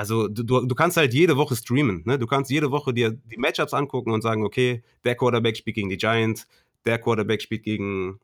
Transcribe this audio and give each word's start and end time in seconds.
also 0.00 0.28
du, 0.28 0.42
du 0.42 0.74
kannst 0.74 0.96
halt 0.96 1.12
jede 1.12 1.36
Woche 1.36 1.54
streamen. 1.54 2.02
Ne? 2.06 2.18
Du 2.18 2.26
kannst 2.26 2.50
jede 2.50 2.70
Woche 2.70 2.94
dir 2.94 3.10
die 3.10 3.36
Matchups 3.36 3.74
angucken 3.74 4.12
und 4.12 4.22
sagen, 4.22 4.44
okay, 4.44 4.82
der 5.04 5.14
Quarterback 5.14 5.58
spielt 5.58 5.76
gegen 5.76 5.90
die 5.90 5.98
Giants, 5.98 6.46
der 6.86 6.98
Quarterback 6.98 7.42
spielt 7.42 7.64
gegen 7.64 8.18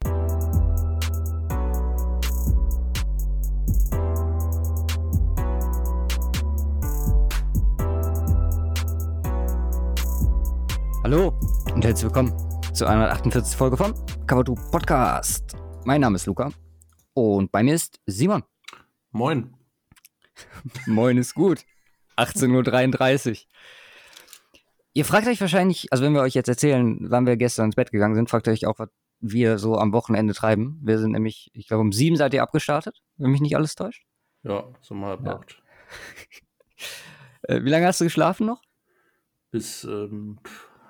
Hallo 11.04 11.38
und 11.74 11.84
herzlich 11.84 12.04
willkommen 12.04 12.32
zur 12.72 12.88
148. 12.88 13.54
Folge 13.54 13.76
vom 13.76 13.92
Cover 14.26 14.44
Podcast. 14.44 15.54
Mein 15.84 16.00
Name 16.00 16.16
ist 16.16 16.24
Luca 16.24 16.50
und 17.12 17.52
bei 17.52 17.62
mir 17.62 17.74
ist 17.74 18.00
Simon. 18.06 18.42
Moin. 19.12 19.55
Moin 20.86 21.16
ist 21.18 21.34
gut. 21.34 21.60
18.33 22.16 23.30
Uhr. 23.30 23.36
Ihr 24.94 25.04
fragt 25.04 25.26
euch 25.26 25.40
wahrscheinlich, 25.40 25.92
also 25.92 26.02
wenn 26.04 26.14
wir 26.14 26.22
euch 26.22 26.34
jetzt 26.34 26.48
erzählen, 26.48 26.98
wann 27.10 27.26
wir 27.26 27.36
gestern 27.36 27.66
ins 27.66 27.74
Bett 27.76 27.90
gegangen 27.92 28.14
sind, 28.14 28.30
fragt 28.30 28.48
euch 28.48 28.66
auch, 28.66 28.78
was 28.78 28.88
wir 29.20 29.58
so 29.58 29.76
am 29.78 29.92
Wochenende 29.92 30.32
treiben. 30.34 30.78
Wir 30.82 30.98
sind 30.98 31.12
nämlich, 31.12 31.50
ich 31.52 31.68
glaube, 31.68 31.82
um 31.82 31.92
sieben 31.92 32.16
seid 32.16 32.32
ihr 32.34 32.42
abgestartet, 32.42 33.02
wenn 33.16 33.30
mich 33.30 33.40
nicht 33.40 33.56
alles 33.56 33.74
täuscht. 33.74 34.04
Ja, 34.42 34.64
so 34.80 34.94
mal 34.94 35.08
halb 35.10 35.24
Ja. 35.26 35.36
acht. 35.36 35.62
Äh, 37.42 37.62
wie 37.62 37.68
lange 37.70 37.86
hast 37.86 38.00
du 38.00 38.04
geschlafen 38.04 38.44
noch? 38.46 38.60
Bis 39.52 39.84
ähm, 39.84 40.38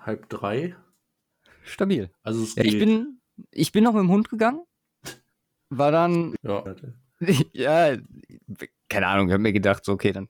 halb 0.07 0.27
drei. 0.30 0.74
Stabil. 1.65 2.10
Also 2.23 2.43
es 2.45 2.55
Ja, 2.55 2.63
geht. 2.63 2.73
ich 2.73 2.79
bin, 2.79 3.21
ich 3.51 3.73
bin 3.73 3.85
noch 3.85 3.93
mit 3.93 4.01
dem 4.01 4.10
Hund 4.10 4.30
gegangen. 4.30 4.63
War 5.69 5.93
dann 5.93 6.35
ja, 6.43 6.65
ja, 7.52 7.97
keine 8.89 9.07
Ahnung, 9.07 9.29
ich 9.29 9.33
habe 9.33 9.43
mir 9.43 9.53
gedacht, 9.53 9.85
so, 9.85 9.93
okay, 9.93 10.13
dann 10.13 10.29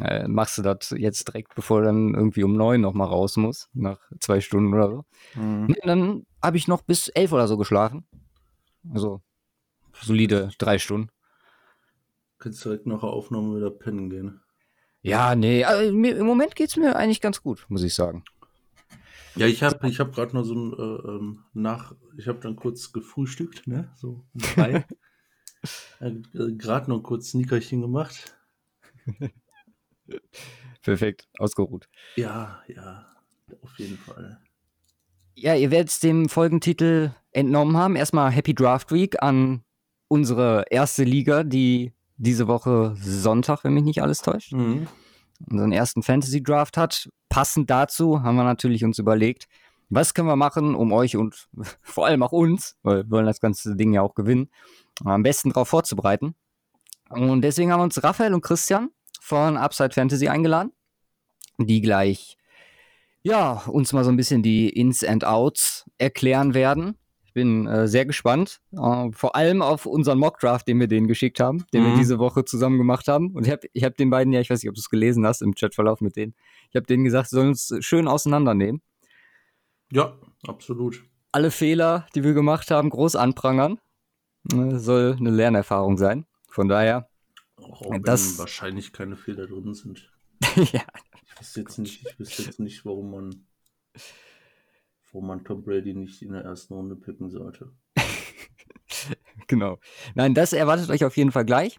äh, 0.00 0.26
machst 0.26 0.58
du 0.58 0.62
das 0.62 0.90
jetzt 0.96 1.28
direkt, 1.28 1.54
bevor 1.54 1.80
du 1.80 1.86
dann 1.86 2.14
irgendwie 2.14 2.44
um 2.44 2.56
neun 2.56 2.80
noch 2.80 2.94
mal 2.94 3.04
raus 3.04 3.36
muss, 3.36 3.68
nach 3.72 3.98
zwei 4.20 4.40
Stunden 4.40 4.74
oder 4.74 4.88
so. 4.88 5.04
Mhm. 5.40 5.66
Nee, 5.66 5.80
dann 5.82 6.26
habe 6.42 6.56
ich 6.56 6.68
noch 6.68 6.82
bis 6.82 7.08
elf 7.08 7.32
oder 7.32 7.46
so 7.46 7.56
geschlafen. 7.56 8.06
Also 8.92 9.22
solide 10.00 10.50
drei 10.58 10.78
Stunden. 10.78 11.10
Kannst 12.38 12.64
direkt 12.64 12.86
nach 12.86 13.00
der 13.00 13.10
Aufnahme 13.10 13.56
wieder 13.56 13.70
pennen 13.70 14.10
gehen. 14.10 14.40
Ja, 15.00 15.34
nee, 15.34 15.64
also, 15.64 15.92
mir, 15.92 16.16
im 16.16 16.26
Moment 16.26 16.56
geht's 16.56 16.76
mir 16.76 16.96
eigentlich 16.96 17.20
ganz 17.20 17.42
gut, 17.42 17.66
muss 17.68 17.82
ich 17.82 17.94
sagen. 17.94 18.24
Ja, 19.36 19.46
ich 19.46 19.62
habe 19.62 19.88
ich 19.88 20.00
hab 20.00 20.14
gerade 20.14 20.34
noch 20.34 20.44
so 20.44 20.54
ein 20.54 20.72
äh, 20.72 21.08
ähm, 21.08 21.44
nach, 21.52 21.94
ich 22.16 22.28
habe 22.28 22.38
dann 22.40 22.56
kurz 22.56 22.92
gefrühstückt, 22.92 23.66
ne? 23.66 23.90
So 23.96 24.24
um 24.32 24.40
drei. 24.40 24.86
äh, 26.00 26.12
gerade 26.32 26.90
noch 26.90 27.00
kurz 27.02 27.30
Sneakerchen 27.30 27.80
gemacht. 27.80 28.36
Perfekt, 30.82 31.28
ausgeruht. 31.38 31.88
Ja, 32.16 32.62
ja, 32.68 33.06
auf 33.62 33.78
jeden 33.78 33.96
Fall. 33.96 34.38
Ja, 35.34 35.54
ihr 35.54 35.70
werdet 35.70 35.88
es 35.88 36.00
dem 36.00 36.28
Folgentitel 36.28 37.10
entnommen 37.32 37.76
haben. 37.76 37.96
Erstmal 37.96 38.30
Happy 38.30 38.54
Draft 38.54 38.92
Week 38.92 39.20
an 39.22 39.64
unsere 40.08 40.64
erste 40.70 41.04
Liga, 41.04 41.42
die 41.42 41.92
diese 42.16 42.46
Woche 42.46 42.94
Sonntag, 43.00 43.64
wenn 43.64 43.74
mich 43.74 43.82
nicht 43.84 44.02
alles 44.02 44.20
täuscht, 44.22 44.52
Mhm. 44.52 44.86
unseren 45.50 45.72
ersten 45.72 46.02
Fantasy 46.02 46.42
Draft 46.42 46.76
hat. 46.76 47.08
Passend 47.28 47.68
dazu 47.70 48.22
haben 48.22 48.36
wir 48.36 48.44
natürlich 48.44 48.84
uns 48.84 48.98
überlegt, 48.98 49.46
was 49.88 50.14
können 50.14 50.28
wir 50.28 50.36
machen, 50.36 50.74
um 50.74 50.92
euch 50.92 51.16
und 51.16 51.48
vor 51.82 52.06
allem 52.06 52.22
auch 52.22 52.32
uns, 52.32 52.76
weil 52.82 53.04
wir 53.04 53.10
wollen 53.10 53.26
das 53.26 53.40
ganze 53.40 53.76
Ding 53.76 53.92
ja 53.92 54.02
auch 54.02 54.14
gewinnen, 54.14 54.50
am 55.04 55.22
besten 55.22 55.50
darauf 55.50 55.68
vorzubereiten. 55.68 56.34
Und 57.10 57.42
deswegen 57.42 57.70
haben 57.72 57.80
wir 57.80 57.84
uns 57.84 58.02
Raphael 58.02 58.34
und 58.34 58.40
Christian 58.42 58.90
von 59.20 59.56
Upside 59.56 59.92
Fantasy 59.92 60.28
eingeladen, 60.28 60.72
die 61.58 61.80
gleich 61.80 62.36
ja, 63.26 63.62
uns 63.68 63.92
mal 63.94 64.04
so 64.04 64.10
ein 64.10 64.16
bisschen 64.16 64.42
die 64.42 64.68
Ins 64.68 65.02
and 65.02 65.24
Outs 65.24 65.86
erklären 65.96 66.52
werden. 66.52 66.98
Ich 67.24 67.32
bin 67.32 67.66
äh, 67.66 67.88
sehr 67.88 68.04
gespannt. 68.04 68.60
Äh, 68.72 69.10
vor 69.12 69.34
allem 69.34 69.62
auf 69.62 69.86
unseren 69.86 70.18
Mockdraft, 70.18 70.68
den 70.68 70.78
wir 70.78 70.88
denen 70.88 71.08
geschickt 71.08 71.40
haben, 71.40 71.64
den 71.72 71.84
wir 71.84 71.92
Mhm. 71.92 71.96
diese 71.96 72.18
Woche 72.18 72.44
zusammen 72.44 72.76
gemacht 72.76 73.08
haben. 73.08 73.30
Und 73.32 73.46
ich 73.46 73.50
habe 73.52 73.66
ich 73.72 73.82
hab 73.82 73.96
den 73.96 74.10
beiden, 74.10 74.30
ja, 74.34 74.40
ich 74.40 74.50
weiß 74.50 74.62
nicht, 74.62 74.68
ob 74.68 74.74
du 74.74 74.80
es 74.80 74.90
gelesen 74.90 75.26
hast 75.26 75.40
im 75.40 75.54
Chatverlauf 75.54 76.02
mit 76.02 76.16
denen. 76.16 76.34
Ich 76.68 76.76
habe 76.76 76.84
denen 76.86 77.02
gesagt, 77.02 77.30
sie 77.30 77.36
sollen 77.36 77.48
uns 77.48 77.72
schön 77.80 78.08
auseinandernehmen. 78.08 78.82
Ja, 79.94 80.18
absolut. 80.48 81.04
Alle 81.30 81.52
Fehler, 81.52 82.06
die 82.16 82.24
wir 82.24 82.34
gemacht 82.34 82.70
haben, 82.72 82.90
groß 82.90 83.14
anprangern. 83.14 83.78
Äh, 84.52 84.76
soll 84.78 85.16
eine 85.18 85.30
Lernerfahrung 85.30 85.96
sein. 85.96 86.26
Von 86.48 86.68
daher, 86.68 87.08
Auch, 87.56 87.82
auch 87.82 87.90
wenn 87.90 88.38
wahrscheinlich 88.38 88.92
keine 88.92 89.16
Fehler 89.16 89.46
drin 89.46 89.72
sind. 89.72 90.12
ja, 90.72 90.82
Ich 91.22 91.40
wüsste 91.40 91.60
jetzt 91.60 91.78
nicht, 91.78 92.06
ich 92.06 92.18
wüsste 92.18 92.42
jetzt 92.42 92.58
nicht, 92.60 92.84
warum 92.84 93.12
man, 93.12 93.46
warum 95.12 95.28
man 95.28 95.44
Tom 95.44 95.62
Brady 95.62 95.94
nicht 95.94 96.22
in 96.22 96.32
der 96.32 96.42
ersten 96.42 96.74
Runde 96.74 96.96
picken 96.96 97.30
sollte. 97.30 97.72
Genau. 99.46 99.78
Nein, 100.14 100.32
das 100.32 100.54
erwartet 100.54 100.88
euch 100.88 101.04
auf 101.04 101.18
jeden 101.18 101.30
Fall 101.30 101.44
gleich. 101.44 101.78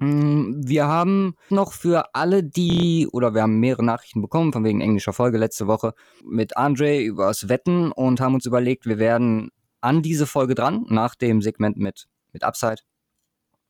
Mm, 0.00 0.62
Wir 0.66 0.86
haben 0.86 1.36
noch 1.50 1.72
für 1.72 2.14
alle, 2.14 2.42
die, 2.42 3.06
oder 3.12 3.34
wir 3.34 3.42
haben 3.42 3.60
mehrere 3.60 3.84
Nachrichten 3.84 4.22
bekommen, 4.22 4.52
von 4.52 4.64
wegen 4.64 4.80
englischer 4.80 5.12
Folge 5.12 5.38
letzte 5.38 5.66
Woche, 5.66 5.94
mit 6.24 6.56
Andre 6.56 7.00
übers 7.00 7.48
Wetten 7.48 7.92
und 7.92 8.20
haben 8.20 8.34
uns 8.34 8.46
überlegt, 8.46 8.86
wir 8.86 8.98
werden 8.98 9.50
an 9.82 10.02
diese 10.02 10.26
Folge 10.26 10.54
dran, 10.54 10.86
nach 10.88 11.14
dem 11.14 11.42
Segment 11.42 11.76
mit, 11.76 12.08
mit 12.32 12.44
Upside. 12.44 12.78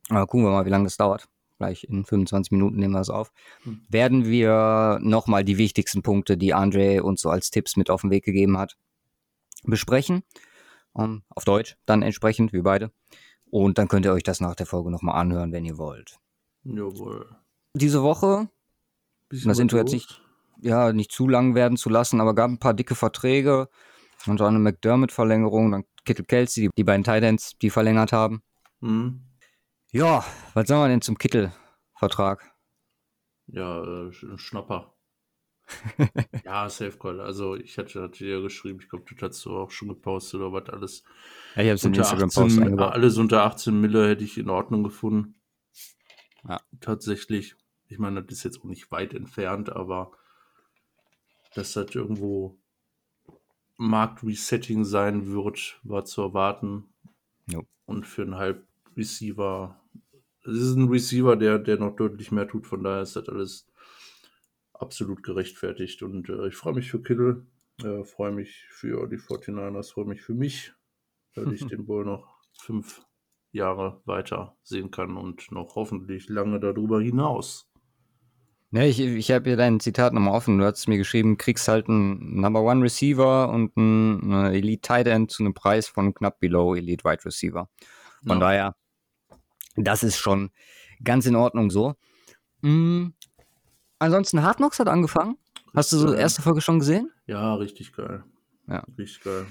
Aber 0.09 0.27
gucken 0.27 0.47
wir 0.47 0.53
mal, 0.53 0.67
wie 0.67 0.71
lange 0.71 0.85
das 0.85 0.97
dauert. 0.97 1.29
Gleich 1.59 1.85
in 1.85 2.05
25 2.05 2.53
Minuten 2.53 2.77
nehmen 2.77 2.95
wir 2.95 3.01
es 3.01 3.11
auf. 3.11 3.33
Hm. 3.65 3.83
Werden 3.89 4.25
wir 4.25 4.99
nochmal 5.03 5.45
die 5.45 5.59
wichtigsten 5.59 6.03
Punkte, 6.03 6.37
die 6.37 6.55
Andre 6.55 7.03
uns 7.03 7.21
so 7.21 7.29
als 7.29 7.51
Tipps 7.51 7.77
mit 7.77 7.91
auf 7.91 8.03
den 8.03 8.11
Weg 8.11 8.25
gegeben 8.25 8.57
hat, 8.57 8.77
besprechen. 9.65 10.23
Um, 10.93 11.23
auf 11.29 11.45
Deutsch, 11.45 11.77
dann 11.87 12.03
entsprechend, 12.03 12.53
wie 12.53 12.63
beide. 12.63 12.91
Und 13.51 13.79
dann 13.79 13.89
könnt 13.89 14.05
ihr 14.07 14.13
euch 14.13 14.23
das 14.23 14.41
nach 14.41 14.55
der 14.55 14.67
Folge 14.67 14.91
nochmal 14.91 15.17
anhören, 15.21 15.53
wenn 15.53 15.65
ihr 15.65 15.77
wollt. 15.79 16.19
Jawohl. 16.65 17.27
Diese 17.75 18.03
Woche, 18.03 18.49
Bisschen 19.29 19.49
Das 19.49 19.59
Intro 19.61 19.77
jetzt 19.79 19.93
nicht- 19.93 20.21
ja, 20.61 20.93
nicht 20.93 21.13
zu 21.13 21.29
lang 21.29 21.55
werden 21.55 21.77
zu 21.77 21.89
lassen, 21.89 22.21
aber 22.21 22.35
gab 22.35 22.51
ein 22.51 22.59
paar 22.59 22.75
dicke 22.75 22.95
Verträge. 22.95 23.69
Und 24.27 24.41
eine 24.43 24.59
McDermott-Verlängerung, 24.59 25.71
dann 25.71 25.85
Kittle 26.05 26.25
Kelsey, 26.25 26.65
die, 26.65 26.71
die 26.77 26.85
beiden 26.85 27.05
Titans, 27.05 27.53
die 27.63 27.71
verlängert 27.71 28.13
haben. 28.13 28.43
Mhm. 28.81 29.23
Ja, 29.93 30.25
was 30.55 30.69
sagen 30.69 30.83
wir 30.83 30.89
denn 30.89 31.01
zum 31.01 31.17
Kittel-Vertrag? 31.17 32.53
Ja, 33.47 33.81
äh, 33.83 34.11
Sch- 34.11 34.37
Schnapper. 34.39 34.93
ja, 36.45 36.69
Safe 36.69 36.97
Call. 36.99 37.21
Also 37.21 37.57
ich 37.57 37.79
hatte, 37.79 38.03
hatte 38.03 38.25
dir 38.25 38.41
geschrieben, 38.41 38.81
ich 38.81 38.89
glaube, 38.89 39.05
das 39.15 39.31
hast 39.31 39.45
du 39.45 39.57
auch 39.57 39.71
schon 39.71 39.89
gepostet 39.89 40.41
oder 40.41 40.53
was 40.53 40.69
alles. 40.69 41.05
Ja, 41.57 41.63
ich 41.63 41.69
habe 41.69 41.75
es 41.75 41.85
in 41.85 41.95
Instagram-Post 41.95 42.39
18, 42.39 42.63
eingebaut. 42.63 42.93
alles 42.93 43.19
unter 43.19 43.45
18 43.45 43.81
Mille 43.81 44.09
hätte 44.09 44.25
ich 44.25 44.39
in 44.39 44.51
Ordnung 44.51 44.83
gefunden. 44.83 45.35
Ja. 46.49 46.61
Tatsächlich. 46.81 47.57
Ich 47.89 47.99
meine, 47.99 48.23
das 48.23 48.39
ist 48.39 48.45
jetzt 48.45 48.61
auch 48.61 48.65
nicht 48.65 48.91
weit 48.91 49.15
entfernt, 49.15 49.71
aber 49.71 50.13
dass 51.55 51.73
das 51.73 51.95
irgendwo 51.95 52.59
Marktresetting 53.77 54.85
sein 54.85 55.33
wird, 55.33 55.81
war 55.83 56.05
zu 56.05 56.23
erwarten. 56.23 56.85
Jo. 57.47 57.67
Und 57.87 58.07
für 58.07 58.23
einen 58.23 58.37
Halb-Receiver, 58.37 59.81
es 60.45 60.57
ist 60.57 60.77
ein 60.77 60.89
Receiver, 60.89 61.37
der, 61.37 61.59
der 61.59 61.79
noch 61.79 61.97
deutlich 61.97 62.31
mehr 62.31 62.47
tut, 62.47 62.67
von 62.67 62.83
daher 62.85 63.03
ist 63.03 63.17
das 63.17 63.29
alles 63.29 63.70
absolut 64.81 65.23
gerechtfertigt. 65.23 66.03
Und 66.03 66.29
äh, 66.29 66.49
ich 66.49 66.57
freue 66.57 66.75
mich 66.75 66.91
für 66.91 67.03
Kittle, 67.03 67.47
äh, 67.83 68.05
freue 68.05 68.33
mich 68.33 68.67
für 68.71 69.09
die 69.09 69.19
49ers, 69.19 69.93
freue 69.93 70.07
mich 70.07 70.23
für 70.23 70.35
mich, 70.35 70.73
weil 71.35 71.53
ich 71.53 71.67
den 71.67 71.87
wohl 71.87 72.05
noch 72.05 72.41
fünf 72.59 73.03
Jahre 73.53 74.01
weiter 74.05 74.57
sehen 74.63 74.91
kann 74.91 75.17
und 75.17 75.51
noch 75.51 75.75
hoffentlich 75.75 76.29
lange 76.29 76.61
darüber 76.61 77.01
hinaus. 77.01 77.71
Ja, 78.73 78.85
ich, 78.85 79.01
ich 79.01 79.33
habe 79.33 79.51
hier 79.51 79.57
dein 79.57 79.81
Zitat 79.81 80.13
nochmal 80.13 80.35
offen. 80.35 80.59
Du 80.59 80.65
hast 80.65 80.87
mir 80.87 80.97
geschrieben, 80.99 81.37
kriegst 81.37 81.67
halt 81.67 81.89
einen 81.89 82.41
Number 82.41 82.63
One 82.63 82.85
Receiver 82.85 83.49
und 83.49 83.77
einen 83.77 84.33
äh, 84.33 84.57
Elite 84.57 84.83
Tight 84.83 85.09
End 85.09 85.31
zu 85.33 85.43
einem 85.43 85.55
Preis 85.55 85.89
von 85.89 86.15
knapp 86.15 86.39
below 86.39 86.77
Elite 86.77 87.03
Wide 87.03 87.25
Receiver. 87.25 87.69
Von 88.25 88.39
Ja. 88.39 88.39
daher, 88.39 88.77
das 89.75 90.05
ist 90.05 90.19
schon 90.19 90.51
ganz 91.03 91.27
in 91.27 91.35
Ordnung 91.35 91.71
so. 91.71 91.97
Mm, 92.61 93.09
ansonsten, 94.01 94.43
Hard 94.43 94.57
Knocks 94.57 94.81
hat 94.81 94.89
angefangen. 94.89 95.37
Hast 95.75 95.93
du 95.93 95.99
so 95.99 96.09
Geil. 96.09 96.19
erste 96.19 96.43
Folge 96.43 96.61
schon 96.61 96.81
gesehen? 96.81 97.13
Ja, 97.27 97.55
richtig 97.55 97.93
geil. 97.93 98.25
Ja. 98.67 98.85
Richtig 98.99 99.23
geil. 99.23 99.47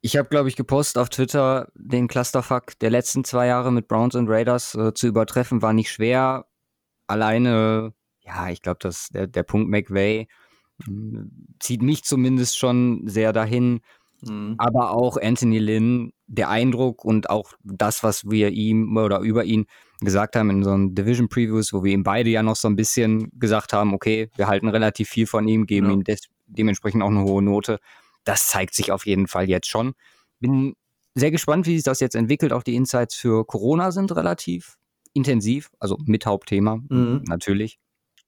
Ich 0.00 0.16
habe, 0.16 0.28
glaube 0.28 0.48
ich, 0.48 0.56
gepostet 0.56 1.02
auf 1.02 1.08
Twitter, 1.08 1.70
den 1.74 2.08
Clusterfuck 2.08 2.78
der 2.78 2.90
letzten 2.90 3.24
zwei 3.24 3.46
Jahre 3.48 3.72
mit 3.72 3.88
Browns 3.88 4.14
und 4.14 4.28
Raiders 4.28 4.74
äh, 4.74 4.94
zu 4.94 5.06
übertreffen, 5.08 5.62
war 5.62 5.72
nicht 5.72 5.90
schwer. 5.90 6.46
Alleine, 7.06 7.92
ja, 8.20 8.48
ich 8.48 8.62
glaube, 8.62 8.78
dass 8.80 9.08
der, 9.08 9.26
der 9.26 9.42
Punkt 9.42 9.68
McVay 9.68 10.28
mh, 10.86 11.26
zieht 11.58 11.82
mich 11.82 12.04
zumindest 12.04 12.58
schon 12.58 13.06
sehr 13.06 13.32
dahin. 13.32 13.80
Mhm. 14.22 14.54
Aber 14.58 14.92
auch 14.92 15.16
Anthony 15.20 15.58
Lynn, 15.58 16.12
der 16.26 16.48
Eindruck 16.48 17.04
und 17.04 17.28
auch 17.28 17.52
das, 17.62 18.02
was 18.02 18.24
wir 18.28 18.50
ihm 18.50 18.96
oder 18.96 19.20
über 19.20 19.44
ihn 19.44 19.66
gesagt 20.00 20.36
haben 20.36 20.50
in 20.50 20.62
so 20.64 20.70
einem 20.70 20.94
Division 20.94 21.28
Previews, 21.28 21.72
wo 21.72 21.82
wir 21.84 21.92
ihm 21.92 22.02
beide 22.02 22.30
ja 22.30 22.42
noch 22.42 22.56
so 22.56 22.68
ein 22.68 22.76
bisschen 22.76 23.30
gesagt 23.38 23.72
haben, 23.72 23.94
okay, 23.94 24.30
wir 24.36 24.46
halten 24.48 24.68
relativ 24.68 25.08
viel 25.08 25.26
von 25.26 25.48
ihm, 25.48 25.66
geben 25.66 25.88
Ja. 25.88 25.92
ihm 25.94 26.04
des 26.04 26.20
dementsprechend 26.46 27.02
auch 27.02 27.08
eine 27.10 27.22
hohe 27.24 27.42
Note. 27.42 27.78
Das 28.24 28.46
zeigt 28.48 28.74
sich 28.74 28.92
auf 28.92 29.06
jeden 29.06 29.26
Fall 29.26 29.48
jetzt 29.48 29.68
schon. 29.68 29.94
Bin 30.40 30.74
sehr 31.14 31.30
gespannt, 31.30 31.66
wie 31.66 31.74
sich 31.76 31.84
das 31.84 32.00
jetzt 32.00 32.14
entwickelt. 32.14 32.52
Auch 32.52 32.62
die 32.62 32.74
Insights 32.76 33.14
für 33.14 33.44
Corona 33.46 33.90
sind 33.90 34.14
relativ 34.14 34.76
intensiv, 35.14 35.70
also 35.80 35.98
mit 36.04 36.26
Hauptthema, 36.26 36.76
Mhm. 36.88 37.22
natürlich. 37.26 37.78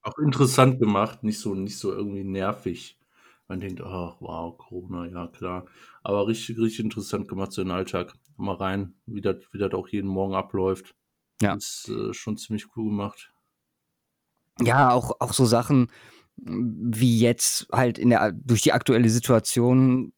Auch 0.02 0.18
interessant 0.18 0.78
gemacht, 0.80 1.22
nicht 1.22 1.38
so, 1.38 1.54
nicht 1.54 1.78
so 1.78 1.92
irgendwie 1.92 2.24
nervig. 2.24 2.98
Man 3.46 3.60
denkt, 3.60 3.80
ach, 3.82 4.16
wow, 4.20 4.56
Corona, 4.56 5.06
ja 5.06 5.26
klar. 5.28 5.66
Aber 6.02 6.26
richtig, 6.26 6.58
richtig 6.58 6.80
interessant 6.84 7.28
gemacht, 7.28 7.52
so 7.52 7.62
den 7.62 7.70
Alltag. 7.72 8.14
Mal 8.36 8.54
rein, 8.56 8.94
wie 9.06 9.20
das, 9.20 9.36
wie 9.52 9.58
das 9.58 9.72
auch 9.74 9.88
jeden 9.88 10.08
Morgen 10.08 10.34
abläuft. 10.34 10.94
Ja. 11.40 11.54
Ist 11.54 11.88
äh, 11.88 12.12
schon 12.14 12.36
ziemlich 12.36 12.66
cool 12.76 12.86
gemacht. 12.86 13.32
Ja, 14.60 14.90
auch, 14.90 15.20
auch 15.20 15.32
so 15.32 15.44
Sachen 15.44 15.88
wie 16.40 17.18
jetzt 17.18 17.66
halt 17.72 17.98
in 17.98 18.10
der 18.10 18.32
durch 18.32 18.62
die 18.62 18.72
aktuelle 18.72 19.08
Situation 19.08 20.12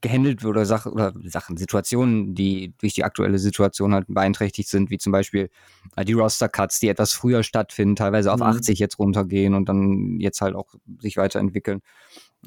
gehandelt 0.00 0.42
wird 0.42 0.50
oder 0.50 0.64
Sachen 0.64 0.92
oder 0.92 1.12
Sachen, 1.24 1.56
Situationen, 1.56 2.34
die 2.34 2.74
durch 2.78 2.94
die 2.94 3.04
aktuelle 3.04 3.38
Situation 3.38 3.92
halt 3.92 4.06
beeinträchtigt 4.08 4.68
sind, 4.68 4.90
wie 4.90 4.98
zum 4.98 5.12
Beispiel 5.12 5.50
äh, 5.96 6.04
die 6.04 6.14
Roster-Cuts, 6.14 6.80
die 6.80 6.88
etwas 6.88 7.12
früher 7.12 7.42
stattfinden, 7.42 7.94
teilweise 7.96 8.32
auf 8.32 8.40
Mhm. 8.40 8.46
80 8.46 8.78
jetzt 8.78 8.98
runtergehen 8.98 9.54
und 9.54 9.68
dann 9.68 10.18
jetzt 10.18 10.40
halt 10.40 10.54
auch 10.54 10.74
sich 10.98 11.16
weiterentwickeln. 11.16 11.82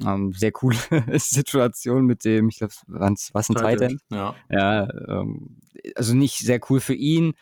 Ähm, 0.04 0.32
sehr 0.32 0.52
coole 0.52 0.76
Situation 1.18 2.06
mit 2.06 2.24
dem, 2.24 2.48
ich 2.48 2.58
glaube, 2.58 2.74
was 2.86 3.48
ein 3.48 3.54
Tight 3.54 3.80
End? 3.80 4.00
Ja. 4.10 4.34
Ja, 4.50 4.88
ähm, 5.08 5.58
also 5.94 6.14
nicht 6.14 6.38
sehr 6.38 6.60
cool 6.68 6.80
für 6.80 6.94
ihn. 6.94 7.34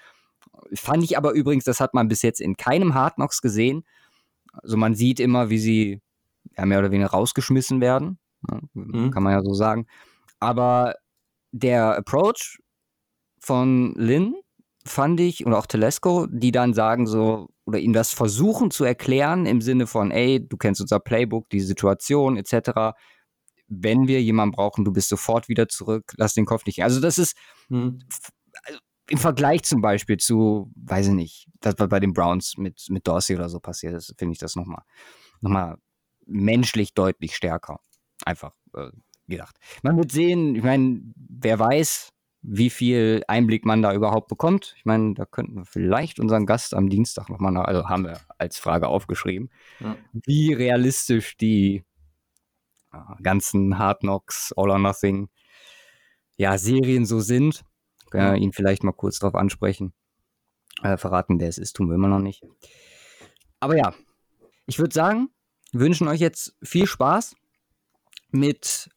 Fand 0.74 1.04
ich 1.04 1.16
aber 1.16 1.32
übrigens, 1.32 1.64
das 1.64 1.80
hat 1.80 1.94
man 1.94 2.08
bis 2.08 2.22
jetzt 2.22 2.40
in 2.40 2.56
keinem 2.56 2.94
Hard 2.94 3.14
Knocks 3.16 3.40
gesehen. 3.40 3.84
Also 4.52 4.76
man 4.76 4.94
sieht 4.94 5.20
immer, 5.20 5.50
wie 5.50 5.58
sie 5.58 6.00
ja, 6.56 6.66
mehr 6.66 6.78
oder 6.80 6.90
weniger 6.90 7.10
rausgeschmissen 7.10 7.80
werden. 7.80 8.18
Ja, 8.50 8.60
Mhm. 8.74 9.10
Kann 9.10 9.22
man 9.22 9.32
ja 9.32 9.42
so 9.42 9.54
sagen. 9.54 9.86
Aber 10.40 10.94
der 11.52 11.96
Approach 11.96 12.58
von 13.40 13.94
Lynn 13.96 14.34
fand 14.84 15.20
ich, 15.20 15.44
und 15.44 15.54
auch 15.54 15.66
Telesco, 15.66 16.26
die 16.30 16.52
dann 16.52 16.74
sagen 16.74 17.06
so, 17.06 17.48
oder 17.66 17.78
ihm 17.78 17.92
das 17.92 18.12
versuchen 18.12 18.70
zu 18.70 18.84
erklären 18.84 19.44
im 19.46 19.60
Sinne 19.60 19.86
von, 19.86 20.10
ey, 20.10 20.46
du 20.46 20.56
kennst 20.56 20.80
unser 20.80 21.00
Playbook, 21.00 21.48
die 21.50 21.60
Situation 21.60 22.36
etc. 22.36 22.96
Wenn 23.66 24.08
wir 24.08 24.22
jemanden 24.22 24.54
brauchen, 24.54 24.84
du 24.84 24.92
bist 24.92 25.08
sofort 25.10 25.48
wieder 25.48 25.68
zurück, 25.68 26.12
lass 26.16 26.32
den 26.34 26.46
Kopf 26.46 26.64
nicht. 26.66 26.82
Also 26.82 27.00
das 27.00 27.18
ist 27.18 27.36
Mhm. 27.68 28.00
Im 29.08 29.18
Vergleich 29.18 29.62
zum 29.64 29.80
Beispiel 29.80 30.18
zu, 30.18 30.70
weiß 30.76 31.08
ich 31.08 31.14
nicht, 31.14 31.48
das 31.60 31.78
war 31.78 31.88
bei 31.88 32.00
den 32.00 32.12
Browns 32.12 32.56
mit, 32.56 32.86
mit 32.90 33.06
Dorsey 33.06 33.36
oder 33.36 33.48
so 33.48 33.58
passiert 33.60 33.94
ist, 33.94 34.14
finde 34.18 34.32
ich 34.32 34.38
das 34.38 34.54
nochmal 34.56 34.82
noch 35.40 35.50
mal 35.50 35.78
menschlich 36.26 36.94
deutlich 36.94 37.34
stärker. 37.36 37.80
Einfach 38.24 38.52
äh, 38.74 38.90
gedacht. 39.28 39.56
Man 39.82 39.96
wird 39.96 40.12
sehen, 40.12 40.56
ich 40.56 40.62
meine, 40.62 41.00
wer 41.16 41.58
weiß, 41.58 42.10
wie 42.42 42.70
viel 42.70 43.22
Einblick 43.28 43.64
man 43.64 43.82
da 43.82 43.92
überhaupt 43.92 44.28
bekommt. 44.28 44.74
Ich 44.76 44.84
meine, 44.84 45.14
da 45.14 45.24
könnten 45.24 45.56
wir 45.56 45.64
vielleicht 45.64 46.20
unseren 46.20 46.46
Gast 46.46 46.74
am 46.74 46.88
Dienstag 46.88 47.28
nochmal, 47.28 47.56
also 47.56 47.88
haben 47.88 48.04
wir 48.04 48.20
als 48.38 48.58
Frage 48.58 48.88
aufgeschrieben, 48.88 49.50
Ja. 49.80 49.96
wie 50.12 50.52
realistisch 50.52 51.36
die 51.36 51.84
äh, 52.92 53.22
ganzen 53.22 53.78
Hard 53.78 54.00
Knocks, 54.00 54.52
All 54.56 54.70
or 54.70 54.78
Nothing, 54.78 55.28
ja, 56.36 56.56
Serien 56.58 57.04
so 57.06 57.20
sind. 57.20 57.64
Wir 58.12 58.34
ihn 58.36 58.52
vielleicht 58.52 58.84
mal 58.84 58.92
kurz 58.92 59.18
drauf 59.18 59.34
ansprechen. 59.34 59.92
Äh, 60.82 60.96
verraten, 60.96 61.40
wer 61.40 61.48
es 61.48 61.58
ist, 61.58 61.74
tun 61.74 61.88
wir 61.88 61.94
immer 61.94 62.08
noch 62.08 62.20
nicht. 62.20 62.42
Aber 63.60 63.76
ja, 63.76 63.94
ich 64.66 64.78
würde 64.78 64.94
sagen, 64.94 65.30
wünschen 65.72 66.08
euch 66.08 66.20
jetzt 66.20 66.54
viel 66.62 66.86
Spaß 66.86 67.34
mit 68.30 68.90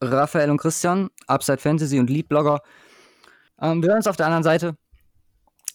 Raphael 0.00 0.50
und 0.50 0.58
Christian, 0.58 1.10
Upside 1.26 1.58
Fantasy 1.58 1.98
und 1.98 2.10
Leadblogger. 2.10 2.60
Ähm, 3.60 3.82
wir 3.82 3.88
hören 3.88 3.98
uns 3.98 4.06
auf 4.06 4.16
der 4.16 4.26
anderen 4.26 4.42
Seite. 4.42 4.76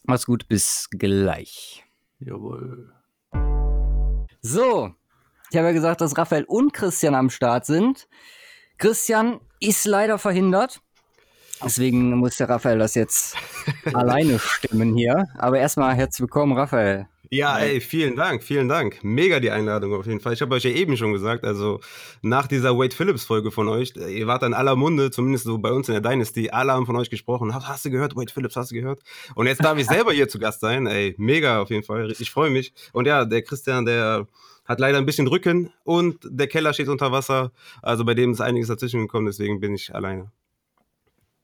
Macht's 0.04 0.26
gut, 0.26 0.48
bis 0.48 0.90
gleich. 0.92 1.86
Jawohl. 2.20 2.94
So, 4.42 4.94
ich 5.52 5.58
habe 5.58 5.68
ja 5.68 5.74
gesagt, 5.74 6.02
dass 6.02 6.18
Raphael 6.18 6.44
und 6.46 6.74
Christian 6.74 7.16
am 7.16 7.30
Start 7.30 7.66
sind. 7.66 8.08
Christian 8.78 9.40
ist 9.60 9.86
leider 9.86 10.18
verhindert. 10.18 10.82
Deswegen 11.64 12.16
muss 12.18 12.38
der 12.38 12.50
Raphael 12.50 12.80
das 12.80 12.96
jetzt 12.96 13.36
alleine 13.94 14.40
stimmen 14.40 14.96
hier. 14.96 15.28
Aber 15.38 15.60
erstmal 15.60 15.96
herzlich 15.96 16.22
willkommen, 16.22 16.54
Raphael. 16.54 17.08
Ja, 17.32 17.60
ey, 17.60 17.80
vielen 17.80 18.16
Dank, 18.16 18.42
vielen 18.44 18.68
Dank. 18.68 19.04
Mega 19.04 19.40
die 19.40 19.52
Einladung 19.52 19.94
auf 19.94 20.08
jeden 20.08 20.20
Fall. 20.20 20.34
Ich 20.34 20.42
habe 20.42 20.56
euch 20.56 20.64
ja 20.64 20.72
eben 20.72 20.98
schon 20.98 21.14
gesagt, 21.14 21.44
also 21.46 21.80
nach 22.24 22.48
dieser 22.48 22.76
Wade 22.76 22.96
Phillips 22.96 23.24
Folge 23.24 23.52
von 23.52 23.68
euch, 23.68 23.94
ihr 23.96 24.26
wart 24.26 24.42
in 24.42 24.56
aller 24.56 24.76
Munde, 24.76 25.12
zumindest 25.12 25.44
so 25.46 25.60
bei 25.60 25.72
uns 25.72 25.88
in 25.90 25.94
der 25.94 26.02
Dynasty, 26.02 26.50
alle 26.50 26.72
haben 26.72 26.88
von 26.88 26.96
euch 26.96 27.12
gesprochen. 27.12 27.54
Hast, 27.54 27.68
hast 27.68 27.86
du 27.86 27.92
gehört, 27.92 28.16
Wade 28.16 28.34
Phillips, 28.34 28.56
hast 28.56 28.72
du 28.72 28.76
gehört? 28.76 29.02
Und 29.36 29.46
jetzt 29.46 29.64
darf 29.64 29.78
ich 29.78 29.86
selber 29.88 30.12
hier 30.12 30.28
zu 30.28 30.40
Gast 30.40 30.60
sein. 30.60 30.88
Ey, 30.88 31.14
mega 31.20 31.62
auf 31.62 31.70
jeden 31.70 31.84
Fall. 31.84 32.12
Ich 32.18 32.32
freue 32.32 32.50
mich. 32.50 32.74
Und 32.94 33.06
ja, 33.06 33.26
der 33.26 33.44
Christian, 33.44 33.86
der 33.86 34.26
hat 34.66 34.80
leider 34.80 34.98
ein 34.98 35.06
bisschen 35.06 35.28
Rücken 35.28 35.72
und 35.84 36.18
der 36.24 36.48
Keller 36.48 36.74
steht 36.74 36.88
unter 36.88 37.12
Wasser. 37.12 37.52
Also 37.84 38.06
bei 38.06 38.16
dem 38.16 38.32
ist 38.32 38.42
einiges 38.42 38.70
dazwischen 38.70 39.02
gekommen, 39.02 39.28
deswegen 39.28 39.60
bin 39.60 39.76
ich 39.76 39.94
alleine. 39.94 40.32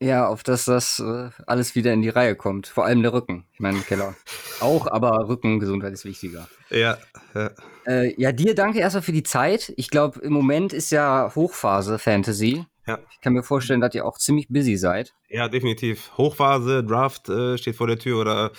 Ja, 0.00 0.28
auf 0.28 0.42
dass 0.42 0.66
das 0.66 0.98
äh, 0.98 1.30
alles 1.46 1.74
wieder 1.74 1.92
in 1.92 2.02
die 2.02 2.10
Reihe 2.10 2.36
kommt. 2.36 2.66
Vor 2.66 2.84
allem 2.84 3.02
der 3.02 3.14
Rücken. 3.14 3.46
Ich 3.54 3.60
meine, 3.60 3.78
Keller 3.80 4.14
auch, 4.60 4.86
aber 4.86 5.26
Rückengesundheit 5.28 5.92
ist 5.92 6.04
wichtiger. 6.04 6.48
Ja, 6.70 6.98
ja. 7.34 7.50
Äh, 7.86 8.20
ja, 8.20 8.32
dir 8.32 8.54
danke 8.54 8.78
erstmal 8.78 9.02
für 9.02 9.12
die 9.12 9.22
Zeit. 9.22 9.72
Ich 9.76 9.88
glaube, 9.88 10.20
im 10.20 10.34
Moment 10.34 10.74
ist 10.74 10.90
ja 10.90 11.32
Hochphase 11.34 11.98
Fantasy. 11.98 12.66
Ja. 12.86 12.98
Ich 13.10 13.20
kann 13.20 13.32
mir 13.32 13.42
vorstellen, 13.42 13.80
dass 13.80 13.94
ihr 13.94 14.04
auch 14.04 14.18
ziemlich 14.18 14.48
busy 14.48 14.76
seid. 14.76 15.14
Ja, 15.28 15.48
definitiv. 15.48 16.10
Hochphase, 16.18 16.84
Draft 16.84 17.28
äh, 17.28 17.56
steht 17.56 17.76
vor 17.76 17.86
der 17.86 17.98
Tür 17.98 18.20
oder 18.20 18.52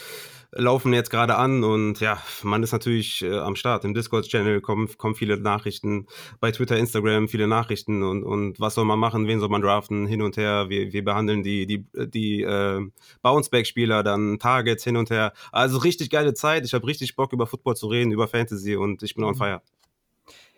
laufen 0.57 0.91
jetzt 0.91 1.09
gerade 1.09 1.35
an 1.35 1.63
und 1.63 1.99
ja, 1.99 2.21
man 2.43 2.63
ist 2.63 2.71
natürlich 2.71 3.23
äh, 3.23 3.37
am 3.37 3.55
Start. 3.55 3.85
Im 3.85 3.93
Discord-Channel 3.93 4.59
kommen, 4.61 4.89
kommen 4.97 5.15
viele 5.15 5.37
Nachrichten, 5.37 6.07
bei 6.39 6.51
Twitter, 6.51 6.77
Instagram 6.77 7.27
viele 7.27 7.47
Nachrichten 7.47 8.03
und, 8.03 8.23
und 8.23 8.59
was 8.59 8.75
soll 8.75 8.85
man 8.85 8.99
machen, 8.99 9.27
wen 9.27 9.39
soll 9.39 9.49
man 9.49 9.61
draften, 9.61 10.07
hin 10.07 10.21
und 10.21 10.37
her. 10.37 10.69
Wir, 10.69 10.91
wir 10.91 11.03
behandeln 11.03 11.43
die, 11.43 11.65
die, 11.67 11.85
die 12.09 12.41
äh, 12.41 12.81
Bounceback-Spieler, 13.21 14.03
dann 14.03 14.39
Targets 14.39 14.83
hin 14.83 14.97
und 14.97 15.09
her. 15.09 15.33
Also 15.51 15.77
richtig 15.77 16.09
geile 16.09 16.33
Zeit. 16.33 16.65
Ich 16.65 16.73
habe 16.73 16.87
richtig 16.87 17.15
Bock, 17.15 17.33
über 17.33 17.47
Football 17.47 17.75
zu 17.75 17.87
reden, 17.87 18.11
über 18.11 18.27
Fantasy 18.27 18.75
und 18.75 19.03
ich 19.03 19.15
bin 19.15 19.23
on 19.23 19.35
fire. 19.35 19.61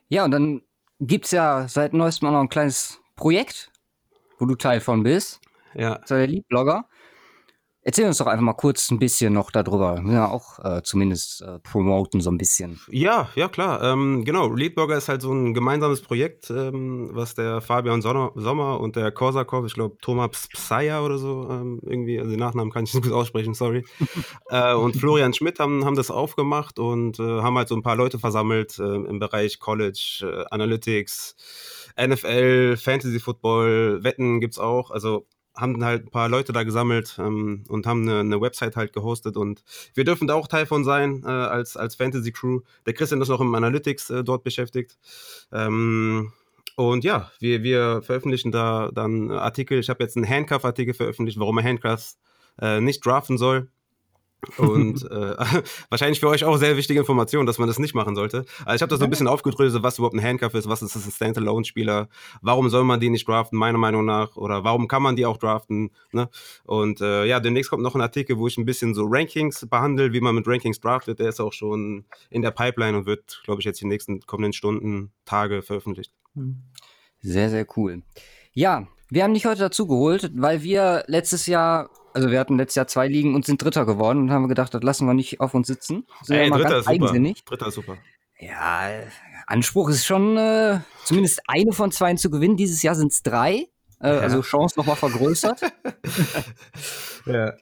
Ja, 0.07 0.25
und 0.25 0.31
dann 0.31 0.61
gibt's 0.99 1.31
ja 1.31 1.67
seit 1.67 1.93
neuestem 1.93 2.29
auch 2.29 2.33
noch 2.33 2.41
ein 2.41 2.49
kleines 2.49 2.99
Projekt, 3.15 3.71
wo 4.37 4.45
du 4.45 4.55
Teil 4.55 4.79
von 4.79 5.03
bist. 5.03 5.41
Ja. 5.75 5.95
Das 5.95 6.03
ist 6.03 6.09
der 6.09 6.27
Leadblogger. 6.27 6.85
Erzähl 7.89 8.05
uns 8.05 8.19
doch 8.19 8.27
einfach 8.27 8.43
mal 8.43 8.53
kurz 8.53 8.91
ein 8.91 8.99
bisschen 8.99 9.33
noch 9.33 9.49
darüber. 9.49 9.99
Ja, 10.05 10.27
auch 10.29 10.59
äh, 10.63 10.83
zumindest 10.83 11.41
äh, 11.41 11.57
promoten 11.57 12.21
so 12.21 12.29
ein 12.29 12.37
bisschen. 12.37 12.79
Ja, 12.91 13.29
ja 13.33 13.47
klar. 13.47 13.81
Ähm, 13.81 14.25
genau, 14.25 14.53
Leadblogger 14.53 14.95
ist 14.95 15.09
halt 15.09 15.23
so 15.23 15.33
ein 15.33 15.55
gemeinsames 15.55 16.01
Projekt, 16.01 16.51
ähm, 16.51 17.09
was 17.13 17.33
der 17.33 17.61
Fabian 17.61 18.03
Sommer, 18.03 18.31
Sommer 18.35 18.79
und 18.79 18.95
der 18.95 19.11
Korsakov, 19.11 19.65
ich 19.65 19.73
glaube 19.73 19.97
Thomas 20.01 20.49
Psaja 20.49 21.01
oder 21.01 21.17
so, 21.17 21.47
ähm, 21.49 21.79
irgendwie, 21.81 22.19
also 22.19 22.29
den 22.29 22.39
Nachnamen 22.39 22.71
kann 22.71 22.83
ich 22.83 22.93
nicht 22.93 23.03
gut 23.05 23.11
aussprechen, 23.11 23.55
sorry. 23.55 23.83
äh, 24.51 24.75
und 24.75 24.95
Florian 24.95 25.33
Schmidt 25.33 25.57
haben, 25.57 25.83
haben 25.83 25.95
das 25.95 26.11
aufgemacht 26.11 26.77
und 26.77 27.19
äh, 27.19 27.41
haben 27.41 27.57
halt 27.57 27.69
so 27.69 27.75
ein 27.75 27.81
paar 27.81 27.95
Leute 27.95 28.19
versammelt 28.19 28.77
äh, 28.77 28.83
im 28.83 29.17
Bereich 29.17 29.57
College, 29.57 30.19
äh, 30.21 30.45
Analytics, 30.51 31.35
NFL, 31.99 32.77
Fantasy 32.77 33.19
Football, 33.19 34.03
Wetten 34.03 34.41
gibt's 34.41 34.59
auch. 34.59 34.91
Also 34.91 35.25
haben 35.59 35.83
halt 35.83 36.05
ein 36.05 36.11
paar 36.11 36.29
Leute 36.29 36.53
da 36.53 36.63
gesammelt 36.63 37.17
ähm, 37.19 37.63
und 37.67 37.85
haben 37.85 38.07
eine, 38.07 38.19
eine, 38.19 38.41
Website 38.41 38.75
halt 38.75 38.93
gehostet 38.93 39.37
und 39.37 39.63
wir 39.93 40.03
dürfen 40.03 40.27
da 40.27 40.35
auch 40.35 40.47
Teil 40.47 40.65
von 40.65 40.83
sein 40.83 41.23
äh, 41.25 41.29
als, 41.29 41.77
als 41.77 41.95
Fantasy 41.95 42.31
Crew. 42.31 42.61
Der 42.85 42.93
Christian 42.93 43.21
ist 43.21 43.29
noch 43.29 43.41
im 43.41 43.53
Analytics 43.55 44.09
äh, 44.09 44.23
dort 44.23 44.43
beschäftigt. 44.43 44.97
Ähm, 45.51 46.31
und 46.75 47.03
ja, 47.03 47.29
wir, 47.39 47.63
wir 47.63 48.01
veröffentlichen 48.01 48.51
da 48.51 48.89
dann 48.93 49.31
Artikel. 49.31 49.79
Ich 49.79 49.89
habe 49.89 50.01
jetzt 50.01 50.15
einen 50.15 50.29
Handcuff-Artikel 50.29 50.93
veröffentlicht, 50.93 51.37
warum 51.37 51.55
man 51.55 51.65
Handcuffs 51.65 52.17
äh, 52.61 52.79
nicht 52.79 53.05
draften 53.05 53.37
soll. 53.37 53.67
Und 54.57 55.03
äh, 55.11 55.35
wahrscheinlich 55.89 56.19
für 56.19 56.29
euch 56.29 56.43
auch 56.45 56.57
sehr 56.57 56.77
wichtige 56.77 56.99
Information, 56.99 57.45
dass 57.45 57.57
man 57.57 57.67
das 57.67 57.79
nicht 57.79 57.93
machen 57.93 58.15
sollte. 58.15 58.45
Also 58.65 58.75
ich 58.75 58.81
habe 58.81 58.89
das 58.89 58.99
so 58.99 59.05
ein 59.05 59.09
bisschen 59.09 59.27
aufgedröselt, 59.27 59.83
was 59.83 59.97
überhaupt 59.97 60.15
ein 60.15 60.23
Handcuff 60.23 60.53
ist, 60.53 60.69
was 60.69 60.81
ist 60.81 60.95
das 60.95 61.05
ein 61.05 61.11
Standalone-Spieler, 61.11 62.07
warum 62.41 62.69
soll 62.69 62.83
man 62.83 62.99
die 62.99 63.09
nicht 63.09 63.27
draften, 63.27 63.57
meiner 63.57 63.77
Meinung 63.77 64.05
nach, 64.05 64.37
oder 64.37 64.63
warum 64.63 64.87
kann 64.87 65.03
man 65.03 65.15
die 65.15 65.25
auch 65.25 65.37
draften. 65.37 65.91
Ne? 66.11 66.29
Und 66.63 67.01
äh, 67.01 67.25
ja, 67.25 67.39
demnächst 67.39 67.69
kommt 67.69 67.83
noch 67.83 67.95
ein 67.95 68.01
Artikel, 68.01 68.37
wo 68.37 68.47
ich 68.47 68.57
ein 68.57 68.65
bisschen 68.65 68.93
so 68.93 69.05
Rankings 69.07 69.67
behandle, 69.69 70.13
wie 70.13 70.21
man 70.21 70.35
mit 70.35 70.47
Rankings 70.47 70.79
draftet. 70.79 71.19
Der 71.19 71.29
ist 71.29 71.39
auch 71.39 71.53
schon 71.53 72.05
in 72.29 72.41
der 72.41 72.51
Pipeline 72.51 72.97
und 72.97 73.05
wird, 73.05 73.41
glaube 73.43 73.61
ich, 73.61 73.65
jetzt 73.65 73.81
die 73.81 73.87
nächsten 73.87 74.21
kommenden 74.21 74.53
Stunden, 74.53 75.11
Tage 75.25 75.61
veröffentlicht. 75.61 76.13
Sehr, 77.21 77.49
sehr 77.49 77.65
cool. 77.75 78.01
Ja, 78.53 78.87
Wir 79.11 79.23
haben 79.23 79.33
dich 79.33 79.45
heute 79.45 79.61
dazu 79.61 79.87
geholt, 79.87 80.31
weil 80.35 80.61
wir 80.61 81.03
letztes 81.07 81.47
Jahr, 81.47 81.89
also 82.13 82.29
wir 82.29 82.39
hatten 82.39 82.57
letztes 82.57 82.75
Jahr 82.75 82.87
zwei 82.87 83.07
Ligen 83.07 83.33
und 83.33 83.43
sind 83.45 83.61
Dritter 83.63 83.85
geworden 83.85 84.19
und 84.19 84.31
haben 84.31 84.47
gedacht, 84.47 84.73
das 84.73 84.83
lassen 84.83 85.07
wir 85.07 85.15
nicht 85.15 85.39
auf 85.39 85.53
uns 85.55 85.67
sitzen. 85.67 86.05
Sind 86.21 86.37
Ey, 86.37 86.49
mal 86.49 86.57
Dritter 86.57 86.69
ganz 86.69 86.79
ist 86.81 86.85
super. 86.85 87.05
eigensinnig. 87.07 87.43
Dritter 87.45 87.67
ist 87.67 87.73
super. 87.75 87.97
Ja, 88.39 88.89
Anspruch 89.47 89.89
ist 89.89 90.05
schon 90.05 90.37
äh, 90.37 90.79
zumindest 91.05 91.41
eine 91.47 91.71
von 91.71 91.91
zwei 91.91 92.13
zu 92.13 92.29
gewinnen. 92.29 92.55
Dieses 92.55 92.83
Jahr 92.83 92.93
sind 92.95 93.11
es 93.11 93.23
drei. 93.23 93.67
Äh, 93.99 94.09
Also 94.09 94.41
Chance 94.41 94.77
nochmal 94.77 94.95
vergrößert. 94.95 95.59
Ja. 97.25 97.53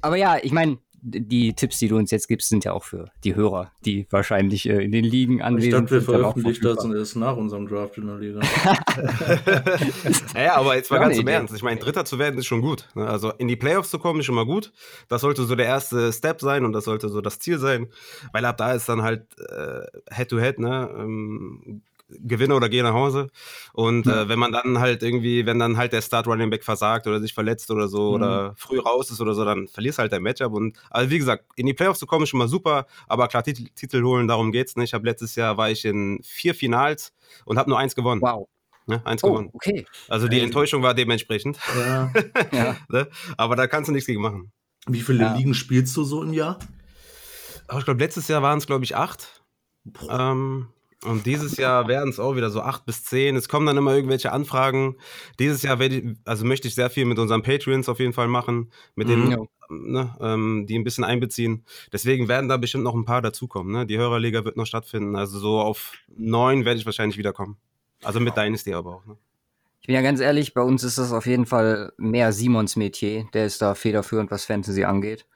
Aber 0.00 0.16
ja, 0.16 0.38
ich 0.42 0.50
meine, 0.52 0.78
die 1.04 1.52
Tipps, 1.54 1.78
die 1.78 1.88
du 1.88 1.96
uns 1.96 2.12
jetzt 2.12 2.28
gibst, 2.28 2.48
sind 2.48 2.64
ja 2.64 2.72
auch 2.72 2.84
für 2.84 3.10
die 3.24 3.34
Hörer, 3.34 3.72
die 3.84 4.06
wahrscheinlich 4.10 4.68
äh, 4.68 4.84
in 4.84 4.92
den 4.92 5.04
Ligen 5.04 5.38
Ich 5.38 5.44
anwesend 5.44 5.90
dachte, 5.90 5.90
wir 5.90 6.00
sind. 6.00 6.08
dann 6.12 6.24
auch 6.24 6.32
veröffentlichen 6.34 6.62
das 6.62 6.74
verfügbar. 6.74 6.98
erst 7.00 7.16
nach 7.16 7.36
unserem 7.36 7.66
Draft 7.66 7.98
in 7.98 8.06
der 8.06 8.16
Liga. 8.18 8.40
Ja, 10.34 10.56
aber 10.56 10.76
jetzt 10.76 10.90
mal 10.90 10.98
ganz 10.98 11.18
im. 11.18 11.26
Ernst. 11.28 11.54
Ich 11.54 11.62
meine, 11.62 11.80
Dritter 11.80 12.04
zu 12.04 12.18
werden 12.18 12.38
ist 12.38 12.46
schon 12.46 12.60
gut. 12.60 12.88
ne? 12.94 13.06
Also 13.06 13.30
in 13.32 13.48
die 13.48 13.56
Playoffs 13.56 13.90
zu 13.90 13.98
kommen 13.98 14.20
ist 14.20 14.26
schon 14.26 14.34
mal 14.34 14.46
gut. 14.46 14.72
Das 15.08 15.20
sollte 15.22 15.44
so 15.44 15.54
der 15.54 15.66
erste 15.66 16.12
Step 16.12 16.40
sein 16.40 16.64
und 16.64 16.72
das 16.72 16.84
sollte 16.84 17.08
so 17.08 17.20
das 17.20 17.38
Ziel 17.38 17.58
sein. 17.58 17.88
Weil 18.32 18.44
ab 18.44 18.56
da 18.56 18.72
ist 18.72 18.88
dann 18.88 19.02
halt 19.02 19.26
äh, 19.38 19.80
Head-to-Head, 20.14 20.58
ne? 20.58 20.90
Ähm, 20.98 21.82
Gewinne 22.20 22.54
oder 22.54 22.68
geh 22.68 22.82
nach 22.82 22.92
Hause. 22.94 23.30
Und 23.72 24.06
äh, 24.06 24.28
wenn 24.28 24.38
man 24.38 24.52
dann 24.52 24.78
halt 24.78 25.02
irgendwie, 25.02 25.46
wenn 25.46 25.58
dann 25.58 25.76
halt 25.76 25.92
der 25.92 26.02
Start 26.02 26.26
Running 26.26 26.50
Back 26.50 26.64
versagt 26.64 27.06
oder 27.06 27.20
sich 27.20 27.34
verletzt 27.34 27.70
oder 27.70 27.88
so 27.88 28.08
Mhm. 28.10 28.14
oder 28.14 28.54
früh 28.56 28.78
raus 28.78 29.10
ist 29.10 29.20
oder 29.20 29.34
so, 29.34 29.44
dann 29.44 29.68
verlierst 29.68 29.98
halt 29.98 30.12
dein 30.12 30.22
Matchup. 30.22 30.52
Und 30.52 30.76
also 30.90 31.10
wie 31.10 31.18
gesagt, 31.18 31.44
in 31.56 31.66
die 31.66 31.74
Playoffs 31.74 31.98
zu 32.00 32.06
kommen 32.06 32.24
ist 32.24 32.28
schon 32.30 32.38
mal 32.38 32.48
super, 32.48 32.86
aber 33.08 33.28
klar, 33.28 33.42
Titel, 33.42 33.66
Titel 33.74 34.02
holen, 34.02 34.28
darum 34.28 34.52
geht's 34.52 34.76
nicht. 34.76 34.90
Ich 34.90 34.94
habe 34.94 35.04
letztes 35.06 35.34
Jahr 35.36 35.56
war 35.56 35.70
ich 35.70 35.84
in 35.84 36.20
vier 36.22 36.54
Finals 36.54 37.12
und 37.44 37.58
habe 37.58 37.70
nur 37.70 37.78
eins 37.78 37.94
gewonnen. 37.94 38.20
Wow. 38.20 38.48
Ne? 38.86 39.00
Eins 39.06 39.22
Oh, 39.22 39.28
gewonnen. 39.30 39.50
okay. 39.52 39.86
Also 40.08 40.26
die 40.28 40.40
Enttäuschung 40.40 40.82
war 40.82 40.92
dementsprechend. 40.94 41.58
ja. 41.76 42.12
Ja. 42.52 42.76
Ne? 42.88 43.08
Aber 43.36 43.54
da 43.56 43.66
kannst 43.68 43.88
du 43.88 43.92
nichts 43.92 44.06
gegen 44.06 44.20
machen. 44.20 44.50
Wie 44.88 45.00
viele 45.00 45.22
Ja. 45.22 45.34
Ligen 45.36 45.54
spielst 45.54 45.96
du 45.96 46.02
so 46.02 46.22
im 46.22 46.32
Jahr? 46.32 46.58
Aber 47.68 47.78
ich 47.78 47.84
glaube, 47.84 48.00
letztes 48.02 48.26
Jahr 48.28 48.42
waren 48.42 48.58
es, 48.58 48.66
glaube 48.66 48.82
ich, 48.84 48.96
acht. 48.96 49.42
Ähm, 50.10 50.66
und 51.04 51.26
dieses 51.26 51.56
Jahr 51.56 51.88
werden 51.88 52.10
es 52.10 52.18
auch 52.20 52.36
wieder 52.36 52.50
so 52.50 52.60
acht 52.60 52.84
bis 52.86 53.04
zehn. 53.04 53.36
Es 53.36 53.48
kommen 53.48 53.66
dann 53.66 53.76
immer 53.76 53.94
irgendwelche 53.94 54.32
Anfragen. 54.32 54.96
Dieses 55.38 55.62
Jahr 55.62 55.78
werde 55.78 55.96
ich, 55.96 56.04
also 56.24 56.44
möchte 56.44 56.68
ich 56.68 56.74
sehr 56.74 56.90
viel 56.90 57.04
mit 57.04 57.18
unseren 57.18 57.42
Patreons 57.42 57.88
auf 57.88 57.98
jeden 57.98 58.12
Fall 58.12 58.28
machen, 58.28 58.70
mit 58.94 59.08
denen, 59.08 59.30
Ja. 59.30 59.38
ne, 59.68 60.14
ähm, 60.20 60.66
die 60.68 60.78
ein 60.78 60.84
bisschen 60.84 61.04
einbeziehen. 61.04 61.64
Deswegen 61.92 62.28
werden 62.28 62.48
da 62.48 62.56
bestimmt 62.56 62.84
noch 62.84 62.94
ein 62.94 63.04
paar 63.04 63.22
dazukommen. 63.22 63.72
Ne? 63.72 63.86
Die 63.86 63.98
Hörerliga 63.98 64.44
wird 64.44 64.56
noch 64.56 64.66
stattfinden. 64.66 65.16
Also 65.16 65.38
so 65.38 65.60
auf 65.60 65.94
neun 66.16 66.64
werde 66.64 66.78
ich 66.78 66.86
wahrscheinlich 66.86 67.18
wiederkommen. 67.18 67.56
Also 68.04 68.20
mit 68.20 68.36
Dynasty 68.36 68.74
aber 68.74 68.96
auch. 68.96 69.06
Ne? 69.06 69.16
Ich 69.80 69.86
bin 69.86 69.96
ja 69.96 70.02
ganz 70.02 70.20
ehrlich, 70.20 70.54
bei 70.54 70.62
uns 70.62 70.84
ist 70.84 70.98
das 70.98 71.12
auf 71.12 71.26
jeden 71.26 71.46
Fall 71.46 71.92
mehr 71.96 72.32
Simons 72.32 72.76
Metier. 72.76 73.26
Der 73.32 73.46
ist 73.46 73.60
da 73.60 73.74
federführend, 73.74 74.30
was 74.30 74.44
Fantasy 74.44 74.84
angeht. 74.84 75.26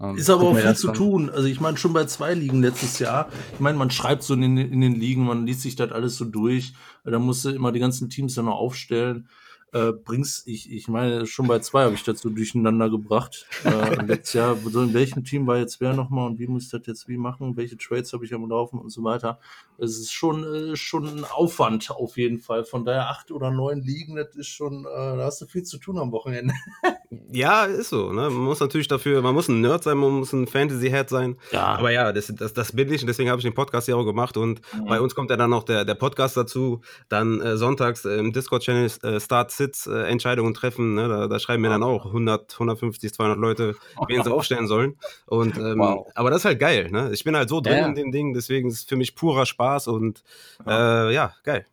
Ähm, 0.00 0.16
Ist 0.16 0.30
aber 0.30 0.44
auch 0.48 0.56
viel 0.56 0.76
zu 0.76 0.88
dann- 0.88 0.96
tun. 0.96 1.30
Also 1.30 1.48
ich 1.48 1.60
meine, 1.60 1.76
schon 1.76 1.92
bei 1.92 2.04
zwei 2.04 2.34
Ligen 2.34 2.62
letztes 2.62 2.98
Jahr. 3.00 3.28
Ich 3.54 3.60
meine, 3.60 3.76
man 3.78 3.90
schreibt 3.90 4.22
so 4.22 4.34
in 4.34 4.42
den, 4.42 4.56
in 4.56 4.80
den 4.80 4.94
Ligen, 4.94 5.24
man 5.24 5.44
liest 5.46 5.62
sich 5.62 5.74
das 5.76 5.90
alles 5.90 6.16
so 6.16 6.24
durch. 6.24 6.72
Da 7.04 7.18
musst 7.18 7.44
du 7.44 7.50
immer 7.50 7.72
die 7.72 7.80
ganzen 7.80 8.08
Teams 8.08 8.34
dann 8.34 8.44
noch 8.44 8.56
aufstellen. 8.58 9.28
Äh, 9.72 9.92
bringst, 9.92 10.48
ich, 10.48 10.72
ich 10.72 10.88
meine, 10.88 11.26
schon 11.26 11.46
bei 11.46 11.58
zwei 11.58 11.84
habe 11.84 11.94
ich 11.94 12.02
das 12.02 12.20
so 12.20 12.30
durcheinander 12.30 12.88
gebracht. 12.88 13.46
Äh, 13.64 14.02
letztes 14.02 14.32
Jahr, 14.32 14.56
so 14.56 14.82
in 14.82 14.94
welchem 14.94 15.24
Team 15.24 15.46
war 15.46 15.58
jetzt 15.58 15.80
wer 15.80 15.92
nochmal 15.92 16.26
und 16.26 16.38
wie 16.38 16.46
muss 16.46 16.64
ich 16.64 16.70
das 16.70 16.86
jetzt 16.86 17.08
wie 17.08 17.18
machen? 17.18 17.56
Welche 17.56 17.76
Trades 17.76 18.12
habe 18.14 18.24
ich 18.24 18.32
am 18.32 18.48
Laufen 18.48 18.78
und 18.78 18.90
so 18.90 19.04
weiter. 19.04 19.38
Es 19.76 19.98
ist 19.98 20.12
schon, 20.12 20.42
äh, 20.42 20.76
schon 20.76 21.06
ein 21.06 21.24
Aufwand 21.24 21.90
auf 21.90 22.16
jeden 22.16 22.38
Fall. 22.38 22.64
Von 22.64 22.84
daher 22.84 23.10
acht 23.10 23.30
oder 23.30 23.50
neun 23.50 23.82
Ligen, 23.82 24.16
das 24.16 24.34
ist 24.36 24.48
schon, 24.48 24.86
äh, 24.86 25.16
da 25.16 25.24
hast 25.24 25.42
du 25.42 25.46
viel 25.46 25.64
zu 25.64 25.78
tun 25.78 25.98
am 25.98 26.12
Wochenende. 26.12 26.54
Ja, 27.30 27.64
ist 27.64 27.88
so. 27.88 28.12
Ne? 28.12 28.22
Man 28.22 28.44
muss 28.44 28.60
natürlich 28.60 28.88
dafür, 28.88 29.22
man 29.22 29.34
muss 29.34 29.48
ein 29.48 29.62
Nerd 29.62 29.82
sein, 29.82 29.96
man 29.96 30.10
muss 30.12 30.32
ein 30.32 30.46
Fantasy-Head 30.46 31.08
sein. 31.08 31.36
Ja, 31.52 31.64
Aber 31.64 31.90
ja, 31.90 32.12
das, 32.12 32.32
das, 32.34 32.52
das 32.52 32.72
bin 32.72 32.92
ich 32.92 33.02
und 33.02 33.06
deswegen 33.06 33.30
habe 33.30 33.38
ich 33.38 33.44
den 33.44 33.54
Podcast 33.54 33.88
ja 33.88 33.96
auch 33.96 34.04
gemacht. 34.04 34.36
Und 34.36 34.60
bei 34.86 35.00
uns 35.00 35.14
kommt 35.14 35.30
ja 35.30 35.36
dann 35.36 35.50
noch 35.50 35.64
der, 35.64 35.84
der 35.86 35.94
Podcast 35.94 36.36
dazu. 36.36 36.82
Dann 37.08 37.40
äh, 37.40 37.56
sonntags 37.56 38.04
im 38.04 38.32
Discord-Channel 38.32 38.90
äh, 39.02 39.20
Start 39.20 39.50
Sits 39.58 39.86
äh, 39.86 40.04
Entscheidungen 40.04 40.54
treffen. 40.54 40.94
Ne? 40.94 41.06
Da, 41.08 41.26
da 41.28 41.38
schreiben 41.38 41.60
mir 41.62 41.68
dann 41.68 41.82
auch 41.82 42.06
100, 42.06 42.54
150, 42.54 43.12
200 43.12 43.36
Leute, 43.38 43.76
wen 44.08 44.22
sie 44.24 44.32
aufstellen 44.32 44.66
sollen. 44.66 44.96
Und, 45.26 45.58
ähm, 45.58 45.78
Wow. 45.78 46.06
Aber 46.14 46.30
das 46.30 46.38
ist 46.40 46.44
halt 46.46 46.58
geil. 46.60 46.90
Ne? 46.90 47.10
Ich 47.12 47.24
bin 47.24 47.36
halt 47.36 47.50
so 47.50 47.60
drin 47.60 47.76
Ja, 47.78 47.86
in 47.86 47.94
dem 47.94 48.10
Ding, 48.10 48.32
deswegen 48.32 48.68
ist 48.68 48.74
es 48.78 48.84
für 48.84 48.96
mich 48.96 49.14
purer 49.14 49.44
Spaß 49.44 49.88
und 49.88 50.22
äh, 50.66 51.12
ja, 51.12 51.34
geil. 51.44 51.66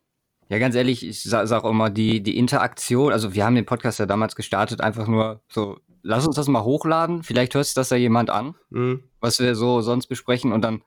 Ja, 0.49 0.59
ganz 0.59 0.75
ehrlich, 0.75 1.03
ich 1.07 1.23
sa 1.23 1.47
sag 1.47 1.63
auch 1.63 1.71
immer, 1.71 1.89
die, 1.89 2.21
die 2.21 2.37
Interaktion, 2.37 3.11
also 3.11 3.33
wir 3.33 3.45
haben 3.45 3.55
den 3.55 3.65
Podcast 3.65 3.97
ja 3.97 4.05
damals 4.05 4.35
gestartet, 4.35 4.79
einfach 4.81 5.07
nur 5.07 5.41
so, 5.47 5.79
lass 6.03 6.27
uns 6.27 6.35
das 6.35 6.47
mal 6.47 6.63
hochladen, 6.63 7.23
vielleicht 7.23 7.55
hört 7.55 7.65
sich 7.65 7.73
das 7.73 7.89
ja 7.89 7.97
jemand 7.97 8.29
an, 8.29 8.53
Mhm. 8.69 9.03
was 9.21 9.39
wir 9.39 9.55
so 9.55 9.81
sonst 9.81 10.05
besprechen 10.05 10.51
und 10.51 10.61
dann, 10.61 10.83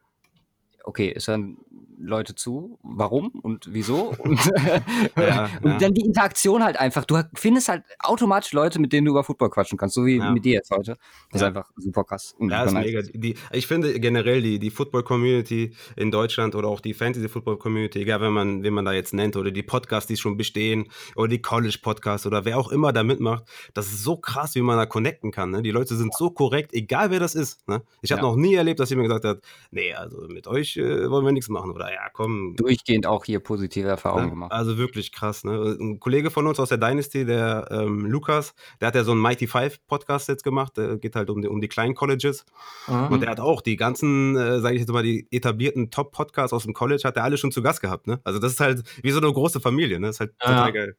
okay, 0.85 1.13
es 1.15 1.27
hören 1.27 1.57
Leute 2.01 2.35
zu, 2.35 2.79
warum 2.83 3.29
und 3.43 3.69
wieso 3.73 4.15
und, 4.19 4.39
Ja, 5.17 5.51
und 5.63 5.71
ja. 5.73 5.79
dann 5.79 5.95
die 5.95 6.03
Interaktion 6.05 6.63
halt 6.63 6.79
einfach, 6.79 7.05
du 7.05 7.21
findest 7.35 7.69
halt 7.69 7.83
automatisch 8.01 8.53
Leute, 8.53 8.81
mit 8.81 8.93
denen 8.93 9.05
du 9.07 9.13
über 9.13 9.25
Football 9.25 9.51
quatschen 9.51 9.79
kannst, 9.79 9.95
so 9.95 10.07
wie 10.07 10.17
Ja. 10.19 10.31
mit 10.31 10.45
dir 10.45 10.55
jetzt 10.55 10.71
heute. 10.71 10.97
Das 11.31 11.43
ist 11.43 11.47
einfach 11.47 11.71
super 11.77 12.05
krass. 12.05 12.35
Ja, 12.41 12.65
ist 12.65 12.73
mega. 12.73 13.03
Die, 13.03 13.35
ich 13.53 13.67
finde 13.67 13.99
generell 14.01 14.43
die, 14.43 14.59
die 14.59 14.71
Football-Community 14.71 15.75
in 15.97 16.11
Deutschland 16.11 16.55
oder 16.55 16.69
auch 16.69 16.81
die 16.81 16.95
Fantasy-Football-Community, 16.95 18.01
egal 18.01 18.21
wenn 18.21 18.33
man, 18.33 18.63
wen 18.63 18.75
man 18.75 18.85
da 18.85 18.93
jetzt 18.93 19.13
nennt, 19.15 19.37
oder 19.37 19.51
die 19.51 19.63
Podcasts, 19.63 20.07
die 20.09 20.17
schon 20.17 20.37
bestehen, 20.37 20.89
oder 21.17 21.29
die 21.29 21.43
College-Podcasts 21.43 22.27
oder 22.27 22.45
wer 22.45 22.59
auch 22.59 22.71
immer 22.71 22.93
da 22.93 23.03
mitmacht, 23.03 23.45
das 23.75 23.87
ist 23.87 24.03
so 24.05 24.17
krass, 24.17 24.55
wie 24.55 24.63
man 24.63 24.77
da 24.77 24.87
connecten 24.87 25.31
kann. 25.31 25.51
Ne? 25.51 25.63
Die 25.63 25.71
Leute 25.71 25.97
sind 25.97 26.15
so 26.15 26.31
korrekt, 26.31 26.73
egal 26.75 27.11
wer 27.11 27.21
das 27.21 27.35
ist. 27.35 27.67
Ne? 27.69 27.83
Ich 28.03 28.13
habe 28.13 28.23
noch 28.23 28.37
nie 28.37 28.55
erlebt, 28.55 28.81
dass 28.81 28.91
jemand 28.91 29.09
gesagt 29.09 29.25
hat, 29.25 29.41
nee, 29.71 29.93
also 29.95 30.27
mit 30.29 30.47
euch 30.47 30.77
äh, 30.77 31.11
wollen 31.11 31.25
wir 31.25 31.33
nichts 31.33 31.49
machen. 31.49 31.71
Oder 31.73 31.88
ja, 31.93 32.09
komm, 32.13 32.55
Durchgehend 32.57 33.07
auch 33.07 33.25
hier 33.25 33.41
positive 33.41 33.89
Erfahrungen 33.89 34.25
ja, 34.25 34.31
gemacht. 34.31 34.53
Also 34.53 34.79
wirklich 34.79 35.13
krass. 35.13 35.45
Ne? 35.45 35.77
Ein 35.81 36.01
Kollege 36.01 36.31
von 36.31 36.47
uns 36.47 36.61
aus 36.61 36.69
der 36.69 36.79
Dynasty, 36.79 37.25
der 37.25 37.69
ähm, 37.71 38.07
Lukas, 38.07 38.55
der 38.81 38.89
hat 38.89 38.95
ja 38.95 39.05
so 39.05 39.13
einen 39.13 39.21
Mighty 39.21 39.47
Five 39.47 39.79
Podcast 39.87 40.29
jetzt 40.29 40.45
gemacht. 40.45 40.77
Der 40.77 40.97
geht 40.99 41.17
halt 41.17 41.31
um 41.31 41.43
die, 41.43 41.49
um 41.49 41.61
die 41.61 41.69
kleinen 41.69 41.95
Colleges. 41.95 42.45
Und 42.87 43.21
der 43.21 43.31
hat 43.31 43.41
auch 43.41 43.61
die 43.61 43.77
ganzen, 43.77 44.37
äh, 44.37 44.61
sage 44.61 44.75
ich 44.75 44.81
jetzt 44.81 44.91
mal, 44.93 45.03
die 45.03 45.27
etablierten 45.31 45.91
Top-Podcasts 45.91 46.53
aus 46.53 46.65
dem 46.65 46.75
College, 46.75 47.03
hat 47.05 47.17
er 47.17 47.25
alle 47.25 47.37
schon 47.39 47.53
zu 47.53 47.63
Gast 47.63 47.81
gehabt. 47.81 48.07
Ne? 48.07 48.21
Also 48.25 48.39
das 48.39 48.53
ist 48.53 48.61
halt 48.61 48.83
wie 49.03 49.11
so 49.11 49.21
eine 49.21 49.33
große 49.33 49.61
Familie. 49.61 50.01
Ne? 50.01 50.09
Das 50.09 50.17
ist 50.17 50.21
halt 50.21 50.33
Ja. 50.43 50.47
total 50.49 50.73
geil. 50.73 50.97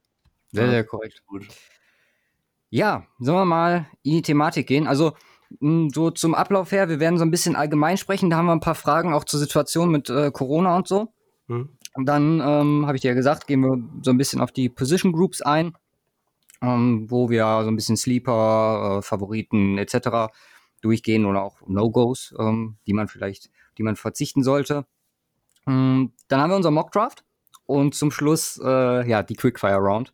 Sehr, 0.52 0.70
sehr 0.70 0.84
korrekt. 0.84 1.22
gut. 1.28 1.48
Ja, 2.72 3.06
sollen 3.20 3.38
wir 3.38 3.46
mal 3.46 3.88
in 4.04 4.14
die 4.14 4.22
Thematik 4.22 4.68
gehen? 4.68 4.86
Also, 4.88 5.14
so 5.60 6.12
zum 6.12 6.36
Ablauf 6.36 6.72
her, 6.72 6.90
wir 6.90 7.00
werden 7.00 7.18
so 7.18 7.26
ein 7.26 7.32
bisschen 7.32 7.56
allgemein 7.56 7.98
sprechen. 7.98 8.30
Da 8.30 8.38
haben 8.38 8.46
wir 8.46 8.54
ein 8.54 8.60
paar 8.60 8.76
Fragen 8.76 9.14
auch 9.14 9.24
zur 9.24 9.40
Situation 9.40 9.92
mit 9.92 10.10
äh, 10.10 10.32
Corona 10.32 10.76
und 10.76 10.88
so. 10.88 11.14
Hm? 11.48 11.70
Und 11.96 12.06
dann, 12.06 12.40
ähm, 12.40 12.86
habe 12.86 12.96
ich 12.96 13.02
dir 13.02 13.10
ja 13.10 13.16
gesagt, 13.16 13.48
gehen 13.48 13.62
wir 13.62 13.78
so 14.04 14.12
ein 14.12 14.18
bisschen 14.18 14.42
auf 14.42 14.52
die 14.52 14.70
Position 14.70 15.12
Groups 15.12 15.42
ein, 15.42 15.74
ähm, 16.62 17.10
wo 17.10 17.30
wir 17.30 17.44
so 17.64 17.70
ein 17.70 17.76
bisschen 17.76 17.98
Sleeper, 17.98 19.00
äh, 19.00 19.02
Favoriten 19.02 19.78
etc. 19.78 20.32
durchgehen 20.82 21.26
oder 21.26 21.42
auch 21.42 21.58
No-Gos, 21.68 22.36
ähm, 22.38 22.78
die 22.86 22.94
man 22.94 23.08
vielleicht, 23.08 23.50
die 23.78 23.84
man 23.84 23.96
verzichten 23.96 24.44
sollte. 24.44 24.86
Ähm, 25.68 26.14
dann 26.28 26.42
haben 26.42 26.52
wir 26.52 26.58
unser 26.58 26.72
Mock 26.72 26.92
Draft 26.92 27.24
und 27.66 27.96
zum 27.96 28.12
Schluss, 28.12 28.60
äh, 28.64 29.10
ja, 29.10 29.24
die 29.24 29.36
Quickfire 29.36 29.78
Round, 29.78 30.14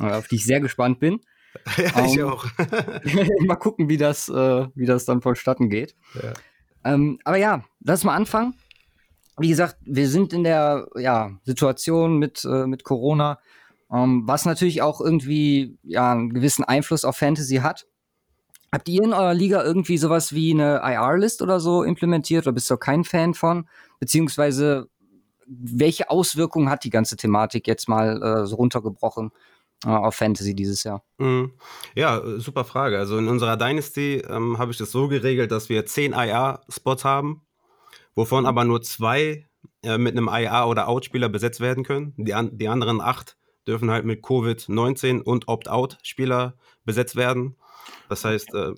äh, 0.00 0.12
auf 0.12 0.28
die 0.28 0.36
ich 0.36 0.44
sehr 0.44 0.60
gespannt 0.60 1.00
bin. 1.00 1.20
Ja, 1.76 2.04
ich 2.06 2.16
Ähm, 2.16 2.28
auch. 2.28 2.46
mal 3.46 3.56
gucken, 3.56 3.88
wie 3.88 3.96
das, 3.96 4.28
äh, 4.28 4.66
wie 4.74 4.86
das 4.86 5.04
dann 5.04 5.20
vonstatten 5.22 5.68
geht. 5.68 5.94
Ja. 6.14 6.32
Ähm, 6.94 7.18
aber 7.24 7.36
ja, 7.36 7.64
lass 7.80 8.04
mal 8.04 8.14
anfangen. 8.14 8.54
Wie 9.38 9.48
gesagt, 9.48 9.76
wir 9.84 10.08
sind 10.08 10.32
in 10.32 10.44
der 10.44 10.86
ja, 10.96 11.32
Situation 11.44 12.18
mit, 12.18 12.44
äh, 12.44 12.66
mit 12.66 12.84
Corona, 12.84 13.38
ähm, 13.92 14.22
was 14.26 14.44
natürlich 14.44 14.82
auch 14.82 15.00
irgendwie 15.00 15.78
ja, 15.82 16.12
einen 16.12 16.32
gewissen 16.32 16.64
Einfluss 16.64 17.04
auf 17.04 17.16
Fantasy 17.16 17.56
hat. 17.56 17.86
Habt 18.72 18.88
ihr 18.88 19.02
in 19.02 19.12
eurer 19.12 19.34
Liga 19.34 19.62
irgendwie 19.62 19.98
sowas 19.98 20.32
wie 20.34 20.52
eine 20.52 20.80
IR-List 20.82 21.42
oder 21.42 21.60
so 21.60 21.82
implementiert 21.82 22.46
oder 22.46 22.54
bist 22.54 22.70
du 22.70 22.76
kein 22.76 23.04
Fan 23.04 23.34
von? 23.34 23.68
Beziehungsweise, 24.00 24.88
welche 25.46 26.10
Auswirkungen 26.10 26.68
hat 26.70 26.84
die 26.84 26.90
ganze 26.90 27.16
Thematik 27.16 27.66
jetzt 27.68 27.88
mal 27.88 28.22
äh, 28.22 28.46
so 28.46 28.56
runtergebrochen 28.56 29.30
auf 29.84 30.14
Fantasy 30.14 30.54
dieses 30.54 30.84
Jahr? 30.84 31.04
Mhm. 31.18 31.52
Ja, 31.94 32.18
äh, 32.18 32.40
super 32.40 32.64
Frage. 32.64 32.98
Also 32.98 33.18
in 33.18 33.28
unserer 33.28 33.56
Dynasty 33.56 34.22
ähm, 34.28 34.58
habe 34.58 34.72
ich 34.72 34.78
das 34.78 34.90
so 34.90 35.08
geregelt, 35.08 35.50
dass 35.50 35.68
wir 35.68 35.84
10 35.84 36.12
IR-Spots 36.12 37.04
haben, 37.04 37.46
wovon 38.14 38.46
aber 38.46 38.64
nur 38.64 38.82
zwei 38.82 39.46
äh, 39.82 39.98
mit 39.98 40.16
einem 40.16 40.28
IR- 40.28 40.68
oder 40.68 40.88
Out-Spieler 40.88 41.28
besetzt 41.28 41.60
werden 41.60 41.84
können. 41.84 42.14
Die, 42.16 42.34
an, 42.34 42.56
die 42.56 42.68
anderen 42.68 43.00
acht 43.00 43.36
dürfen 43.66 43.90
halt 43.90 44.04
mit 44.04 44.24
Covid-19 44.24 45.22
und 45.22 45.48
Opt-out-Spieler 45.48 46.56
besetzt 46.84 47.16
werden. 47.16 47.56
Das 48.08 48.24
heißt, 48.24 48.54
äh, 48.54 48.74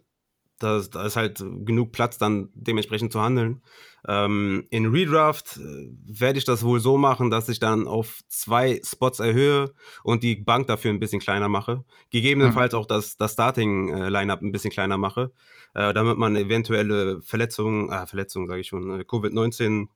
da, 0.59 0.81
da 0.81 1.07
ist 1.07 1.17
halt 1.17 1.45
genug 1.65 1.93
Platz, 1.93 2.19
dann 2.19 2.50
dementsprechend 2.55 3.12
zu 3.12 3.21
handeln. 3.21 3.62
Ähm, 4.07 4.67
in 4.71 4.87
Redraft 4.87 5.57
äh, 5.59 5.88
werde 6.07 6.38
ich 6.38 6.45
das 6.45 6.62
wohl 6.62 6.81
so 6.81 6.97
machen, 6.97 7.31
dass 7.31 7.49
ich 7.49 7.59
dann 7.59 7.87
auf 7.87 8.21
zwei 8.29 8.81
Spots 8.85 9.21
erhöhe 9.21 9.73
und 10.03 10.23
die 10.23 10.37
Bank 10.37 10.67
dafür 10.67 10.93
ein 10.93 11.00
bisschen 11.00 11.21
kleiner 11.21 11.49
mache. 11.49 11.85
Gegebenenfalls 12.11 12.73
mhm. 12.73 12.79
auch 12.79 12.87
das, 12.87 13.17
das 13.17 13.33
Starting-Lineup 13.33 14.41
ein 14.43 14.53
bisschen 14.53 14.71
kleiner 14.71 14.99
mache, 14.99 15.33
äh, 15.75 15.93
damit 15.93 16.17
man 16.17 16.37
eventuelle 16.37 17.21
Verletzungen, 17.23 17.91
äh, 17.91 18.07
Verletzungen 18.07 18.47
sage 18.47 18.61
ich 18.61 18.69
schon, 18.69 19.00
äh, 19.00 19.05
Covid-19 19.05 19.88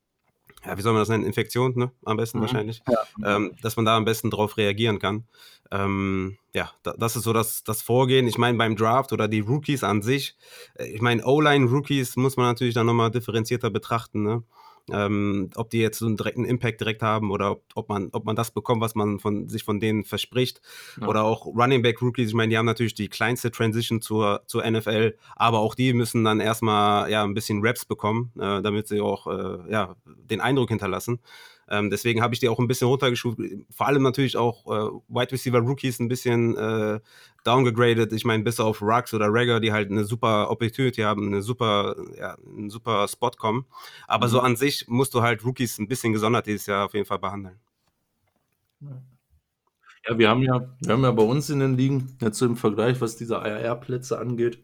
ja, 0.65 0.77
wie 0.77 0.83
soll 0.83 0.93
man 0.93 1.03
das 1.03 1.09
nennen, 1.09 1.25
Infektion, 1.25 1.73
ne? 1.77 1.91
Am 2.05 2.17
besten 2.17 2.39
mhm. 2.39 2.43
wahrscheinlich. 2.43 2.83
Ja. 2.89 3.37
Ähm, 3.37 3.53
dass 3.63 3.77
man 3.77 3.85
da 3.85 3.97
am 3.97 4.05
besten 4.05 4.31
drauf 4.31 4.57
reagieren 4.57 4.99
kann. 4.99 5.25
Ähm, 5.71 6.37
ja, 6.55 6.71
da, 6.83 6.95
das 6.99 7.17
ist 7.17 7.25
so 7.25 7.33
das, 7.33 7.65
das 7.65 7.83
Vorgehen. 7.83 8.27
Ich 8.29 8.39
meine, 8.39 8.59
beim 8.59 8.77
Draft 8.77 9.13
oder 9.13 9.27
die 9.27 9.41
Rookies 9.41 9.83
an 9.83 10.03
sich, 10.03 10.37
äh, 10.75 10.87
ich 10.87 11.01
meine, 11.01 11.25
O-Line-Rookies 11.25 12.17
muss 12.17 12.37
man 12.37 12.47
natürlich 12.47 12.75
dann 12.75 12.87
nochmal 12.87 13.11
differenzierter 13.11 13.71
betrachten, 13.71 14.23
ne? 14.23 14.43
Ähm, 14.91 15.51
ob 15.55 15.71
die 15.71 15.79
jetzt 15.79 15.99
so 15.99 16.07
einen 16.07 16.17
direkten 16.17 16.45
Impact 16.45 16.81
direkt 16.81 17.03
haben 17.03 17.31
oder 17.31 17.53
ob, 17.53 17.65
ob, 17.75 17.89
man, 17.89 18.09
ob 18.13 18.25
man 18.25 18.37
das 18.37 18.51
bekommt, 18.51 18.81
was 18.81 18.95
man 18.95 19.21
von, 19.21 19.49
sich 19.49 19.65
von 19.65 19.81
denen 19.81 20.05
verspricht. 20.05 20.61
Ja. 21.01 21.07
Oder 21.07 21.25
auch 21.25 21.47
Running 21.47 21.83
Back 21.83 22.03
Rookies, 22.03 22.29
ich 22.29 22.35
meine, 22.35 22.51
die 22.51 22.59
haben 22.59 22.67
natürlich 22.67 22.95
die 22.95 23.09
kleinste 23.09 23.51
Transition 23.51 24.01
zur, 24.01 24.43
zur 24.47 24.69
NFL, 24.69 25.17
aber 25.37 25.61
auch 25.61 25.75
die 25.75 25.93
müssen 25.93 26.25
dann 26.25 26.41
erstmal 26.41 27.11
ja, 27.11 27.23
ein 27.23 27.35
bisschen 27.35 27.65
Raps 27.65 27.85
bekommen, 27.85 28.33
äh, 28.39 28.63
damit 28.63 28.89
sie 28.89 29.01
auch 29.01 29.27
äh, 29.27 29.71
ja, 29.71 29.97
den 30.05 30.41
Eindruck 30.41 30.71
hinterlassen. 30.71 31.21
Ähm, 31.73 31.89
deswegen 31.89 32.21
habe 32.21 32.35
ich 32.35 32.41
die 32.41 32.51
auch 32.51 32.59
ein 32.59 32.69
bisschen 32.69 32.87
runtergeschuft. 32.87 33.39
Vor 33.71 33.87
allem 33.87 34.03
natürlich 34.03 34.37
auch 34.37 34.67
äh, 34.67 34.91
Wide 35.09 35.33
Receiver 35.33 35.59
Rookies 35.59 36.01
ein 36.01 36.09
bisschen 36.09 36.55
äh, 36.55 37.01
downgegradet. 37.45 38.13
Ich 38.13 38.27
meine, 38.27 38.43
bis 38.43 38.61
auf 38.61 38.83
Rux 38.83 39.15
oder 39.15 39.29
Ragger, 39.31 39.59
die 39.59 39.73
halt 39.73 39.91
eine 39.91 40.05
super 40.05 40.51
Opportunity 40.51 41.01
haben, 41.01 41.29
eine 41.29 41.41
super, 41.41 41.97
ja, 42.19 42.37
einen 42.47 42.69
super 42.69 43.09
Spot 43.09 43.31
kommen. 43.31 43.65
Aber 44.07 44.27
mhm. 44.27 44.31
so 44.31 44.41
an 44.41 44.57
sich 44.57 44.87
musst 44.87 45.15
du 45.15 45.23
halt 45.23 45.47
Rookies 45.47 45.79
ein 45.79 45.89
bisschen 45.89 46.13
gesondert 46.13 46.47
dieses 46.47 46.67
Jahr 46.67 46.85
auf 46.85 46.93
jeden 46.93 47.07
Fall 47.07 47.19
behandeln. 47.19 47.59
Ja, 50.07 50.19
wir 50.19 50.29
haben 50.29 50.43
ja, 50.43 50.77
wir 50.81 50.93
haben 50.93 51.05
ja 51.05 51.11
bei 51.13 51.23
uns 51.23 51.49
in 51.49 51.61
den 51.61 51.79
Ligen, 51.79 52.19
jetzt 52.21 52.43
im 52.43 52.57
Vergleich, 52.57 53.01
was 53.01 53.17
diese 53.17 53.37
IR-Plätze 53.37 54.19
angeht, 54.19 54.59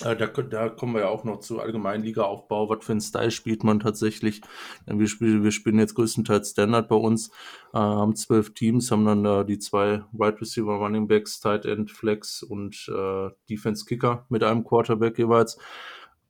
da, 0.00 0.14
da, 0.14 0.68
kommen 0.68 0.94
wir 0.94 1.02
ja 1.02 1.08
auch 1.08 1.24
noch 1.24 1.40
zu 1.40 1.58
allgemeinen 1.58 2.04
Liga-Aufbau. 2.04 2.68
Was 2.68 2.84
für 2.84 2.92
ein 2.92 3.00
Style 3.00 3.32
spielt 3.32 3.64
man 3.64 3.80
tatsächlich? 3.80 4.42
Wir 4.86 5.08
spielen, 5.08 5.42
wir 5.42 5.50
spielen 5.50 5.78
jetzt 5.80 5.96
größtenteils 5.96 6.50
Standard 6.50 6.88
bei 6.88 6.94
uns, 6.94 7.30
äh, 7.74 7.78
haben 7.78 8.14
zwölf 8.14 8.54
Teams, 8.54 8.92
haben 8.92 9.04
dann 9.04 9.24
äh, 9.24 9.44
die 9.44 9.58
zwei 9.58 10.04
Right 10.16 10.40
Receiver, 10.40 10.74
Running 10.74 11.08
Backs, 11.08 11.40
Tight 11.40 11.66
End, 11.66 11.90
Flex 11.90 12.44
und 12.44 12.88
äh, 12.88 13.30
Defense 13.50 13.84
Kicker 13.86 14.24
mit 14.28 14.44
einem 14.44 14.62
Quarterback 14.62 15.18
jeweils. 15.18 15.58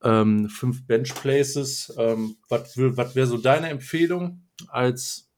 Ähm, 0.03 0.49
fünf 0.49 0.87
Bench 0.87 1.15
Places. 1.15 1.95
Ähm, 1.99 2.37
was 2.49 2.77
wäre 2.77 3.27
so 3.27 3.37
deine 3.37 3.69
Empfehlung 3.69 4.49
als 4.69 5.31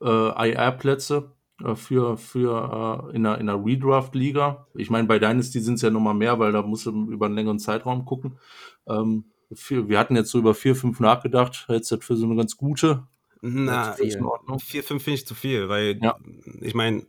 äh, 0.00 0.50
IR-Plätze? 0.50 1.32
Äh, 1.64 1.74
für, 1.74 2.16
für 2.16 3.08
äh, 3.10 3.16
in 3.16 3.26
einer, 3.26 3.38
in 3.38 3.48
einer 3.48 3.64
Redraft-Liga. 3.64 4.66
Ich 4.74 4.90
meine, 4.90 5.08
bei 5.08 5.18
Dynasty 5.18 5.60
sind 5.60 5.74
es 5.74 5.82
ja 5.82 5.90
nochmal 5.90 6.14
mehr, 6.14 6.38
weil 6.38 6.52
da 6.52 6.62
musst 6.62 6.86
du 6.86 7.10
über 7.10 7.26
einen 7.26 7.34
längeren 7.34 7.58
Zeitraum 7.58 8.04
gucken. 8.04 8.38
Ähm, 8.86 9.24
für, 9.52 9.88
wir 9.88 9.98
hatten 9.98 10.14
jetzt 10.14 10.30
so 10.30 10.38
über 10.38 10.54
vier, 10.54 10.76
fünf 10.76 11.00
nachgedacht, 11.00 11.66
jetzt 11.68 11.92
für 12.02 12.16
so 12.16 12.26
eine 12.26 12.36
ganz 12.36 12.56
gute. 12.56 13.06
Na, 13.40 13.94
vier, 14.58 14.82
fünf 14.82 15.02
finde 15.02 15.14
ich 15.14 15.26
zu 15.26 15.34
viel, 15.34 15.68
weil 15.68 15.98
ja. 16.02 16.16
ich 16.60 16.74
meine, 16.74 17.06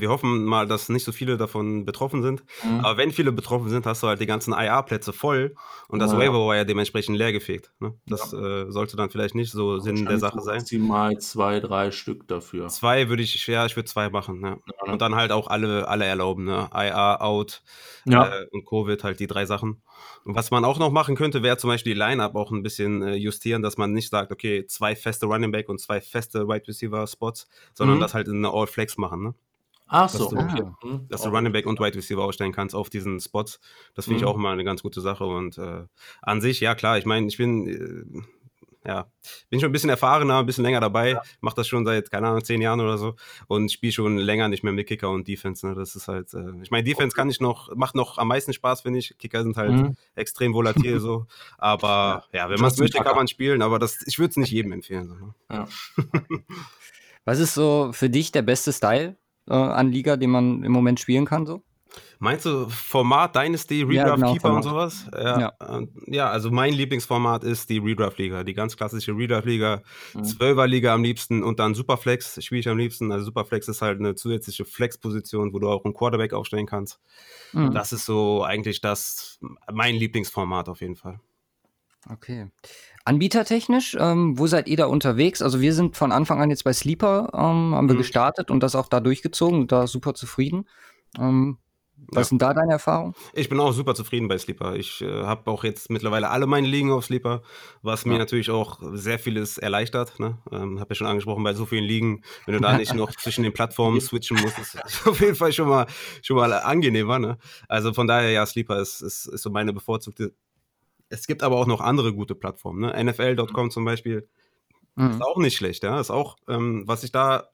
wir 0.00 0.10
hoffen 0.10 0.44
mal, 0.44 0.66
dass 0.66 0.88
nicht 0.88 1.04
so 1.04 1.12
viele 1.12 1.36
davon 1.36 1.84
betroffen 1.84 2.22
sind. 2.22 2.44
Mhm. 2.64 2.80
Aber 2.80 2.96
wenn 2.96 3.12
viele 3.12 3.32
betroffen 3.32 3.68
sind, 3.68 3.86
hast 3.86 4.02
du 4.02 4.08
halt 4.08 4.20
die 4.20 4.26
ganzen 4.26 4.52
IA-Plätze 4.52 5.12
voll 5.12 5.54
und 5.88 5.98
das 5.98 6.12
ja. 6.12 6.18
Waiver 6.18 6.46
war 6.46 6.56
ja 6.56 6.64
dementsprechend 6.64 7.16
leergefegt. 7.16 7.72
Ne? 7.80 7.94
Das 8.06 8.32
ja. 8.32 8.64
äh, 8.64 8.70
sollte 8.70 8.96
dann 8.96 9.10
vielleicht 9.10 9.34
nicht 9.34 9.52
so 9.52 9.78
Sinn 9.78 10.06
der 10.06 10.18
Sache 10.18 10.40
sein. 10.40 10.58
Maximal 10.58 11.18
zwei, 11.18 11.60
drei 11.60 11.90
Stück 11.90 12.26
dafür. 12.28 12.68
Zwei 12.68 13.08
würde 13.08 13.22
ich, 13.22 13.46
ja, 13.46 13.66
ich 13.66 13.76
würde 13.76 13.88
zwei 13.88 14.10
machen. 14.10 14.40
Ne? 14.40 14.58
Ja. 14.66 14.92
Und 14.92 15.00
dann 15.02 15.14
halt 15.14 15.32
auch 15.32 15.48
alle, 15.48 15.88
alle 15.88 16.04
erlauben. 16.04 16.44
Ne? 16.44 16.68
IA, 16.74 17.20
Out 17.20 17.62
äh, 18.06 18.46
und 18.50 18.66
Covid, 18.66 19.02
halt 19.04 19.20
die 19.20 19.26
drei 19.26 19.46
Sachen. 19.46 19.82
Und 20.24 20.34
was 20.34 20.50
man 20.50 20.64
auch 20.64 20.78
noch 20.78 20.90
machen 20.90 21.14
könnte, 21.14 21.42
wäre 21.42 21.56
zum 21.56 21.68
Beispiel 21.68 21.94
die 21.94 21.98
Line-Up 21.98 22.34
auch 22.34 22.50
ein 22.50 22.62
bisschen 22.62 23.02
äh, 23.02 23.14
justieren, 23.14 23.62
dass 23.62 23.76
man 23.76 23.92
nicht 23.92 24.10
sagt, 24.10 24.32
okay, 24.32 24.66
zwei 24.66 24.96
feste 24.96 25.26
Running 25.26 25.52
Back 25.52 25.68
und 25.68 25.80
zwei 25.80 26.00
feste 26.00 26.48
Wide 26.48 26.66
Receiver 26.66 27.06
Spots, 27.06 27.48
sondern 27.74 27.98
mhm. 27.98 28.00
das 28.00 28.14
halt 28.14 28.28
in 28.28 28.44
eine 28.44 28.52
All-Flex 28.52 28.98
machen. 28.98 29.22
Ne? 29.22 29.34
Ach 29.88 30.08
so, 30.08 30.30
dass 30.30 30.44
okay. 30.44 30.62
Du, 30.80 30.86
mhm. 30.86 31.08
dass 31.08 31.22
du 31.22 31.28
Running 31.28 31.52
Back 31.52 31.66
und 31.66 31.78
Wide 31.78 31.96
Receiver 31.96 32.22
ausstellen 32.22 32.52
kannst 32.52 32.74
auf 32.74 32.90
diesen 32.90 33.20
Spots. 33.20 33.60
Das 33.94 34.06
finde 34.06 34.18
mhm. 34.18 34.24
ich 34.24 34.28
auch 34.28 34.36
mal 34.36 34.52
eine 34.52 34.64
ganz 34.64 34.82
gute 34.82 35.00
Sache. 35.00 35.24
Und 35.24 35.58
äh, 35.58 35.84
an 36.22 36.40
sich, 36.40 36.60
ja 36.60 36.74
klar, 36.74 36.98
ich 36.98 37.06
meine, 37.06 37.28
ich 37.28 37.36
bin, 37.36 37.68
äh, 37.68 38.88
ja, 38.88 39.10
bin 39.48 39.60
schon 39.60 39.70
ein 39.70 39.72
bisschen 39.72 39.90
erfahrener, 39.90 40.38
ein 40.38 40.46
bisschen 40.46 40.64
länger 40.64 40.80
dabei. 40.80 41.10
Ja. 41.10 41.22
Mache 41.40 41.56
das 41.56 41.68
schon 41.68 41.84
seit, 41.84 42.10
keine 42.10 42.28
Ahnung, 42.28 42.44
zehn 42.44 42.60
Jahren 42.60 42.80
oder 42.80 42.98
so. 42.98 43.14
Und 43.46 43.70
spiele 43.70 43.92
schon 43.92 44.18
länger 44.18 44.48
nicht 44.48 44.64
mehr 44.64 44.72
mit 44.72 44.88
Kicker 44.88 45.10
und 45.10 45.28
Defense. 45.28 45.66
Ne? 45.66 45.74
Das 45.74 45.94
ist 45.94 46.08
halt, 46.08 46.34
äh, 46.34 46.62
ich 46.62 46.70
meine, 46.70 46.82
Defense 46.82 47.14
kann 47.14 47.30
ich 47.30 47.40
noch, 47.40 47.74
macht 47.76 47.94
noch 47.94 48.18
am 48.18 48.28
meisten 48.28 48.52
Spaß, 48.52 48.80
finde 48.82 48.98
ich. 48.98 49.16
Kicker 49.18 49.44
sind 49.44 49.56
halt 49.56 49.72
mhm. 49.72 49.96
extrem 50.16 50.52
volatil 50.52 50.98
so. 50.98 51.26
Aber 51.58 52.24
ja, 52.32 52.44
ja 52.44 52.50
wenn 52.50 52.60
man 52.60 52.70
es 52.70 52.78
möchte, 52.78 52.98
kann 52.98 53.16
man 53.16 53.28
spielen. 53.28 53.62
Aber 53.62 53.78
das, 53.78 54.04
ich 54.06 54.18
würde 54.18 54.30
es 54.30 54.36
nicht 54.36 54.50
jedem 54.50 54.72
empfehlen. 54.72 55.08
So, 55.08 55.14
ne? 55.14 55.34
ja. 55.50 55.68
Was 57.24 57.40
ist 57.40 57.54
so 57.54 57.90
für 57.92 58.08
dich 58.08 58.30
der 58.30 58.42
beste 58.42 58.72
Style? 58.72 59.16
Äh, 59.48 59.54
an 59.54 59.90
Liga, 59.90 60.16
den 60.16 60.30
man 60.30 60.62
im 60.62 60.72
Moment 60.72 61.00
spielen 61.00 61.24
kann, 61.24 61.46
so? 61.46 61.62
Meinst 62.18 62.46
du 62.46 62.68
Format 62.68 63.34
Dynasty, 63.34 63.82
Redraft 63.82 64.06
ja, 64.08 64.14
genau, 64.14 64.32
Keeper 64.32 64.48
Format. 64.48 64.64
und 64.64 64.70
sowas? 64.70 65.06
Ja, 65.12 65.40
ja. 65.40 65.78
Äh, 65.78 65.86
ja, 66.06 66.30
also 66.30 66.50
mein 66.50 66.72
Lieblingsformat 66.72 67.44
ist 67.44 67.68
die 67.68 67.78
Redraft 67.78 68.18
Liga, 68.18 68.42
die 68.42 68.54
ganz 68.54 68.76
klassische 68.76 69.12
Redraft 69.12 69.46
Liga, 69.46 69.82
mhm. 70.14 70.22
12er 70.22 70.66
Liga 70.66 70.94
am 70.94 71.02
liebsten 71.02 71.42
und 71.42 71.58
dann 71.58 71.74
Superflex 71.74 72.42
spiele 72.42 72.60
ich 72.60 72.68
am 72.68 72.78
liebsten. 72.78 73.12
Also 73.12 73.26
Superflex 73.26 73.68
ist 73.68 73.82
halt 73.82 73.98
eine 73.98 74.14
zusätzliche 74.14 74.64
Flex-Position, 74.64 75.52
wo 75.52 75.58
du 75.58 75.68
auch 75.68 75.84
einen 75.84 75.94
Quarterback 75.94 76.32
aufstellen 76.32 76.66
kannst. 76.66 77.00
Mhm. 77.52 77.72
Das 77.72 77.92
ist 77.92 78.06
so 78.06 78.42
eigentlich 78.42 78.80
das 78.80 79.38
mein 79.72 79.94
Lieblingsformat 79.94 80.68
auf 80.68 80.80
jeden 80.80 80.96
Fall. 80.96 81.20
Okay. 82.08 82.46
Anbietertechnisch, 83.06 83.96
ähm, 84.00 84.36
wo 84.36 84.48
seid 84.48 84.66
ihr 84.66 84.76
da 84.76 84.86
unterwegs? 84.86 85.40
Also 85.40 85.60
wir 85.60 85.72
sind 85.72 85.96
von 85.96 86.10
Anfang 86.10 86.42
an 86.42 86.50
jetzt 86.50 86.64
bei 86.64 86.72
Sleeper, 86.72 87.30
ähm, 87.32 87.74
haben 87.74 87.88
wir 87.88 87.94
mhm. 87.94 87.98
gestartet 87.98 88.50
und 88.50 88.62
das 88.64 88.74
auch 88.74 88.88
da 88.88 88.98
durchgezogen 88.98 89.60
und 89.60 89.72
da 89.72 89.86
super 89.86 90.14
zufrieden. 90.14 90.68
Ähm, 91.16 91.58
was 92.08 92.26
ja. 92.26 92.28
sind 92.30 92.42
da 92.42 92.52
deine 92.52 92.72
Erfahrungen? 92.72 93.14
Ich 93.32 93.48
bin 93.48 93.58
auch 93.60 93.72
super 93.72 93.94
zufrieden 93.94 94.26
bei 94.26 94.36
Sleeper. 94.38 94.74
Ich 94.74 95.02
äh, 95.02 95.22
habe 95.22 95.50
auch 95.50 95.64
jetzt 95.64 95.88
mittlerweile 95.88 96.30
alle 96.30 96.46
meine 96.46 96.66
Ligen 96.66 96.90
auf 96.90 97.06
Sleeper, 97.06 97.42
was 97.82 98.04
ja. 98.04 98.10
mir 98.10 98.18
natürlich 98.18 98.50
auch 98.50 98.80
sehr 98.92 99.18
vieles 99.18 99.56
erleichtert. 99.56 100.18
Ne? 100.18 100.38
Ähm, 100.52 100.80
habe 100.80 100.90
ja 100.90 100.94
schon 100.96 101.06
angesprochen, 101.06 101.44
bei 101.44 101.54
so 101.54 101.64
vielen 101.64 101.84
Ligen, 101.84 102.22
wenn 102.44 102.54
du 102.54 102.60
da 102.60 102.76
nicht 102.76 102.92
noch 102.92 103.10
zwischen 103.16 103.44
den 103.44 103.52
Plattformen 103.52 104.00
switchen 104.00 104.36
musst, 104.40 104.58
ist 104.58 104.74
das 104.74 105.06
auf 105.06 105.20
jeden 105.20 105.36
Fall 105.36 105.52
schon 105.52 105.68
mal, 105.68 105.86
schon 106.22 106.36
mal 106.36 106.52
angenehmer. 106.52 107.20
Ne? 107.20 107.38
Also 107.68 107.92
von 107.94 108.06
daher, 108.06 108.30
ja, 108.30 108.44
Sleeper 108.44 108.80
ist, 108.80 109.00
ist, 109.00 109.26
ist 109.26 109.42
so 109.42 109.50
meine 109.50 109.72
bevorzugte 109.72 110.34
es 111.08 111.26
gibt 111.26 111.42
aber 111.42 111.56
auch 111.56 111.66
noch 111.66 111.80
andere 111.80 112.14
gute 112.14 112.34
Plattformen. 112.34 112.80
Ne? 112.80 113.04
NFL.com 113.04 113.70
zum 113.70 113.84
Beispiel 113.84 114.28
mhm. 114.94 115.10
ist 115.10 115.22
auch 115.22 115.38
nicht 115.38 115.56
schlecht. 115.56 115.82
Ja? 115.84 116.00
Ist 116.00 116.10
auch, 116.10 116.36
ähm, 116.48 116.84
was 116.86 117.04
ich 117.04 117.12
da 117.12 117.48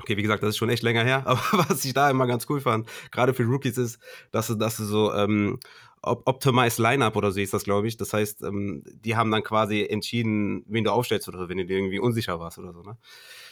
Okay, 0.00 0.16
wie 0.16 0.22
gesagt, 0.22 0.42
das 0.42 0.50
ist 0.50 0.56
schon 0.56 0.70
echt 0.70 0.82
länger 0.82 1.04
her, 1.04 1.22
aber 1.26 1.40
was 1.68 1.84
ich 1.84 1.94
da 1.94 2.10
immer 2.10 2.26
ganz 2.26 2.46
cool 2.48 2.60
fand, 2.60 2.88
gerade 3.10 3.34
für 3.34 3.44
Rookies 3.44 3.78
ist, 3.78 3.98
dass 4.32 4.48
du, 4.48 4.54
dass 4.54 4.76
du 4.76 4.84
so 4.84 5.12
ähm, 5.14 5.58
Optimized 6.06 6.78
Lineup 6.78 7.16
oder 7.16 7.32
so 7.32 7.40
ist 7.40 7.54
das, 7.54 7.64
glaube 7.64 7.88
ich. 7.88 7.96
Das 7.96 8.12
heißt, 8.12 8.42
ähm, 8.42 8.82
die 8.86 9.16
haben 9.16 9.30
dann 9.30 9.42
quasi 9.42 9.86
entschieden, 9.88 10.64
wen 10.68 10.84
du 10.84 10.92
aufstellst 10.92 11.28
oder 11.28 11.48
wenn 11.48 11.56
du 11.56 11.64
dir 11.64 11.78
irgendwie 11.78 11.98
unsicher 11.98 12.38
warst 12.38 12.58
oder 12.58 12.72
so. 12.72 12.82
Ne? 12.82 12.98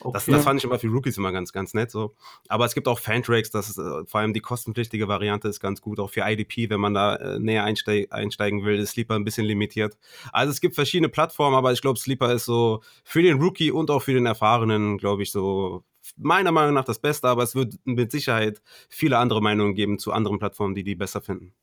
Okay. 0.01 0.13
Das, 0.13 0.27
das, 0.27 0.45
fand 0.45 0.61
ich 0.61 0.65
immer 0.65 0.79
für 0.79 0.89
Rookies 0.89 1.17
immer 1.17 1.33
ganz, 1.33 1.53
ganz 1.53 1.73
nett 1.73 1.91
so. 1.91 2.15
Aber 2.49 2.67
es 2.67 2.75
gibt 2.75 2.89
auch 2.89 2.99
Fantracks, 2.99 3.51
das 3.51 3.71
ist, 3.71 3.79
äh, 3.79 4.05
vor 4.05 4.21
allem 4.21 4.35
die 4.35 4.41
kostenpflichtige 4.41 5.09
Variante 5.09 5.49
ist 5.49 5.61
ganz 5.61 5.81
gut, 5.81 5.99
auch 5.99 6.11
für 6.11 6.23
IDP, 6.27 6.69
wenn 6.69 6.81
man 6.81 6.93
da 6.93 7.17
äh, 7.17 7.39
näher 7.39 7.65
einsteig, 7.65 8.13
einsteigen 8.13 8.65
will, 8.65 8.79
ist 8.79 8.91
Sleeper 8.91 9.15
ein 9.15 9.25
bisschen 9.25 9.47
limitiert. 9.47 9.97
Also 10.33 10.51
es 10.51 10.61
gibt 10.61 10.75
verschiedene 10.75 11.09
Plattformen, 11.09 11.57
aber 11.57 11.73
ich 11.73 11.81
glaube, 11.81 11.99
Sleeper 11.99 12.33
ist 12.35 12.45
so 12.45 12.83
für 13.05 13.23
den 13.23 13.41
Rookie 13.41 13.71
und 13.71 13.91
auch 13.91 14.03
für 14.03 14.13
den 14.13 14.27
Erfahrenen, 14.27 14.99
glaube 14.99 15.23
ich, 15.23 15.33
so 15.33 15.85
meiner 16.17 16.53
Meinung 16.53 16.75
nach 16.75 16.85
das 16.85 16.99
Beste, 16.99 17.29
aber 17.29 17.43
es 17.43 17.55
wird 17.55 17.75
mit 17.85 18.11
Sicherheit 18.11 18.63
viele 18.89 19.19
andere 19.19 19.41
Meinungen 19.41 19.75
geben 19.75 19.99
zu 19.99 20.13
anderen 20.13 20.39
Plattformen, 20.39 20.75
die 20.75 20.85
die 20.85 20.95
besser 20.95 21.21
finden. 21.21 21.55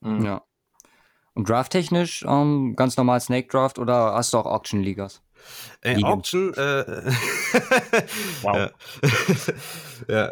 Mhm. 0.00 0.24
Ja. 0.24 0.42
Und 1.34 1.48
drafttechnisch 1.48 2.24
ähm, 2.28 2.74
ganz 2.76 2.96
normal 2.96 3.20
Snake 3.20 3.48
Draft 3.48 3.78
oder 3.78 4.14
hast 4.14 4.32
du 4.32 4.38
auch 4.38 4.46
Auction-Ligas? 4.46 5.20
Äh, 5.82 6.02
Auction, 6.02 6.54
äh, 6.54 6.84
wow. 8.42 8.70
ja. 10.08 10.30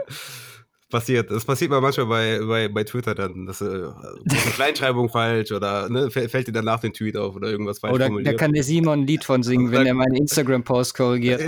passiert. 0.88 1.30
Das 1.30 1.44
passiert 1.44 1.70
mir 1.70 1.80
manchmal 1.80 2.06
bei, 2.06 2.38
bei, 2.46 2.68
bei 2.68 2.84
Twitter 2.84 3.14
dann. 3.16 3.46
Das, 3.46 3.60
äh, 3.60 3.64
eine 3.64 4.52
Kleinschreibung 4.54 5.08
falsch 5.08 5.50
oder 5.50 5.88
ne, 5.88 6.10
fällt 6.10 6.46
dir 6.46 6.52
danach 6.52 6.80
den 6.80 6.92
Tweet 6.92 7.16
auf 7.16 7.34
oder 7.34 7.48
irgendwas 7.48 7.80
falsch 7.80 7.94
Oder 7.94 8.08
da 8.22 8.32
kann 8.34 8.52
der 8.52 8.62
Simon 8.62 9.00
ein 9.00 9.06
Lied 9.06 9.24
von 9.24 9.42
singen, 9.42 9.70
wenn 9.72 9.86
er 9.86 9.94
meinen 9.94 10.14
Instagram-Post 10.14 10.94
korrigiert. 10.94 11.42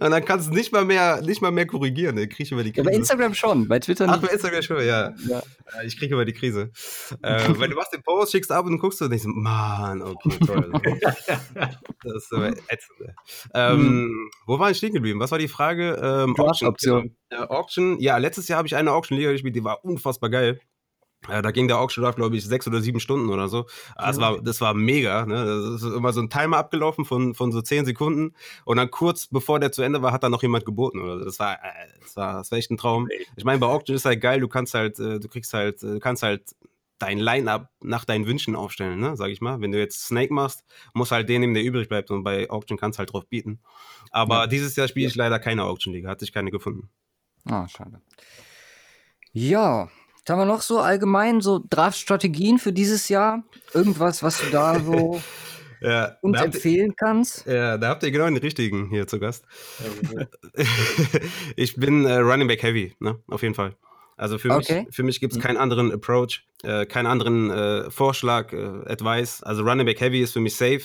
Und 0.00 0.10
dann 0.10 0.24
kannst 0.24 0.50
du 0.50 0.54
nicht 0.54 0.72
mal 0.72 0.84
mehr, 0.84 1.20
nicht 1.22 1.42
mal 1.42 1.50
mehr 1.50 1.66
korrigieren. 1.66 2.16
Ich 2.18 2.30
kriege 2.30 2.54
über 2.54 2.64
die 2.64 2.72
Krise. 2.72 2.86
Ja, 2.86 2.90
bei 2.90 2.96
Instagram 2.96 3.34
schon, 3.34 3.68
bei 3.68 3.78
Twitter 3.78 4.06
nicht. 4.06 4.16
Ach, 4.16 4.20
bei 4.20 4.32
Instagram 4.32 4.62
schon, 4.62 4.78
ja. 4.78 5.14
ja. 5.28 5.42
Ich 5.84 5.98
kriege 5.98 6.14
über 6.14 6.24
die 6.24 6.32
Krise. 6.32 6.70
äh, 7.22 7.40
weil 7.48 7.68
du 7.68 7.76
machst 7.76 7.92
den 7.92 8.02
Post, 8.02 8.32
schickst 8.32 8.52
ab 8.52 8.66
und 8.66 8.78
guckst 8.78 9.00
du 9.00 9.04
und 9.04 9.10
denkst, 9.10 9.26
Mann, 9.26 10.02
okay, 10.02 10.38
toll. 10.46 10.72
das 11.54 12.14
ist 12.14 12.32
aber 12.32 12.48
ätzend. 12.48 12.98
Ähm, 13.54 13.78
hm. 13.78 14.30
Wo 14.46 14.58
war 14.58 14.70
ich 14.70 14.78
stehen 14.78 14.92
geblieben? 14.92 15.20
Was 15.20 15.30
war 15.30 15.38
die 15.38 15.48
Frage? 15.48 15.98
Ähm, 16.02 16.36
Auction. 16.36 16.68
Option. 16.68 17.16
Äh, 17.30 17.36
Auction. 17.36 17.98
Ja, 18.00 18.18
letztes 18.18 18.48
Jahr 18.48 18.58
habe 18.58 18.68
ich 18.68 18.76
eine 18.76 18.92
Auction-Liga 18.92 19.32
gespielt, 19.32 19.56
die 19.56 19.64
war 19.64 19.84
unfassbar 19.84 20.30
geil. 20.30 20.60
Ja, 21.28 21.42
da 21.42 21.50
ging 21.50 21.68
der 21.68 21.78
Auction 21.78 22.04
Draft, 22.04 22.16
glaube 22.16 22.36
ich, 22.36 22.44
sechs 22.44 22.66
oder 22.66 22.80
sieben 22.80 23.00
Stunden 23.00 23.30
oder 23.30 23.48
so. 23.48 23.66
Das, 23.96 24.20
war, 24.20 24.40
das 24.42 24.60
war 24.60 24.74
mega. 24.74 25.24
Ne? 25.26 25.44
Das 25.44 25.82
ist 25.82 25.94
immer 25.94 26.12
so 26.12 26.20
ein 26.20 26.30
Timer 26.30 26.58
abgelaufen 26.58 27.04
von, 27.04 27.34
von 27.34 27.52
so 27.52 27.62
zehn 27.62 27.84
Sekunden. 27.84 28.34
Und 28.64 28.76
dann 28.76 28.90
kurz 28.90 29.26
bevor 29.26 29.60
der 29.60 29.72
zu 29.72 29.82
Ende 29.82 30.02
war, 30.02 30.12
hat 30.12 30.22
da 30.22 30.28
noch 30.28 30.42
jemand 30.42 30.64
geboten. 30.64 31.00
Oder? 31.00 31.24
Das, 31.24 31.38
war, 31.38 31.54
äh, 31.54 31.58
das, 32.02 32.16
war, 32.16 32.34
das 32.34 32.50
war 32.50 32.58
echt 32.58 32.70
ein 32.70 32.76
Traum. 32.76 33.08
Ich 33.36 33.44
meine, 33.44 33.58
bei 33.58 33.66
Auction 33.66 33.96
ist 33.96 34.04
halt 34.04 34.20
geil, 34.20 34.40
du 34.40 34.48
kannst 34.48 34.74
halt, 34.74 34.98
äh, 34.98 35.18
du 35.18 35.28
kriegst 35.28 35.54
halt, 35.54 35.82
du 35.82 35.98
kannst 35.98 36.22
halt 36.22 36.54
dein 36.98 37.18
Line-Up 37.18 37.70
nach 37.82 38.04
deinen 38.04 38.26
Wünschen 38.26 38.54
aufstellen, 38.54 39.00
ne? 39.00 39.16
sag 39.16 39.30
ich 39.30 39.40
mal. 39.40 39.60
Wenn 39.60 39.72
du 39.72 39.78
jetzt 39.78 40.06
Snake 40.06 40.32
machst, 40.32 40.64
muss 40.92 41.10
halt 41.10 41.28
den 41.28 41.40
nehmen, 41.40 41.54
der 41.54 41.64
übrig 41.64 41.88
bleibt. 41.88 42.10
Und 42.10 42.22
bei 42.22 42.48
Auction 42.50 42.78
kannst 42.78 42.98
du 42.98 43.00
halt 43.00 43.12
drauf 43.12 43.26
bieten. 43.26 43.60
Aber 44.10 44.40
ja. 44.40 44.46
dieses 44.46 44.76
Jahr 44.76 44.88
spiele 44.88 45.08
ich 45.08 45.14
leider 45.14 45.38
keine 45.38 45.64
Auction-Liga. 45.64 46.08
Hat 46.08 46.20
sich 46.20 46.32
keine 46.32 46.50
gefunden. 46.50 46.90
Ah, 47.46 47.66
schade. 47.68 48.00
Ja, 49.32 49.90
was 50.24 50.32
haben 50.32 50.40
wir 50.40 50.46
noch 50.46 50.62
so 50.62 50.80
allgemein 50.80 51.42
so 51.42 51.62
Draft-Strategien 51.68 52.58
für 52.58 52.72
dieses 52.72 53.08
Jahr? 53.10 53.44
Irgendwas, 53.74 54.22
was 54.22 54.40
du 54.40 54.46
da 54.50 54.80
so 54.80 55.20
ja, 55.82 56.16
uns 56.22 56.40
empfehlen 56.40 56.90
ihr, 56.90 56.96
kannst? 56.96 57.46
Ja, 57.46 57.76
da 57.76 57.88
habt 57.88 58.02
ihr 58.04 58.10
genau 58.10 58.24
den 58.24 58.38
richtigen 58.38 58.88
hier 58.88 59.06
zu 59.06 59.18
Gast. 59.18 59.44
ich 61.56 61.76
bin 61.76 62.06
äh, 62.06 62.16
Running 62.16 62.48
Back 62.48 62.62
Heavy, 62.62 62.94
ne? 63.00 63.20
Auf 63.28 63.42
jeden 63.42 63.54
Fall. 63.54 63.76
Also 64.16 64.38
für 64.38 64.50
okay. 64.50 64.86
mich, 64.86 64.98
mich 64.98 65.20
gibt 65.20 65.32
es 65.32 65.38
mhm. 65.38 65.42
keinen 65.42 65.56
anderen 65.58 65.92
Approach, 65.92 66.46
äh, 66.62 66.86
keinen 66.86 67.06
anderen 67.06 67.50
äh, 67.50 67.90
Vorschlag, 67.90 68.52
äh, 68.52 68.64
Advice. 68.86 69.42
Also 69.42 69.62
Running 69.62 69.84
Back 69.84 70.00
Heavy 70.00 70.22
ist 70.22 70.32
für 70.32 70.40
mich 70.40 70.56
safe, 70.56 70.84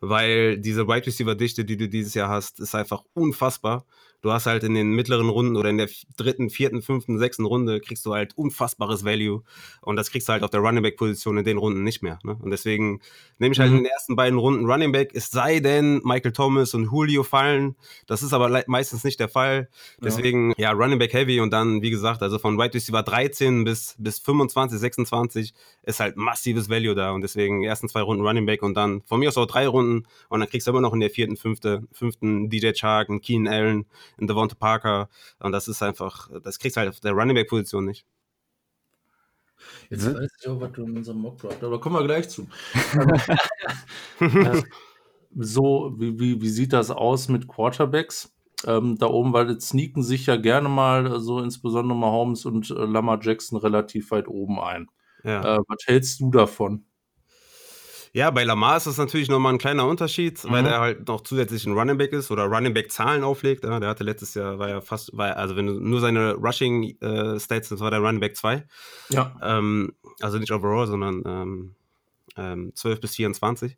weil 0.00 0.56
diese 0.58 0.86
Wide 0.88 1.06
Receiver 1.06 1.34
Dichte, 1.34 1.64
die 1.64 1.76
du 1.76 1.88
dieses 1.88 2.14
Jahr 2.14 2.30
hast, 2.30 2.60
ist 2.60 2.74
einfach 2.74 3.02
unfassbar 3.12 3.84
du 4.20 4.32
hast 4.32 4.46
halt 4.46 4.64
in 4.64 4.74
den 4.74 4.92
mittleren 4.92 5.28
Runden 5.28 5.56
oder 5.56 5.70
in 5.70 5.78
der 5.78 5.88
dritten, 6.16 6.50
vierten, 6.50 6.82
fünften, 6.82 7.18
sechsten 7.18 7.44
Runde 7.44 7.80
kriegst 7.80 8.04
du 8.06 8.14
halt 8.14 8.36
unfassbares 8.36 9.04
Value 9.04 9.42
und 9.82 9.96
das 9.96 10.10
kriegst 10.10 10.28
du 10.28 10.32
halt 10.32 10.42
auf 10.42 10.50
der 10.50 10.60
Running 10.60 10.82
Back 10.82 10.96
Position 10.96 11.38
in 11.38 11.44
den 11.44 11.58
Runden 11.58 11.84
nicht 11.84 12.02
mehr. 12.02 12.18
Ne? 12.24 12.36
Und 12.40 12.50
deswegen 12.50 13.00
nehme 13.38 13.52
ich 13.52 13.60
halt 13.60 13.70
mhm. 13.70 13.78
in 13.78 13.84
den 13.84 13.92
ersten 13.92 14.16
beiden 14.16 14.38
Runden 14.38 14.66
Running 14.66 14.92
Back, 14.92 15.10
es 15.14 15.30
sei 15.30 15.60
denn 15.60 16.00
Michael 16.04 16.32
Thomas 16.32 16.74
und 16.74 16.84
Julio 16.84 17.22
fallen. 17.22 17.76
Das 18.06 18.22
ist 18.22 18.32
aber 18.32 18.64
meistens 18.66 19.04
nicht 19.04 19.20
der 19.20 19.28
Fall. 19.28 19.68
Deswegen 20.02 20.50
ja, 20.56 20.70
ja 20.70 20.72
Running 20.72 20.98
Back 20.98 21.12
Heavy 21.12 21.40
und 21.40 21.52
dann 21.52 21.82
wie 21.82 21.90
gesagt, 21.90 22.22
also 22.22 22.38
von 22.38 22.58
Wide 22.58 22.74
Receiver 22.74 23.02
13 23.02 23.64
bis 23.64 23.94
bis 23.98 24.18
25, 24.18 24.78
26 24.78 25.54
ist 25.82 26.00
halt 26.00 26.16
massives 26.16 26.68
Value 26.68 26.94
da 26.94 27.12
und 27.12 27.22
deswegen 27.22 27.62
ersten 27.62 27.88
zwei 27.88 28.02
Runden 28.02 28.24
Running 28.24 28.46
Back 28.46 28.62
und 28.62 28.74
dann 28.74 29.02
von 29.02 29.20
mir 29.20 29.28
aus 29.28 29.38
auch 29.38 29.46
drei 29.46 29.66
Runden 29.66 30.06
und 30.28 30.40
dann 30.40 30.48
kriegst 30.48 30.66
du 30.66 30.70
immer 30.72 30.80
noch 30.80 30.92
in 30.92 31.00
der 31.00 31.10
vierten, 31.10 31.36
fünfte, 31.36 31.82
fünften 31.92 32.50
DJ 32.50 32.72
Chark, 32.72 33.08
einen 33.08 33.20
Keenan 33.20 33.52
Allen, 33.52 33.86
in 34.18 34.26
Devonta 34.26 34.54
Parker. 34.54 35.08
Und 35.38 35.52
das 35.52 35.68
ist 35.68 35.82
einfach, 35.82 36.28
das 36.42 36.58
kriegst 36.58 36.76
du 36.76 36.80
halt 36.80 36.90
auf 36.90 37.00
der 37.00 37.12
Running 37.12 37.34
Back 37.34 37.48
Position 37.48 37.84
nicht. 37.84 38.06
Jetzt 39.90 40.06
mhm. 40.06 40.14
weiß 40.14 40.30
ich 40.40 40.48
auch, 40.48 40.60
was 40.60 40.72
du 40.72 40.84
in 40.84 40.96
unserem 40.96 41.18
Mock 41.18 41.42
hast, 41.44 41.62
aber 41.62 41.80
kommen 41.80 41.96
wir 41.96 42.04
gleich 42.04 42.28
zu. 42.28 42.48
Äh, 44.20 44.62
so, 45.36 45.94
wie, 45.96 46.18
wie, 46.18 46.40
wie 46.40 46.48
sieht 46.48 46.72
das 46.72 46.90
aus 46.90 47.28
mit 47.28 47.46
Quarterbacks? 47.46 48.34
Ähm, 48.66 48.98
da 48.98 49.06
oben, 49.06 49.32
weil 49.32 49.50
jetzt 49.50 49.68
sneaken 49.68 50.02
sich 50.02 50.26
ja 50.26 50.36
gerne 50.36 50.68
mal, 50.68 51.20
so 51.20 51.38
insbesondere 51.38 51.96
mal 51.96 52.10
Holmes 52.10 52.44
und 52.44 52.70
äh, 52.70 52.84
Lamar 52.84 53.20
Jackson 53.22 53.58
relativ 53.58 54.10
weit 54.10 54.26
oben 54.26 54.58
ein. 54.58 54.88
Ja. 55.22 55.56
Äh, 55.56 55.60
was 55.68 55.86
hältst 55.86 56.20
du 56.20 56.30
davon? 56.30 56.84
Ja, 58.12 58.30
bei 58.30 58.44
Lamar 58.44 58.76
ist 58.76 58.86
das 58.86 58.98
natürlich 58.98 59.28
nochmal 59.28 59.52
ein 59.52 59.58
kleiner 59.58 59.86
Unterschied, 59.86 60.42
mhm. 60.44 60.50
weil 60.50 60.66
er 60.66 60.80
halt 60.80 61.08
noch 61.08 61.22
zusätzlich 61.22 61.66
ein 61.66 61.72
Running 61.72 61.98
Back 61.98 62.12
ist 62.12 62.30
oder 62.30 62.44
Running 62.44 62.74
Back 62.74 62.90
Zahlen 62.90 63.24
auflegt. 63.24 63.64
Ja, 63.64 63.80
der 63.80 63.88
hatte 63.88 64.04
letztes 64.04 64.34
Jahr, 64.34 64.58
war 64.58 64.68
ja 64.68 64.80
fast, 64.80 65.16
war, 65.16 65.36
also 65.36 65.56
wenn 65.56 65.66
du 65.66 65.74
nur 65.74 66.00
seine 66.00 66.34
Rushing 66.34 66.96
äh, 67.00 67.38
Stats, 67.38 67.68
das 67.68 67.80
war 67.80 67.90
der 67.90 68.00
Running 68.00 68.20
Back 68.20 68.36
2. 68.36 68.64
Ja. 69.10 69.36
Ähm, 69.42 69.92
also 70.20 70.38
nicht 70.38 70.52
overall, 70.52 70.86
sondern 70.86 71.22
ähm, 71.26 71.74
ähm, 72.36 72.72
12 72.74 73.00
bis 73.00 73.16
24. 73.16 73.76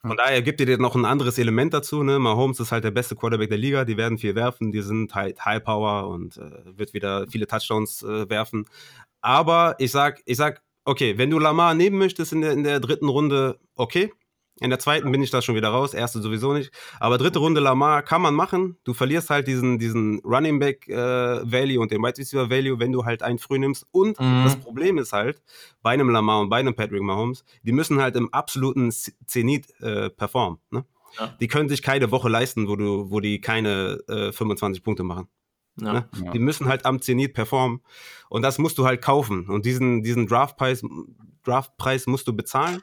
Von 0.00 0.16
daher 0.16 0.42
gibt 0.42 0.60
dir 0.60 0.78
noch 0.78 0.94
ein 0.94 1.04
anderes 1.04 1.38
Element 1.38 1.74
dazu. 1.74 2.04
Ne? 2.04 2.20
Mahomes 2.20 2.60
ist 2.60 2.70
halt 2.70 2.84
der 2.84 2.92
beste 2.92 3.16
Quarterback 3.16 3.48
der 3.48 3.58
Liga. 3.58 3.84
Die 3.84 3.96
werden 3.96 4.16
viel 4.16 4.36
werfen. 4.36 4.70
Die 4.70 4.80
sind 4.80 5.14
halt 5.14 5.44
High 5.44 5.62
Power 5.62 6.08
und 6.08 6.36
äh, 6.36 6.78
wird 6.78 6.94
wieder 6.94 7.26
viele 7.28 7.48
Touchdowns 7.48 8.04
äh, 8.04 8.30
werfen. 8.30 8.66
Aber 9.20 9.74
ich 9.78 9.90
sag, 9.90 10.22
ich 10.24 10.36
sag, 10.36 10.62
okay, 10.88 11.18
wenn 11.18 11.30
du 11.30 11.38
Lamar 11.38 11.74
nehmen 11.74 11.98
möchtest 11.98 12.32
in 12.32 12.40
der, 12.40 12.52
in 12.52 12.64
der 12.64 12.80
dritten 12.80 13.08
Runde, 13.08 13.58
okay. 13.76 14.10
In 14.60 14.70
der 14.70 14.80
zweiten 14.80 15.12
bin 15.12 15.22
ich 15.22 15.30
da 15.30 15.40
schon 15.40 15.54
wieder 15.54 15.68
raus, 15.68 15.94
erste 15.94 16.20
sowieso 16.20 16.52
nicht. 16.52 16.72
Aber 16.98 17.16
dritte 17.16 17.38
Runde 17.38 17.60
Lamar 17.60 18.02
kann 18.02 18.20
man 18.20 18.34
machen. 18.34 18.76
Du 18.82 18.92
verlierst 18.92 19.30
halt 19.30 19.46
diesen, 19.46 19.78
diesen 19.78 20.18
Running 20.24 20.58
Back 20.58 20.88
äh, 20.88 20.96
Value 20.96 21.78
und 21.78 21.92
den 21.92 22.02
Wide 22.02 22.18
Receiver 22.18 22.50
Value, 22.50 22.80
wenn 22.80 22.90
du 22.90 23.04
halt 23.04 23.22
einen 23.22 23.38
früh 23.38 23.60
nimmst. 23.60 23.86
Und 23.92 24.18
mhm. 24.18 24.42
das 24.42 24.56
Problem 24.56 24.98
ist 24.98 25.12
halt, 25.12 25.40
bei 25.80 25.90
einem 25.90 26.10
Lamar 26.10 26.40
und 26.40 26.48
bei 26.48 26.58
einem 26.58 26.74
Patrick 26.74 27.02
Mahomes, 27.02 27.44
die 27.62 27.70
müssen 27.70 28.02
halt 28.02 28.16
im 28.16 28.34
absoluten 28.34 28.90
Zenit 28.90 29.68
äh, 29.80 30.10
performen. 30.10 30.58
Ne? 30.72 30.84
Ja. 31.20 31.36
Die 31.38 31.46
können 31.46 31.68
sich 31.68 31.82
keine 31.82 32.10
Woche 32.10 32.28
leisten, 32.28 32.66
wo, 32.66 32.74
du, 32.74 33.12
wo 33.12 33.20
die 33.20 33.40
keine 33.40 34.00
äh, 34.08 34.32
25 34.32 34.82
Punkte 34.82 35.04
machen. 35.04 35.28
Ja. 35.80 35.92
Ne? 35.92 36.08
Ja. 36.24 36.30
Die 36.32 36.38
müssen 36.38 36.66
halt 36.66 36.84
am 36.86 37.00
Zenit 37.00 37.34
performen. 37.34 37.80
Und 38.28 38.42
das 38.42 38.58
musst 38.58 38.78
du 38.78 38.84
halt 38.84 39.02
kaufen. 39.02 39.46
Und 39.48 39.64
diesen, 39.64 40.02
diesen 40.02 40.26
Draftpreis, 40.26 40.84
Draftpreis 41.44 42.06
musst 42.06 42.28
du 42.28 42.34
bezahlen. 42.34 42.82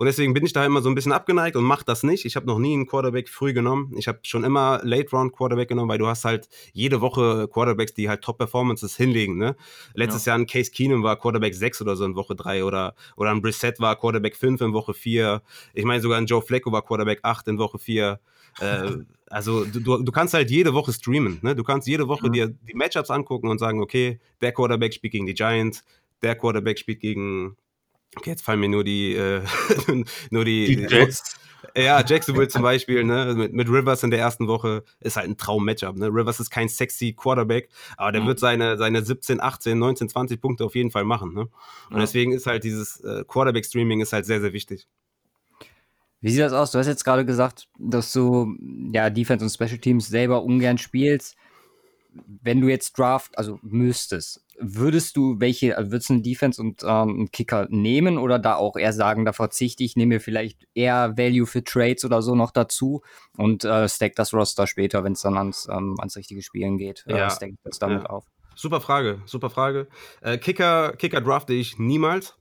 Und 0.00 0.06
deswegen 0.06 0.32
bin 0.32 0.46
ich 0.46 0.54
da 0.54 0.64
immer 0.64 0.80
so 0.80 0.88
ein 0.88 0.94
bisschen 0.94 1.12
abgeneigt 1.12 1.56
und 1.56 1.64
mache 1.64 1.84
das 1.84 2.02
nicht. 2.02 2.24
Ich 2.24 2.34
habe 2.34 2.46
noch 2.46 2.58
nie 2.58 2.72
einen 2.72 2.86
Quarterback 2.86 3.28
früh 3.28 3.52
genommen. 3.52 3.92
Ich 3.98 4.08
habe 4.08 4.20
schon 4.22 4.44
immer 4.44 4.80
Late 4.82 5.10
Round 5.10 5.34
Quarterback 5.34 5.68
genommen, 5.68 5.90
weil 5.90 5.98
du 5.98 6.06
hast 6.06 6.24
halt 6.24 6.48
jede 6.72 7.02
Woche 7.02 7.48
Quarterbacks, 7.52 7.92
die 7.92 8.08
halt 8.08 8.22
Top 8.22 8.38
Performances 8.38 8.96
hinlegen. 8.96 9.36
Ne? 9.36 9.56
Letztes 9.92 10.24
ja. 10.24 10.30
Jahr 10.30 10.38
ein 10.38 10.46
Case 10.46 10.70
Keenum 10.70 11.02
war 11.02 11.18
Quarterback 11.18 11.54
6 11.54 11.82
oder 11.82 11.96
so 11.96 12.06
in 12.06 12.16
Woche 12.16 12.34
3 12.34 12.64
oder, 12.64 12.94
oder 13.14 13.30
ein 13.30 13.42
Brissett 13.42 13.78
war 13.78 13.94
Quarterback 13.94 14.36
5 14.36 14.62
in 14.62 14.72
Woche 14.72 14.94
4. 14.94 15.42
Ich 15.74 15.84
meine 15.84 16.00
sogar 16.00 16.16
ein 16.16 16.24
Joe 16.24 16.40
Flacco 16.40 16.72
war 16.72 16.80
Quarterback 16.80 17.20
8 17.22 17.48
in 17.48 17.58
Woche 17.58 17.78
4. 17.78 18.18
Äh, 18.58 18.98
also 19.28 19.64
du, 19.64 20.02
du 20.02 20.12
kannst 20.12 20.34
halt 20.34 20.50
jede 20.50 20.74
Woche 20.74 20.92
streamen. 20.92 21.38
Ne? 21.42 21.54
Du 21.54 21.62
kannst 21.62 21.86
jede 21.86 22.08
Woche 22.08 22.28
mhm. 22.28 22.32
dir 22.32 22.48
die 22.48 22.74
Matchups 22.74 23.10
angucken 23.10 23.48
und 23.48 23.58
sagen, 23.58 23.80
okay, 23.80 24.20
der 24.40 24.52
Quarterback 24.52 24.92
spielt 24.92 25.12
gegen 25.12 25.26
die 25.26 25.34
Giants, 25.34 25.84
der 26.22 26.34
Quarterback 26.34 26.78
spielt 26.78 27.00
gegen 27.00 27.56
Okay, 28.16 28.30
jetzt 28.30 28.42
fallen 28.42 28.60
mir 28.60 28.68
nur 28.68 28.84
die, 28.84 29.14
äh, 29.14 29.42
nur 30.30 30.44
die, 30.44 30.76
die 30.76 30.82
Jets. 30.82 31.36
Ja, 31.76 32.02
Jacksonville 32.06 32.48
zum 32.48 32.62
Beispiel, 32.62 33.04
ne, 33.04 33.34
mit, 33.36 33.52
mit, 33.52 33.68
Rivers 33.68 34.02
in 34.02 34.10
der 34.10 34.18
ersten 34.18 34.48
Woche 34.48 34.82
ist 34.98 35.16
halt 35.16 35.28
ein 35.28 35.36
Traum-Matchup. 35.36 35.96
Ne? 35.96 36.06
Rivers 36.06 36.40
ist 36.40 36.50
kein 36.50 36.68
sexy 36.68 37.12
Quarterback, 37.12 37.68
aber 37.96 38.10
der 38.10 38.22
mhm. 38.22 38.28
wird 38.28 38.40
seine, 38.40 38.76
seine 38.78 39.04
17, 39.04 39.40
18, 39.40 39.78
19, 39.78 40.08
20 40.08 40.40
Punkte 40.40 40.64
auf 40.64 40.74
jeden 40.74 40.90
Fall 40.90 41.04
machen. 41.04 41.34
Ne? 41.34 41.42
Und 41.42 41.50
ja. 41.92 41.98
deswegen 42.00 42.32
ist 42.32 42.46
halt 42.46 42.64
dieses 42.64 43.00
äh, 43.02 43.24
Quarterback-Streaming 43.28 44.00
ist 44.00 44.12
halt 44.12 44.26
sehr, 44.26 44.40
sehr 44.40 44.52
wichtig. 44.52 44.88
Wie 46.20 46.30
sieht 46.30 46.40
das 46.40 46.52
aus? 46.52 46.70
Du 46.70 46.78
hast 46.78 46.86
jetzt 46.86 47.04
gerade 47.04 47.24
gesagt, 47.24 47.68
dass 47.78 48.12
du 48.12 48.54
ja 48.92 49.10
Defense 49.10 49.44
und 49.44 49.50
Special 49.50 49.78
Teams 49.78 50.08
selber 50.08 50.42
ungern 50.42 50.78
spielst. 50.78 51.36
Wenn 52.42 52.60
du 52.60 52.68
jetzt 52.68 52.98
Draft, 52.98 53.38
also 53.38 53.58
müsstest, 53.62 54.44
würdest 54.58 55.16
du 55.16 55.40
welche, 55.40 55.76
also 55.78 55.92
würdest 55.92 56.10
du 56.10 56.14
eine 56.14 56.22
Defense 56.22 56.60
und 56.60 56.82
ähm, 56.82 56.88
einen 56.88 57.30
Kicker 57.30 57.66
nehmen 57.70 58.18
oder 58.18 58.38
da 58.38 58.56
auch 58.56 58.76
eher 58.76 58.92
sagen, 58.92 59.24
da 59.24 59.32
verzichte 59.32 59.84
ich, 59.84 59.96
nehme 59.96 60.14
mir 60.14 60.20
vielleicht 60.20 60.66
eher 60.74 61.16
Value 61.16 61.46
für 61.46 61.64
Trades 61.64 62.04
oder 62.04 62.20
so 62.20 62.34
noch 62.34 62.50
dazu 62.50 63.02
und 63.36 63.64
äh, 63.64 63.88
stack 63.88 64.16
das 64.16 64.34
Roster 64.34 64.66
später, 64.66 65.04
wenn 65.04 65.12
es 65.12 65.22
dann 65.22 65.36
ans, 65.36 65.68
ähm, 65.70 65.94
ans 65.98 66.16
richtige 66.16 66.42
Spielen 66.42 66.78
geht. 66.78 67.04
Ja. 67.06 67.28
Äh, 67.28 67.30
stack 67.30 67.52
das 67.62 67.78
damit 67.78 68.02
ja. 68.02 68.10
auf. 68.10 68.26
Super 68.54 68.80
Frage, 68.80 69.22
super 69.24 69.48
Frage. 69.48 69.88
Äh, 70.20 70.36
Kicker, 70.36 70.92
Kicker 70.96 71.20
drafte 71.20 71.54
ich 71.54 71.78
niemals. 71.78 72.36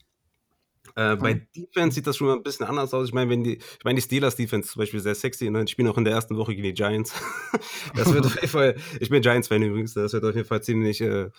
Äh, 0.99 1.15
mhm. 1.15 1.19
Bei 1.19 1.33
Defense 1.55 1.95
sieht 1.95 2.07
das 2.07 2.17
schon 2.17 2.27
mal 2.27 2.35
ein 2.35 2.43
bisschen 2.43 2.65
anders 2.65 2.93
aus. 2.93 3.07
Ich 3.07 3.13
meine, 3.13 3.29
wenn 3.31 3.41
die, 3.41 3.55
ich 3.57 3.85
meine, 3.85 3.95
die 3.95 4.01
Steelers 4.01 4.35
Defense 4.35 4.69
zum 4.69 4.81
Beispiel 4.81 4.99
sehr 4.99 5.15
sexy 5.15 5.47
und 5.47 5.53
ne? 5.53 5.59
dann 5.59 5.67
spielen 5.67 5.87
auch 5.87 5.97
in 5.97 6.03
der 6.03 6.13
ersten 6.13 6.35
Woche 6.35 6.51
gegen 6.51 6.63
die 6.63 6.73
Giants. 6.73 7.13
das 7.95 8.13
wird 8.13 8.25
auf 8.25 8.35
jeden 8.35 8.49
Fall, 8.49 8.75
ich 8.99 9.09
bin 9.09 9.21
Giants-Fan 9.21 9.63
übrigens, 9.63 9.93
das 9.93 10.11
wird 10.11 10.25
auf 10.25 10.35
jeden 10.35 10.47
Fall 10.47 10.61
ziemlich, 10.61 10.99
äh, 10.99 11.29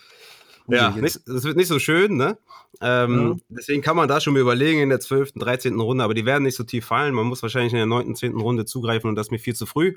ja, 0.67 0.89
nicht, 0.91 1.19
das 1.27 1.43
wird 1.43 1.57
nicht 1.57 1.67
so 1.67 1.77
schön, 1.77 2.17
ne? 2.17 2.39
Ähm, 2.81 3.33
ja. 3.33 3.35
Deswegen 3.49 3.81
kann 3.83 3.95
man 3.95 4.07
da 4.07 4.19
schon 4.19 4.33
mal 4.33 4.39
überlegen 4.39 4.79
in 4.79 4.89
der 4.89 4.99
12., 4.99 5.33
13. 5.33 5.79
Runde, 5.79 6.03
aber 6.03 6.13
die 6.15 6.25
werden 6.25 6.43
nicht 6.43 6.55
so 6.55 6.63
tief 6.63 6.85
fallen. 6.85 7.13
Man 7.13 7.27
muss 7.27 7.43
wahrscheinlich 7.43 7.73
in 7.73 7.77
der 7.77 7.85
9., 7.85 8.15
10. 8.15 8.35
Runde 8.35 8.65
zugreifen 8.65 9.09
und 9.09 9.15
das 9.15 9.27
ist 9.27 9.31
mir 9.31 9.39
viel 9.39 9.55
zu 9.55 9.65
früh. 9.65 9.93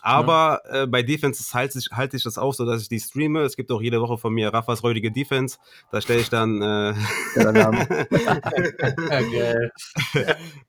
Aber 0.00 0.62
ja. 0.64 0.82
äh, 0.82 0.86
bei 0.86 1.02
Defenses 1.02 1.54
halte 1.54 1.78
ich, 1.78 1.88
halt 1.92 2.14
ich 2.14 2.22
das 2.22 2.38
auch 2.38 2.54
so, 2.54 2.64
dass 2.64 2.82
ich 2.82 2.88
die 2.88 3.00
streame. 3.00 3.42
Es 3.42 3.56
gibt 3.56 3.70
auch 3.70 3.82
jede 3.82 4.00
Woche 4.00 4.18
von 4.18 4.32
mir 4.32 4.52
Raffas 4.52 4.82
räudige 4.82 5.10
Defense. 5.10 5.58
Da 5.90 6.00
stelle 6.00 6.20
ich 6.20 6.30
dann. 6.30 6.62
Äh, 6.62 6.94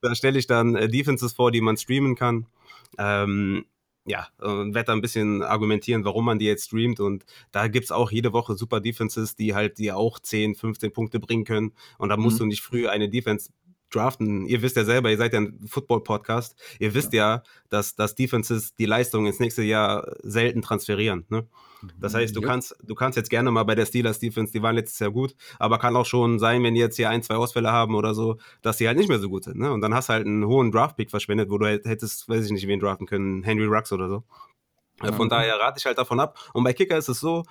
da 0.01 0.15
stelle 0.15 0.39
ich 0.39 0.47
dann 0.47 0.75
äh, 0.75 0.87
Defenses 0.87 1.33
vor, 1.33 1.51
die 1.51 1.61
man 1.61 1.77
streamen 1.77 2.15
kann. 2.15 2.47
Ähm, 2.97 3.65
ja, 4.05 4.27
und 4.39 4.73
werde 4.73 4.87
da 4.87 4.93
ein 4.93 5.01
bisschen 5.01 5.43
argumentieren, 5.43 6.03
warum 6.03 6.25
man 6.25 6.39
die 6.39 6.45
jetzt 6.45 6.65
streamt. 6.65 6.99
Und 6.99 7.25
da 7.51 7.67
gibt 7.67 7.85
es 7.85 7.91
auch 7.91 8.11
jede 8.11 8.33
Woche 8.33 8.55
super 8.55 8.79
Defenses, 8.79 9.35
die 9.35 9.53
halt 9.53 9.77
dir 9.77 9.97
auch 9.97 10.19
10, 10.19 10.55
15 10.55 10.91
Punkte 10.91 11.19
bringen 11.19 11.43
können. 11.43 11.73
Und 11.99 12.09
da 12.09 12.17
musst 12.17 12.37
mhm. 12.37 12.39
du 12.39 12.45
nicht 12.47 12.61
früh 12.61 12.87
eine 12.87 13.09
Defense 13.09 13.51
draften. 13.89 14.45
Ihr 14.45 14.61
wisst 14.61 14.75
ja 14.75 14.85
selber, 14.85 15.09
ihr 15.09 15.17
seid 15.17 15.33
ja 15.33 15.39
ein 15.39 15.59
Football-Podcast. 15.67 16.55
Ihr 16.79 16.93
wisst 16.93 17.13
ja, 17.13 17.35
ja 17.35 17.43
dass, 17.69 17.95
dass 17.95 18.15
Defenses 18.15 18.75
die 18.75 18.85
Leistung 18.85 19.25
ins 19.25 19.39
nächste 19.39 19.63
Jahr 19.63 20.11
selten 20.23 20.61
transferieren. 20.61 21.25
Ne? 21.29 21.47
Das 21.97 22.13
heißt, 22.13 22.35
du 22.35 22.41
ja. 22.41 22.47
kannst, 22.47 22.75
du 22.83 22.93
kannst 22.93 23.15
jetzt 23.15 23.29
gerne 23.29 23.51
mal 23.51 23.63
bei 23.63 23.75
der 23.75 23.85
Steelers 23.85 24.19
Defense, 24.19 24.51
die 24.51 24.61
waren 24.61 24.75
letztes 24.75 24.99
Jahr 24.99 25.11
gut, 25.11 25.35
aber 25.59 25.77
kann 25.77 25.95
auch 25.95 26.05
schon 26.05 26.39
sein, 26.39 26.61
wenn 26.63 26.73
die 26.73 26.81
jetzt 26.81 26.97
hier 26.97 27.09
ein, 27.09 27.23
zwei 27.23 27.35
Ausfälle 27.35 27.71
haben 27.71 27.95
oder 27.95 28.13
so, 28.13 28.37
dass 28.61 28.77
die 28.77 28.87
halt 28.87 28.97
nicht 28.97 29.07
mehr 29.07 29.19
so 29.19 29.29
gut 29.29 29.45
sind. 29.45 29.57
Ne? 29.57 29.71
Und 29.71 29.81
dann 29.81 29.93
hast 29.93 30.09
du 30.09 30.13
halt 30.13 30.25
einen 30.25 30.45
hohen 30.45 30.71
Draft-Pick 30.71 31.09
verschwendet, 31.09 31.49
wo 31.49 31.57
du 31.57 31.67
hättest, 31.67 32.27
weiß 32.27 32.45
ich 32.45 32.51
nicht, 32.51 32.67
wen 32.67 32.79
draften 32.79 33.07
können, 33.07 33.43
Henry 33.43 33.65
Rux 33.65 33.91
oder 33.91 34.09
so. 34.09 34.23
Ja. 35.01 35.13
Von 35.13 35.29
daher 35.29 35.57
rate 35.57 35.77
ich 35.79 35.85
halt 35.85 35.97
davon 35.97 36.19
ab. 36.19 36.37
Und 36.53 36.63
bei 36.63 36.73
Kicker 36.73 36.97
ist 36.97 37.07
es 37.07 37.21
so, 37.21 37.43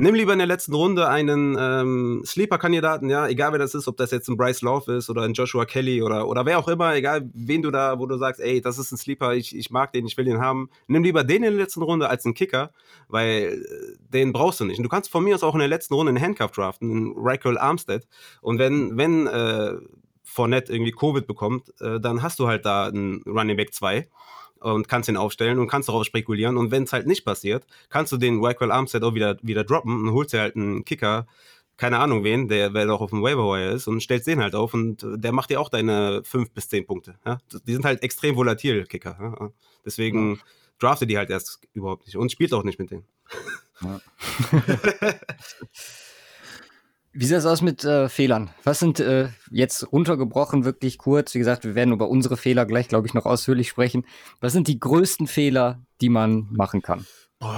Nimm 0.00 0.14
lieber 0.14 0.32
in 0.32 0.38
der 0.38 0.46
letzten 0.46 0.74
Runde 0.74 1.08
einen 1.08 1.56
ähm, 1.58 2.22
Sleeper-Kandidaten, 2.24 3.10
ja, 3.10 3.26
egal 3.26 3.50
wer 3.50 3.58
das 3.58 3.74
ist, 3.74 3.88
ob 3.88 3.96
das 3.96 4.12
jetzt 4.12 4.28
ein 4.28 4.36
Bryce 4.36 4.62
Love 4.62 4.92
ist 4.92 5.10
oder 5.10 5.22
ein 5.22 5.32
Joshua 5.32 5.64
Kelly 5.64 6.02
oder, 6.02 6.28
oder 6.28 6.46
wer 6.46 6.60
auch 6.60 6.68
immer, 6.68 6.94
egal 6.94 7.28
wen 7.34 7.62
du 7.62 7.72
da, 7.72 7.98
wo 7.98 8.06
du 8.06 8.16
sagst, 8.16 8.40
ey, 8.40 8.60
das 8.60 8.78
ist 8.78 8.92
ein 8.92 8.96
Sleeper, 8.96 9.34
ich, 9.34 9.56
ich 9.56 9.72
mag 9.72 9.92
den, 9.92 10.06
ich 10.06 10.16
will 10.16 10.24
den 10.24 10.38
haben. 10.38 10.70
Nimm 10.86 11.02
lieber 11.02 11.24
den 11.24 11.38
in 11.38 11.50
der 11.50 11.50
letzten 11.50 11.82
Runde 11.82 12.08
als 12.08 12.24
einen 12.24 12.34
Kicker, 12.34 12.70
weil 13.08 13.60
äh, 13.60 13.96
den 14.12 14.32
brauchst 14.32 14.60
du 14.60 14.66
nicht. 14.66 14.78
Und 14.78 14.84
du 14.84 14.88
kannst 14.88 15.10
von 15.10 15.24
mir 15.24 15.34
aus 15.34 15.42
auch 15.42 15.54
in 15.54 15.58
der 15.58 15.66
letzten 15.66 15.94
Runde 15.94 16.10
einen 16.10 16.22
Handcuff 16.22 16.52
draften, 16.52 16.92
einen 16.92 17.14
Raquel 17.16 17.58
Armstead. 17.58 18.06
Und 18.40 18.60
wenn, 18.60 18.96
wenn 18.96 19.26
äh, 19.26 19.72
Fournette 20.22 20.72
irgendwie 20.72 20.92
Covid 20.92 21.26
bekommt, 21.26 21.72
äh, 21.80 21.98
dann 21.98 22.22
hast 22.22 22.38
du 22.38 22.46
halt 22.46 22.64
da 22.64 22.86
einen 22.86 23.24
Running 23.26 23.56
Back 23.56 23.74
2 23.74 24.06
und 24.60 24.88
kannst 24.88 25.08
ihn 25.08 25.16
aufstellen 25.16 25.58
und 25.58 25.68
kannst 25.68 25.88
darauf 25.88 26.04
spekulieren. 26.04 26.56
Und 26.56 26.70
wenn 26.70 26.84
es 26.84 26.92
halt 26.92 27.06
nicht 27.06 27.24
passiert, 27.24 27.66
kannst 27.88 28.12
du 28.12 28.16
den 28.16 28.44
Raquel 28.44 28.70
Armstead 28.70 29.02
auch 29.02 29.14
wieder, 29.14 29.36
wieder 29.42 29.64
droppen 29.64 30.02
und 30.02 30.12
holst 30.12 30.32
dir 30.32 30.40
halt 30.40 30.56
einen 30.56 30.84
Kicker, 30.84 31.26
keine 31.76 31.98
Ahnung 31.98 32.24
wen, 32.24 32.48
der, 32.48 32.74
wer 32.74 32.86
doch 32.86 33.00
auf 33.00 33.10
dem 33.10 33.22
Waiver 33.22 33.44
Wire 33.44 33.72
ist 33.72 33.86
und 33.86 34.02
stellst 34.02 34.26
den 34.26 34.42
halt 34.42 34.54
auf 34.54 34.74
und 34.74 35.06
der 35.06 35.32
macht 35.32 35.50
dir 35.50 35.60
auch 35.60 35.68
deine 35.68 36.22
fünf 36.24 36.50
bis 36.50 36.68
zehn 36.68 36.86
Punkte. 36.86 37.14
Ja? 37.24 37.38
Die 37.66 37.72
sind 37.72 37.84
halt 37.84 38.02
extrem 38.02 38.36
volatil, 38.36 38.84
Kicker. 38.86 39.16
Ja? 39.20 39.50
Deswegen 39.84 40.36
ja. 40.36 40.42
drafte 40.78 41.06
die 41.06 41.16
halt 41.16 41.30
erst 41.30 41.60
überhaupt 41.72 42.06
nicht 42.06 42.16
und 42.16 42.32
spielt 42.32 42.52
auch 42.52 42.64
nicht 42.64 42.78
mit 42.78 42.90
denen. 42.90 43.04
Ja. 43.80 44.00
Wie 47.12 47.24
sieht 47.24 47.36
das 47.36 47.46
aus 47.46 47.62
mit 47.62 47.84
äh, 47.84 48.08
Fehlern? 48.08 48.50
Was 48.64 48.80
sind 48.80 49.00
äh, 49.00 49.28
jetzt 49.50 49.90
runtergebrochen, 49.92 50.64
wirklich 50.64 50.98
kurz? 50.98 51.34
Wie 51.34 51.38
gesagt, 51.38 51.64
wir 51.64 51.74
werden 51.74 51.92
über 51.94 52.08
unsere 52.08 52.36
Fehler 52.36 52.66
gleich, 52.66 52.88
glaube 52.88 53.06
ich, 53.06 53.14
noch 53.14 53.24
ausführlich 53.24 53.68
sprechen. 53.68 54.04
Was 54.40 54.52
sind 54.52 54.68
die 54.68 54.78
größten 54.78 55.26
Fehler, 55.26 55.82
die 56.00 56.10
man 56.10 56.48
machen 56.50 56.82
kann? 56.82 57.06
Oh, 57.40 57.52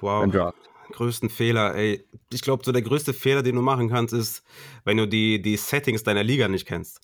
wow. 0.00 0.52
Größten 0.92 1.30
Fehler, 1.30 1.74
ey. 1.74 2.04
Ich 2.32 2.42
glaube, 2.42 2.64
so 2.64 2.72
der 2.72 2.82
größte 2.82 3.14
Fehler, 3.14 3.42
den 3.42 3.56
du 3.56 3.62
machen 3.62 3.88
kannst, 3.88 4.12
ist, 4.12 4.42
wenn 4.84 4.96
du 4.96 5.06
die, 5.06 5.40
die 5.40 5.56
Settings 5.56 6.02
deiner 6.02 6.24
Liga 6.24 6.48
nicht 6.48 6.66
kennst. 6.66 7.00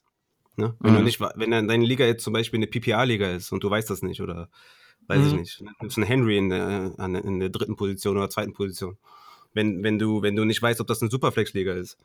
Ne? 0.56 0.74
Wenn 0.80 0.92
mhm. 0.92 0.96
du 0.98 1.02
nicht, 1.04 1.20
wenn 1.20 1.50
deine 1.50 1.84
Liga 1.84 2.04
jetzt 2.04 2.24
zum 2.24 2.32
Beispiel 2.32 2.58
eine 2.58 2.66
PPA-Liga 2.66 3.30
ist 3.30 3.52
und 3.52 3.62
du 3.62 3.70
weißt 3.70 3.88
das 3.88 4.02
nicht 4.02 4.20
oder 4.20 4.48
weiß 5.06 5.20
mhm. 5.20 5.26
ich 5.26 5.34
nicht, 5.34 5.64
Du 5.80 5.86
ist 5.86 5.96
ein 5.96 6.02
Henry 6.02 6.38
in 6.38 6.48
der, 6.48 6.94
in 6.98 7.40
der 7.40 7.50
dritten 7.50 7.76
Position 7.76 8.16
oder 8.16 8.28
zweiten 8.28 8.54
Position 8.54 8.98
wenn, 9.56 9.82
wenn, 9.82 9.98
du, 9.98 10.22
wenn 10.22 10.36
du 10.36 10.44
nicht 10.44 10.62
weißt, 10.62 10.80
ob 10.80 10.86
das 10.86 11.02
eine 11.02 11.10
Superflex-Liga 11.10 11.72
ist. 11.72 11.98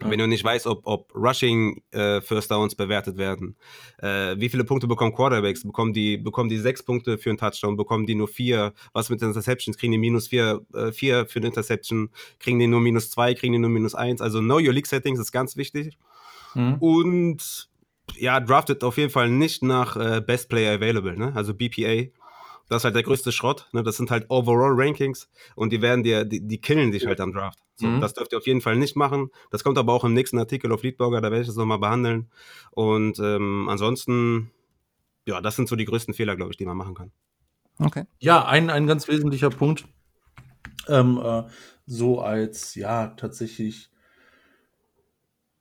Ja. 0.00 0.10
Wenn 0.10 0.18
du 0.18 0.26
nicht 0.26 0.44
weißt, 0.44 0.66
ob, 0.66 0.82
ob 0.84 1.14
Rushing 1.14 1.82
äh, 1.90 2.20
First 2.20 2.50
Downs 2.50 2.74
bewertet 2.74 3.16
werden, 3.16 3.56
äh, 3.98 4.36
wie 4.38 4.48
viele 4.48 4.64
Punkte 4.64 4.86
bekommen 4.86 5.14
Quarterbacks? 5.14 5.64
Bekommen 5.64 5.92
die, 5.92 6.16
bekommen 6.16 6.48
die 6.48 6.58
sechs 6.58 6.82
Punkte 6.82 7.18
für 7.18 7.30
einen 7.30 7.38
Touchdown? 7.38 7.76
Bekommen 7.76 8.06
die 8.06 8.14
nur 8.14 8.28
vier? 8.28 8.72
Was 8.92 9.10
mit 9.10 9.22
Interceptions? 9.22 9.76
Kriegen 9.76 9.92
die 9.92 9.98
minus 9.98 10.28
vier, 10.28 10.64
äh, 10.74 10.92
vier 10.92 11.26
für 11.26 11.38
eine 11.38 11.48
Interception? 11.48 12.10
Kriegen 12.38 12.58
die 12.58 12.66
nur 12.66 12.80
minus 12.80 13.10
zwei? 13.10 13.34
Kriegen 13.34 13.54
die 13.54 13.58
nur 13.58 13.70
minus 13.70 13.94
eins? 13.94 14.20
Also 14.20 14.40
Know 14.40 14.56
Your 14.56 14.72
League 14.72 14.86
Settings 14.86 15.18
ist 15.18 15.32
ganz 15.32 15.56
wichtig. 15.56 15.98
Mhm. 16.54 16.74
Und 16.74 17.68
ja, 18.16 18.40
draftet 18.40 18.84
auf 18.84 18.98
jeden 18.98 19.10
Fall 19.10 19.30
nicht 19.30 19.62
nach 19.62 19.96
äh, 19.96 20.20
Best 20.20 20.48
Player 20.48 20.74
Available, 20.74 21.16
ne? 21.16 21.32
also 21.34 21.54
BPA. 21.54 22.10
Das 22.72 22.80
ist 22.80 22.84
halt 22.84 22.94
der 22.94 23.02
größte 23.02 23.32
Schrott. 23.32 23.68
Ne? 23.72 23.82
Das 23.82 23.98
sind 23.98 24.10
halt 24.10 24.30
Overall-Rankings 24.30 25.28
und 25.54 25.72
die 25.72 25.82
werden 25.82 26.02
dir, 26.02 26.24
die, 26.24 26.40
die 26.40 26.58
killen 26.58 26.90
dich 26.90 27.06
halt 27.06 27.20
am 27.20 27.32
Draft. 27.32 27.58
So, 27.76 27.86
mhm. 27.86 28.00
Das 28.00 28.14
dürft 28.14 28.32
ihr 28.32 28.38
auf 28.38 28.46
jeden 28.46 28.62
Fall 28.62 28.76
nicht 28.76 28.96
machen. 28.96 29.30
Das 29.50 29.62
kommt 29.62 29.76
aber 29.76 29.92
auch 29.92 30.04
im 30.04 30.14
nächsten 30.14 30.38
Artikel 30.38 30.72
auf 30.72 30.82
Leadblogger, 30.82 31.20
da 31.20 31.30
werde 31.30 31.42
ich 31.42 31.46
das 31.46 31.56
nochmal 31.56 31.78
behandeln. 31.78 32.30
Und 32.70 33.18
ähm, 33.18 33.68
ansonsten, 33.68 34.50
ja, 35.26 35.40
das 35.40 35.56
sind 35.56 35.68
so 35.68 35.76
die 35.76 35.84
größten 35.84 36.14
Fehler, 36.14 36.34
glaube 36.34 36.52
ich, 36.52 36.56
die 36.56 36.64
man 36.64 36.76
machen 36.76 36.94
kann. 36.94 37.12
Okay. 37.78 38.04
Ja, 38.18 38.46
ein, 38.46 38.70
ein 38.70 38.86
ganz 38.86 39.06
wesentlicher 39.06 39.50
Punkt. 39.50 39.84
Ähm, 40.88 41.20
äh, 41.22 41.42
so 41.86 42.20
als, 42.20 42.74
ja, 42.74 43.08
tatsächlich 43.08 43.90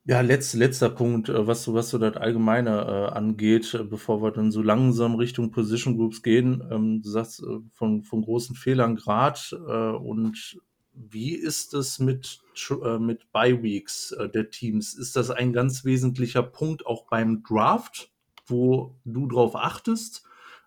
ja, 0.05 0.21
letz, 0.21 0.53
letzter 0.53 0.89
Punkt, 0.89 1.29
äh, 1.29 1.45
was 1.47 1.63
so, 1.63 1.73
was 1.73 1.89
so 1.89 1.97
das 1.97 2.17
Allgemeine 2.17 2.69
äh, 3.11 3.15
angeht, 3.15 3.73
äh, 3.75 3.83
bevor 3.83 4.21
wir 4.23 4.31
dann 4.31 4.51
so 4.51 4.61
langsam 4.61 5.15
Richtung 5.15 5.51
Position 5.51 5.95
Groups 5.97 6.23
gehen. 6.23 6.63
Ähm, 6.71 7.01
du 7.03 7.09
sagst 7.09 7.41
äh, 7.43 7.59
von, 7.73 8.03
von 8.03 8.23
großen 8.23 8.55
Fehlern 8.55 8.95
grad 8.95 9.55
äh, 9.67 9.91
und 9.91 10.59
wie 10.93 11.35
ist 11.35 11.73
es 11.73 11.99
mit, 11.99 12.41
äh, 12.83 12.97
mit 12.97 13.31
Bye 13.31 13.61
Weeks 13.63 14.13
der 14.33 14.49
Teams? 14.49 14.93
Ist 14.93 15.15
das 15.15 15.29
ein 15.29 15.53
ganz 15.53 15.85
wesentlicher 15.85 16.43
Punkt 16.43 16.85
auch 16.85 17.05
beim 17.07 17.43
Draft, 17.43 18.11
wo 18.47 18.95
du 19.05 19.27
drauf 19.27 19.55
achtest? 19.55 20.23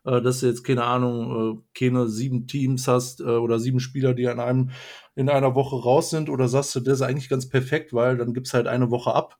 dass 0.07 0.41
du 0.41 0.47
jetzt, 0.49 0.65
keine 0.65 0.85
Ahnung, 0.85 1.65
keine 1.73 2.09
sieben 2.11 2.47
Teams 2.47 2.87
hast 2.89 3.23
oder 3.23 3.59
sieben 3.59 3.81
Spieler, 3.81 4.13
die 4.13 4.29
an 4.29 4.39
einem 4.39 4.69
in 5.17 5.29
einer 5.29 5.55
Woche 5.55 5.77
raus 5.77 6.11
sind 6.11 6.29
oder 6.29 6.49
sagst 6.49 6.75
du, 6.75 6.81
das 6.81 6.95
ist 6.95 7.03
eigentlich 7.03 7.29
ganz 7.29 7.49
perfekt, 7.49 7.93
weil 7.93 8.17
dann 8.17 8.35
gibst 8.35 8.55
halt 8.55 8.67
eine 8.67 8.91
Woche 8.91 9.15
ab 9.15 9.39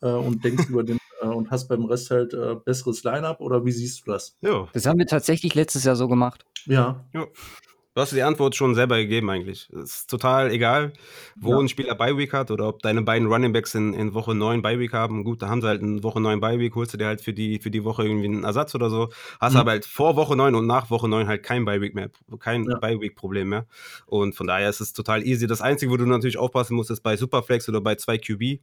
äh, 0.00 0.08
und 0.08 0.44
denkst 0.44 0.68
über 0.68 0.84
den 0.84 0.98
äh, 1.20 1.26
und 1.26 1.50
hast 1.50 1.68
beim 1.68 1.84
Rest 1.84 2.10
halt 2.10 2.34
äh, 2.34 2.54
besseres 2.54 3.02
Line-up 3.04 3.40
oder 3.40 3.64
wie 3.64 3.72
siehst 3.72 4.06
du 4.06 4.12
das? 4.12 4.36
Ja. 4.40 4.68
Das 4.72 4.86
haben 4.86 4.98
wir 4.98 5.06
tatsächlich 5.06 5.54
letztes 5.54 5.84
Jahr 5.84 5.96
so 5.96 6.08
gemacht. 6.08 6.44
Ja. 6.66 7.04
ja. 7.12 7.26
Du 7.96 8.02
hast 8.02 8.12
die 8.12 8.22
Antwort 8.22 8.54
schon 8.54 8.74
selber 8.74 8.98
gegeben 8.98 9.30
eigentlich. 9.30 9.70
Es 9.72 10.00
ist 10.00 10.10
total 10.10 10.50
egal, 10.50 10.92
wo 11.34 11.52
ja. 11.52 11.60
ein 11.60 11.68
Spieler 11.70 11.94
Bye-Week 11.94 12.30
hat 12.34 12.50
oder 12.50 12.68
ob 12.68 12.82
deine 12.82 13.00
beiden 13.00 13.26
Runningbacks 13.26 13.74
in, 13.74 13.94
in 13.94 14.12
Woche 14.12 14.34
9 14.34 14.60
Bye-Week 14.60 14.92
haben. 14.92 15.24
Gut, 15.24 15.40
da 15.40 15.48
haben 15.48 15.62
sie 15.62 15.66
halt 15.66 15.80
in 15.80 16.02
Woche 16.02 16.20
9 16.20 16.38
Bye-Week, 16.38 16.74
holst 16.74 16.92
du 16.92 16.98
dir 16.98 17.06
halt 17.06 17.22
für 17.22 17.32
die, 17.32 17.58
für 17.58 17.70
die 17.70 17.84
Woche 17.84 18.04
irgendwie 18.04 18.26
einen 18.26 18.44
Ersatz 18.44 18.74
oder 18.74 18.90
so. 18.90 19.08
Hast 19.40 19.54
mhm. 19.54 19.60
aber 19.60 19.70
halt 19.70 19.86
vor 19.86 20.14
Woche 20.14 20.36
9 20.36 20.54
und 20.54 20.66
nach 20.66 20.90
Woche 20.90 21.08
9 21.08 21.26
halt 21.26 21.42
kein 21.42 21.64
Bye-Week 21.64 21.94
mehr, 21.94 22.10
kein 22.38 22.64
ja. 22.64 22.76
Bye-Week-Problem 22.76 23.48
mehr. 23.48 23.66
Und 24.04 24.34
von 24.34 24.46
daher 24.46 24.68
ist 24.68 24.80
es 24.82 24.92
total 24.92 25.26
easy. 25.26 25.46
Das 25.46 25.62
Einzige, 25.62 25.90
wo 25.90 25.96
du 25.96 26.04
natürlich 26.04 26.36
aufpassen 26.36 26.76
musst, 26.76 26.90
ist 26.90 27.00
bei 27.00 27.16
Superflex 27.16 27.66
oder 27.70 27.80
bei 27.80 27.94
2 27.94 28.18
QB. 28.18 28.60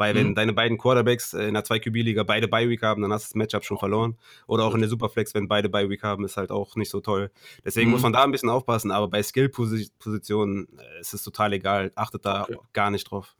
Weil 0.00 0.14
wenn 0.14 0.28
mhm. 0.28 0.34
deine 0.34 0.54
beiden 0.54 0.78
Quarterbacks 0.78 1.34
äh, 1.34 1.42
in 1.42 1.52
der 1.52 1.62
2QB-Liga 1.62 2.22
beide 2.22 2.48
Bye-Week 2.48 2.80
haben, 2.80 3.02
dann 3.02 3.12
hast 3.12 3.24
du 3.24 3.28
das 3.28 3.34
Matchup 3.34 3.64
schon 3.66 3.76
verloren. 3.76 4.16
Oder 4.46 4.64
auch 4.64 4.74
in 4.74 4.80
der 4.80 4.88
Superflex, 4.88 5.34
wenn 5.34 5.46
beide 5.46 5.68
Bye-Week 5.68 6.02
haben, 6.02 6.24
ist 6.24 6.38
halt 6.38 6.50
auch 6.50 6.74
nicht 6.74 6.88
so 6.88 7.00
toll. 7.00 7.30
Deswegen 7.66 7.88
mhm. 7.88 7.92
muss 7.92 8.02
man 8.02 8.14
da 8.14 8.24
ein 8.24 8.32
bisschen 8.32 8.48
aufpassen. 8.48 8.92
Aber 8.92 9.08
bei 9.08 9.22
Skill-Positionen 9.22 10.68
äh, 10.78 11.00
ist 11.00 11.12
es 11.12 11.22
total 11.22 11.52
egal. 11.52 11.92
Achtet 11.96 12.24
da 12.24 12.44
okay. 12.44 12.56
gar 12.72 12.90
nicht 12.90 13.10
drauf. 13.10 13.36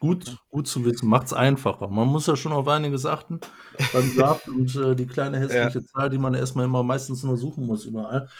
Gut, 0.00 0.38
gut 0.48 0.66
zu 0.66 0.82
wissen, 0.86 1.10
macht 1.10 1.26
es 1.26 1.34
einfacher. 1.34 1.88
Man 1.88 2.08
muss 2.08 2.26
ja 2.26 2.36
schon 2.36 2.52
auf 2.52 2.66
einiges 2.68 3.04
achten 3.04 3.40
beim 3.92 4.16
Draft 4.16 4.48
und 4.48 4.74
äh, 4.74 4.96
die 4.96 5.06
kleine 5.06 5.40
hässliche 5.40 5.80
ja. 5.80 5.84
Zahl, 5.84 6.08
die 6.08 6.16
man 6.16 6.32
erstmal 6.32 6.64
immer 6.64 6.82
meistens 6.82 7.22
nur 7.22 7.36
suchen 7.36 7.66
muss 7.66 7.84
überall. 7.84 8.30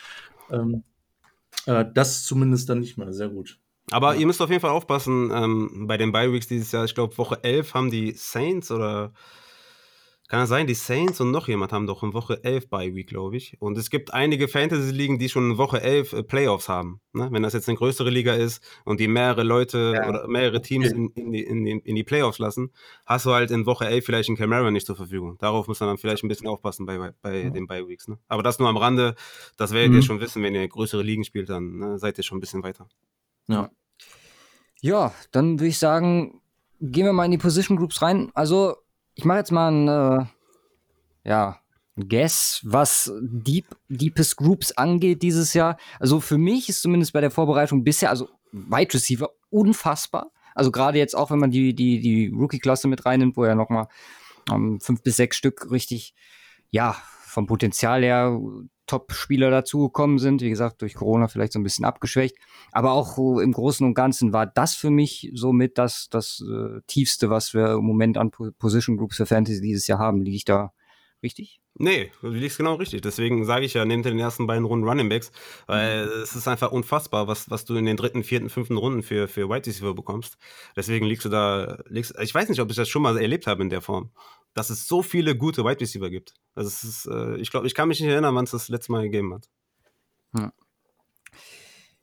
Ähm, 0.50 0.84
äh, 1.66 1.84
das 1.92 2.24
zumindest 2.24 2.70
dann 2.70 2.80
nicht 2.80 2.96
mehr. 2.96 3.12
Sehr 3.12 3.28
gut. 3.28 3.60
Aber 3.92 4.14
ja. 4.14 4.20
ihr 4.20 4.26
müsst 4.26 4.40
auf 4.40 4.50
jeden 4.50 4.60
Fall 4.60 4.70
aufpassen, 4.70 5.30
ähm, 5.32 5.86
bei 5.86 5.96
den 5.96 6.12
Bi-Weeks 6.12 6.48
dieses 6.48 6.72
Jahr, 6.72 6.84
ich 6.84 6.94
glaube, 6.94 7.16
Woche 7.18 7.42
11 7.42 7.74
haben 7.74 7.90
die 7.90 8.12
Saints 8.12 8.70
oder 8.70 9.12
kann 10.32 10.40
das 10.40 10.48
sein, 10.48 10.66
die 10.66 10.72
Saints 10.72 11.20
und 11.20 11.30
noch 11.30 11.46
jemand 11.46 11.74
haben 11.74 11.86
doch 11.86 12.02
in 12.02 12.14
Woche 12.14 12.42
11 12.42 12.70
Bi-Week, 12.70 13.06
glaube 13.06 13.36
ich. 13.36 13.60
Und 13.60 13.76
es 13.76 13.90
gibt 13.90 14.14
einige 14.14 14.48
Fantasy-Ligen, 14.48 15.18
die 15.18 15.28
schon 15.28 15.50
in 15.50 15.58
Woche 15.58 15.82
11 15.82 16.14
äh, 16.14 16.22
Playoffs 16.22 16.70
haben. 16.70 17.02
Ne? 17.12 17.28
Wenn 17.30 17.42
das 17.42 17.52
jetzt 17.52 17.68
eine 17.68 17.76
größere 17.76 18.08
Liga 18.08 18.32
ist 18.32 18.64
und 18.86 18.98
die 18.98 19.08
mehrere 19.08 19.42
Leute 19.42 19.92
ja. 19.94 20.08
oder 20.08 20.26
mehrere 20.28 20.62
Teams 20.62 20.90
in, 20.90 21.10
in, 21.10 21.32
die, 21.32 21.42
in, 21.42 21.66
in, 21.66 21.94
die, 21.94 22.02
Playoffs 22.02 22.38
lassen, 22.38 22.72
hast 23.04 23.26
du 23.26 23.32
halt 23.32 23.50
in 23.50 23.66
Woche 23.66 23.84
11 23.84 24.06
vielleicht 24.06 24.30
einen 24.30 24.38
Camara 24.38 24.70
nicht 24.70 24.86
zur 24.86 24.96
Verfügung. 24.96 25.36
Darauf 25.36 25.68
muss 25.68 25.80
man 25.80 25.90
dann 25.90 25.98
vielleicht 25.98 26.24
ein 26.24 26.28
bisschen 26.28 26.48
aufpassen 26.48 26.86
bei, 26.86 26.96
bei, 26.96 27.12
bei 27.20 27.42
ja. 27.42 27.50
den 27.50 27.66
Bi-Weeks. 27.66 28.08
Ne? 28.08 28.18
Aber 28.28 28.42
das 28.42 28.58
nur 28.58 28.70
am 28.70 28.78
Rande, 28.78 29.16
das 29.58 29.74
werdet 29.74 29.90
mhm. 29.90 29.96
ihr 29.98 30.02
schon 30.02 30.20
wissen, 30.20 30.42
wenn 30.42 30.54
ihr 30.54 30.66
größere 30.66 31.02
Ligen 31.02 31.24
spielt, 31.24 31.50
dann 31.50 31.76
ne, 31.76 31.98
seid 31.98 32.16
ihr 32.16 32.24
schon 32.24 32.38
ein 32.38 32.40
bisschen 32.40 32.62
weiter. 32.62 32.88
Ja. 33.48 33.70
Ja, 34.82 35.14
dann 35.30 35.60
würde 35.60 35.68
ich 35.68 35.78
sagen, 35.78 36.40
gehen 36.80 37.06
wir 37.06 37.12
mal 37.12 37.24
in 37.24 37.30
die 37.30 37.38
Position 37.38 37.76
Groups 37.76 38.02
rein. 38.02 38.30
Also, 38.34 38.76
ich 39.14 39.24
mache 39.24 39.38
jetzt 39.38 39.52
mal 39.52 39.70
ein, 39.70 39.88
äh, 39.88 40.26
ja, 41.24 41.58
Guess, 41.96 42.60
was 42.64 43.12
Deep, 43.20 43.66
Deepest 43.88 44.36
Groups 44.36 44.72
angeht 44.72 45.22
dieses 45.22 45.54
Jahr. 45.54 45.76
Also 46.00 46.20
für 46.20 46.38
mich 46.38 46.68
ist 46.68 46.82
zumindest 46.82 47.12
bei 47.12 47.20
der 47.20 47.30
Vorbereitung 47.30 47.84
bisher, 47.84 48.10
also 48.10 48.28
Wide 48.50 48.94
Receiver, 48.94 49.30
unfassbar. 49.50 50.32
Also 50.54 50.72
gerade 50.72 50.98
jetzt 50.98 51.14
auch, 51.14 51.30
wenn 51.30 51.38
man 51.38 51.50
die, 51.50 51.74
die, 51.74 52.00
die 52.00 52.28
Rookie-Klasse 52.28 52.88
mit 52.88 53.04
reinnimmt, 53.04 53.36
wo 53.36 53.44
ja 53.44 53.54
nochmal 53.54 53.88
ähm, 54.50 54.80
fünf 54.80 55.02
bis 55.02 55.16
sechs 55.16 55.36
Stück 55.36 55.70
richtig, 55.70 56.14
ja, 56.70 56.96
vom 57.24 57.46
Potenzial 57.46 58.02
her 58.02 58.38
Top-Spieler 58.92 59.50
dazugekommen 59.50 60.18
sind. 60.18 60.42
Wie 60.42 60.50
gesagt, 60.50 60.82
durch 60.82 60.94
Corona 60.94 61.26
vielleicht 61.26 61.54
so 61.54 61.58
ein 61.58 61.62
bisschen 61.62 61.86
abgeschwächt. 61.86 62.36
Aber 62.72 62.92
auch 62.92 63.16
im 63.38 63.52
Großen 63.52 63.86
und 63.86 63.94
Ganzen 63.94 64.34
war 64.34 64.46
das 64.46 64.74
für 64.74 64.90
mich 64.90 65.30
somit 65.32 65.78
das, 65.78 66.08
das 66.10 66.44
äh, 66.46 66.80
tiefste, 66.86 67.30
was 67.30 67.54
wir 67.54 67.72
im 67.72 67.84
Moment 67.84 68.18
an 68.18 68.30
Position 68.30 68.98
Groups 68.98 69.16
für 69.16 69.24
Fantasy 69.24 69.62
dieses 69.62 69.86
Jahr 69.86 69.98
haben. 69.98 70.20
Liege 70.20 70.36
ich 70.36 70.44
da 70.44 70.74
richtig? 71.22 71.62
Nee, 71.74 72.12
du 72.20 72.28
liegst 72.28 72.58
genau 72.58 72.74
richtig. 72.74 73.00
Deswegen 73.00 73.46
sage 73.46 73.64
ich 73.64 73.72
ja, 73.72 73.86
nehmt 73.86 74.04
in 74.04 74.12
den 74.12 74.20
ersten 74.20 74.46
beiden 74.46 74.66
Runden 74.66 74.86
Running 74.86 75.08
Backs, 75.08 75.32
weil 75.66 76.04
mhm. 76.04 76.22
es 76.22 76.36
ist 76.36 76.46
einfach 76.46 76.70
unfassbar, 76.70 77.28
was, 77.28 77.48
was 77.48 77.64
du 77.64 77.74
in 77.76 77.86
den 77.86 77.96
dritten, 77.96 78.24
vierten, 78.24 78.50
fünften 78.50 78.76
Runden 78.76 79.02
für, 79.02 79.26
für 79.26 79.48
White 79.48 79.70
Receiver 79.70 79.94
bekommst. 79.94 80.36
Deswegen 80.76 81.06
liegst 81.06 81.24
du 81.24 81.30
da, 81.30 81.78
liegst, 81.88 82.14
ich 82.20 82.34
weiß 82.34 82.50
nicht, 82.50 82.60
ob 82.60 82.68
ich 82.68 82.76
das 82.76 82.90
schon 82.90 83.00
mal 83.00 83.16
erlebt 83.16 83.46
habe 83.46 83.62
in 83.62 83.70
der 83.70 83.80
Form, 83.80 84.10
dass 84.54 84.70
es 84.70 84.86
so 84.86 85.02
viele 85.02 85.36
gute 85.36 85.64
White 85.64 85.80
Receiver 85.80 86.10
gibt. 86.10 86.34
Also 86.54 86.68
es 86.68 86.84
ist, 86.84 87.06
äh, 87.06 87.36
ich 87.36 87.50
glaube, 87.50 87.66
ich 87.66 87.74
kann 87.74 87.88
mich 87.88 88.00
nicht 88.00 88.10
erinnern, 88.10 88.34
wann 88.34 88.44
es 88.44 88.50
das 88.50 88.68
letzte 88.68 88.92
Mal 88.92 89.02
gegeben 89.02 89.34
hat. 89.34 89.48
Hm. 90.36 90.52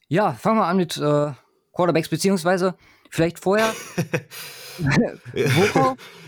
Ja, 0.08 0.34
fangen 0.34 0.58
wir 0.58 0.66
an 0.66 0.78
mit 0.78 0.98
äh, 0.98 1.32
Quarterbacks, 1.74 2.10
beziehungsweise 2.10 2.76
vielleicht 3.10 3.40
vorher. 3.40 3.74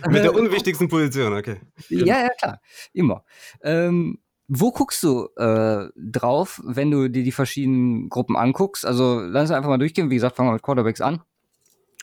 Mit 0.09 0.23
der 0.23 0.35
unwichtigsten 0.35 0.89
Position, 0.89 1.33
okay. 1.33 1.61
Ja, 1.87 2.19
ja, 2.19 2.29
klar. 2.37 2.61
Immer. 2.91 3.23
Ähm, 3.61 4.19
wo 4.47 4.71
guckst 4.71 5.01
du 5.03 5.29
äh, 5.37 5.87
drauf, 5.95 6.61
wenn 6.65 6.91
du 6.91 7.07
dir 7.07 7.23
die 7.23 7.31
verschiedenen 7.31 8.09
Gruppen 8.09 8.35
anguckst? 8.35 8.85
Also 8.85 9.21
lass 9.21 9.43
uns 9.43 9.51
einfach 9.51 9.69
mal 9.69 9.77
durchgehen. 9.77 10.09
Wie 10.09 10.15
gesagt, 10.15 10.35
fangen 10.35 10.49
wir 10.49 10.53
mit 10.53 10.63
Quarterbacks 10.63 10.99
an. 10.99 11.21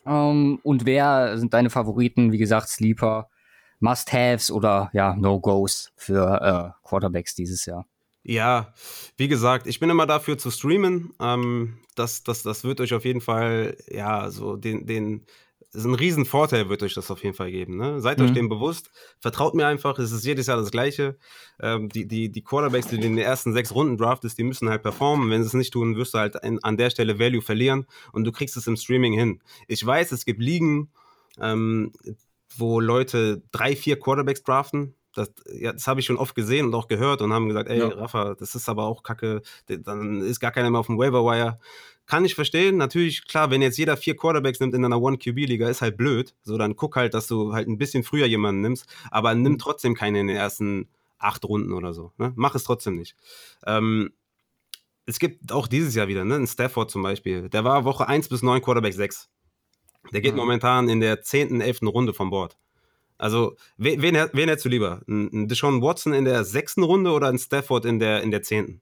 Ähm, 0.07 0.59
und 0.63 0.87
wer 0.87 1.37
sind 1.37 1.53
deine 1.53 1.69
Favoriten? 1.69 2.33
Wie 2.33 2.39
gesagt, 2.39 2.71
Sleeper, 2.71 3.29
Must-Haves 3.81 4.51
oder 4.51 4.91
ja, 4.93 5.15
No-Gos 5.15 5.93
für 5.97 6.75
äh, 6.83 6.89
Quarterbacks 6.89 7.35
dieses 7.35 7.67
Jahr? 7.67 7.87
Ja, 8.23 8.75
wie 9.17 9.29
gesagt, 9.29 9.67
ich 9.67 9.81
bin 9.81 9.91
immer 9.91 10.07
dafür 10.07 10.37
zu 10.37 10.51
streamen. 10.51 11.13
Ähm, 11.21 11.79
das, 11.95 12.25
das, 12.25 12.43
das 12.43 12.65
wird 12.65 12.81
euch 12.81 12.95
auf 12.95 13.05
jeden 13.05 13.21
Fall, 13.21 13.77
ja, 13.89 14.31
so 14.31 14.57
den, 14.57 14.87
den 14.87 15.27
ist 15.73 15.85
ein 15.85 15.95
Riesenvorteil, 15.95 16.69
wird 16.69 16.83
euch 16.83 16.95
das 16.95 17.11
auf 17.11 17.23
jeden 17.23 17.35
Fall 17.35 17.51
geben. 17.51 17.77
Ne? 17.77 18.01
Seid 18.01 18.19
mhm. 18.19 18.25
euch 18.25 18.33
dem 18.33 18.49
bewusst, 18.49 18.91
vertraut 19.21 19.55
mir 19.55 19.67
einfach, 19.67 19.99
es 19.99 20.13
ist 20.13 20.25
jedes 20.25 20.47
Jahr 20.47 20.57
das 20.57 20.71
Gleiche. 20.71 21.19
Ähm, 21.61 21.89
die, 21.89 22.07
die, 22.07 22.31
die 22.31 22.43
Quarterbacks, 22.43 22.89
die 22.89 22.99
du 22.99 23.07
in 23.07 23.17
den 23.17 23.25
ersten 23.25 23.53
sechs 23.53 23.75
Runden 23.75 23.99
draftest, 23.99 24.39
die 24.39 24.45
müssen 24.45 24.69
halt 24.69 24.83
performen. 24.83 25.31
Wenn 25.31 25.43
sie 25.43 25.49
es 25.49 25.55
nicht 25.55 25.73
tun, 25.73 25.97
wirst 25.97 26.15
du 26.15 26.19
halt 26.19 26.37
in, 26.43 26.63
an 26.65 26.77
der 26.77 26.91
Stelle 26.91 27.19
Value 27.19 27.43
verlieren 27.43 27.87
und 28.13 28.25
du 28.25 28.33
kriegst 28.33 28.57
es 28.57 28.67
im 28.67 28.77
Streaming 28.77 29.13
hin. 29.13 29.43
Ich 29.67 29.85
weiß, 29.85 30.13
es 30.13 30.25
gibt 30.25 30.41
Ligen, 30.41 30.91
ähm, 31.41 31.93
wo 32.57 32.81
Leute 32.81 33.43
drei, 33.53 33.77
vier 33.77 33.99
Quarterbacks 33.99 34.43
draften. 34.43 34.95
Das, 35.15 35.33
ja, 35.53 35.73
das 35.73 35.87
habe 35.87 36.01
ich 36.01 36.07
schon 36.07 36.17
oft 36.17 36.35
gesehen 36.35 36.67
und 36.67 36.75
auch 36.75 36.87
gehört 36.87 37.23
und 37.23 37.33
haben 37.33 37.49
gesagt, 37.49 37.69
ey, 37.69 37.79
ja. 37.79 37.89
Rafa, 37.89 38.35
das 38.35 38.55
ist 38.55 38.69
aber 38.69 38.85
auch 38.85 39.03
kacke, 39.03 39.43
dann 39.67 40.21
ist 40.21 40.39
gar 40.39 40.53
keiner 40.53 40.71
mehr 40.71 40.81
auf 40.81 40.87
dem 40.87 40.99
Waiver 40.99 41.25
Wire. 41.25 41.59
Kann 42.07 42.25
ich 42.25 42.35
verstehen. 42.35 42.77
Natürlich, 42.79 43.27
klar, 43.27 43.51
wenn 43.51 43.61
jetzt 43.61 43.77
jeder 43.77 43.97
vier 43.97 44.17
Quarterbacks 44.17 44.61
nimmt 44.61 44.75
in 44.75 44.85
einer 44.85 45.01
One-QB-Liga, 45.01 45.69
ist 45.69 45.83
halt 45.83 45.97
blöd. 45.97 46.35
So, 46.43 46.57
dann 46.57 46.75
guck 46.75 46.97
halt, 46.97 47.15
dass 47.15 47.27
du 47.27 47.53
halt 47.53 47.69
ein 47.69 47.79
bisschen 47.79 48.03
früher 48.03 48.27
jemanden 48.27 48.63
nimmst, 48.63 48.87
aber 49.11 49.35
nimm 49.35 49.53
mhm. 49.53 49.59
trotzdem 49.59 49.95
keinen 49.95 50.17
in 50.17 50.27
den 50.29 50.37
ersten 50.37 50.89
acht 51.19 51.45
Runden 51.45 51.73
oder 51.73 51.93
so. 51.93 52.13
Ne? 52.17 52.33
Mach 52.37 52.55
es 52.55 52.65
trotzdem 52.65 52.97
nicht. 52.97 53.15
Ähm, 53.67 54.11
es 55.05 55.19
gibt 55.19 55.53
auch 55.53 55.67
dieses 55.67 55.95
Jahr 55.95 56.09
wieder, 56.09 56.25
ne? 56.25 56.37
Ein 56.37 56.47
Stafford 56.47 56.91
zum 56.91 57.03
Beispiel. 57.03 57.49
Der 57.49 57.65
war 57.65 57.85
Woche 57.85 58.07
1 58.07 58.29
bis 58.29 58.43
9 58.43 58.61
Quarterback 58.61 58.93
6. 58.93 59.29
Der 60.13 60.21
geht 60.21 60.33
mhm. 60.33 60.41
momentan 60.41 60.89
in 60.89 61.01
der 61.01 61.23
10., 61.23 61.61
11. 61.61 61.83
Runde 61.83 62.15
vom 62.15 62.31
Board. 62.31 62.57
Also, 63.19 63.57
wen, 63.77 64.01
wen, 64.01 64.15
wen 64.15 64.49
hättest 64.49 64.65
du 64.65 64.69
lieber? 64.69 65.03
Ein 65.09 65.49
Deshaun 65.49 65.83
Watson 65.83 66.13
in 66.13 66.25
der 66.25 66.45
sechsten 66.45 66.85
Runde 66.85 67.11
oder 67.11 67.29
ein 67.29 67.39
Stafford 67.39 67.85
in 67.85 67.99
der, 67.99 68.23
in 68.23 68.31
der 68.31 68.43
10.? 68.43 68.81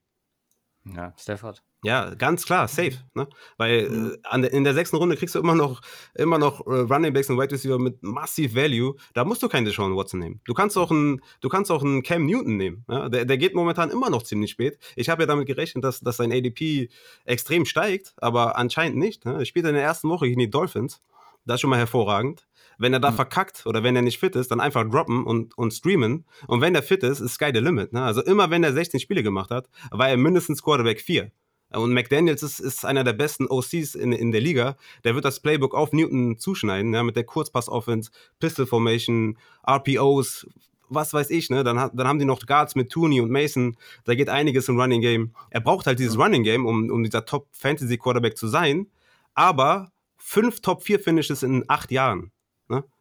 Ja, 0.94 1.12
Stafford. 1.18 1.62
Ja, 1.84 2.14
ganz 2.14 2.44
klar, 2.44 2.68
safe. 2.68 2.94
Ne? 3.14 3.28
Weil 3.58 3.88
mhm. 3.88 4.16
äh, 4.30 4.40
der, 4.40 4.52
in 4.52 4.64
der 4.64 4.74
sechsten 4.74 4.96
Runde 4.96 5.16
kriegst 5.16 5.34
du 5.34 5.38
immer 5.38 5.54
noch, 5.54 5.80
immer 6.14 6.38
noch 6.38 6.66
äh, 6.66 6.80
Running 6.80 7.12
Backs 7.12 7.28
und 7.30 7.38
Wide 7.38 7.52
Receiver 7.52 7.78
mit 7.78 8.02
massiv 8.02 8.54
Value. 8.54 8.94
Da 9.14 9.24
musst 9.24 9.42
du 9.42 9.48
keinen 9.48 9.64
Deshaun 9.64 9.96
Watson 9.96 10.20
nehmen. 10.20 10.40
Du 10.44 10.54
kannst 10.54 10.76
auch 10.76 10.90
einen, 10.90 11.20
du 11.40 11.48
kannst 11.48 11.70
auch 11.70 11.82
einen 11.82 12.02
Cam 12.02 12.26
Newton 12.26 12.56
nehmen. 12.56 12.84
Ja? 12.88 13.08
Der, 13.08 13.24
der 13.24 13.38
geht 13.38 13.54
momentan 13.54 13.90
immer 13.90 14.10
noch 14.10 14.22
ziemlich 14.22 14.50
spät. 14.50 14.78
Ich 14.96 15.08
habe 15.08 15.22
ja 15.22 15.26
damit 15.26 15.46
gerechnet, 15.46 15.84
dass, 15.84 16.00
dass 16.00 16.16
sein 16.16 16.32
ADP 16.32 16.88
extrem 17.24 17.64
steigt, 17.64 18.14
aber 18.18 18.56
anscheinend 18.56 18.98
nicht. 18.98 19.24
Ne? 19.24 19.34
Er 19.38 19.44
spielt 19.44 19.66
in 19.66 19.74
der 19.74 19.82
ersten 19.82 20.08
Woche 20.08 20.26
gegen 20.26 20.40
die 20.40 20.50
Dolphins. 20.50 21.02
Das 21.44 21.56
ist 21.56 21.60
schon 21.60 21.70
mal 21.70 21.78
hervorragend. 21.78 22.46
Wenn 22.78 22.92
er 22.92 23.00
da 23.00 23.10
mhm. 23.10 23.16
verkackt 23.16 23.66
oder 23.66 23.82
wenn 23.82 23.96
er 23.96 24.02
nicht 24.02 24.18
fit 24.18 24.36
ist, 24.36 24.50
dann 24.50 24.60
einfach 24.60 24.88
droppen 24.88 25.24
und, 25.24 25.56
und 25.56 25.72
streamen. 25.72 26.24
Und 26.46 26.60
wenn 26.60 26.74
er 26.74 26.82
fit 26.82 27.02
ist, 27.02 27.20
ist 27.20 27.34
Sky 27.34 27.50
the 27.52 27.60
Limit. 27.60 27.92
Ne? 27.92 28.02
Also 28.02 28.22
immer 28.22 28.50
wenn 28.50 28.64
er 28.64 28.72
16 28.72 29.00
Spiele 29.00 29.22
gemacht 29.22 29.50
hat, 29.50 29.68
war 29.90 30.08
er 30.08 30.16
mindestens 30.16 30.62
Quarterback 30.62 31.00
4. 31.00 31.30
Und 31.72 31.92
McDaniels 31.92 32.42
ist, 32.42 32.60
ist 32.60 32.84
einer 32.84 33.02
der 33.02 33.12
besten 33.12 33.46
OCs 33.48 33.94
in, 33.94 34.12
in 34.12 34.30
der 34.30 34.40
Liga. 34.40 34.76
Der 35.04 35.14
wird 35.14 35.24
das 35.24 35.40
Playbook 35.40 35.74
auf 35.74 35.92
Newton 35.92 36.38
zuschneiden, 36.38 36.94
ja, 36.94 37.02
mit 37.02 37.16
der 37.16 37.24
Kurzpass-Offense, 37.24 38.10
Pistol 38.38 38.66
Formation, 38.66 39.36
RPOs, 39.68 40.46
was 40.88 41.12
weiß 41.12 41.30
ich, 41.30 41.50
ne? 41.50 41.64
Dann, 41.64 41.90
dann 41.92 42.06
haben 42.06 42.18
die 42.20 42.24
noch 42.24 42.44
Guards 42.46 42.76
mit 42.76 42.90
Tooney 42.90 43.20
und 43.20 43.30
Mason. 43.30 43.76
Da 44.04 44.14
geht 44.14 44.28
einiges 44.28 44.68
im 44.68 44.80
Running 44.80 45.00
Game. 45.00 45.34
Er 45.50 45.60
braucht 45.60 45.86
halt 45.86 45.98
dieses 45.98 46.16
Running 46.16 46.44
Game, 46.44 46.66
um, 46.66 46.90
um 46.90 47.02
dieser 47.02 47.24
Top-Fantasy-Quarterback 47.24 48.36
zu 48.36 48.46
sein. 48.46 48.86
Aber 49.34 49.90
fünf 50.16 50.60
Top-4-Finishes 50.60 51.42
in 51.42 51.64
acht 51.68 51.90
Jahren. 51.90 52.30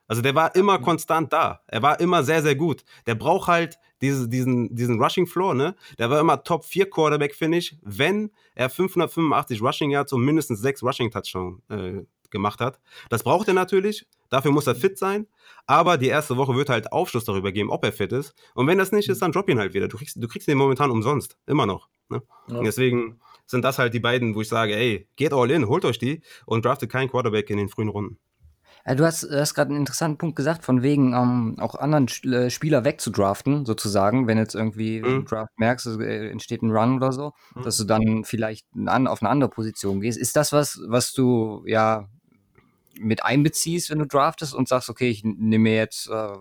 Also 0.08 0.22
der 0.22 0.36
war 0.36 0.56
immer 0.56 0.80
konstant 0.80 1.34
da. 1.34 1.62
Er 1.68 1.82
war 1.82 2.00
immer 2.00 2.24
sehr, 2.24 2.42
sehr 2.42 2.56
gut. 2.56 2.84
Der 3.06 3.16
braucht 3.16 3.48
halt 3.48 3.80
diese, 4.02 4.30
diesen, 4.30 4.76
diesen 4.76 5.02
Rushing 5.02 5.26
Floor, 5.26 5.54
ne? 5.54 5.76
Der 5.98 6.10
war 6.10 6.20
immer 6.20 6.44
Top 6.44 6.66
4 6.66 6.90
Quarterback, 6.90 7.34
Finish, 7.34 7.76
wenn 7.82 8.32
er 8.54 8.70
585 8.70 9.62
Rushing 9.62 9.92
Yards 9.92 10.14
und 10.14 10.24
mindestens 10.24 10.62
6 10.62 10.84
Rushing 10.84 11.12
Touchdown 11.12 11.62
äh, 11.70 12.04
gemacht 12.30 12.60
hat. 12.60 12.80
Das 13.10 13.24
braucht 13.24 13.48
er 13.48 13.54
natürlich. 13.54 14.06
Dafür 14.30 14.52
muss 14.52 14.68
er 14.68 14.76
fit 14.76 14.98
sein. 14.98 15.28
Aber 15.68 15.98
die 15.98 16.08
erste 16.08 16.38
Woche 16.38 16.56
wird 16.56 16.70
halt 16.70 16.92
Aufschluss 16.92 17.26
darüber 17.26 17.52
geben, 17.52 17.70
ob 17.70 17.84
er 17.84 17.92
fit 17.92 18.12
ist. 18.12 18.34
Und 18.54 18.68
wenn 18.68 18.78
das 18.78 18.92
nicht 18.92 19.10
ist, 19.10 19.22
dann 19.22 19.32
drop 19.32 19.50
ihn 19.50 19.60
halt 19.60 19.74
wieder. 19.74 19.88
Du 19.88 19.98
kriegst, 19.98 20.22
du 20.22 20.28
kriegst 20.28 20.48
ihn 20.48 20.58
momentan 20.58 20.92
umsonst. 20.92 21.38
Immer 21.48 21.66
noch. 21.66 21.90
Ne? 22.10 22.22
Ja. 22.50 22.62
Deswegen 22.62 23.20
sind 23.46 23.64
das 23.64 23.80
halt 23.80 23.94
die 23.94 24.00
beiden, 24.00 24.36
wo 24.36 24.42
ich 24.42 24.50
sage, 24.50 24.76
ey, 24.76 25.08
geht 25.16 25.34
all 25.34 25.52
in, 25.52 25.68
holt 25.68 25.86
euch 25.86 26.00
die 26.00 26.22
und 26.46 26.66
draftet 26.66 26.92
keinen 26.92 27.10
Quarterback 27.10 27.50
in 27.50 27.58
den 27.58 27.70
frühen 27.70 27.90
Runden. 27.90 28.18
Äh, 28.86 28.96
du 28.96 29.04
hast, 29.04 29.28
hast 29.30 29.56
gerade 29.56 29.72
einen 29.72 29.80
interessanten 29.80 30.18
Punkt 30.18 30.36
gesagt, 30.36 30.64
von 30.64 30.84
wegen 30.84 31.14
ähm, 31.14 31.56
auch 31.60 31.76
anderen 31.76 32.08
äh, 32.32 32.50
Spieler 32.50 32.86
wegzudraften, 32.86 33.66
sozusagen, 33.66 34.28
wenn 34.28 34.38
jetzt 34.38 34.56
irgendwie 34.56 35.02
mhm. 35.02 35.06
im 35.06 35.26
Draft 35.26 35.60
merkst, 35.60 35.88
es 35.88 35.98
äh, 35.98 36.30
entsteht 36.30 36.62
ein 36.62 36.72
Run 36.72 36.98
oder 36.98 37.12
so, 37.12 37.34
mhm. 37.56 37.64
dass 37.64 37.78
du 37.78 37.84
dann 37.84 38.24
vielleicht 38.24 38.68
an, 38.86 39.08
auf 39.08 39.22
eine 39.22 39.30
andere 39.30 39.50
Position 39.50 40.00
gehst. 40.00 40.20
Ist 40.20 40.36
das 40.36 40.54
was, 40.54 40.80
was 40.88 41.14
du 41.14 41.64
ja 41.66 42.08
mit 42.98 43.24
einbeziehst, 43.24 43.90
wenn 43.90 44.00
du 44.00 44.06
draftest 44.06 44.54
und 44.54 44.70
sagst, 44.70 44.90
okay, 44.90 45.10
ich 45.10 45.24
nehme 45.24 45.72
jetzt, 45.72 46.08
äh, 46.08 46.38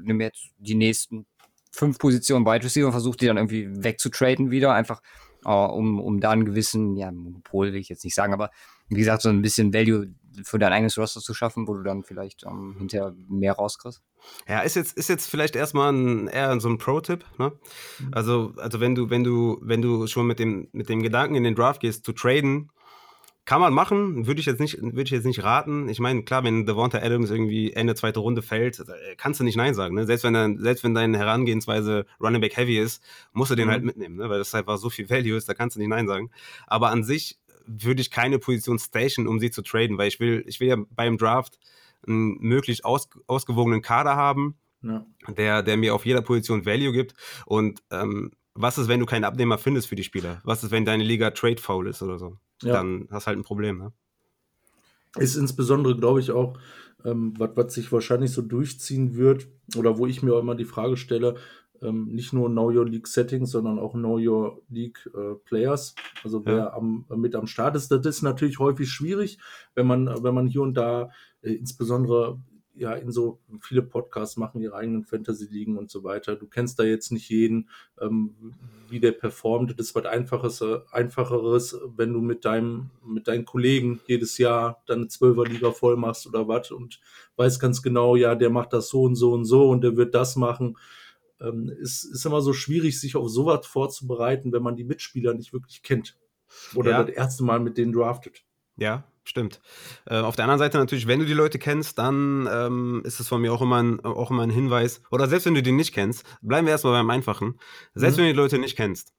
nehme 0.00 0.24
jetzt 0.24 0.48
die 0.58 0.74
nächsten 0.74 1.26
fünf 1.70 1.98
Positionen 1.98 2.46
Wide 2.46 2.64
Receiver 2.64 2.86
und 2.86 2.92
versuche 2.92 3.18
die 3.18 3.26
dann 3.26 3.36
irgendwie 3.36 3.68
wegzutraden 3.70 4.50
wieder, 4.50 4.72
einfach 4.72 5.02
äh, 5.44 5.50
um, 5.50 6.00
um 6.00 6.20
da 6.20 6.30
einen 6.30 6.46
gewissen, 6.46 6.96
ja, 6.96 7.12
Monopol 7.12 7.72
will 7.72 7.80
ich 7.80 7.90
jetzt 7.90 8.04
nicht 8.04 8.14
sagen, 8.14 8.32
aber 8.32 8.50
wie 8.88 8.96
gesagt, 8.96 9.22
so 9.22 9.28
ein 9.28 9.42
bisschen 9.42 9.72
Value 9.72 10.14
für 10.44 10.58
dein 10.58 10.72
eigenes 10.72 10.98
Roster 10.98 11.20
zu 11.20 11.34
schaffen, 11.34 11.66
wo 11.68 11.74
du 11.74 11.82
dann 11.82 12.02
vielleicht 12.02 12.44
ähm, 12.44 12.76
hinterher 12.78 13.14
mehr 13.28 13.54
rauskriegst? 13.54 14.02
Ja, 14.48 14.60
ist 14.60 14.76
jetzt, 14.76 14.96
ist 14.96 15.08
jetzt 15.08 15.28
vielleicht 15.28 15.56
erstmal 15.56 15.92
ein, 15.92 16.28
eher 16.28 16.58
so 16.60 16.68
ein 16.68 16.78
Pro-Tipp. 16.78 17.24
Ne? 17.38 17.52
Mhm. 17.98 18.08
Also, 18.12 18.52
also 18.56 18.80
wenn 18.80 18.94
du, 18.94 19.10
wenn 19.10 19.24
du, 19.24 19.58
wenn 19.62 19.82
du 19.82 20.06
schon 20.06 20.26
mit 20.26 20.38
dem, 20.38 20.68
mit 20.72 20.88
dem 20.88 21.02
Gedanken 21.02 21.34
in 21.34 21.44
den 21.44 21.54
Draft 21.54 21.80
gehst, 21.80 22.04
zu 22.04 22.12
traden, 22.12 22.70
kann 23.44 23.60
man 23.60 23.74
machen, 23.74 24.26
würde 24.26 24.40
ich 24.40 24.46
jetzt 24.46 24.60
nicht, 24.60 24.80
würde 24.80 25.02
ich 25.02 25.10
jetzt 25.10 25.26
nicht 25.26 25.42
raten. 25.42 25.88
Ich 25.88 25.98
meine, 25.98 26.22
klar, 26.22 26.44
wenn 26.44 26.64
Devonta 26.64 26.98
Adams 26.98 27.28
irgendwie 27.28 27.72
Ende 27.72 27.96
zweite 27.96 28.20
Runde 28.20 28.40
fällt, 28.40 28.78
äh, 28.78 29.16
kannst 29.16 29.40
du 29.40 29.44
nicht 29.44 29.56
Nein 29.56 29.74
sagen. 29.74 29.96
Ne? 29.96 30.06
Selbst 30.06 30.22
wenn 30.22 30.32
dann, 30.32 30.58
selbst 30.58 30.84
wenn 30.84 30.94
deine 30.94 31.18
Herangehensweise 31.18 32.06
Running 32.20 32.40
Back 32.40 32.56
Heavy 32.56 32.78
ist, 32.78 33.02
musst 33.32 33.50
du 33.50 33.56
den 33.56 33.66
mhm. 33.66 33.72
halt 33.72 33.84
mitnehmen, 33.84 34.16
ne? 34.16 34.30
weil 34.30 34.38
das 34.38 34.54
einfach 34.54 34.76
so 34.76 34.90
viel 34.90 35.10
Value 35.10 35.36
ist, 35.36 35.48
da 35.48 35.54
kannst 35.54 35.74
du 35.74 35.80
nicht 35.80 35.88
Nein 35.88 36.06
sagen. 36.06 36.30
Aber 36.68 36.90
an 36.90 37.02
sich 37.02 37.40
würde 37.66 38.00
ich 38.00 38.10
keine 38.10 38.38
Position 38.38 38.78
station, 38.78 39.26
um 39.26 39.40
sie 39.40 39.50
zu 39.50 39.62
traden, 39.62 39.98
weil 39.98 40.08
ich 40.08 40.20
will, 40.20 40.44
ich 40.46 40.60
will 40.60 40.68
ja 40.68 40.76
beim 40.90 41.18
Draft 41.18 41.58
einen 42.06 42.38
möglichst 42.40 42.84
aus, 42.84 43.08
ausgewogenen 43.26 43.82
Kader 43.82 44.16
haben, 44.16 44.56
ja. 44.82 45.06
der, 45.28 45.62
der 45.62 45.76
mir 45.76 45.94
auf 45.94 46.04
jeder 46.04 46.22
Position 46.22 46.66
Value 46.66 46.92
gibt. 46.92 47.14
Und 47.46 47.82
ähm, 47.90 48.32
was 48.54 48.78
ist, 48.78 48.88
wenn 48.88 49.00
du 49.00 49.06
keinen 49.06 49.24
Abnehmer 49.24 49.58
findest 49.58 49.88
für 49.88 49.96
die 49.96 50.04
Spieler? 50.04 50.40
Was 50.44 50.62
ist, 50.64 50.70
wenn 50.70 50.84
deine 50.84 51.04
Liga 51.04 51.30
trade 51.30 51.60
foul 51.60 51.86
ist 51.86 52.02
oder 52.02 52.18
so? 52.18 52.36
Ja. 52.62 52.74
Dann 52.74 53.08
hast 53.10 53.24
du 53.24 53.28
halt 53.28 53.38
ein 53.38 53.44
Problem. 53.44 53.78
Ne? 53.78 53.92
Ist 55.16 55.36
insbesondere, 55.36 55.96
glaube 55.96 56.20
ich, 56.20 56.30
auch, 56.30 56.58
ähm, 57.04 57.34
was 57.36 57.74
sich 57.74 57.90
wahrscheinlich 57.92 58.32
so 58.32 58.42
durchziehen 58.42 59.16
wird, 59.16 59.48
oder 59.76 59.98
wo 59.98 60.06
ich 60.06 60.22
mir 60.22 60.34
auch 60.34 60.40
immer 60.40 60.54
die 60.54 60.64
Frage 60.64 60.96
stelle, 60.96 61.36
ähm, 61.82 62.06
nicht 62.06 62.32
nur 62.32 62.48
Know 62.48 62.70
Your 62.70 62.86
League 62.86 63.06
Settings, 63.06 63.50
sondern 63.50 63.78
auch 63.78 63.92
Know 63.92 64.18
Your 64.18 64.62
League 64.68 65.08
äh, 65.14 65.34
Players. 65.44 65.94
Also 66.24 66.44
wer 66.44 66.56
ja. 66.56 66.72
am, 66.72 67.04
mit 67.14 67.34
am 67.34 67.46
Start 67.46 67.76
ist, 67.76 67.90
das 67.90 68.04
ist 68.06 68.22
natürlich 68.22 68.58
häufig 68.58 68.88
schwierig, 68.88 69.38
wenn 69.74 69.86
man, 69.86 70.22
wenn 70.22 70.34
man 70.34 70.46
hier 70.46 70.62
und 70.62 70.74
da 70.74 71.10
äh, 71.42 71.52
insbesondere 71.52 72.38
ja 72.74 72.94
in 72.94 73.10
so 73.10 73.38
viele 73.60 73.82
Podcasts 73.82 74.36
machen 74.36 74.60
ihre 74.60 74.74
eigenen 74.74 75.04
Fantasy-Ligen 75.04 75.76
und 75.76 75.90
so 75.90 76.04
weiter. 76.04 76.36
Du 76.36 76.46
kennst 76.46 76.78
da 76.78 76.84
jetzt 76.84 77.12
nicht 77.12 77.28
jeden, 77.28 77.68
ähm, 78.00 78.34
wie 78.88 79.00
der 79.00 79.12
performt. 79.12 79.78
Das 79.78 79.94
wird 79.94 80.06
einfaches, 80.06 80.60
äh, 80.62 80.78
einfacheres, 80.90 81.78
wenn 81.96 82.12
du 82.12 82.20
mit 82.20 82.44
deinem, 82.44 82.90
mit 83.04 83.28
deinen 83.28 83.44
Kollegen 83.44 84.00
jedes 84.06 84.38
Jahr 84.38 84.82
deine 84.86 85.08
Zwölferliga 85.08 85.72
voll 85.72 85.96
machst 85.96 86.26
oder 86.26 86.48
was 86.48 86.70
und 86.70 87.00
weißt 87.36 87.60
ganz 87.60 87.82
genau, 87.82 88.16
ja, 88.16 88.34
der 88.34 88.50
macht 88.50 88.72
das 88.72 88.88
so 88.88 89.02
und 89.02 89.16
so 89.16 89.32
und 89.32 89.44
so 89.44 89.68
und 89.68 89.82
der 89.82 89.96
wird 89.96 90.14
das 90.14 90.36
machen. 90.36 90.76
Ähm, 91.42 91.68
ist, 91.80 92.04
ist 92.04 92.24
immer 92.26 92.40
so 92.40 92.52
schwierig, 92.52 93.00
sich 93.00 93.16
auf 93.16 93.28
sowas 93.28 93.66
vorzubereiten, 93.66 94.52
wenn 94.52 94.62
man 94.62 94.76
die 94.76 94.84
Mitspieler 94.84 95.34
nicht 95.34 95.52
wirklich 95.52 95.82
kennt. 95.82 96.16
Oder 96.74 96.90
Ja. 96.90 97.02
das 97.04 97.14
erste 97.14 97.44
Mal 97.44 97.60
mit 97.60 97.76
denen 97.78 97.92
draftet. 97.92 98.44
Ja, 98.76 99.04
stimmt. 99.24 99.60
Äh, 100.06 100.16
auf 100.18 100.36
der 100.36 100.44
anderen 100.44 100.58
Seite 100.58 100.78
natürlich, 100.78 101.06
wenn 101.06 101.20
du 101.20 101.26
die 101.26 101.32
Leute 101.34 101.58
kennst, 101.58 101.98
dann 101.98 102.48
ähm, 102.50 103.02
ist 103.04 103.20
es 103.20 103.28
von 103.28 103.40
mir 103.40 103.52
auch 103.52 103.62
immer, 103.62 103.82
ein, 103.82 104.00
auch 104.04 104.30
immer 104.30 104.42
ein 104.42 104.50
Hinweis. 104.50 105.02
Oder 105.10 105.28
selbst 105.28 105.46
wenn 105.46 105.54
du 105.54 105.62
die 105.62 105.72
nicht 105.72 105.92
kennst, 105.94 106.24
bleiben 106.42 106.66
wir 106.66 106.72
erstmal 106.72 106.94
beim 106.94 107.10
Einfachen. 107.10 107.58
Selbst 107.94 108.16
Mhm. 108.16 108.20
wenn 108.22 108.26
du 108.28 108.32
die 108.32 108.38
Leute 108.38 108.58
nicht 108.58 108.76
kennst 108.76 109.12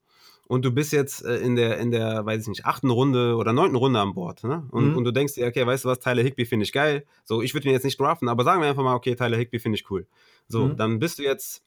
und 0.48 0.66
du 0.66 0.72
bist 0.72 0.92
jetzt 0.92 1.24
äh, 1.24 1.38
in 1.38 1.56
der, 1.56 1.78
in 1.78 1.92
der, 1.92 2.26
weiß 2.26 2.42
ich 2.42 2.48
nicht, 2.48 2.66
achten 2.66 2.90
Runde 2.90 3.36
oder 3.36 3.54
neunten 3.54 3.76
Runde 3.78 4.00
an 4.00 4.14
Bord, 4.14 4.44
ne? 4.44 4.68
Und, 4.72 4.92
Mhm. 4.92 4.98
und 4.98 5.04
du 5.06 5.12
denkst 5.12 5.36
dir, 5.36 5.48
okay, 5.48 5.66
weißt 5.66 5.86
du 5.86 5.90
was, 5.90 6.00
Tyler 6.00 6.24
Higby 6.24 6.46
finde 6.46 6.64
ich 6.66 6.74
geil. 6.74 7.06
So, 7.24 7.42
ich 7.42 7.54
würde 7.54 7.68
ihn 7.68 7.74
jetzt 7.74 7.86
nicht 7.86 8.00
draften, 8.00 8.28
aber 8.30 8.44
sagen 8.44 8.62
wir 8.62 8.68
einfach 8.70 8.84
mal, 8.84 8.96
okay, 8.96 9.16
Tyler 9.16 9.38
Higby 9.38 9.60
finde 9.60 9.78
ich 9.78 9.90
cool. 9.90 10.06
So, 10.48 10.68
Mhm. 10.70 10.78
dann 10.78 11.00
bist 11.00 11.20
du 11.20 11.24
jetzt 11.24 11.64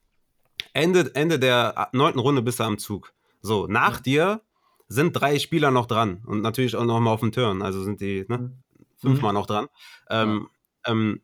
Ende, 0.72 1.10
Ende 1.14 1.38
der 1.38 1.88
neunten 1.92 2.18
Runde 2.20 2.42
bist 2.42 2.60
du 2.60 2.64
am 2.64 2.78
Zug. 2.78 3.12
So, 3.42 3.66
nach 3.66 4.00
dir 4.00 4.40
sind 4.88 5.12
drei 5.12 5.38
Spieler 5.38 5.70
noch 5.70 5.86
dran 5.86 6.22
und 6.26 6.42
natürlich 6.42 6.76
auch 6.76 6.84
noch 6.84 7.00
mal 7.00 7.10
auf 7.12 7.20
dem 7.20 7.32
Turn, 7.32 7.62
also 7.62 7.82
sind 7.82 8.00
die 8.00 8.24
ne, 8.28 8.38
Mhm. 8.38 8.52
fünfmal 8.96 9.32
noch 9.32 9.46
dran. 9.46 9.66
Ähm, 10.10 10.48
ähm, 10.86 11.20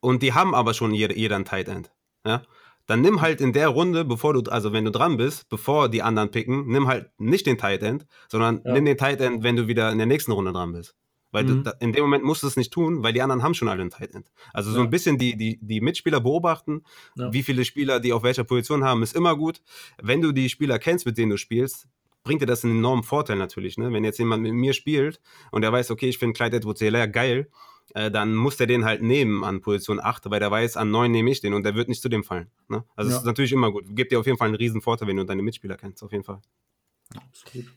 und 0.00 0.22
die 0.22 0.32
haben 0.34 0.54
aber 0.54 0.74
schon 0.74 0.92
jeder, 0.94 1.16
jeder 1.16 1.36
ein 1.36 1.44
Tight 1.44 1.68
End. 1.68 1.90
Ja? 2.26 2.42
Dann 2.86 3.00
nimm 3.00 3.20
halt 3.20 3.40
in 3.40 3.52
der 3.52 3.68
Runde, 3.68 4.04
bevor 4.04 4.34
du, 4.34 4.48
also 4.50 4.72
wenn 4.72 4.84
du 4.84 4.90
dran 4.92 5.16
bist, 5.16 5.48
bevor 5.48 5.88
die 5.88 6.02
anderen 6.02 6.30
picken, 6.30 6.66
nimm 6.68 6.86
halt 6.86 7.10
nicht 7.18 7.46
den 7.46 7.58
Tight 7.58 7.82
End, 7.82 8.06
sondern 8.28 8.60
Ja. 8.64 8.72
nimm 8.74 8.84
den 8.84 8.96
Tight 8.98 9.20
End, 9.20 9.42
wenn 9.42 9.56
du 9.56 9.66
wieder 9.66 9.90
in 9.90 9.98
der 9.98 10.06
nächsten 10.06 10.32
Runde 10.32 10.52
dran 10.52 10.72
bist. 10.72 10.94
Weil 11.32 11.44
Mhm. 11.44 11.48
du, 11.48 11.62
da, 11.62 11.70
in 11.80 11.92
dem 11.92 12.02
Moment 12.02 12.24
musst 12.24 12.42
du 12.42 12.46
es 12.46 12.56
nicht 12.56 12.72
tun, 12.72 13.02
weil 13.02 13.12
die 13.12 13.20
anderen 13.22 13.42
haben 13.42 13.54
schon 13.54 13.68
alle 13.68 13.80
einen 13.80 13.90
Tight 13.90 14.14
End. 14.14 14.30
Also 14.52 14.70
so 14.70 14.78
Ja. 14.78 14.84
ein 14.84 14.90
bisschen 14.90 15.18
die, 15.18 15.36
die, 15.36 15.58
die 15.60 15.80
Mitspieler 15.80 16.20
beobachten, 16.20 16.82
Ja. 17.16 17.32
wie 17.32 17.42
viele 17.42 17.64
Spieler 17.64 18.00
die 18.00 18.12
auf 18.12 18.22
welcher 18.22 18.44
Position 18.44 18.84
haben, 18.84 19.02
ist 19.02 19.14
immer 19.16 19.36
gut. 19.36 19.60
Wenn 20.00 20.20
du 20.22 20.32
die 20.32 20.48
Spieler 20.48 20.78
kennst, 20.78 21.04
mit 21.06 21.18
denen 21.18 21.30
du 21.30 21.36
spielst, 21.36 21.88
bringt 22.24 22.42
dir 22.42 22.46
das 22.46 22.64
einen 22.64 22.78
enormen 22.78 23.02
Vorteil 23.04 23.36
natürlich. 23.36 23.76
Ne? 23.78 23.92
Wenn 23.92 24.02
jetzt 24.04 24.18
jemand 24.18 24.42
mit 24.42 24.52
mir 24.52 24.72
spielt 24.72 25.20
und 25.52 25.62
der 25.62 25.72
weiß, 25.72 25.90
okay, 25.90 26.08
ich 26.08 26.18
finde 26.18 26.32
Clyde 26.34 26.56
edwards 26.56 26.80
helaire 26.80 27.08
geil, 27.08 27.48
äh, 27.94 28.10
dann 28.10 28.34
muss 28.34 28.56
der 28.56 28.66
den 28.66 28.84
halt 28.84 29.00
nehmen 29.02 29.44
an 29.44 29.60
Position 29.60 30.00
8, 30.00 30.28
weil 30.30 30.40
der 30.40 30.50
weiß, 30.50 30.76
an 30.76 30.90
9 30.90 31.10
nehme 31.12 31.30
ich 31.30 31.40
den 31.40 31.54
und 31.54 31.62
der 31.64 31.76
wird 31.76 31.88
nicht 31.88 32.02
zu 32.02 32.08
dem 32.08 32.24
fallen. 32.24 32.50
Ne? 32.68 32.84
Also 32.96 33.08
es 33.10 33.14
Ja. 33.14 33.20
ist 33.20 33.26
natürlich 33.26 33.52
immer 33.52 33.70
gut. 33.70 33.84
Gibt 33.94 34.10
dir 34.10 34.18
auf 34.18 34.26
jeden 34.26 34.38
Fall 34.38 34.48
einen 34.48 34.56
riesen 34.56 34.80
Vorteil, 34.80 35.06
wenn 35.06 35.16
du 35.16 35.24
deine 35.24 35.42
Mitspieler 35.42 35.76
kennst, 35.76 36.02
auf 36.02 36.10
jeden 36.10 36.24
Fall. 36.24 36.40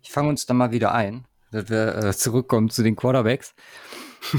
Ich 0.01 0.09
fange 0.11 0.29
uns 0.29 0.45
dann 0.47 0.57
mal 0.57 0.71
wieder 0.71 0.93
ein, 0.93 1.25
dass 1.51 1.69
wir 1.69 1.95
äh, 1.95 2.13
zurückkommen 2.13 2.69
zu 2.69 2.83
den 2.83 2.95
Quarterbacks. 2.95 3.53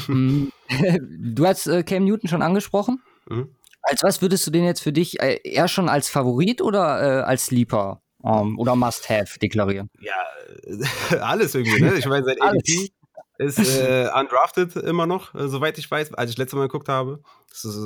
Mm, 0.09 0.49
du 1.09 1.47
hast 1.47 1.67
äh, 1.67 1.83
Cam 1.83 2.05
Newton 2.05 2.29
schon 2.29 2.43
angesprochen. 2.43 3.03
Mhm. 3.31 3.49
Als 3.81 4.03
was 4.03 4.21
würdest 4.21 4.47
du 4.47 4.51
den 4.51 4.65
jetzt 4.65 4.83
für 4.83 4.93
dich 4.93 5.21
äh, 5.21 5.41
eher 5.43 5.69
schon 5.69 5.89
als 5.89 6.11
Favorit 6.11 6.61
oder 6.61 7.21
äh, 7.21 7.23
als 7.23 7.47
Sleeper 7.47 8.03
ähm, 8.23 8.59
oder 8.59 8.77
Must-Have 8.77 9.39
deklarieren? 9.39 9.89
Ja, 9.99 11.17
alles 11.23 11.55
irgendwie, 11.55 11.81
ne? 11.81 11.95
Ich 11.95 12.05
meine, 12.05 12.27
sein. 12.27 12.37
ADP 12.43 12.91
ist 13.39 13.59
äh, 13.59 14.11
undrafted 14.15 14.77
immer 14.77 15.07
noch, 15.07 15.35
äh, 15.35 15.49
soweit 15.49 15.79
ich 15.79 15.91
weiß, 15.91 16.13
als 16.13 16.31
ich 16.31 16.37
letztes 16.37 16.59
Mal 16.59 16.67
geguckt 16.67 16.91
habe. 16.91 17.23
Das 17.49 17.65
ist 17.65 17.79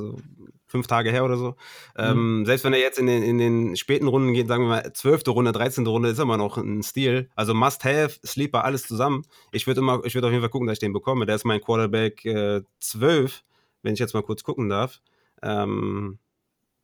fünf 0.74 0.88
Tage 0.88 1.12
her 1.12 1.24
oder 1.24 1.36
so. 1.36 1.54
Ähm, 1.96 2.44
selbst 2.46 2.64
wenn 2.64 2.72
er 2.72 2.80
jetzt 2.80 2.98
in 2.98 3.06
den, 3.06 3.22
in 3.22 3.38
den 3.38 3.76
späten 3.76 4.08
Runden 4.08 4.32
geht, 4.32 4.48
sagen 4.48 4.64
wir 4.64 4.68
mal, 4.68 4.92
zwölfte 4.92 5.30
Runde, 5.30 5.52
13. 5.52 5.86
Runde, 5.86 6.08
ist 6.08 6.18
immer 6.18 6.36
noch 6.36 6.56
ein 6.56 6.82
Stil. 6.82 7.30
Also 7.36 7.54
Must-Have, 7.54 8.18
Sleeper, 8.26 8.64
alles 8.64 8.82
zusammen. 8.82 9.22
Ich 9.52 9.68
würde 9.68 9.80
immer, 9.80 10.00
ich 10.04 10.16
würde 10.16 10.26
auf 10.26 10.32
jeden 10.32 10.42
Fall 10.42 10.50
gucken, 10.50 10.66
dass 10.66 10.74
ich 10.74 10.80
den 10.80 10.92
bekomme. 10.92 11.26
Der 11.26 11.36
ist 11.36 11.44
mein 11.44 11.60
Quarterback 11.60 12.24
äh, 12.24 12.62
12, 12.80 13.44
wenn 13.82 13.94
ich 13.94 14.00
jetzt 14.00 14.14
mal 14.14 14.24
kurz 14.24 14.42
gucken 14.42 14.68
darf. 14.68 15.00
Ähm, 15.42 16.18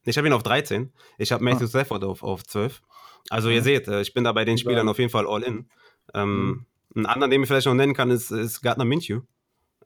ich 0.05 0.16
habe 0.16 0.28
ihn 0.28 0.32
auf 0.34 0.45
13. 0.45 0.93
Ich 1.18 1.32
habe 1.32 1.43
Matthew 1.43 1.66
Stafford 1.66 2.05
auf, 2.05 2.22
auf 2.22 2.45
12. 2.45 2.80
Also 3.28 3.49
ihr 3.49 3.57
Ja. 3.57 3.62
seht, 3.62 3.88
äh, 3.88 4.03
ich 4.03 4.14
bin 4.14 4.22
da 4.22 4.30
bei 4.30 4.45
den 4.45 4.57
Spielern 4.57 4.88
auf 4.88 4.99
jeden 5.01 5.11
Fall 5.11 5.26
all 5.26 5.43
in. 5.43 5.68
Ähm, 6.14 6.64
Einen 6.95 7.07
anderen, 7.07 7.30
den 7.32 7.43
ich 7.43 7.49
vielleicht 7.49 7.66
noch 7.66 7.74
nennen 7.74 7.95
kann, 7.95 8.11
ist, 8.11 8.30
ist 8.30 8.62
Gardner 8.62 8.84
Minshew. 8.84 9.22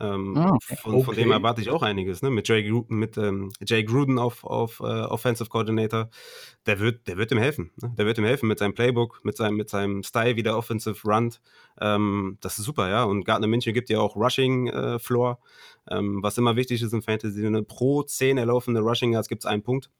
Ähm, 0.01 0.37
Ah, 0.37 0.51
okay. 0.55 0.77
von, 0.77 1.05
von 1.05 1.15
dem 1.15 1.31
erwarte 1.31 1.61
ich 1.61 1.71
auch 1.71 1.83
einiges, 1.83 2.21
ne? 2.21 2.31
Mit 2.31 2.49
Jay, 2.49 2.69
mit, 2.89 3.17
ähm, 3.17 3.53
Jay 3.65 3.85
Gruden 3.85 4.19
auf, 4.19 4.43
auf 4.45 4.81
äh, 4.81 4.83
Offensive 4.83 5.49
Coordinator. 5.49 6.11
Der 6.67 6.81
wird, 6.81 7.07
der 7.07 7.17
wird 7.17 7.31
ihm 7.31 7.39
helfen. 7.39 7.71
Ne? 7.81 7.95
Der 7.97 8.07
wird 8.07 8.19
ihm 8.19 8.25
helfen 8.25 8.49
mit 8.49 8.59
seinem 8.59 8.75
Playbook, 8.75 9.21
mit 9.23 9.37
seinem, 9.37 9.57
mit 9.57 9.71
seinem 9.71 10.03
Style, 10.03 10.35
wie 10.37 10.43
der 10.43 10.57
Offensive 10.57 10.97
runnt. 11.07 11.41
Ähm, 11.81 12.39
das 12.41 12.59
ist 12.59 12.65
super, 12.65 12.89
ja. 12.89 13.05
Und 13.05 13.25
Gardner 13.25 13.47
Minshew 13.47 13.73
gibt 13.73 13.89
ja 13.89 14.01
auch 14.01 14.17
Rushing 14.17 14.67
äh, 14.69 14.99
Floor, 14.99 15.39
ähm, 15.91 16.23
was 16.23 16.39
immer 16.39 16.57
wichtig 16.57 16.83
ist 16.83 16.93
im 16.93 17.03
Fantasy. 17.03 17.49
Ne? 17.49 17.63
Pro 17.63 18.03
10 18.03 18.39
erlaufende 18.39 18.81
Rushing 18.81 19.13
Yards 19.13 19.29
gibt 19.29 19.43
es 19.45 19.47
einen 19.47 19.63
Punkt. 19.63 19.91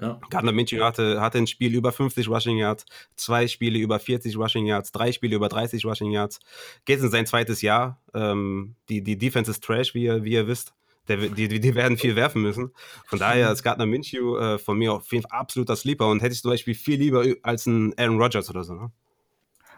Ja. 0.00 0.18
Gardner 0.30 0.52
Minshew 0.52 0.82
hatte, 0.82 1.20
hatte 1.20 1.38
ein 1.38 1.46
Spiel 1.46 1.74
über 1.74 1.92
50 1.92 2.28
Rushing 2.28 2.56
Yards, 2.56 2.86
zwei 3.14 3.46
Spiele 3.46 3.78
über 3.78 3.98
40 3.98 4.36
Rushing 4.38 4.66
Yards, 4.66 4.90
drei 4.90 5.12
Spiele 5.12 5.36
über 5.36 5.48
30 5.48 5.84
Rushing 5.84 6.10
Yards. 6.10 6.40
Geht 6.84 7.00
in 7.00 7.10
sein 7.10 7.26
zweites 7.26 7.60
Jahr. 7.60 8.00
Ähm, 8.14 8.74
die, 8.88 9.02
die 9.02 9.18
Defense 9.18 9.50
ist 9.50 9.62
Trash, 9.62 9.94
wie 9.94 10.04
ihr, 10.04 10.24
wie 10.24 10.32
ihr 10.32 10.46
wisst. 10.46 10.72
Der, 11.08 11.16
die, 11.16 11.48
die, 11.60 11.74
werden 11.74 11.98
viel 11.98 12.14
werfen 12.14 12.42
müssen. 12.42 12.72
Von 13.06 13.18
daher 13.18 13.50
ist 13.50 13.64
Gardner 13.64 13.86
Minshew 13.86 14.36
äh, 14.36 14.58
von 14.58 14.78
mir 14.78 14.94
auf 14.94 15.10
jeden 15.12 15.28
Fall 15.28 15.38
absoluter 15.38 15.74
Sleeper 15.74 16.08
und 16.08 16.22
hätte 16.22 16.32
ich 16.32 16.42
zum 16.42 16.52
Beispiel 16.52 16.74
viel 16.74 16.98
lieber 16.98 17.24
als 17.42 17.66
ein 17.66 17.92
Aaron 17.98 18.20
Rodgers 18.20 18.48
oder 18.48 18.62
so. 18.62 18.74
Ne? 18.74 18.92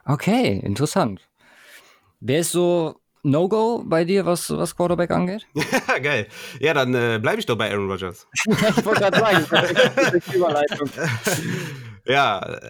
Okay, 0.04 0.60
interessant. 0.62 1.26
Wer 2.20 2.40
ist 2.40 2.52
so 2.52 3.00
No-Go 3.24 3.82
bei 3.86 4.04
dir, 4.04 4.26
was, 4.26 4.50
was 4.50 4.76
Quarterback 4.76 5.10
angeht? 5.10 5.46
Ja, 5.54 5.98
geil. 6.02 6.28
Ja, 6.60 6.74
dann 6.74 6.94
äh, 6.94 7.18
bleibe 7.20 7.40
ich 7.40 7.46
doch 7.46 7.56
bei 7.56 7.70
Aaron 7.70 7.90
Rodgers. 7.90 8.26
ich 8.44 8.84
wollte 8.84 9.00
gerade 9.00 9.18
sagen, 9.18 9.46
das 9.96 10.12
ist 10.12 10.34
Überleitung. 10.34 10.90
ja, 12.04 12.60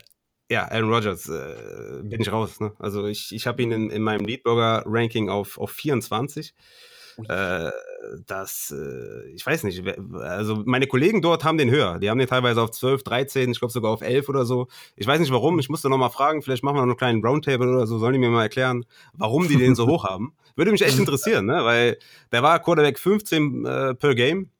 ja, 0.48 0.70
Aaron 0.70 0.92
Rodgers 0.92 1.28
äh, 1.28 2.02
bin 2.05 2.20
ich 2.20 2.30
raus. 2.30 2.61
Ne? 2.61 2.72
Also 2.78 3.07
ich, 3.07 3.32
ich 3.32 3.48
habe 3.48 3.62
ihn 3.62 3.72
in, 3.72 3.90
in 3.90 4.02
meinem 4.02 4.24
Leadblogger-Ranking 4.24 5.28
auf, 5.28 5.59
auf 5.59 5.72
24. 5.72 6.55
Äh, 7.29 7.71
das, 8.27 8.75
äh, 8.77 9.29
ich 9.31 9.45
weiß 9.47 9.65
nicht, 9.65 9.83
also 10.15 10.62
meine 10.67 10.87
Kollegen 10.87 11.23
dort 11.23 11.45
haben 11.45 11.59
den 11.59 11.71
höher. 11.71 11.99
Die 11.99 12.11
haben 12.11 12.19
den 12.19 12.29
teilweise 12.29 12.61
auf 12.61 12.71
12, 12.71 13.03
13, 13.03 13.51
ich 13.51 13.59
glaube 13.61 13.73
sogar 13.73 13.91
auf 13.93 14.03
11 14.03 14.29
oder 14.29 14.45
so. 14.45 14.69
Ich 14.97 15.07
weiß 15.07 15.21
nicht 15.21 15.33
warum, 15.33 15.59
ich 15.59 15.69
musste 15.69 15.89
nochmal 15.89 16.11
fragen, 16.11 16.43
vielleicht 16.43 16.65
machen 16.65 16.77
wir 16.77 16.83
noch 16.83 16.89
einen 16.89 16.97
kleinen 16.97 17.25
Roundtable 17.25 17.69
oder 17.71 17.87
so, 17.87 17.99
sollen 17.99 18.15
die 18.15 18.19
mir 18.19 18.31
mal 18.31 18.43
erklären, 18.43 18.85
warum 19.12 19.49
die 19.49 19.57
den 19.57 19.75
so 19.75 19.87
hoch 19.87 20.05
haben. 20.05 20.35
Würde 20.57 20.73
mich 20.73 20.83
echt 20.83 20.99
interessieren, 20.99 21.47
ne? 21.47 21.65
weil 21.65 21.99
der 22.33 22.43
war 22.43 22.61
Quarterback 22.61 22.99
15 22.99 23.65
äh, 23.65 23.95
per 23.95 24.15
Game, 24.15 24.51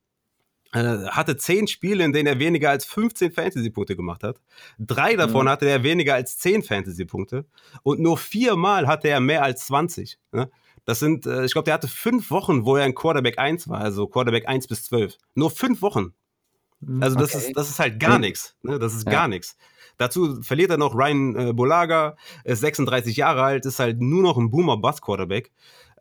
äh, 0.73 1.07
hatte 1.07 1.37
10 1.37 1.69
Spiele, 1.69 2.05
in 2.05 2.13
denen 2.13 2.27
er 2.27 2.39
weniger 2.39 2.71
als 2.71 2.85
15 2.85 3.31
Fantasy-Punkte 3.33 3.95
gemacht 3.95 4.23
hat. 4.25 4.41
Drei 4.79 5.15
davon 5.17 5.45
Mhm. 5.45 5.51
hatte 5.51 5.67
er 5.69 5.83
weniger 5.83 6.15
als 6.15 6.39
10 6.39 6.63
Fantasy-Punkte 6.63 7.45
und 7.83 8.01
nur 8.01 8.17
viermal 8.19 8.87
hatte 8.87 9.09
er 9.09 9.21
mehr 9.21 9.43
als 9.45 9.67
20. 9.67 10.19
Ne? 10.33 10.51
Das 10.85 10.99
sind, 10.99 11.27
äh, 11.27 11.45
ich 11.45 11.53
glaube, 11.53 11.65
der 11.65 11.75
hatte 11.75 11.89
fünf 11.89 12.31
Wochen, 12.31 12.65
wo 12.65 12.77
er 12.77 12.85
ein 12.85 12.95
Quarterback 12.95 13.39
1 13.39 13.69
war, 13.69 13.81
also 13.81 14.07
Quarterback 14.07 14.49
1 14.49 14.67
bis 14.67 14.85
12. 14.85 15.17
Nur 15.35 15.51
fünf 15.51 15.81
Wochen. 15.83 16.13
Also 17.01 17.17
das, 17.17 17.35
Okay. 17.35 17.47
ist, 17.47 17.57
das 17.57 17.71
ist 17.71 17.79
halt 17.79 17.99
gar 17.99 18.19
nichts. 18.19 18.57
Ne? 18.63 18.79
Das 18.79 18.95
ist 18.95 19.07
Ja. 19.07 19.13
gar 19.13 19.29
nichts. 19.29 19.57
Dazu 19.97 20.43
verliert 20.43 20.71
er 20.71 20.77
noch 20.77 20.95
Ryan 20.95 21.37
äh, 21.37 21.53
Bolaga, 21.55 22.17
ist 22.45 22.61
36 22.61 23.17
Jahre 23.17 23.43
alt, 23.43 23.65
ist 23.65 23.79
halt 23.79 24.01
nur 24.01 24.23
noch 24.23 24.37
ein 24.37 24.51
Boomer-Bust-Quarterback. 24.51 25.53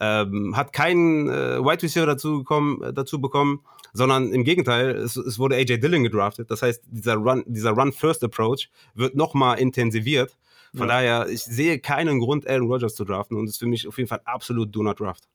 Ähm, 0.01 0.57
hat 0.57 0.73
keinen 0.73 1.29
äh, 1.29 1.59
Wide 1.63 1.83
Receiver 1.83 2.07
dazu, 2.07 2.39
gekommen, 2.39 2.81
äh, 2.81 2.91
dazu 2.91 3.21
bekommen, 3.21 3.61
sondern 3.93 4.33
im 4.33 4.43
Gegenteil, 4.43 4.89
es, 4.95 5.15
es 5.15 5.37
wurde 5.39 5.55
AJ 5.55 5.77
Dillon 5.77 6.03
gedraftet. 6.03 6.49
Das 6.51 6.63
heißt, 6.63 6.83
dieser 6.87 7.15
Run, 7.15 7.43
dieser 7.45 7.71
Run-First-Approach 7.71 8.69
wird 8.95 9.15
nochmal 9.15 9.59
intensiviert. 9.59 10.35
Von 10.75 10.87
Ja. 10.87 10.95
daher, 10.95 11.29
ich 11.29 11.43
sehe 11.43 11.79
keinen 11.79 12.19
Grund, 12.19 12.47
Aaron 12.47 12.67
Rodgers 12.67 12.95
zu 12.95 13.05
draften 13.05 13.37
und 13.37 13.47
ist 13.47 13.59
für 13.59 13.67
mich 13.67 13.87
auf 13.87 13.97
jeden 13.97 14.07
Fall 14.07 14.21
absolut 14.25 14.75
do 14.75 14.81
not 14.83 14.99
draft. 14.99 15.27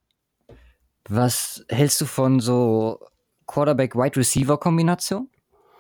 Was 1.09 1.65
hältst 1.69 2.01
du 2.01 2.07
von 2.07 2.41
so 2.41 3.01
Quarterback-Wide-Receiver-Kombination? 3.47 5.29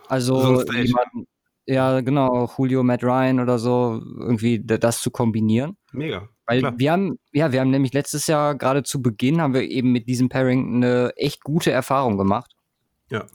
Also 0.08 0.62
jemanden, 0.72 1.26
ja 1.66 2.00
genau, 2.00 2.50
Julio, 2.56 2.82
Matt 2.82 3.04
Ryan 3.04 3.40
oder 3.40 3.58
so, 3.58 4.00
irgendwie 4.18 4.58
das 4.64 5.02
zu 5.02 5.10
kombinieren. 5.10 5.76
Mega. 5.92 6.28
Weil 6.46 6.60
Klar. 6.60 6.78
wir 6.78 6.92
haben, 6.92 7.18
ja, 7.32 7.52
wir 7.52 7.60
haben 7.60 7.70
nämlich 7.70 7.92
letztes 7.92 8.26
Jahr 8.26 8.54
gerade 8.54 8.82
zu 8.84 9.02
Beginn 9.02 9.42
haben 9.42 9.52
wir 9.52 9.62
eben 9.62 9.92
mit 9.92 10.08
diesem 10.08 10.30
Pairing 10.30 10.76
eine 10.76 11.12
echt 11.16 11.42
gute 11.44 11.70
Erfahrung 11.70 12.16
gemacht. 12.16 12.52
Ja. 13.10 13.26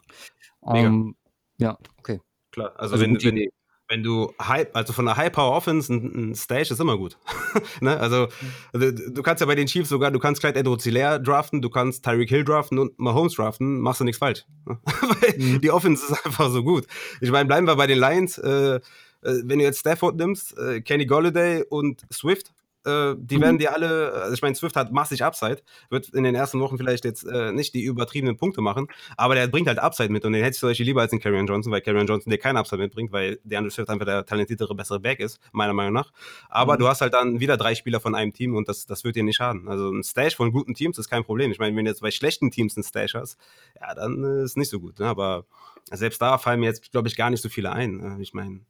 Mega. 0.65 0.88
Ähm, 0.88 1.15
ja, 1.59 1.78
okay. 1.99 2.21
Klar. 2.51 2.71
Also, 2.76 2.93
Also 2.93 3.05
wenn, 3.05 3.21
wenn, 3.24 3.38
Idee. 3.38 3.51
Wenn 3.93 4.01
du 4.01 4.33
High, 4.41 4.69
also 4.73 4.91
von 4.91 5.05
der 5.05 5.17
High 5.17 5.31
Power 5.31 5.55
Offense 5.55 5.93
ein, 5.93 6.31
ein 6.31 6.35
Stage 6.35 6.73
ist 6.73 6.79
immer 6.79 6.97
gut. 6.97 7.19
ne? 7.79 7.99
Also 7.99 8.27
du, 8.73 8.91
du, 8.91 9.21
kannst 9.21 9.39
ja 9.39 9.45
bei 9.45 9.53
den 9.53 9.67
Chiefs 9.67 9.89
sogar, 9.89 10.09
du 10.09 10.17
kannst 10.17 10.41
Clyde 10.41 10.59
Edwards 10.59 10.83
draften, 11.23 11.61
du 11.61 11.69
kannst 11.69 12.03
Tyreek 12.03 12.29
Hill 12.29 12.43
draften 12.43 12.79
und 12.79 12.97
Mahomes 12.97 13.35
draften, 13.35 13.79
machst 13.81 13.99
du 13.99 14.03
nichts 14.03 14.17
falsch. 14.17 14.45
Weil 14.65 15.37
mhm. 15.37 15.61
die 15.61 15.69
Offense 15.69 16.05
ist 16.11 16.25
einfach 16.25 16.49
so 16.49 16.63
gut. 16.63 16.87
Ich 17.21 17.29
meine, 17.29 17.45
bleiben 17.45 17.67
wir 17.67 17.75
bei 17.75 17.85
den 17.85 17.99
Lions. 17.99 18.39
Äh, 18.39 18.77
äh 18.77 18.79
wenn 19.21 19.59
du 19.59 19.63
jetzt 19.63 19.81
Stafford 19.81 20.15
nimmst, 20.15 20.57
äh, 20.57 20.81
Kenny 20.81 21.05
Golladay 21.05 21.63
und 21.69 22.01
Swift, 22.11 22.51
äh, 22.86 23.15
die 23.17 23.38
mhm. 23.38 23.41
werden 23.41 23.57
dir 23.57 23.73
alle, 23.73 24.13
also 24.13 24.34
ich 24.34 24.41
meine, 24.41 24.55
Swift 24.55 24.75
hat 24.75 24.91
massig 24.91 25.23
Upside, 25.23 25.61
wird 25.89 26.09
in 26.09 26.23
den 26.23 26.36
ersten 26.36 26.59
Wochen 26.59 26.77
vielleicht 26.77 27.05
jetzt 27.05 27.23
äh, 27.25 27.51
nicht 27.51 27.73
die 27.73 27.84
übertriebenen 27.84 28.38
Punkte 28.38 28.61
machen, 28.61 28.88
aber 29.17 29.36
der 29.36 29.47
bringt 29.47 29.67
halt 29.67 29.79
Upside 29.79 30.09
mit 30.09 30.25
und 30.25 30.34
den 30.34 30.43
hätte 30.43 30.55
ich 30.55 30.61
Beispiel 30.61 30.86
lieber 30.86 31.01
als 31.01 31.11
den 31.11 31.19
Karrion 31.19 31.47
Johnson, 31.47 31.71
weil 31.71 31.81
Karrion 31.81 32.07
Johnson 32.07 32.31
dir 32.31 32.38
keinen 32.38 32.57
Upside 32.57 32.81
mitbringt, 32.81 33.11
weil 33.11 33.39
der 33.43 33.59
Andrew 33.59 33.69
Swift 33.69 33.89
einfach 33.89 34.05
der 34.05 34.25
talentiertere, 34.25 34.75
bessere 34.75 34.99
Back 34.99 35.19
ist, 35.19 35.39
meiner 35.51 35.73
Meinung 35.73 35.93
nach. 35.93 36.11
Aber 36.49 36.75
mhm. 36.75 36.79
du 36.79 36.88
hast 36.88 37.01
halt 37.01 37.13
dann 37.13 37.39
wieder 37.39 37.57
drei 37.57 37.75
Spieler 37.75 37.99
von 37.99 38.15
einem 38.15 38.34
Team 38.34 38.55
und 38.55 38.67
das, 38.67 38.86
das 38.86 39.03
wird 39.03 39.15
dir 39.15 39.23
nicht 39.23 39.38
schaden. 39.38 39.67
Also 39.67 39.89
ein 39.89 40.03
Stash 40.03 40.36
von 40.36 40.51
guten 40.51 40.73
Teams 40.73 40.97
ist 40.97 41.09
kein 41.09 41.23
Problem. 41.23 41.51
Ich 41.51 41.59
meine, 41.59 41.75
wenn 41.75 41.86
du 41.86 41.91
jetzt 41.91 42.01
bei 42.01 42.11
schlechten 42.11 42.51
Teams 42.51 42.75
einen 42.75 42.84
Stash 42.84 43.13
hast, 43.13 43.38
ja, 43.79 43.93
dann 43.93 44.23
äh, 44.23 44.43
ist 44.43 44.57
nicht 44.57 44.69
so 44.69 44.79
gut. 44.79 44.99
Ne? 44.99 45.05
Aber 45.05 45.45
selbst 45.91 46.21
da 46.21 46.38
fallen 46.38 46.59
mir 46.59 46.67
jetzt, 46.67 46.91
glaube 46.91 47.07
ich, 47.07 47.15
gar 47.15 47.29
nicht 47.29 47.41
so 47.41 47.49
viele 47.49 47.71
ein. 47.71 47.97
Ne? 47.97 48.17
Ich 48.21 48.34
meine, 48.34 48.61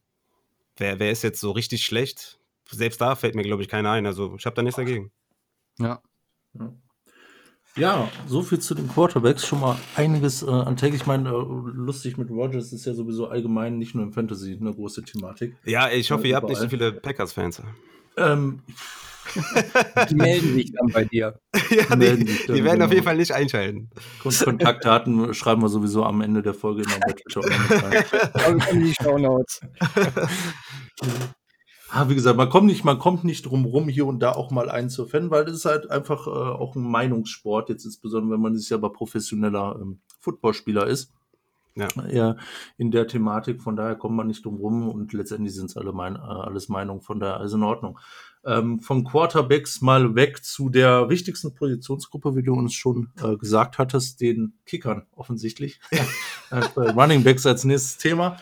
wer, 0.77 0.99
wer 0.99 1.11
ist 1.11 1.23
jetzt 1.23 1.39
so 1.39 1.51
richtig 1.51 1.83
schlecht? 1.83 2.39
Selbst 2.73 3.01
da 3.01 3.15
fällt 3.15 3.35
mir, 3.35 3.43
glaube 3.43 3.61
ich, 3.61 3.67
keiner 3.67 3.91
ein. 3.91 4.05
Also 4.05 4.35
ich 4.37 4.45
habe 4.45 4.55
da 4.55 4.61
nichts 4.61 4.77
dagegen. 4.77 5.11
Ja. 5.79 6.01
Ja, 7.75 8.07
so 8.27 8.43
viel 8.43 8.59
zu 8.59 8.75
den 8.75 8.87
Quarterbacks. 8.87 9.45
Schon 9.45 9.59
mal 9.61 9.77
einiges 9.95 10.43
äh, 10.43 10.49
an 10.49 10.77
Tag. 10.77 10.93
Ich 10.93 11.07
meine, 11.07 11.29
äh, 11.29 11.31
lustig 11.31 12.17
mit 12.17 12.29
Rogers 12.29 12.71
ist 12.71 12.85
ja 12.85 12.93
sowieso 12.93 13.27
allgemein 13.27 13.79
nicht 13.79 13.95
nur 13.95 14.03
im 14.03 14.13
Fantasy 14.13 14.57
eine 14.59 14.73
große 14.73 15.03
Thematik. 15.03 15.55
Ja, 15.65 15.89
ich 15.89 16.11
hoffe, 16.11 16.27
ihr 16.27 16.35
habt 16.35 16.49
nicht 16.49 16.59
so 16.59 16.69
viele 16.69 16.91
Packers-Fans. 16.91 17.63
Ähm, 18.15 18.61
die 20.09 20.15
melden 20.15 20.53
sich 20.53 20.71
dann 20.71 20.91
bei 20.91 21.05
dir. 21.05 21.39
ja, 21.71 21.95
die, 21.95 22.25
die, 22.25 22.25
die 22.25 22.63
werden 22.63 22.73
genau. 22.73 22.85
auf 22.85 22.91
jeden 22.91 23.03
Fall 23.03 23.17
nicht 23.17 23.31
einschalten. 23.31 23.89
Kontaktdaten 24.21 25.33
schreiben 25.33 25.63
wir 25.63 25.69
sowieso 25.69 26.03
am 26.03 26.21
Ende 26.21 26.43
der 26.43 26.53
Folge 26.53 26.83
in 26.83 26.89
der 26.89 27.15
Twitter. 27.15 28.71
die 28.71 28.93
Show 29.01 29.17
Notes. 29.17 29.61
Ah, 31.95 32.09
wie 32.09 32.15
gesagt, 32.15 32.37
man 32.37 32.49
kommt 32.49 32.65
nicht, 32.65 32.83
man 32.83 32.97
kommt 32.97 33.23
nicht 33.23 33.45
drum 33.45 33.65
rum, 33.65 33.87
hier 33.87 34.07
und 34.07 34.19
da 34.19 34.31
auch 34.31 34.49
mal 34.49 34.67
einen 34.67 34.89
zu 34.89 35.05
fan, 35.05 35.29
weil 35.29 35.45
das 35.45 35.57
ist 35.57 35.65
halt 35.65 35.91
einfach 35.91 36.25
äh, 36.25 36.31
auch 36.31 36.75
ein 36.75 36.81
Meinungssport, 36.81 37.69
jetzt 37.69 37.85
insbesondere, 37.85 38.33
wenn 38.33 38.41
man 38.41 38.57
sich 38.57 38.73
aber 38.73 38.91
professioneller 38.91 39.77
ähm, 39.79 39.99
Footballspieler 40.19 40.87
ist. 40.87 41.13
Ja. 41.75 41.87
ja. 42.09 42.35
in 42.77 42.89
der 42.89 43.07
Thematik, 43.07 43.61
von 43.61 43.75
daher 43.75 43.95
kommt 43.95 44.15
man 44.15 44.25
nicht 44.25 44.43
drum 44.43 44.57
rum 44.57 44.89
und 44.89 45.13
letztendlich 45.13 45.53
sind 45.53 45.69
es 45.69 45.77
alle 45.77 45.91
mein, 45.91 46.15
äh, 46.15 46.19
alles 46.19 46.67
Meinungen, 46.67 47.01
von 47.01 47.19
daher 47.19 47.37
alles 47.37 47.53
in 47.53 47.61
Ordnung. 47.61 47.99
Ähm, 48.43 48.79
von 48.79 49.03
Quarterbacks 49.03 49.81
mal 49.81 50.15
weg 50.15 50.43
zu 50.43 50.69
der 50.69 51.09
wichtigsten 51.09 51.53
Positionsgruppe, 51.53 52.35
wie 52.35 52.43
du 52.43 52.53
uns 52.53 52.73
schon 52.73 53.09
äh, 53.23 53.37
gesagt 53.37 53.77
hattest, 53.77 54.19
den 54.19 54.53
Kickern 54.65 55.05
offensichtlich. 55.11 55.79
Äh, 56.51 56.59
Running 56.77 57.23
Backs 57.23 57.47
als 57.47 57.63
nächstes 57.63 57.97
Thema. 57.97 58.37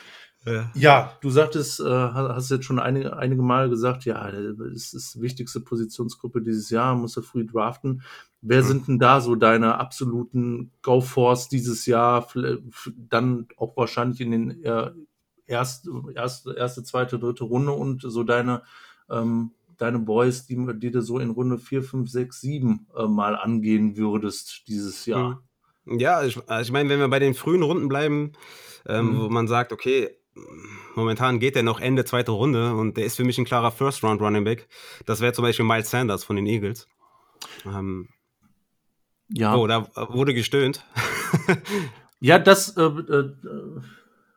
Ja. 0.45 0.71
ja, 0.73 1.17
du 1.21 1.29
sagtest, 1.29 1.79
äh, 1.81 1.83
hast 1.83 2.49
jetzt 2.49 2.65
schon 2.65 2.79
einige, 2.79 3.15
einige 3.15 3.43
Male 3.43 3.69
gesagt, 3.69 4.05
ja, 4.05 4.27
es 4.73 4.93
ist 4.93 5.15
die 5.15 5.21
wichtigste 5.21 5.59
Positionsgruppe 5.59 6.41
dieses 6.41 6.71
Jahr, 6.71 6.95
musst 6.95 7.15
du 7.17 7.21
früh 7.21 7.45
draften. 7.45 8.01
Wer 8.41 8.63
mhm. 8.63 8.67
sind 8.67 8.87
denn 8.87 8.99
da 8.99 9.21
so 9.21 9.35
deine 9.35 9.77
absoluten 9.77 10.71
Go-Force 10.81 11.47
dieses 11.47 11.85
Jahr? 11.85 12.27
Dann 12.95 13.47
auch 13.55 13.77
wahrscheinlich 13.77 14.19
in 14.19 14.31
den 14.31 14.63
äh, 14.63 14.91
erste, 15.45 15.91
erste, 16.15 16.55
erste, 16.55 16.83
zweite, 16.83 17.19
dritte 17.19 17.43
Runde 17.43 17.73
und 17.73 18.01
so 18.01 18.23
deine, 18.23 18.63
ähm, 19.11 19.51
deine 19.77 19.99
Boys, 19.99 20.47
die, 20.47 20.57
die 20.79 20.89
du 20.89 21.01
so 21.03 21.19
in 21.19 21.29
Runde 21.29 21.59
4, 21.59 21.83
5, 21.83 22.09
6, 22.09 22.41
7 22.41 22.87
äh, 22.97 23.05
mal 23.05 23.35
angehen 23.35 23.95
würdest 23.95 24.63
dieses 24.67 25.05
Jahr. 25.05 25.43
Mhm. 25.85 25.99
Ja, 25.99 26.23
ich, 26.23 26.37
also 26.47 26.61
ich 26.67 26.71
meine, 26.71 26.89
wenn 26.89 26.99
wir 26.99 27.09
bei 27.09 27.19
den 27.19 27.33
frühen 27.35 27.63
Runden 27.63 27.87
bleiben, 27.87 28.33
ähm, 28.87 29.13
mhm. 29.13 29.19
wo 29.19 29.29
man 29.29 29.47
sagt, 29.47 29.71
okay, 29.71 30.09
momentan 30.95 31.39
geht 31.39 31.55
er 31.55 31.63
noch 31.63 31.79
Ende 31.79 32.05
zweite 32.05 32.31
Runde 32.31 32.73
und 32.75 32.97
der 32.97 33.05
ist 33.05 33.17
für 33.17 33.23
mich 33.23 33.37
ein 33.37 33.45
klarer 33.45 33.71
First 33.71 34.03
Round 34.03 34.21
Running 34.21 34.43
Back. 34.43 34.67
Das 35.05 35.21
wäre 35.21 35.33
zum 35.33 35.43
Beispiel 35.43 35.65
Miles 35.65 35.89
Sanders 35.89 36.23
von 36.23 36.35
den 36.35 36.45
Eagles. 36.45 36.87
Ähm, 37.65 38.09
ja. 39.29 39.55
Oh, 39.55 39.67
da 39.67 39.89
wurde 40.09 40.33
gestöhnt. 40.33 40.85
ja, 42.19 42.39
das, 42.39 42.75
äh, 42.77 42.83
äh, 42.83 43.33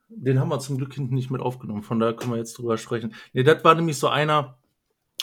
den 0.08 0.38
haben 0.38 0.48
wir 0.48 0.58
zum 0.60 0.78
Glück 0.78 0.94
hinten 0.94 1.14
nicht 1.14 1.30
mit 1.30 1.40
aufgenommen. 1.40 1.82
Von 1.82 1.98
daher 1.98 2.14
können 2.14 2.32
wir 2.32 2.38
jetzt 2.38 2.58
drüber 2.58 2.78
sprechen. 2.78 3.14
Nee, 3.32 3.42
das 3.42 3.64
war 3.64 3.74
nämlich 3.74 3.98
so 3.98 4.08
einer, 4.08 4.58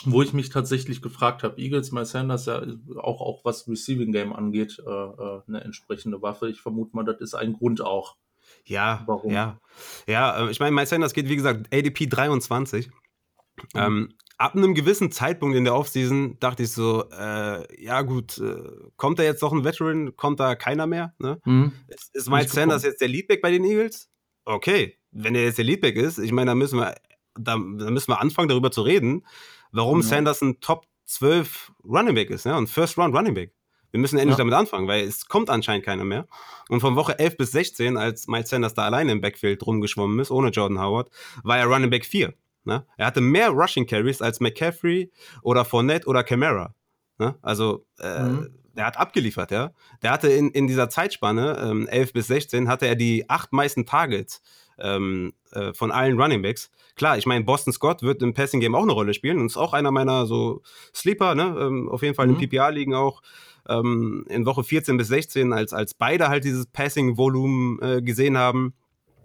wo 0.04 0.22
ich 0.22 0.32
mich 0.32 0.50
tatsächlich 0.50 1.00
gefragt 1.00 1.42
habe. 1.42 1.60
Eagles, 1.60 1.92
Miles 1.92 2.10
Sanders, 2.10 2.46
ja 2.46 2.62
auch, 2.96 3.20
auch 3.20 3.44
was 3.44 3.68
Receiving 3.68 4.12
Game 4.12 4.32
angeht, 4.32 4.82
äh, 4.86 4.90
äh 4.90 5.40
eine 5.46 5.62
entsprechende 5.62 6.20
Waffe. 6.20 6.50
Ich 6.50 6.60
vermute 6.60 6.94
mal, 6.94 7.04
das 7.04 7.20
ist 7.20 7.34
ein 7.34 7.54
Grund 7.54 7.80
auch. 7.80 8.16
Ja, 8.66 9.02
Warum? 9.06 9.32
ja. 9.32 9.58
Ja, 10.06 10.46
äh, 10.46 10.50
ich 10.50 10.60
meine, 10.60 10.72
Miles 10.72 10.90
Sanders 10.90 11.14
geht, 11.14 11.28
wie 11.28 11.36
gesagt, 11.36 11.72
ADP 11.72 12.06
23. 12.06 12.88
Mhm. 12.88 13.62
Ähm, 13.74 14.08
ab 14.38 14.56
einem 14.56 14.74
gewissen 14.74 15.12
Zeitpunkt 15.12 15.56
in 15.56 15.64
der 15.64 15.74
Offseason 15.74 16.38
dachte 16.40 16.64
ich 16.64 16.72
so, 16.72 17.08
äh, 17.10 17.82
ja 17.82 18.02
gut, 18.02 18.38
äh, 18.38 18.56
kommt 18.96 19.18
da 19.18 19.22
jetzt 19.22 19.42
noch 19.42 19.52
ein 19.52 19.64
Veteran, 19.64 20.16
kommt 20.16 20.40
da 20.40 20.54
keiner 20.54 20.86
mehr? 20.86 21.14
Ne? 21.18 21.38
Mhm. 21.44 21.72
Ist, 21.88 22.14
ist 22.14 22.30
Miles 22.30 22.52
Sanders 22.52 22.82
jetzt 22.82 23.00
der 23.00 23.08
Leadback 23.08 23.42
bei 23.42 23.50
den 23.50 23.64
Eagles? 23.64 24.10
Okay, 24.44 24.98
wenn 25.12 25.34
er 25.34 25.44
jetzt 25.44 25.58
der 25.58 25.64
Leadback 25.64 25.96
ist, 25.96 26.18
ich 26.18 26.32
meine, 26.32 26.50
da 26.50 26.54
müssen 26.54 26.78
wir, 26.78 26.94
da, 27.34 27.54
da, 27.54 27.56
müssen 27.58 28.08
wir 28.08 28.20
anfangen, 28.20 28.48
darüber 28.48 28.70
zu 28.70 28.82
reden, 28.82 29.24
warum 29.70 29.98
mhm. 29.98 30.02
Sanders 30.02 30.42
ein 30.42 30.60
Top 30.60 30.86
12 31.04 31.72
Running 31.84 32.14
Back 32.14 32.30
ist, 32.30 32.46
ne? 32.46 32.56
Und 32.56 32.68
First 32.68 32.98
Round 32.98 33.14
Running 33.14 33.34
Back. 33.34 33.52
Wir 33.92 34.00
müssen 34.00 34.18
endlich 34.18 34.36
ja. 34.36 34.38
damit 34.38 34.54
anfangen, 34.54 34.88
weil 34.88 35.04
es 35.04 35.28
kommt 35.28 35.50
anscheinend 35.50 35.84
keiner 35.84 36.04
mehr. 36.04 36.26
Und 36.68 36.80
von 36.80 36.96
Woche 36.96 37.18
11 37.18 37.36
bis 37.36 37.52
16, 37.52 37.96
als 37.96 38.26
Miles 38.26 38.50
Sanders 38.50 38.74
da 38.74 38.84
alleine 38.84 39.12
im 39.12 39.20
Backfield 39.20 39.64
rumgeschwommen 39.64 40.18
ist, 40.18 40.30
ohne 40.30 40.48
Jordan 40.48 40.80
Howard, 40.80 41.10
war 41.44 41.58
er 41.58 41.66
Running 41.66 41.90
Back 41.90 42.06
4. 42.06 42.32
Ne? 42.64 42.86
Er 42.96 43.06
hatte 43.06 43.20
mehr 43.20 43.50
Rushing 43.50 43.86
Carries 43.86 44.22
als 44.22 44.40
McCaffrey 44.40 45.10
oder 45.42 45.64
Fournette 45.64 46.06
oder 46.06 46.24
Camara. 46.24 46.74
Ne? 47.18 47.36
Also, 47.42 47.84
äh, 48.00 48.22
mhm. 48.22 48.48
der 48.74 48.86
hat 48.86 48.96
abgeliefert, 48.96 49.50
ja. 49.50 49.72
Der 50.02 50.10
hatte 50.10 50.28
in, 50.28 50.50
in 50.50 50.66
dieser 50.66 50.88
Zeitspanne, 50.88 51.58
ähm, 51.62 51.86
11 51.86 52.12
bis 52.14 52.26
16, 52.28 52.68
hatte 52.68 52.86
er 52.86 52.96
die 52.96 53.28
acht 53.28 53.52
meisten 53.52 53.84
Targets 53.84 54.40
ähm, 54.78 55.34
äh, 55.52 55.72
von 55.74 55.90
allen 55.90 56.20
Running 56.20 56.40
Backs. 56.40 56.70
Klar, 56.96 57.18
ich 57.18 57.26
meine, 57.26 57.44
Boston 57.44 57.72
Scott 57.72 58.02
wird 58.02 58.22
im 58.22 58.32
Passing 58.32 58.60
Game 58.60 58.74
auch 58.74 58.82
eine 58.82 58.92
Rolle 58.92 59.12
spielen 59.14 59.38
und 59.38 59.46
ist 59.46 59.56
auch 59.56 59.72
einer 59.72 59.90
meiner 59.90 60.26
so 60.26 60.62
Sleeper, 60.94 61.34
ne? 61.34 61.56
Ähm, 61.60 61.88
auf 61.88 62.02
jeden 62.02 62.14
Fall 62.14 62.26
mhm. 62.26 62.38
in 62.38 62.48
PPA-Ligen 62.48 62.94
auch 62.94 63.22
ähm, 63.68 64.24
in 64.28 64.46
Woche 64.46 64.64
14 64.64 64.96
bis 64.96 65.08
16, 65.08 65.52
als, 65.52 65.72
als 65.72 65.94
beide 65.94 66.28
halt 66.28 66.44
dieses 66.44 66.66
Passing-Volumen 66.66 67.78
äh, 67.80 68.02
gesehen 68.02 68.38
haben, 68.38 68.74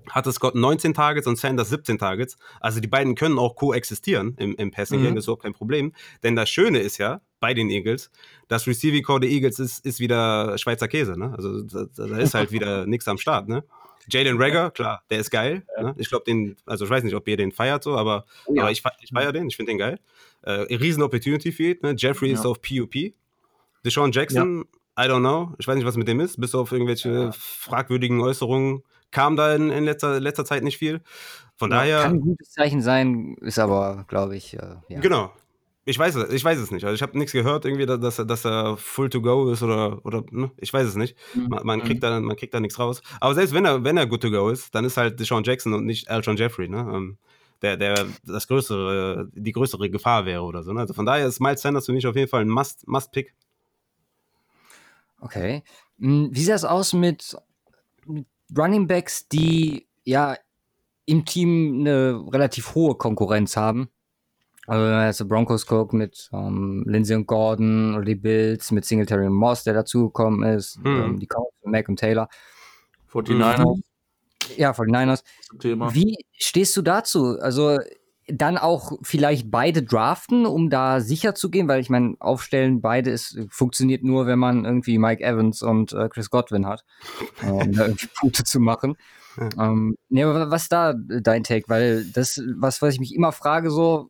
hatte 0.09 0.31
Scott 0.31 0.55
19 0.55 0.93
Targets 0.93 1.27
und 1.27 1.37
Sanders 1.37 1.69
17 1.69 1.97
Targets. 1.97 2.37
Also 2.59 2.79
die 2.79 2.87
beiden 2.87 3.15
können 3.15 3.39
auch 3.39 3.55
koexistieren 3.55 4.35
im, 4.37 4.55
im 4.55 4.71
Passing 4.71 5.01
Game, 5.01 5.11
mhm. 5.11 5.15
das 5.15 5.25
ist 5.25 5.29
auch 5.29 5.39
kein 5.39 5.53
Problem. 5.53 5.93
Denn 6.23 6.35
das 6.35 6.49
Schöne 6.49 6.79
ist 6.79 6.97
ja 6.97 7.21
bei 7.39 7.53
den 7.53 7.69
Eagles, 7.69 8.09
das 8.47 8.67
Receiving 8.67 9.03
Core 9.03 9.21
der 9.21 9.29
Eagles 9.29 9.59
ist, 9.59 9.85
ist 9.85 9.99
wieder 9.99 10.57
Schweizer 10.57 10.87
Käse. 10.87 11.17
Ne? 11.17 11.33
Also 11.35 11.61
da, 11.63 11.85
da 12.07 12.17
ist 12.17 12.33
halt 12.33 12.51
wieder 12.51 12.85
nichts 12.87 13.07
am 13.07 13.17
Start. 13.17 13.47
Ne? 13.47 13.63
Jalen 14.09 14.41
Rager, 14.41 14.71
klar, 14.71 15.03
der 15.09 15.19
ist 15.19 15.31
geil. 15.31 15.65
Ne? 15.79 15.93
Ich 15.97 16.09
glaube, 16.09 16.23
den, 16.25 16.55
also 16.65 16.85
ich 16.85 16.91
weiß 16.91 17.03
nicht, 17.03 17.15
ob 17.15 17.27
ihr 17.27 17.37
den 17.37 17.51
feiert 17.51 17.83
so, 17.83 17.97
aber, 17.97 18.25
oh 18.45 18.55
ja. 18.55 18.63
aber 18.63 18.71
ich, 18.71 18.81
ich 19.01 19.09
feiere 19.11 19.33
den, 19.33 19.47
ich 19.47 19.55
finde 19.55 19.73
den 19.73 19.77
geil. 19.77 19.99
Äh, 20.43 20.75
riesen 20.75 21.03
Opportunity 21.03 21.51
für 21.51 21.63
ihn. 21.63 21.77
Ne? 21.81 21.95
Jeffrey 21.97 22.29
ja. 22.29 22.35
ist 22.35 22.45
auf 22.45 22.61
PUP. 22.61 22.95
Deshaun 23.87 24.11
Jackson, 24.11 24.65
ja. 24.97 25.05
I 25.05 25.07
don't 25.07 25.19
know. 25.19 25.53
Ich 25.59 25.67
weiß 25.67 25.75
nicht, 25.75 25.85
was 25.85 25.95
mit 25.95 26.07
dem 26.07 26.19
ist. 26.19 26.39
Bis 26.39 26.53
auf 26.55 26.71
irgendwelche 26.71 27.11
ja. 27.11 27.31
fragwürdigen 27.31 28.19
Äußerungen 28.19 28.83
kam 29.11 29.37
da 29.37 29.55
in, 29.55 29.69
in 29.69 29.85
letzter, 29.85 30.19
letzter 30.19 30.43
Zeit 30.43 30.63
nicht 30.63 30.77
viel. 30.77 31.01
Von 31.55 31.71
ja, 31.71 31.77
daher. 31.77 32.01
Kann 32.03 32.15
ein 32.15 32.21
gutes 32.21 32.51
Zeichen 32.51 32.81
sein, 32.81 33.35
ist 33.41 33.59
aber, 33.59 34.05
glaube 34.07 34.35
ich. 34.35 34.55
Äh, 34.55 34.75
ja. 34.89 34.99
Genau. 34.99 35.31
Ich 35.85 35.97
weiß 35.97 36.15
es, 36.15 36.33
ich 36.33 36.43
weiß 36.43 36.59
es 36.59 36.69
nicht. 36.69 36.83
Also 36.83 36.95
ich 36.95 37.01
habe 37.01 37.17
nichts 37.17 37.31
gehört, 37.31 37.63
irgendwie, 37.63 37.85
dass, 37.85 38.17
dass 38.17 38.45
er 38.45 38.75
full 38.75 39.09
to 39.09 39.21
go 39.21 39.49
ist 39.49 39.63
oder, 39.63 40.05
oder 40.05 40.21
ne? 40.31 40.51
ich 40.57 40.73
weiß 40.73 40.85
es 40.85 40.95
nicht. 40.95 41.15
Mhm. 41.33 41.47
Man, 41.47 41.65
man, 41.65 41.81
kriegt 41.81 42.03
da, 42.03 42.19
man 42.19 42.35
kriegt 42.35 42.53
da 42.53 42.59
nichts 42.59 42.77
raus. 42.77 43.01
Aber 43.21 43.33
selbst 43.33 43.53
wenn 43.53 43.63
er, 43.63 43.85
wenn 43.85 43.95
er 43.95 44.05
good 44.05 44.21
to 44.21 44.29
go 44.29 44.49
ist, 44.49 44.75
dann 44.75 44.83
ist 44.83 44.97
halt 44.97 45.17
Deshaun 45.17 45.45
Jackson 45.45 45.73
und 45.73 45.85
nicht 45.85 46.09
Alshon 46.09 46.35
Jeffrey. 46.35 46.67
Ne? 46.67 46.79
Ähm, 46.79 47.17
der, 47.61 47.77
der 47.77 48.05
das 48.23 48.47
größere, 48.47 49.29
die 49.33 49.51
größere 49.53 49.89
Gefahr 49.89 50.25
wäre 50.25 50.43
oder 50.43 50.63
so. 50.63 50.73
Ne? 50.73 50.81
Also 50.81 50.93
von 50.93 51.05
daher 51.05 51.25
ist 51.25 51.39
Miles 51.39 51.61
Sanders 51.61 51.85
für 51.85 51.93
mich 51.93 52.05
auf 52.05 52.15
jeden 52.15 52.29
Fall 52.29 52.41
ein 52.41 52.49
Must-Pick. 52.49 52.85
must 52.87 53.11
Okay. 55.19 55.63
Hm, 55.99 56.29
wie 56.31 56.39
sieht 56.39 56.53
das 56.53 56.65
aus 56.65 56.93
mit 56.93 57.35
Running 58.55 58.87
Backs, 58.87 59.27
die 59.27 59.87
ja 60.03 60.37
im 61.05 61.25
Team 61.25 61.81
eine 61.81 62.23
relativ 62.31 62.75
hohe 62.75 62.95
Konkurrenz 62.95 63.57
haben? 63.57 63.89
Also 64.67 64.83
wenn 64.83 64.91
man 64.91 65.05
jetzt 65.05 65.21
die 65.21 65.23
Broncos 65.23 65.65
guckt 65.65 65.93
mit 65.93 66.29
ähm, 66.33 66.83
Lindsay 66.85 67.15
und 67.15 67.25
Gordon 67.25 67.95
oder 67.95 68.03
die 68.03 68.15
Bills 68.15 68.71
mit 68.71 68.83
Singletary 68.83 69.25
und 69.25 69.33
Moss, 69.33 69.63
der 69.63 69.73
dazugekommen 69.73 70.43
ist, 70.43 70.77
hm. 70.83 70.85
ähm, 70.85 71.19
die 71.19 71.27
Colts, 71.27 71.55
Mac 71.63 71.87
und 71.87 71.97
Taylor. 71.97 72.27
49ers. 73.09 73.81
Ja, 74.55 74.73
von 74.73 74.87
Niners. 74.87 75.23
Thema. 75.59 75.93
Wie 75.93 76.17
stehst 76.37 76.75
du 76.77 76.81
dazu? 76.81 77.37
Also 77.39 77.79
dann 78.27 78.57
auch 78.57 78.93
vielleicht 79.03 79.49
beide 79.49 79.83
draften, 79.83 80.45
um 80.45 80.69
da 80.69 80.99
sicher 80.99 81.33
zu 81.33 81.49
gehen, 81.49 81.67
weil 81.67 81.79
ich 81.79 81.89
meine, 81.89 82.15
aufstellen 82.19 82.81
beide 82.81 83.09
ist, 83.09 83.39
funktioniert 83.49 84.03
nur, 84.03 84.27
wenn 84.27 84.39
man 84.39 84.65
irgendwie 84.65 84.97
Mike 84.97 85.23
Evans 85.23 85.61
und 85.61 85.93
äh, 85.93 86.09
Chris 86.09 86.29
Godwin 86.29 86.65
hat, 86.65 86.83
äh, 87.41 87.49
um 87.49 87.71
da 87.71 87.85
irgendwie 87.85 88.07
Punkte 88.19 88.43
zu 88.43 88.59
machen. 88.59 88.97
Ja. 89.37 89.67
Ähm, 89.67 89.95
nee, 90.09 90.23
aber 90.23 90.51
was 90.51 90.67
da 90.67 90.93
dein 90.93 91.43
Take? 91.43 91.69
Weil 91.69 92.05
das, 92.05 92.41
was, 92.57 92.81
was 92.81 92.95
ich 92.95 92.99
mich 92.99 93.15
immer 93.15 93.31
frage, 93.31 93.71
so, 93.71 94.09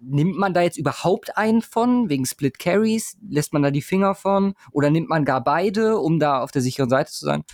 nimmt 0.00 0.36
man 0.36 0.52
da 0.52 0.62
jetzt 0.62 0.78
überhaupt 0.78 1.36
einen 1.36 1.62
von, 1.62 2.08
wegen 2.08 2.26
Split 2.26 2.58
Carries? 2.58 3.16
Lässt 3.28 3.52
man 3.52 3.62
da 3.62 3.70
die 3.70 3.82
Finger 3.82 4.14
von? 4.14 4.54
Oder 4.72 4.90
nimmt 4.90 5.08
man 5.08 5.24
gar 5.24 5.42
beide, 5.42 5.98
um 5.98 6.18
da 6.18 6.40
auf 6.40 6.50
der 6.50 6.62
sicheren 6.62 6.90
Seite 6.90 7.12
zu 7.12 7.24
sein? 7.24 7.44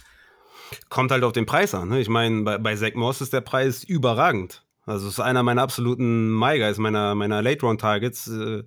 Kommt 0.88 1.10
halt 1.10 1.24
auf 1.24 1.32
den 1.32 1.46
Preis 1.46 1.74
an. 1.74 1.88
Ne? 1.88 2.00
Ich 2.00 2.08
meine, 2.08 2.42
bei, 2.42 2.58
bei 2.58 2.76
Zach 2.76 2.94
Moss 2.94 3.20
ist 3.20 3.32
der 3.32 3.40
Preis 3.40 3.84
überragend. 3.84 4.64
Also 4.86 5.06
es 5.06 5.14
ist 5.14 5.20
einer 5.20 5.42
meiner 5.42 5.62
absoluten 5.62 6.30
My 6.30 6.58
Guys, 6.58 6.78
meiner, 6.78 7.14
meiner 7.14 7.42
Late-Round-Targets. 7.42 8.28
Äh, 8.28 8.62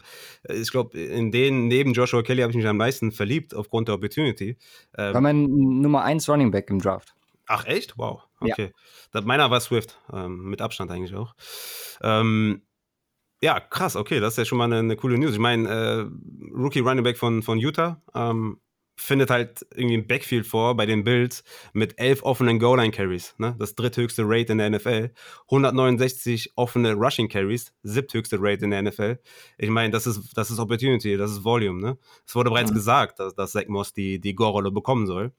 ich 0.54 0.72
glaube, 0.72 0.98
in 0.98 1.32
denen 1.32 1.68
neben 1.68 1.94
Joshua 1.94 2.22
Kelly 2.22 2.42
habe 2.42 2.52
ich 2.52 2.58
mich 2.58 2.68
am 2.68 2.78
meisten 2.78 3.12
verliebt 3.12 3.56
aufgrund 3.56 3.88
der 3.88 3.96
Opportunity. 3.96 4.58
Ähm, 4.98 5.14
war 5.14 5.22
mein 5.22 5.44
Nummer 5.82 6.04
1 6.04 6.30
Running 6.30 6.52
Back 6.52 6.70
im 6.70 6.80
Draft. 6.80 7.16
Ach 7.48 7.66
echt? 7.66 7.98
Wow. 7.98 8.24
Okay. 8.40 8.72
Ja. 9.14 9.22
meiner 9.22 9.50
war 9.52 9.60
Swift, 9.60 10.00
ähm, 10.12 10.50
mit 10.50 10.62
Abstand 10.62 10.92
eigentlich 10.92 11.16
auch. 11.16 11.34
Ähm, 12.02 12.62
ja, 13.42 13.60
krass, 13.60 13.98
okay, 13.98 14.22
das 14.22 14.34
ist 14.34 14.38
ja 14.38 14.46
schon 14.46 14.58
mal 14.58 14.66
eine, 14.66 14.80
eine 14.80 14.96
coole 14.96 15.18
News. 15.18 15.34
Ich 15.34 15.40
meine, 15.40 15.68
äh, 15.68 16.06
Rookie 16.56 16.80
Running 16.80 17.04
Back 17.04 17.18
von, 17.18 17.44
von 17.44 17.60
Utah, 17.60 18.02
ähm, 18.16 18.62
findet 18.96 19.30
halt 19.30 19.66
irgendwie 19.74 19.98
ein 19.98 20.08
Backfield 20.08 20.46
vor 20.46 20.76
bei 20.76 20.86
den 20.86 21.04
Bills 21.04 21.44
mit 21.74 22.00
elf 22.00 22.24
offenen 22.24 22.60
Goal-Line-Carries, 22.60 23.36
ne? 23.38 23.56
das 23.58 23.76
dritthöchste 23.76 24.24
Rate 24.26 24.52
in 24.52 24.60
der 24.60 24.70
NFL. 24.70 25.12
169 25.46 26.54
offene 26.56 26.94
Rushing-Carries, 26.94 27.74
siebthöchste 27.84 28.38
Rate 28.40 28.66
in 28.66 28.72
der 28.72 28.84
NFL. 28.84 29.20
Ich 29.58 29.70
meine, 29.70 29.92
das 29.92 30.08
ist, 30.08 30.38
das 30.38 30.52
ist 30.52 30.60
Opportunity, 30.60 31.18
das 31.18 31.32
ist 31.32 31.44
Volume. 31.44 31.82
Ne? 31.82 31.98
Es 32.26 32.36
wurde 32.36 32.50
bereits 32.50 32.72
mhm. 32.72 32.76
gesagt, 32.76 33.20
dass, 33.20 33.36
dass 33.36 33.52
Zach 33.52 33.68
Moss 33.68 33.94
die, 33.94 34.20
die 34.20 34.36
Gore-Rolle 34.36 34.72
bekommen 34.72 35.08
soll. 35.08 35.32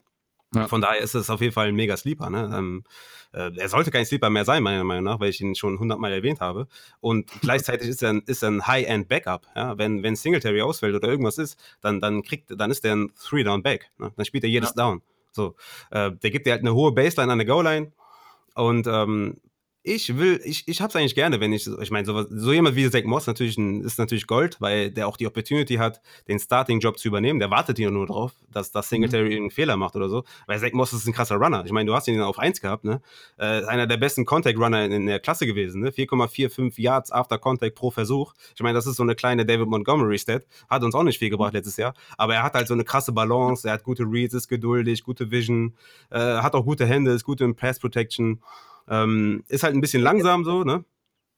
Ja. 0.54 0.68
Von 0.68 0.80
daher 0.80 1.00
ist 1.00 1.14
es 1.14 1.30
auf 1.30 1.40
jeden 1.40 1.52
Fall 1.52 1.68
ein 1.68 1.74
mega 1.74 1.96
Sleeper. 1.96 2.30
Ne? 2.30 2.52
Ähm, 2.54 2.84
äh, 3.34 3.50
er 3.56 3.68
sollte 3.68 3.90
kein 3.90 4.06
Sleeper 4.06 4.30
mehr 4.30 4.44
sein, 4.44 4.62
meiner 4.62 4.84
Meinung 4.84 5.04
nach, 5.04 5.20
weil 5.20 5.30
ich 5.30 5.40
ihn 5.40 5.54
schon 5.54 5.78
hundertmal 5.78 6.12
erwähnt 6.12 6.40
habe. 6.40 6.68
Und 7.00 7.30
gleichzeitig 7.40 7.88
ist 7.88 8.02
er 8.02 8.10
ein, 8.10 8.22
ist 8.26 8.42
er 8.42 8.50
ein 8.50 8.66
High-End-Backup. 8.66 9.46
Ja? 9.54 9.76
Wenn, 9.76 10.02
wenn 10.02 10.16
Singletary 10.16 10.62
ausfällt 10.62 10.94
oder 10.94 11.08
irgendwas 11.08 11.38
ist, 11.38 11.58
dann, 11.80 12.00
dann, 12.00 12.22
kriegt, 12.22 12.58
dann 12.58 12.70
ist 12.70 12.84
der 12.84 12.96
ein 12.96 13.12
Three-Down-Back. 13.20 13.90
Ne? 13.98 14.12
Dann 14.16 14.24
spielt 14.24 14.44
er 14.44 14.50
jedes 14.50 14.70
ja. 14.70 14.84
Down. 14.84 15.02
So, 15.32 15.56
äh, 15.90 16.12
der 16.12 16.30
gibt 16.30 16.46
dir 16.46 16.52
halt 16.52 16.62
eine 16.62 16.74
hohe 16.74 16.92
Baseline 16.92 17.32
an 17.32 17.38
der 17.38 17.46
Goal-Line. 17.46 17.92
Und 18.54 18.86
ähm, 18.86 19.40
ich 19.86 20.16
will, 20.16 20.40
ich, 20.44 20.66
ich 20.66 20.80
hab's 20.80 20.96
eigentlich 20.96 21.14
gerne, 21.14 21.40
wenn 21.40 21.52
ich, 21.52 21.66
ich 21.66 21.90
meine, 21.90 22.06
so, 22.06 22.24
so 22.30 22.52
jemand 22.54 22.74
wie 22.74 22.88
Zach 22.88 23.04
Moss 23.04 23.26
natürlich 23.26 23.58
ein, 23.58 23.82
ist 23.82 23.98
natürlich 23.98 24.26
Gold, 24.26 24.58
weil 24.58 24.90
der 24.90 25.06
auch 25.06 25.18
die 25.18 25.26
Opportunity 25.26 25.74
hat, 25.74 26.00
den 26.26 26.38
Starting-Job 26.38 26.98
zu 26.98 27.08
übernehmen. 27.08 27.38
Der 27.38 27.50
wartet 27.50 27.76
hier 27.76 27.90
nur 27.90 28.06
drauf, 28.06 28.32
dass, 28.50 28.72
dass 28.72 28.88
Singletary 28.88 29.24
mhm. 29.24 29.30
irgendeinen 29.30 29.50
Fehler 29.50 29.76
macht 29.76 29.94
oder 29.94 30.08
so. 30.08 30.24
Weil 30.46 30.58
Zach 30.58 30.72
Moss 30.72 30.94
ist 30.94 31.06
ein 31.06 31.12
krasser 31.12 31.36
Runner. 31.36 31.64
Ich 31.66 31.72
meine, 31.72 31.86
du 31.86 31.94
hast 31.94 32.08
ihn 32.08 32.18
auf 32.22 32.38
1 32.38 32.62
gehabt, 32.62 32.84
ne? 32.84 33.02
Äh, 33.36 33.66
einer 33.66 33.86
der 33.86 33.98
besten 33.98 34.24
Contact-Runner 34.24 34.86
in, 34.86 34.92
in, 34.92 35.06
der 35.06 35.20
Klasse 35.20 35.44
gewesen, 35.46 35.82
ne? 35.82 35.90
4,45 35.90 36.80
Yards 36.80 37.12
after 37.12 37.36
Contact 37.36 37.74
pro 37.74 37.90
Versuch. 37.90 38.32
Ich 38.56 38.62
meine, 38.62 38.74
das 38.74 38.86
ist 38.86 38.96
so 38.96 39.02
eine 39.02 39.14
kleine 39.14 39.44
David 39.44 39.68
Montgomery-Stat. 39.68 40.46
Hat 40.70 40.82
uns 40.82 40.94
auch 40.94 41.02
nicht 41.02 41.18
viel 41.18 41.28
gebracht 41.28 41.52
mhm. 41.52 41.58
letztes 41.58 41.76
Jahr. 41.76 41.92
Aber 42.16 42.34
er 42.34 42.42
hat 42.42 42.54
halt 42.54 42.68
so 42.68 42.74
eine 42.74 42.84
krasse 42.84 43.12
Balance, 43.12 43.68
er 43.68 43.74
hat 43.74 43.84
gute 43.84 44.04
Reads, 44.04 44.32
ist 44.32 44.48
geduldig, 44.48 45.04
gute 45.04 45.30
Vision, 45.30 45.74
äh, 46.08 46.18
hat 46.18 46.54
auch 46.54 46.64
gute 46.64 46.86
Hände, 46.86 47.10
ist 47.10 47.24
gut 47.24 47.42
im 47.42 47.54
Pass-Protection. 47.54 48.40
Ähm, 48.88 49.44
ist 49.48 49.62
halt 49.62 49.74
ein 49.74 49.80
bisschen 49.80 50.02
langsam 50.02 50.44
so, 50.44 50.64
ne? 50.64 50.84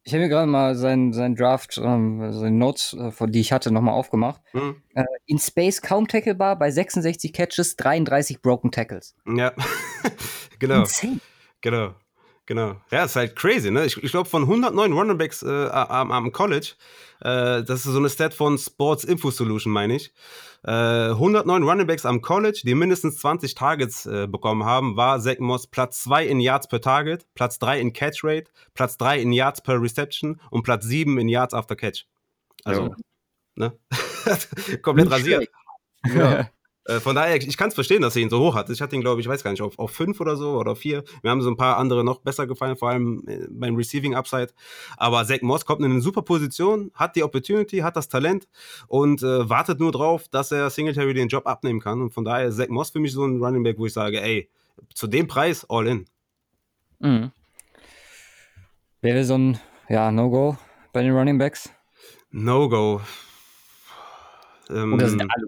Ich 0.04 0.12
habe 0.12 0.22
mir 0.22 0.28
gerade 0.28 0.46
mal 0.46 0.76
seinen 0.76 1.12
sein 1.12 1.34
Draft, 1.34 1.78
ähm, 1.82 2.32
seine 2.32 2.56
Notes, 2.56 2.94
äh, 2.94 3.26
die 3.28 3.40
ich 3.40 3.52
hatte, 3.52 3.72
nochmal 3.72 3.94
aufgemacht. 3.94 4.40
Mhm. 4.52 4.82
Äh, 4.94 5.04
in 5.26 5.38
Space 5.38 5.82
kaum 5.82 6.06
tacklebar, 6.06 6.56
bei 6.56 6.70
66 6.70 7.32
Catches, 7.32 7.74
33 7.74 8.40
Broken 8.40 8.70
Tackles. 8.70 9.16
Ja, 9.26 9.52
genau. 10.60 10.80
Insane. 10.80 11.18
Genau. 11.60 11.94
Genau. 12.46 12.76
Ja, 12.92 13.04
ist 13.04 13.16
halt 13.16 13.34
crazy, 13.34 13.72
ne? 13.72 13.84
Ich, 13.84 14.02
ich 14.02 14.12
glaube, 14.12 14.28
von 14.28 14.42
109 14.42 14.92
Runningbacks 14.92 15.42
äh, 15.42 15.68
am, 15.68 16.12
am 16.12 16.30
College, 16.30 16.74
äh, 17.20 17.64
das 17.64 17.84
ist 17.84 17.84
so 17.84 17.98
eine 17.98 18.08
Stat 18.08 18.34
von 18.34 18.56
Sports 18.56 19.02
Info 19.02 19.30
Solution, 19.32 19.72
meine 19.72 19.96
ich. 19.96 20.12
Äh, 20.62 21.10
109 21.10 21.64
Runningbacks 21.64 22.06
am 22.06 22.22
College, 22.22 22.62
die 22.64 22.74
mindestens 22.76 23.18
20 23.18 23.54
Targets 23.56 24.06
äh, 24.06 24.28
bekommen 24.28 24.64
haben, 24.64 24.96
war 24.96 25.20
Zach 25.20 25.38
Moss 25.40 25.66
Platz 25.66 26.04
2 26.04 26.26
in 26.26 26.40
Yards 26.40 26.68
per 26.68 26.80
Target, 26.80 27.26
Platz 27.34 27.58
3 27.58 27.80
in 27.80 27.92
Catch 27.92 28.22
Rate, 28.22 28.50
Platz 28.74 28.96
3 28.96 29.20
in 29.20 29.32
Yards 29.32 29.60
per 29.60 29.82
Reception 29.82 30.40
und 30.50 30.62
Platz 30.62 30.84
7 30.86 31.18
in 31.18 31.28
Yards 31.28 31.52
after 31.52 31.74
Catch. 31.74 32.06
Also, 32.64 32.82
ja. 32.82 32.96
ne? 33.56 33.78
Komplett 34.82 35.10
rasiert. 35.10 35.48
Ja. 36.04 36.48
Äh, 36.86 37.00
von 37.00 37.16
daher, 37.16 37.36
ich 37.36 37.56
kann 37.56 37.68
es 37.68 37.74
verstehen, 37.74 38.02
dass 38.02 38.16
er 38.16 38.22
ihn 38.22 38.30
so 38.30 38.40
hoch 38.40 38.54
hat. 38.54 38.70
Ich 38.70 38.80
hatte 38.80 38.94
ihn, 38.94 39.02
glaube 39.02 39.20
ich, 39.20 39.28
weiß 39.28 39.42
gar 39.42 39.50
nicht, 39.50 39.62
auf, 39.62 39.78
auf 39.78 39.90
fünf 39.90 40.20
oder 40.20 40.36
so 40.36 40.58
oder 40.58 40.76
vier. 40.76 41.04
Mir 41.22 41.30
haben 41.30 41.42
so 41.42 41.50
ein 41.50 41.56
paar 41.56 41.78
andere 41.78 42.04
noch 42.04 42.20
besser 42.20 42.46
gefallen, 42.46 42.76
vor 42.76 42.90
allem 42.90 43.22
äh, 43.26 43.46
beim 43.50 43.74
Receiving 43.76 44.14
Upside. 44.14 44.48
Aber 44.96 45.24
Zach 45.24 45.42
Moss 45.42 45.64
kommt 45.64 45.80
in 45.80 45.90
eine 45.90 46.00
super 46.00 46.22
Position, 46.22 46.90
hat 46.94 47.16
die 47.16 47.22
Opportunity, 47.22 47.78
hat 47.78 47.96
das 47.96 48.08
Talent 48.08 48.48
und 48.86 49.22
äh, 49.22 49.48
wartet 49.48 49.80
nur 49.80 49.92
drauf, 49.92 50.28
dass 50.28 50.52
er 50.52 50.70
Singletary 50.70 51.14
den 51.14 51.28
Job 51.28 51.46
abnehmen 51.46 51.80
kann. 51.80 52.00
Und 52.00 52.14
von 52.14 52.24
daher 52.24 52.46
ist 52.46 52.56
Zach 52.56 52.68
Moss 52.68 52.90
für 52.90 53.00
mich 53.00 53.12
so 53.12 53.24
ein 53.24 53.42
Running 53.42 53.62
Back, 53.62 53.78
wo 53.78 53.86
ich 53.86 53.92
sage, 53.92 54.20
ey, 54.20 54.48
zu 54.94 55.06
dem 55.06 55.26
Preis 55.26 55.66
all 55.68 55.86
in. 55.86 56.06
Mhm. 57.00 57.32
Wäre 59.00 59.24
so 59.24 59.36
ein 59.36 59.58
ja, 59.88 60.10
No-Go 60.10 60.56
bei 60.92 61.02
den 61.02 61.12
Running 61.12 61.38
Backs? 61.38 61.70
No-Go. 62.30 63.00
Ähm, 64.68 64.94
Oder 64.94 65.08
sind 65.08 65.22
alle 65.22 65.46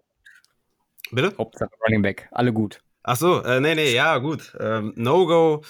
Bitte? 1.11 1.34
Hauptsache 1.38 1.70
Running 1.84 2.02
Back, 2.02 2.28
alle 2.32 2.52
gut. 2.52 2.80
Ach 3.02 3.16
so, 3.16 3.42
äh, 3.42 3.61
nee, 3.61 3.74
nee, 3.74 3.94
ja, 3.94 4.18
gut. 4.18 4.54
Ähm, 4.61 4.92
No-Go, 4.96 5.62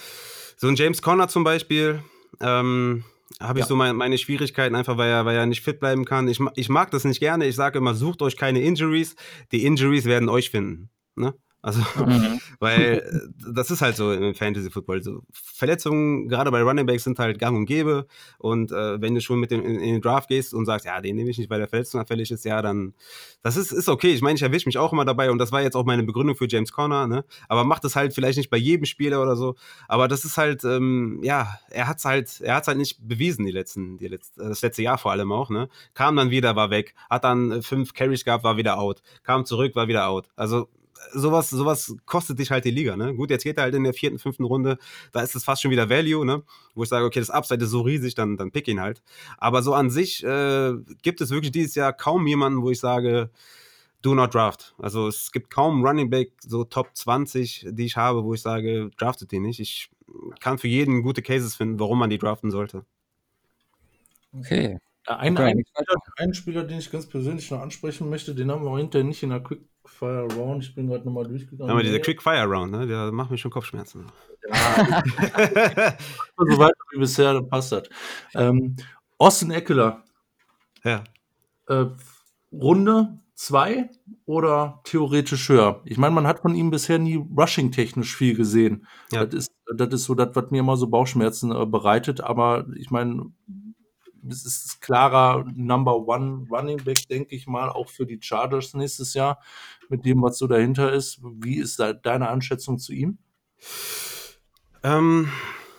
so 0.57 0.67
ein 0.67 0.75
James 0.75 1.03
Conner 1.03 1.29
zum 1.29 1.45
Beispiel, 1.45 2.03
ähm, 2.41 3.05
habe 3.41 3.61
ich 3.61 3.65
ja. 3.65 3.69
so 3.69 3.77
mein, 3.77 3.95
meine 3.95 4.19
Schwierigkeiten, 4.19 4.75
einfach 4.75 4.97
weil 4.97 5.11
er, 5.11 5.25
weil 5.25 5.37
er 5.37 5.47
nicht 5.47 5.63
fit 5.63 5.79
bleiben 5.79 6.05
kann. 6.05 6.27
Ich, 6.27 6.41
ich 6.57 6.69
mag 6.69 6.91
das 6.91 7.05
nicht 7.05 7.21
gerne. 7.21 7.47
Ich 7.47 7.55
sage 7.55 7.79
immer, 7.79 7.95
sucht 7.95 8.23
euch 8.23 8.37
keine 8.37 8.61
Injuries. 8.61 9.15
Die 9.53 9.65
Injuries 9.65 10.07
werden 10.07 10.29
euch 10.29 10.51
finden. 10.51 10.91
Ne? 11.15 11.35
Also, 11.69 11.81
mhm. 12.03 12.41
weil 12.61 13.03
äh, 13.05 13.53
das 13.53 13.71
ist 13.71 13.83
halt 13.83 13.95
so 13.95 14.11
im 14.11 14.35
Fantasy 14.35 14.71
Football. 14.71 15.03
So 15.03 15.21
Verletzungen, 15.33 16.29
gerade 16.29 16.51
bei 16.51 16.63
Running 16.63 16.87
Backs, 16.87 17.05
sind 17.05 17.19
halt 17.19 17.39
gang 17.39 17.57
und 17.57 17.67
gäbe. 17.67 18.07
Und 18.39 18.73
äh, 18.73 19.01
wenn 19.03 19.15
du 19.15 19.21
schon 19.21 19.39
mit 19.39 19.51
dem 19.51 19.63
in, 19.63 19.75
in, 19.75 19.93
den 19.95 20.01
Draft 20.01 20.31
gehst 20.31 20.55
und 20.55 20.65
sagst, 20.65 20.87
ja, 20.87 20.99
den 21.03 21.17
nehme 21.17 21.29
ich 21.29 21.37
nicht, 21.37 21.51
weil 21.51 21.59
der 21.59 21.69
Verletzung 21.69 22.01
anfällig 22.01 22.31
ist, 22.31 22.47
ja, 22.47 22.63
dann 22.63 22.95
das 23.43 23.59
ist, 23.59 23.71
ist 23.71 23.91
okay. 23.91 24.15
Ich 24.15 24.23
meine, 24.23 24.37
ich 24.37 24.43
erwische 24.43 24.67
mich 24.67 24.79
auch 24.79 24.95
immer 24.95 25.05
dabei 25.05 25.31
und 25.31 25.37
das 25.37 25.53
war 25.53 25.61
jetzt 25.61 25.77
auch 25.77 25.85
meine 25.85 26.05
Begründung 26.05 26.37
für 26.37 26.49
James 26.49 26.73
Conner, 26.73 27.07
ne? 27.07 27.25
Aber 27.49 27.65
macht 27.65 27.85
es 27.85 27.97
halt 27.97 28.15
vielleicht 28.15 28.39
nicht 28.39 28.49
bei 28.49 28.57
jedem 28.57 28.87
Spieler 28.87 29.21
oder 29.21 29.37
so. 29.37 29.55
Aber 29.87 30.09
das 30.09 30.25
ist 30.25 30.39
halt, 30.39 30.65
ähm, 30.65 31.21
ja, 31.23 31.59
er 31.69 31.87
hat 31.87 31.99
es 31.99 32.07
halt, 32.07 32.41
er 32.41 32.55
hat's 32.55 32.69
halt 32.69 32.79
nicht 32.79 33.07
bewiesen, 33.07 33.45
die 33.45 33.53
letzten, 33.53 33.99
die 33.99 34.09
letzten, 34.09 34.49
das 34.49 34.63
letzte 34.63 34.83
Jahr 34.83 34.97
vor 34.97 35.13
allem 35.13 35.33
auch, 35.33 35.51
ne? 35.51 35.69
Kam 35.93 36.17
dann 36.17 36.31
wieder, 36.31 36.57
war 36.57 36.71
weg, 36.71 36.95
hat 37.11 37.25
dann 37.25 37.51
äh, 37.51 37.63
fünf 37.63 37.93
Carries 37.93 38.25
gehabt, 38.25 38.43
war 38.43 38.57
wieder 38.57 38.79
out, 38.79 39.03
kam 39.23 39.45
zurück, 39.45 39.77
war 39.77 39.87
wieder 39.87 40.09
out. 40.09 40.31
Also 40.35 40.69
sowas, 41.13 41.51
sowas 41.51 41.95
kostet 42.07 42.39
dich 42.39 42.51
halt 42.51 42.65
die 42.65 42.71
Liga, 42.71 42.97
ne? 42.97 43.15
Gut, 43.15 43.31
jetzt 43.31 43.45
geht 43.45 43.57
er 43.57 43.65
halt 43.65 43.75
in 43.75 43.85
der 43.85 43.95
vierten, 43.95 44.19
fünften 44.19 44.45
Runde, 44.45 44.79
da 45.13 45.21
ist 45.21 45.35
es 45.35 45.45
fast 45.45 45.63
schon 45.63 45.71
wieder 45.71 45.91
Value, 45.91 46.25
ne? 46.25 46.43
Wo 46.75 46.83
ich 46.83 46.89
sage, 46.89 47.05
okay, 47.05 47.21
das 47.21 47.31
Upside 47.31 47.65
ist 47.65 47.71
so 47.71 47.83
riesig, 47.83 48.15
dann, 48.15 48.37
dann 48.37 48.51
pick 48.51 48.69
ihn 48.69 48.81
halt. 48.81 49.03
Aber 49.39 49.63
so 49.63 49.75
an 49.75 49.91
sich 49.91 50.25
äh, 50.25 50.75
gibt 51.03 51.21
es 51.21 51.31
wirklich 51.31 51.53
dieses 51.53 51.75
Jahr 51.75 51.93
kaum 51.93 52.27
jemanden, 52.27 52.63
wo 52.63 52.71
ich 52.71 52.81
sage, 52.81 53.31
do 54.03 54.15
not 54.15 54.35
draft. 54.35 54.75
Also 54.79 55.09
es 55.09 55.33
gibt 55.33 55.51
kaum 55.51 55.85
Running 55.85 56.11
Back, 56.11 56.33
so 56.41 56.65
Top 56.65 56.91
20, 56.95 57.69
die 57.71 57.87
ich 57.87 57.97
habe, 57.97 58.25
wo 58.25 58.35
ich 58.35 58.43
sage, 58.43 58.91
draftet 58.97 59.33
die 59.33 59.41
nicht. 59.41 59.61
Ich 59.61 59.91
kann 60.41 60.59
für 60.59 60.69
jeden 60.69 61.03
gute 61.03 61.23
Cases 61.23 61.55
finden, 61.55 61.81
warum 61.81 61.99
man 61.99 62.11
die 62.11 62.19
draften 62.19 62.51
sollte. 62.51 62.85
Okay. 64.33 64.79
Ein, 65.07 65.39
okay. 65.39 65.65
Spieler, 65.67 66.01
einen 66.19 66.35
Spieler, 66.35 66.65
den 66.65 66.79
ich 66.79 66.91
ganz 66.91 67.07
persönlich 67.07 67.51
noch 67.51 67.61
ansprechen 67.61 68.11
möchte, 68.11 68.35
den 68.35 68.51
haben 68.51 68.65
wir 68.65 68.77
hinterher 68.77 69.07
nicht 69.07 69.23
in 69.23 69.31
der 69.31 69.41
Quick 69.41 69.61
Quickfire 69.89 70.29
Round. 70.35 70.65
Ich 70.65 70.75
bin 70.75 70.89
gerade 70.89 71.05
nochmal 71.05 71.27
durchgegangen. 71.27 71.71
Aber 71.71 71.83
dieser 71.83 71.99
Quickfire 71.99 72.45
Round, 72.45 72.73
ne? 72.73 72.87
der 72.87 73.13
macht 73.13 73.31
mir 73.31 73.39
schon 73.39 73.51
Kopfschmerzen. 73.51 74.07
Ja, 74.49 74.55
so 76.37 76.59
weiter 76.59 76.75
wie 76.93 76.99
bisher, 76.99 77.35
dann 77.35 77.49
passt 77.49 77.73
das. 77.73 77.89
Ähm, 78.35 78.77
Austin 79.19 79.51
Eckler. 79.51 80.05
Ja. 80.85 81.05
Äh, 81.69 81.87
Runde 82.53 83.19
2 83.35 83.91
oder 84.27 84.81
theoretisch 84.85 85.49
höher? 85.49 85.81
Ich 85.85 85.99
meine, 85.99 86.15
man 86.15 86.27
hat 86.27 86.41
von 86.41 86.55
ihm 86.55 86.71
bisher 86.71 86.99
nie 86.99 87.17
rushing-technisch 87.17 88.17
viel 88.17 88.37
gesehen. 88.37 88.87
Ja. 89.13 89.27
Das, 89.27 89.35
ist, 89.35 89.53
das 89.75 89.89
ist 89.89 90.05
so 90.05 90.15
das, 90.15 90.35
was 90.35 90.51
mir 90.51 90.61
immer 90.61 90.77
so 90.77 90.87
Bauchschmerzen 90.89 91.53
äh, 91.53 91.67
bereitet. 91.67 92.21
Aber 92.21 92.67
ich 92.77 92.91
meine, 92.91 93.27
es 94.29 94.45
ist 94.45 94.81
klarer 94.81 95.45
Number 95.55 95.97
One 95.97 96.47
Running 96.51 96.83
Back, 96.85 97.09
denke 97.09 97.35
ich 97.35 97.47
mal, 97.47 97.69
auch 97.69 97.89
für 97.89 98.07
die 98.07 98.19
Chargers 98.21 98.75
nächstes 98.75 99.15
Jahr 99.15 99.41
mit 99.89 100.05
dem, 100.05 100.23
was 100.23 100.39
so 100.39 100.47
dahinter 100.47 100.93
ist. 100.93 101.21
Wie 101.23 101.57
ist 101.57 101.79
da 101.79 101.93
deine 101.93 102.29
Einschätzung 102.29 102.79
zu 102.79 102.93
ihm? 102.93 103.19
Ähm, 104.83 105.29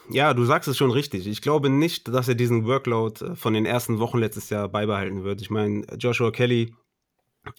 ja, 0.09 0.33
du 0.33 0.43
sagst 0.45 0.67
es 0.67 0.77
schon 0.77 0.91
richtig. 0.91 1.27
Ich 1.27 1.41
glaube 1.41 1.69
nicht, 1.69 2.07
dass 2.07 2.27
er 2.27 2.35
diesen 2.35 2.65
Workload 2.65 3.25
äh, 3.25 3.35
von 3.35 3.53
den 3.53 3.65
ersten 3.65 3.99
Wochen 3.99 4.17
letztes 4.17 4.49
Jahr 4.49 4.67
beibehalten 4.67 5.23
wird. 5.23 5.41
Ich 5.41 5.49
meine, 5.49 5.85
Joshua 5.97 6.31
Kelly 6.31 6.73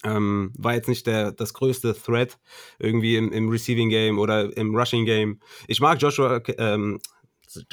ähm, 0.03 0.51
war 0.57 0.73
jetzt 0.73 0.89
nicht 0.89 1.07
der, 1.07 1.31
das 1.31 1.53
größte 1.53 1.95
Threat 1.95 2.37
irgendwie 2.77 3.15
im, 3.15 3.31
im 3.31 3.49
Receiving 3.49 3.89
Game 3.89 4.19
oder 4.19 4.55
im 4.55 4.75
Rushing 4.75 5.05
Game. 5.05 5.39
Ich 5.67 5.79
mag 5.79 6.01
Joshua, 6.01 6.41
ähm, 6.57 6.99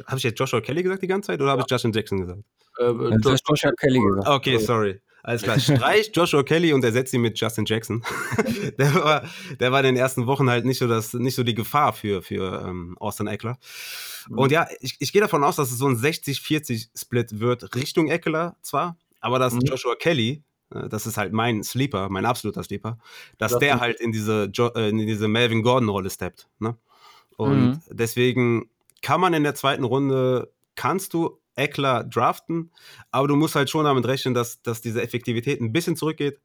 habe 0.07 0.19
ich 0.19 0.25
jetzt 0.25 0.39
Joshua 0.39 0.61
Kelly 0.61 0.83
gesagt 0.83 1.03
die 1.03 1.07
ganze 1.07 1.29
Zeit 1.29 1.41
oder 1.41 1.51
habe 1.51 1.63
ich 1.63 1.71
Justin 1.71 1.93
Jackson 1.93 2.21
gesagt? 2.21 2.43
Äh, 2.79 2.85
Joshua, 2.85 3.37
Joshua 3.49 3.73
Kelly 3.73 4.01
gesagt. 4.01 4.29
Okay, 4.29 4.59
sorry. 4.59 5.01
Alles 5.23 5.43
klar, 5.43 5.59
streicht 5.61 6.17
Joshua 6.17 6.43
Kelly 6.43 6.73
und 6.73 6.85
ersetzt 6.85 7.13
ihn 7.13 7.21
mit 7.21 7.39
Justin 7.39 7.65
Jackson. 7.67 8.03
der, 8.79 8.95
war, 8.95 9.25
der 9.59 9.73
war 9.73 9.81
in 9.81 9.87
den 9.87 9.97
ersten 9.97 10.27
Wochen 10.27 10.49
halt 10.49 10.65
nicht 10.65 10.79
so, 10.79 10.87
das, 10.87 11.13
nicht 11.15 11.35
so 11.35 11.43
die 11.43 11.55
Gefahr 11.55 11.93
für, 11.93 12.23
für 12.23 12.65
ähm, 12.67 12.97
Austin 12.99 13.27
Eckler. 13.27 13.59
Mhm. 14.29 14.39
Und 14.39 14.53
ja, 14.53 14.67
ich, 14.81 14.97
ich 15.01 15.13
gehe 15.13 15.21
davon 15.21 15.45
aus, 15.45 15.57
dass 15.57 15.71
es 15.71 15.79
so 15.79 15.87
ein 15.87 15.97
60-40-Split 15.97 17.41
wird, 17.41 17.75
Richtung 17.75 18.09
Eckler 18.09 18.57
zwar, 18.63 18.97
aber 19.21 19.39
dass 19.39 19.55
mhm. 19.55 19.61
Joshua 19.61 19.97
Kelly, 19.97 20.45
äh, 20.73 20.89
das 20.89 21.07
ist 21.07 21.17
halt 21.19 21.33
mein 21.33 21.63
Sleeper, 21.63 22.09
mein 22.09 22.25
absoluter 22.25 22.63
Sleeper, 22.63 22.99
dass 23.39 23.53
das 23.53 23.61
der 23.61 23.81
halt 23.81 24.01
in 24.01 24.13
diese, 24.13 24.51
jo 24.53 24.69
äh, 24.69 24.89
in 24.89 24.99
diese 24.99 25.29
Melvin 25.29 25.63
Gordon-Rolle 25.63 26.11
steppt. 26.11 26.49
Ne? 26.59 26.77
Und 27.37 27.71
mhm. 27.71 27.81
deswegen 27.91 28.71
kann 29.03 29.21
man 29.21 29.35
in 29.35 29.45
der 29.45 29.55
zweiten 29.55 29.85
Runde, 29.85 30.53
kannst 30.75 31.15
du 31.15 31.41
Eckler 31.55 32.05
draften, 32.05 32.73
aber 33.11 33.29
du 33.29 33.37
musst 33.37 33.57
halt 33.57 33.69
schon 33.69 33.85
damit 33.85 34.07
rechnen, 34.07 34.35
dass, 34.35 34.63
dass 34.63 34.81
diese 34.81 35.03
Effektivität 35.03 35.61
ein 35.61 35.73
bisschen 35.73 35.97
zurückgeht. 35.97 36.41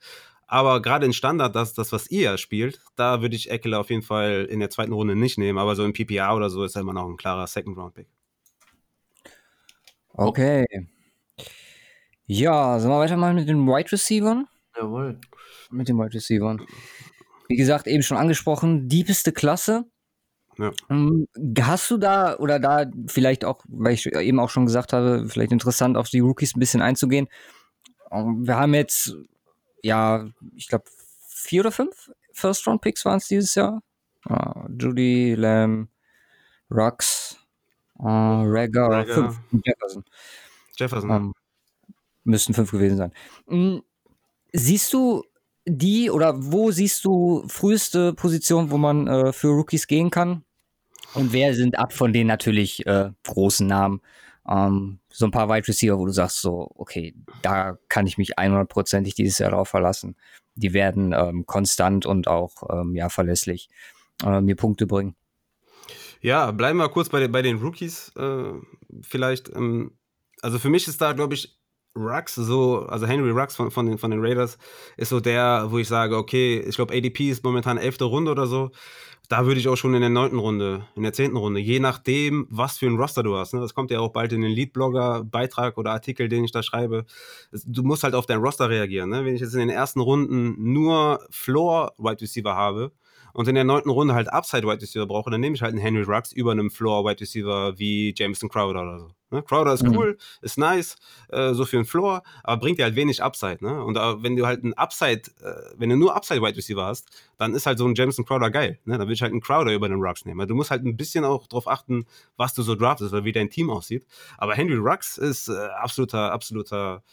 Aber 0.47 0.81
gerade 0.81 1.05
in 1.05 1.13
Standard, 1.13 1.55
das, 1.55 1.73
das, 1.73 1.91
was 1.91 2.11
ihr 2.11 2.37
spielt, 2.37 2.81
da 2.95 3.21
würde 3.21 3.35
ich 3.35 3.49
Eckler 3.49 3.79
auf 3.79 3.89
jeden 3.89 4.01
Fall 4.01 4.47
in 4.49 4.59
der 4.59 4.69
zweiten 4.69 4.93
Runde 4.93 5.15
nicht 5.15 5.37
nehmen, 5.37 5.57
aber 5.57 5.75
so 5.75 5.85
im 5.85 5.93
PPA 5.93 6.35
oder 6.35 6.49
so 6.49 6.63
ist 6.63 6.75
er 6.75 6.81
immer 6.81 6.93
noch 6.93 7.07
ein 7.07 7.17
klarer 7.17 7.47
Second-Round-Pick. 7.47 8.07
Okay. 10.09 10.65
Ja, 12.25 12.79
sollen 12.79 12.93
wir 12.93 12.99
weitermachen 12.99 13.35
mit 13.35 13.49
den 13.49 13.65
Wide 13.65 13.91
Receivers? 13.91 14.45
Jawohl. 14.75 15.19
Mit 15.71 15.89
den 15.89 15.97
Wide 15.97 16.13
Receivers. 16.13 16.61
Wie 17.47 17.55
gesagt, 17.55 17.87
eben 17.87 18.03
schon 18.03 18.17
angesprochen, 18.17 18.87
diebeste 18.87 19.31
Klasse. 19.31 19.85
Ja. 20.57 20.71
Ähm, 20.89 21.27
hast 21.61 21.89
du 21.89 21.97
da 21.97 22.37
oder 22.37 22.59
da 22.59 22.85
vielleicht 23.07 23.45
auch, 23.45 23.63
weil 23.67 23.93
ich 23.93 24.05
eben 24.05 24.39
auch 24.39 24.49
schon 24.49 24.65
gesagt 24.65 24.93
habe, 24.93 25.27
vielleicht 25.27 25.51
interessant 25.51 25.97
auf 25.97 26.09
die 26.09 26.19
Rookies 26.19 26.55
ein 26.55 26.59
bisschen 26.59 26.81
einzugehen. 26.81 27.27
Ähm, 28.11 28.45
wir 28.45 28.57
haben 28.57 28.73
jetzt, 28.73 29.15
ja, 29.81 30.27
ich 30.55 30.67
glaube, 30.67 30.85
vier 31.27 31.61
oder 31.61 31.71
fünf 31.71 32.11
First-Round-Picks 32.33 33.05
waren 33.05 33.17
es 33.17 33.27
dieses 33.27 33.55
Jahr. 33.55 33.81
Uh, 34.29 34.67
Judy, 34.79 35.35
Lamb, 35.35 35.89
Rux, 36.71 37.37
uh, 37.99 38.43
Rager, 38.45 39.05
fünf, 39.05 39.39
Jefferson. 39.65 40.05
Jefferson. 40.77 41.09
Ähm, 41.09 41.33
müssten 42.23 42.53
fünf 42.53 42.71
gewesen 42.71 42.97
sein. 42.97 43.13
Hm, 43.47 43.83
siehst 44.53 44.93
du 44.93 45.23
die 45.66 46.09
oder 46.09 46.34
wo 46.38 46.72
siehst 46.72 47.05
du 47.05 47.43
früheste 47.47 48.14
Position, 48.14 48.72
wo 48.72 48.78
man 48.78 49.07
äh, 49.07 49.34
für 49.34 49.49
Rookies 49.49 49.88
gehen 49.88 50.09
kann? 50.09 50.43
Und 51.14 51.32
wer 51.32 51.53
sind 51.53 51.78
ab 51.78 51.93
von 51.93 52.11
denen 52.11 52.28
natürlich 52.28 52.86
äh, 52.86 53.11
großen 53.24 53.68
Namen? 53.68 54.01
Ähm, 54.47 54.99
so 55.09 55.26
ein 55.26 55.32
paar 55.32 55.47
Wide 55.47 55.68
Receiver, 55.68 55.97
wo 55.97 56.05
du 56.05 56.11
sagst, 56.11 56.41
so, 56.41 56.70
okay, 56.76 57.16
da 57.41 57.78
kann 57.88 58.07
ich 58.07 58.18
mich 58.18 58.38
100%ig 58.38 59.14
dieses 59.16 59.38
Jahr 59.38 59.51
drauf 59.51 59.70
verlassen. 59.70 60.16
Die 60.55 60.74
werden 60.74 61.14
ähm, 61.14 61.45
konstant 61.45 62.05
und 62.05 62.28
auch 62.28 62.64
ähm, 62.70 62.95
ja, 62.95 63.09
verlässlich 63.09 63.70
äh, 64.24 64.41
mir 64.41 64.55
Punkte 64.55 64.86
bringen. 64.86 65.16
Ja, 66.22 66.51
bleiben 66.51 66.78
wir 66.78 66.89
kurz 66.89 67.09
bei, 67.09 67.20
den, 67.20 67.32
bei 67.32 67.41
den 67.41 67.57
Rookies 67.57 68.11
äh, 68.16 68.53
vielleicht. 69.01 69.49
Ähm, 69.49 69.97
also 70.41 70.59
für 70.59 70.70
mich 70.70 70.88
ist 70.88 71.01
da, 71.01 71.14
glaube 71.14 71.36
ich, 71.36 71.57
Rux, 71.95 72.35
so, 72.35 72.85
also 72.87 73.05
Henry 73.05 73.31
Rux 73.31 73.55
von, 73.55 73.71
von, 73.71 73.85
den, 73.85 73.97
von 73.97 74.11
den 74.11 74.19
Raiders, 74.19 74.57
ist 74.97 75.09
so 75.09 75.19
der, 75.19 75.67
wo 75.69 75.77
ich 75.77 75.87
sage, 75.87 76.17
okay, 76.17 76.59
ich 76.59 76.75
glaube, 76.75 76.93
ADP 76.95 77.29
ist 77.29 77.43
momentan 77.43 77.77
elfte 77.77 78.05
Runde 78.05 78.31
oder 78.31 78.47
so. 78.47 78.71
Da 79.29 79.45
würde 79.45 79.59
ich 79.59 79.67
auch 79.69 79.77
schon 79.77 79.93
in 79.93 80.01
der 80.01 80.09
neunten 80.09 80.37
Runde, 80.37 80.85
in 80.95 81.03
der 81.03 81.13
zehnten 81.13 81.37
Runde, 81.37 81.59
je 81.59 81.79
nachdem, 81.79 82.45
was 82.49 82.77
für 82.77 82.87
ein 82.87 82.97
Roster 82.97 83.23
du 83.23 83.37
hast. 83.37 83.53
Ne? 83.53 83.61
Das 83.61 83.73
kommt 83.73 83.89
ja 83.89 83.99
auch 83.99 84.11
bald 84.11 84.33
in 84.33 84.41
den 84.41 84.51
Lead-Blogger-Beitrag 84.51 85.77
oder 85.77 85.91
Artikel, 85.91 86.27
den 86.27 86.43
ich 86.43 86.51
da 86.51 86.61
schreibe. 86.61 87.05
Du 87.65 87.83
musst 87.83 88.03
halt 88.03 88.15
auf 88.15 88.25
dein 88.25 88.39
Roster 88.39 88.69
reagieren. 88.69 89.09
Ne? 89.09 89.23
Wenn 89.23 89.35
ich 89.35 89.41
jetzt 89.41 89.53
in 89.53 89.59
den 89.59 89.69
ersten 89.69 90.01
Runden 90.01 90.73
nur 90.73 91.25
Floor-Wide 91.31 92.21
Receiver 92.21 92.53
habe, 92.53 92.91
und 93.34 93.47
in 93.47 93.55
der 93.55 93.63
neunten 93.63 93.89
Runde 93.89 94.13
halt 94.13 94.31
Upside 94.31 94.63
Wide 94.63 94.81
Receiver 94.81 95.05
brauche, 95.05 95.29
dann 95.29 95.41
nehme 95.41 95.55
ich 95.55 95.61
halt 95.61 95.73
einen 95.73 95.81
Henry 95.81 96.03
Rux 96.03 96.31
über 96.31 96.51
einem 96.51 96.69
Floor 96.69 97.03
Wide 97.03 97.19
Receiver 97.19 97.77
wie 97.77 98.13
Jameson 98.15 98.49
Crowder 98.49 98.81
oder 98.84 98.99
so. 98.99 99.11
Ne? 99.31 99.41
Crowder 99.41 99.73
ist 99.73 99.84
mhm. 99.84 99.97
cool, 99.97 100.17
ist 100.41 100.57
nice, 100.57 100.95
äh, 101.29 101.53
so 101.53 101.65
für 101.65 101.77
einen 101.77 101.86
Floor, 101.86 102.21
aber 102.43 102.59
bringt 102.59 102.77
dir 102.77 102.84
halt 102.84 102.95
wenig 102.95 103.23
Upside. 103.23 103.57
Ne? 103.61 103.84
Und 103.84 103.97
äh, 103.97 104.23
wenn 104.23 104.36
du 104.36 104.45
halt 104.45 104.63
einen 104.63 104.73
Upside, 104.73 105.23
äh, 105.41 105.73
wenn 105.75 105.89
du 105.89 105.97
nur 105.97 106.15
Upside 106.15 106.41
Wide 106.41 106.55
Receiver 106.55 106.86
hast, 106.86 107.09
dann 107.38 107.55
ist 107.55 107.65
halt 107.65 107.79
so 107.79 107.88
ein 107.88 107.95
Jameson 107.95 108.25
Crowder 108.25 108.51
geil. 108.51 108.79
Ne? 108.86 108.93
Dann 108.93 109.07
würde 109.07 109.13
ich 109.13 109.21
halt 109.23 109.31
einen 109.31 109.41
Crowder 109.41 109.73
über 109.73 109.89
den 109.89 109.99
Rux 109.99 110.25
nehmen. 110.25 110.47
Du 110.47 110.55
musst 110.55 110.69
halt 110.69 110.86
ein 110.86 110.95
bisschen 110.95 111.25
auch 111.25 111.47
darauf 111.47 111.67
achten, 111.67 112.05
was 112.38 112.53
du 112.53 112.61
so 112.61 112.75
draftest 112.75 113.13
oder 113.13 113.25
wie 113.25 113.31
dein 113.31 113.49
Team 113.49 113.71
aussieht. 113.71 114.05
Aber 114.38 114.53
Henry 114.53 114.77
Rux 114.77 115.17
ist 115.17 115.49
äh, 115.49 115.53
absoluter, 115.81 116.31
absoluter 116.31 117.03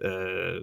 äh, 0.00 0.62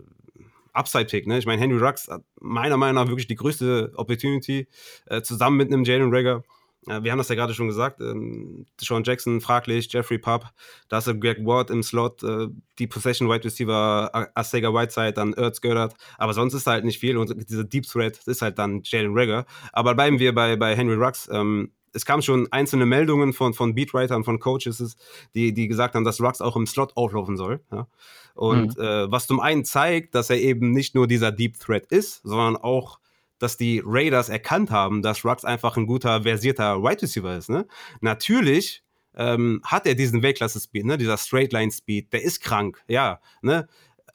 Upside-Pick. 0.76 1.28
Ne? 1.28 1.38
Ich 1.38 1.46
meine, 1.46 1.62
Henry 1.62 1.78
Rux 1.78 2.08
hat 2.08 2.24
meiner 2.40 2.78
Meinung 2.78 2.96
nach 2.96 3.10
wirklich 3.10 3.28
die 3.28 3.36
größte 3.36 3.92
Opportunity 3.96 4.68
äh, 5.08 5.22
zusammen 5.22 5.58
mit 5.58 5.72
einem 5.72 5.84
Jalen 5.84 6.14
Rager. 6.14 6.44
Äh, 6.88 7.04
wir 7.04 7.12
haben 7.12 7.18
das 7.18 7.30
ja 7.30 7.36
gerade 7.36 7.54
schon 7.54 7.68
gesagt. 7.68 8.02
Ähm, 8.02 8.66
Sean 8.80 9.04
Jackson 9.04 9.42
fraglich, 9.42 9.92
Jeffrey 9.92 10.18
Pubb, 10.18 10.50
da 10.90 11.00
ist 11.00 11.06
Greg 11.20 11.46
Ward 11.46 11.70
im 11.70 11.84
Slot, 11.84 12.24
äh, 12.24 12.48
die 12.80 12.88
Possession 12.88 13.30
Wide 13.30 13.44
Receiver 13.44 14.30
Asega 14.36 14.74
Whiteside, 14.74 15.14
dann 15.14 15.34
Ertz 15.34 15.62
Gördert. 15.62 15.96
Aber 16.18 16.34
sonst 16.34 16.54
ist 16.54 16.68
halt 16.68 16.86
nicht 16.86 17.00
viel 17.00 17.18
und 17.18 17.34
diese 17.50 17.66
Deep 17.66 17.88
Threat 17.88 18.20
ist 18.26 18.42
halt 18.42 18.60
dann 18.60 18.82
Jalen 18.84 19.18
Rager. 19.18 19.46
Aber 19.72 19.96
bleiben 19.96 20.20
wir 20.20 20.34
bei, 20.34 20.56
bei 20.56 20.76
Henry 20.76 20.96
Rux. 20.96 21.30
Ähm, 21.32 21.72
es 21.96 22.06
kamen 22.06 22.22
schon 22.22 22.48
einzelne 22.52 22.86
Meldungen 22.86 23.34
von, 23.34 23.54
von 23.54 23.74
Beatwritern, 23.74 24.24
von 24.24 24.40
Coaches, 24.40 24.98
die, 25.34 25.54
die 25.54 25.68
gesagt 25.68 25.96
haben, 25.96 26.04
dass 26.04 26.22
Rux 26.22 26.42
auch 26.42 26.56
im 26.56 26.68
Slot 26.68 26.96
auflaufen 26.96 27.38
soll. 27.38 27.62
Ja? 27.72 27.88
Und 28.36 28.78
mhm. 28.78 28.84
äh, 28.84 29.12
was 29.12 29.28
zum 29.28 29.40
einen 29.40 29.64
zeigt, 29.64 30.14
dass 30.14 30.30
er 30.30 30.38
eben 30.38 30.72
nicht 30.72 30.94
nur 30.94 31.08
dieser 31.08 31.32
Deep 31.32 31.58
Threat 31.58 31.86
ist, 31.88 32.22
sondern 32.24 32.58
auch, 32.58 33.00
dass 33.40 33.58
die 33.58 33.82
Raiders 33.84 34.30
erkannt 34.30 34.72
haben, 34.72 35.02
dass 35.02 35.24
Rux 35.24 35.46
einfach 35.46 35.78
ein 35.78 35.88
guter, 35.88 36.24
versierter 36.24 36.84
Wide 36.84 37.02
Receiver 37.02 37.38
ist. 37.38 37.50
Ne? 37.50 37.66
Natürlich 38.02 38.84
ähm, 39.16 39.62
hat 39.64 39.88
er 39.88 39.96
diesen 39.96 40.22
Weltklasse-Speed, 40.22 40.86
ne? 40.86 40.98
dieser 40.98 41.18
Straight-Line-Speed, 41.18 42.12
der 42.12 42.24
ist 42.24 42.42
krank, 42.42 42.84
ja. 42.88 43.20
Ne? 43.42 43.68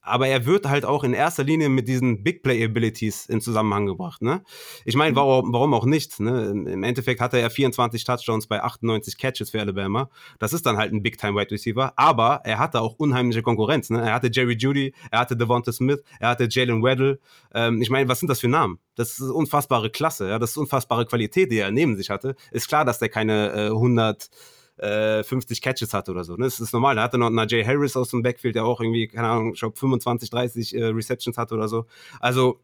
Aber 0.03 0.29
er 0.29 0.47
wird 0.47 0.69
halt 0.69 0.85
auch 0.85 1.05
in 1.05 1.13
erster 1.13 1.45
Linie 1.45 1.69
mit 1.69 1.89
diesen 1.89 2.23
Big 2.23 2.43
Play 2.43 2.65
Abilities 2.65 3.27
in 3.27 3.41
Zusammenhang 3.41 3.87
gebracht. 3.87 4.23
Ne? 4.23 4.43
Ich 4.85 4.97
meine, 4.97 5.13
mhm. 5.13 5.17
warum, 5.17 5.53
warum 5.53 5.75
auch 5.75 5.85
nicht? 5.85 6.21
Ne? 6.21 6.51
Im 6.51 6.83
Endeffekt 6.83 7.21
hatte 7.21 7.39
er 7.39 7.51
24 7.51 8.05
Touchdowns 8.05 8.47
bei 8.47 8.63
98 8.63 9.19
Catches 9.19 9.51
für 9.51 9.61
Alabama. 9.61 10.11
Das 10.39 10.53
ist 10.53 10.65
dann 10.67 10.77
halt 10.77 10.93
ein 10.93 11.03
Big 11.03 11.19
Time 11.19 11.39
Wide 11.39 11.51
Receiver, 11.51 11.93
aber 11.97 12.41
er 12.45 12.59
hatte 12.59 12.81
auch 12.81 12.95
unheimliche 12.95 13.43
Konkurrenz. 13.43 13.91
Ne? 13.91 14.01
Er 14.01 14.15
hatte 14.15 14.31
Jerry 14.33 14.57
Judy, 14.57 14.95
er 15.11 15.21
hatte 15.21 15.37
Devonta 15.37 15.73
Smith, 15.73 16.03
er 16.19 16.31
hatte 16.31 16.49
Jalen 16.51 16.83
Weddle. 16.83 17.21
Ähm, 17.55 17.83
ich 17.83 17.91
meine, 17.91 18.09
was 18.09 18.21
sind 18.21 18.29
das 18.29 18.41
für 18.41 18.49
Namen? 18.49 18.79
Das 18.95 19.19
ist 19.19 19.31
unfassbare 19.31 19.91
Klasse, 19.91 20.29
ja? 20.29 20.39
das 20.39 20.51
ist 20.51 20.57
unfassbare 20.57 21.07
Qualität, 21.07 21.53
die 21.53 21.59
er 21.59 21.71
neben 21.71 21.97
sich 21.97 22.11
hatte. 22.11 22.37
Ist 22.51 22.69
klar, 22.69 22.85
dass 22.85 22.99
der 22.99 23.09
keine 23.09 23.53
äh, 23.53 23.67
100 23.67 24.31
50 24.81 25.59
äh, 25.59 25.61
Catches 25.61 25.95
hat 25.95 26.09
oder 26.09 26.25
so. 26.25 26.37
Ne? 26.37 26.45
Das 26.45 26.61
ist 26.61 26.73
normal. 26.73 26.97
Da 26.97 27.03
hatte 27.03 27.19
noch 27.19 27.31
Najee 27.31 27.65
Harris 27.65 27.97
aus 27.97 28.11
dem 28.11 28.23
Backfield, 28.23 28.55
der 28.55 28.65
auch 28.65 28.81
irgendwie, 28.81 29.09
keine 29.09 29.29
Ahnung, 29.29 29.53
ich 29.53 29.61
glaube 29.61 29.77
25, 29.77 30.31
30 30.31 30.75
äh, 30.75 30.85
Receptions 30.87 31.37
hatte 31.37 31.55
oder 31.55 31.69
so. 31.69 31.87
Also 32.19 32.61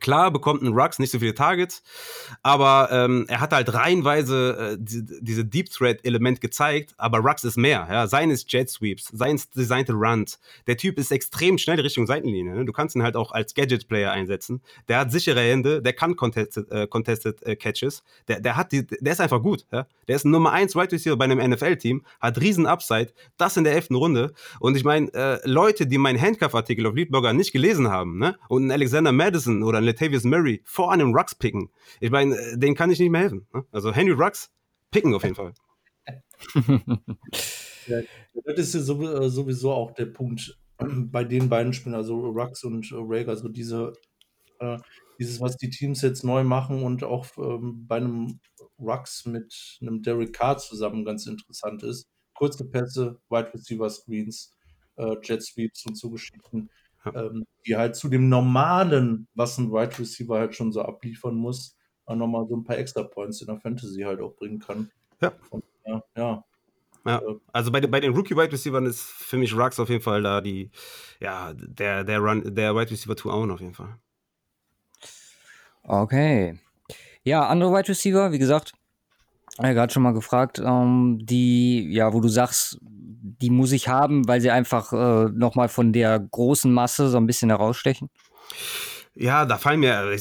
Klar 0.00 0.32
bekommt 0.32 0.62
ein 0.62 0.72
Rux 0.72 0.98
nicht 0.98 1.12
so 1.12 1.20
viele 1.20 1.34
Targets, 1.34 1.84
aber 2.42 2.88
ähm, 2.90 3.24
er 3.28 3.40
hat 3.40 3.52
halt 3.52 3.72
reihenweise 3.72 4.72
äh, 4.72 4.76
die, 4.80 5.04
diese 5.20 5.44
Deep 5.44 5.70
Threat 5.70 6.04
Element 6.04 6.40
gezeigt, 6.40 6.92
aber 6.96 7.18
Rux 7.18 7.44
ist 7.44 7.56
mehr. 7.56 7.86
Ja? 7.88 8.08
Seines 8.08 8.44
Jet 8.48 8.68
Sweeps, 8.68 9.06
seines 9.12 9.48
designte 9.48 9.92
Runs. 9.92 10.40
Der 10.66 10.76
Typ 10.76 10.98
ist 10.98 11.12
extrem 11.12 11.56
schnell 11.56 11.78
Richtung 11.78 12.08
Seitenlinie. 12.08 12.52
Ne? 12.56 12.64
Du 12.64 12.72
kannst 12.72 12.96
ihn 12.96 13.04
halt 13.04 13.14
auch 13.14 13.30
als 13.30 13.54
Gadget 13.54 13.86
Player 13.86 14.10
einsetzen. 14.10 14.60
Der 14.88 14.98
hat 14.98 15.12
sichere 15.12 15.40
Hände, 15.40 15.80
der 15.80 15.92
kann 15.92 16.16
Contested, 16.16 16.68
äh, 16.72 16.88
contested 16.88 17.44
äh, 17.44 17.54
Catches. 17.54 18.02
Der, 18.26 18.40
der, 18.40 18.56
hat 18.56 18.72
die, 18.72 18.84
der 18.88 19.12
ist 19.12 19.20
einfach 19.20 19.40
gut. 19.40 19.66
Ja? 19.70 19.86
Der 20.08 20.16
ist 20.16 20.24
ein 20.24 20.32
Nummer 20.32 20.50
1 20.50 20.74
Right 20.74 20.92
Receiver 20.92 21.16
bei 21.16 21.26
einem 21.26 21.38
NFL-Team, 21.38 22.04
hat 22.20 22.40
riesen 22.40 22.66
Upside, 22.66 23.12
das 23.36 23.56
in 23.56 23.62
der 23.62 23.74
elften 23.74 23.94
Runde. 23.94 24.32
Und 24.58 24.76
ich 24.76 24.82
meine, 24.82 25.14
äh, 25.14 25.38
Leute, 25.44 25.86
die 25.86 25.98
meinen 25.98 26.20
Handcuff-Artikel 26.20 26.86
auf 26.86 26.96
Leadburger 26.96 27.32
nicht 27.32 27.52
gelesen 27.52 27.88
haben 27.88 28.18
ne? 28.18 28.36
und 28.48 28.72
Alexander 28.72 29.12
Madison 29.12 29.62
oder 29.62 29.75
oder 29.76 29.78
einen 29.78 29.86
Latavius 29.86 30.24
Murray 30.24 30.62
vor 30.64 30.92
einem 30.92 31.14
Rux 31.14 31.34
picken. 31.34 31.70
Ich 32.00 32.10
meine, 32.10 32.36
äh, 32.36 32.58
den 32.58 32.74
kann 32.74 32.90
ich 32.90 32.98
nicht 32.98 33.10
mehr 33.10 33.22
helfen. 33.22 33.46
Ne? 33.52 33.64
Also 33.72 33.92
Henry 33.92 34.12
Rux 34.12 34.50
picken 34.90 35.14
auf 35.14 35.22
jeden 35.22 35.34
Fall. 35.34 35.54
ja, 37.86 38.00
das 38.44 38.74
ist 38.74 38.88
ja 38.88 38.94
äh, 38.94 39.28
sowieso 39.28 39.72
auch 39.72 39.92
der 39.92 40.06
Punkt 40.06 40.58
bei 40.78 41.24
den 41.24 41.48
beiden 41.48 41.72
Spielen, 41.72 41.94
also 41.94 42.20
Rux 42.20 42.64
und 42.64 42.90
äh, 42.92 42.96
Rager, 42.96 43.30
also 43.30 43.48
diese, 43.48 43.92
äh, 44.60 44.78
dieses, 45.18 45.40
was 45.40 45.56
die 45.56 45.70
Teams 45.70 46.02
jetzt 46.02 46.24
neu 46.24 46.44
machen 46.44 46.82
und 46.82 47.04
auch 47.04 47.26
ähm, 47.38 47.86
bei 47.86 47.96
einem 47.96 48.40
Rux 48.78 49.26
mit 49.26 49.78
einem 49.80 50.02
Derek 50.02 50.32
Carr 50.32 50.58
zusammen 50.58 51.04
ganz 51.04 51.26
interessant 51.26 51.82
ist. 51.82 52.06
Kurze 52.34 52.68
Pässe, 52.68 53.18
Wide 53.30 53.52
Receiver 53.54 53.88
Screens, 53.88 54.54
äh, 54.96 55.16
Jet 55.22 55.42
Sweeps 55.42 55.86
und 55.86 55.96
so 55.96 56.10
Geschichten. 56.10 56.68
Ähm, 57.14 57.44
die 57.66 57.76
halt 57.76 57.96
zu 57.96 58.08
dem 58.08 58.28
Normalen, 58.28 59.28
was 59.34 59.58
ein 59.58 59.70
Wide 59.72 59.98
Receiver 59.98 60.38
halt 60.38 60.54
schon 60.54 60.72
so 60.72 60.82
abliefern 60.82 61.34
muss, 61.34 61.76
auch 62.06 62.16
nochmal 62.16 62.46
so 62.48 62.56
ein 62.56 62.64
paar 62.64 62.78
extra 62.78 63.02
Points 63.02 63.40
in 63.40 63.46
der 63.48 63.58
Fantasy 63.60 64.02
halt 64.02 64.20
auch 64.20 64.34
bringen 64.36 64.58
kann. 64.58 64.90
Ja. 65.20 65.32
Und, 65.50 65.64
ja, 65.84 66.02
ja. 66.16 66.44
Ja, 67.04 67.18
Äh, 67.18 67.34
also 67.52 67.70
bei, 67.70 67.80
den- 67.80 67.90
bei 67.90 68.00
den 68.00 68.14
Rookie-Wide 68.14 68.50
Receivers 68.52 68.84
ist 68.88 69.00
für 69.02 69.36
mich 69.36 69.56
Rux 69.56 69.78
auf 69.78 69.88
jeden 69.88 70.02
Fall 70.02 70.22
da 70.22 70.40
die, 70.40 70.70
ja, 71.20 71.52
der, 71.54 72.02
der 72.04 72.18
Run, 72.18 72.54
der 72.54 72.74
Wide 72.74 72.90
Receiver 72.90 73.14
to 73.14 73.30
own 73.30 73.50
auf 73.52 73.60
jeden 73.60 73.74
Fall. 73.74 73.96
Okay. 75.82 76.58
Ja, 77.24 77.46
andere 77.48 77.72
Wide 77.72 77.88
Receiver, 77.88 78.32
wie 78.32 78.38
gesagt, 78.38 78.72
ja, 79.58 79.72
gerade 79.72 79.92
schon 79.92 80.02
mal 80.02 80.12
gefragt, 80.14 80.60
ähm, 80.64 81.18
die, 81.22 81.92
ja, 81.92 82.12
wo 82.12 82.20
du 82.20 82.28
sagst, 82.28 82.78
die 83.40 83.50
muss 83.50 83.72
ich 83.72 83.88
haben, 83.88 84.28
weil 84.28 84.40
sie 84.40 84.50
einfach 84.50 84.92
äh, 84.92 85.30
nochmal 85.32 85.68
von 85.68 85.92
der 85.92 86.18
großen 86.18 86.72
Masse 86.72 87.08
so 87.08 87.16
ein 87.16 87.26
bisschen 87.26 87.50
herausstechen. 87.50 88.10
Ja, 89.18 89.46
da 89.46 89.56
fallen 89.56 89.80
mir 89.80 90.12
äh, 90.12 90.18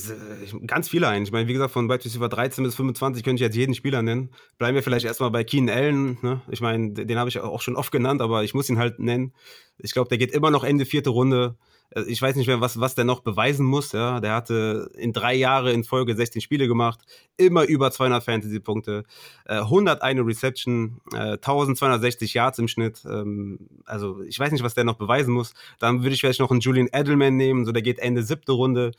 ganz 0.66 0.88
viele 0.88 1.10
ein. 1.10 1.24
Ich 1.24 1.32
meine, 1.34 1.50
wie 1.50 1.54
gesagt, 1.54 1.74
von 1.74 1.90
Wide 1.90 2.06
Receiver 2.06 2.30
13 2.30 2.64
bis 2.64 2.76
25 2.76 3.26
könnte 3.26 3.36
ich 3.36 3.46
jetzt 3.46 3.58
jeden 3.58 3.76
Spieler 3.76 4.02
nennen. 4.02 4.30
Bleiben 4.58 4.74
wir 4.74 4.84
vielleicht 4.84 5.06
erstmal 5.06 5.32
bei 5.32 5.44
Keenan 5.44 5.76
Allen. 5.76 6.18
Ne? 6.22 6.42
Ich 6.50 6.62
meine, 6.62 6.94
den 6.94 7.20
habe 7.20 7.28
ich 7.28 7.38
auch 7.40 7.62
schon 7.62 7.76
oft 7.76 7.92
genannt, 7.92 8.22
aber 8.22 8.46
ich 8.46 8.54
muss 8.54 8.70
ihn 8.70 8.78
halt 8.78 9.00
nennen. 9.00 9.34
Ich 9.78 9.92
glaube, 9.94 10.10
der 10.10 10.18
geht 10.18 10.32
immer 10.32 10.52
noch 10.52 10.64
Ende 10.64 10.86
vierte 10.86 11.10
Runde. 11.10 11.56
Äh, 11.92 12.04
Ich 12.08 12.22
weiß 12.22 12.36
nicht 12.36 12.48
mehr, 12.48 12.62
was, 12.62 12.80
was 12.80 12.96
der 12.96 13.06
noch 13.06 13.22
beweisen 13.22 13.66
muss. 13.66 13.92
Ja? 13.92 14.20
Der 14.20 14.34
hatte 14.34 14.90
in 14.96 15.14
drei 15.14 15.36
Jahre 15.36 15.72
in 15.72 15.84
Folge 15.84 16.16
16 16.16 16.42
Spiele 16.42 16.68
gemacht, 16.68 17.00
immer 17.38 17.64
über 17.64 17.92
200 17.92 18.24
Fantasy-Punkte, 18.24 19.04
äh, 19.46 19.62
101 19.62 20.20
Reception, 20.26 21.02
äh, 21.14 21.38
1260 21.38 22.34
Yards 22.34 22.60
im 22.60 22.68
Schnitt. 22.68 23.04
Ähm, 23.06 23.60
also 23.86 24.22
ich 24.24 24.40
weiß 24.40 24.52
nicht, 24.52 24.64
was 24.64 24.74
der 24.76 24.84
noch 24.84 24.98
beweisen 24.98 25.34
muss. 25.34 25.54
Dann 25.80 26.02
würde 26.04 26.14
ich 26.16 26.22
vielleicht 26.22 26.40
noch 26.40 26.52
einen 26.52 26.62
Julian 26.62 26.90
Edelman 26.92 27.36
nehmen, 27.38 27.66
so 27.66 27.72
der 27.72 27.82
geht 27.82 28.00
Ende 28.00 28.24
siebte 28.24 28.54
Runde. 28.54 28.92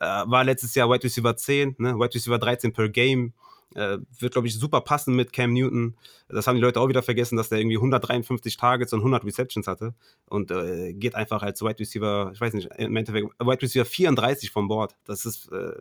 Äh, 0.00 0.04
war 0.04 0.44
letztes 0.44 0.74
Jahr 0.74 0.90
Wide 0.90 1.04
Receiver 1.04 1.36
10, 1.36 1.76
ne? 1.78 1.94
Wide 1.96 2.14
Receiver 2.14 2.38
13 2.38 2.72
per 2.72 2.88
Game. 2.88 3.32
Äh, 3.74 3.98
wird, 4.18 4.32
glaube 4.32 4.46
ich, 4.46 4.58
super 4.58 4.80
passen 4.80 5.14
mit 5.14 5.32
Cam 5.32 5.52
Newton. 5.52 5.96
Das 6.28 6.46
haben 6.46 6.56
die 6.56 6.62
Leute 6.62 6.80
auch 6.80 6.88
wieder 6.88 7.02
vergessen, 7.02 7.36
dass 7.36 7.48
der 7.48 7.58
irgendwie 7.58 7.76
153 7.76 8.56
Targets 8.56 8.92
und 8.92 9.00
100 9.00 9.24
Receptions 9.24 9.66
hatte. 9.66 9.94
Und 10.26 10.50
äh, 10.50 10.92
geht 10.92 11.14
einfach 11.14 11.42
als 11.42 11.62
Wide 11.62 11.78
Receiver, 11.78 12.30
ich 12.32 12.40
weiß 12.40 12.54
nicht, 12.54 12.70
im 12.76 12.96
Endeffekt 12.96 13.28
Wide 13.40 13.62
Receiver 13.62 13.84
34 13.84 14.50
vom 14.50 14.68
Board. 14.68 14.94
Das 15.04 15.26
ist. 15.26 15.50
Äh, 15.52 15.72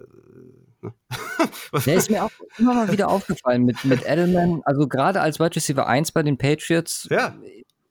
ne? 0.81 0.93
Der 1.85 1.95
ist 1.95 2.09
mir 2.09 2.23
auch 2.23 2.31
immer 2.57 2.73
mal 2.73 2.91
wieder 2.91 3.09
aufgefallen 3.09 3.63
mit, 3.63 3.83
mit 3.85 4.05
Edelman, 4.05 4.61
also 4.65 4.87
gerade 4.87 5.21
als 5.21 5.39
Wide 5.39 5.55
Receiver 5.55 5.87
1 5.87 6.11
bei 6.11 6.23
den 6.23 6.37
Patriots, 6.37 7.07
ja, 7.09 7.35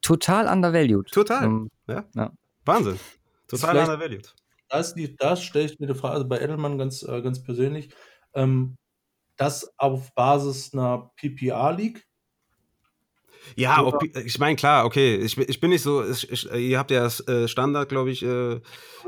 total 0.01 0.47
undervalued. 0.47 1.09
total. 1.11 1.43
Ähm, 1.45 1.69
Wahnsinn. 2.65 2.99
Total 3.47 3.77
undervalued. 3.77 4.33
da, 4.69 4.79
ist 4.79 4.93
die, 4.95 5.15
da 5.15 5.35
stelle 5.35 5.65
ich 5.65 5.79
mir 5.79 5.87
die 5.87 5.95
Frage, 5.95 6.15
also 6.15 6.27
bei 6.27 6.39
Edelmann 6.39 6.77
ganz, 6.77 7.03
äh, 7.03 7.21
ganz 7.21 7.43
persönlich, 7.43 7.89
ähm, 8.33 8.75
das 9.37 9.73
auf 9.77 10.13
Basis 10.15 10.73
einer 10.73 11.11
PPR-League? 11.15 12.05
Ja, 13.55 13.83
ob, 13.83 14.01
ich 14.03 14.39
meine, 14.39 14.55
klar, 14.55 14.85
okay. 14.85 15.17
Ich, 15.17 15.35
bin- 15.35 15.45
ich 15.47 15.59
bin 15.59 15.69
nicht 15.69 15.81
so. 15.81 16.03
Ich, 16.07 16.31
ich, 16.31 16.51
ihr 16.51 16.79
habt 16.79 16.91
ja 16.91 17.03
das 17.03 17.19
äh, 17.27 17.47
Standard, 17.47 17.89
glaube 17.89 18.09
ich, 18.11 18.23
äh, 18.23 18.61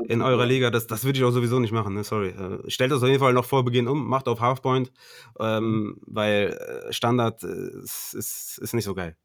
in 0.08 0.22
eurer 0.22 0.46
Liga. 0.46 0.70
Das, 0.70 0.86
das 0.86 1.04
würde 1.04 1.18
ich 1.18 1.24
auch 1.24 1.30
sowieso 1.30 1.58
nicht 1.58 1.72
machen, 1.72 1.94
ne? 1.94 2.04
sorry. 2.04 2.28
Äh, 2.28 2.70
stellt 2.70 2.92
das 2.92 3.02
auf 3.02 3.08
jeden 3.08 3.20
Fall 3.20 3.32
noch 3.32 3.44
vor 3.46 3.64
Beginn 3.64 3.88
um, 3.88 4.06
macht 4.06 4.28
auf 4.28 4.40
Halfpoint, 4.40 4.92
ähm, 5.40 5.96
weil 6.06 6.58
Standard 6.90 7.42
ist, 7.42 8.14
ist, 8.14 8.58
ist 8.58 8.74
nicht 8.74 8.84
so 8.84 8.94
geil. 8.94 9.16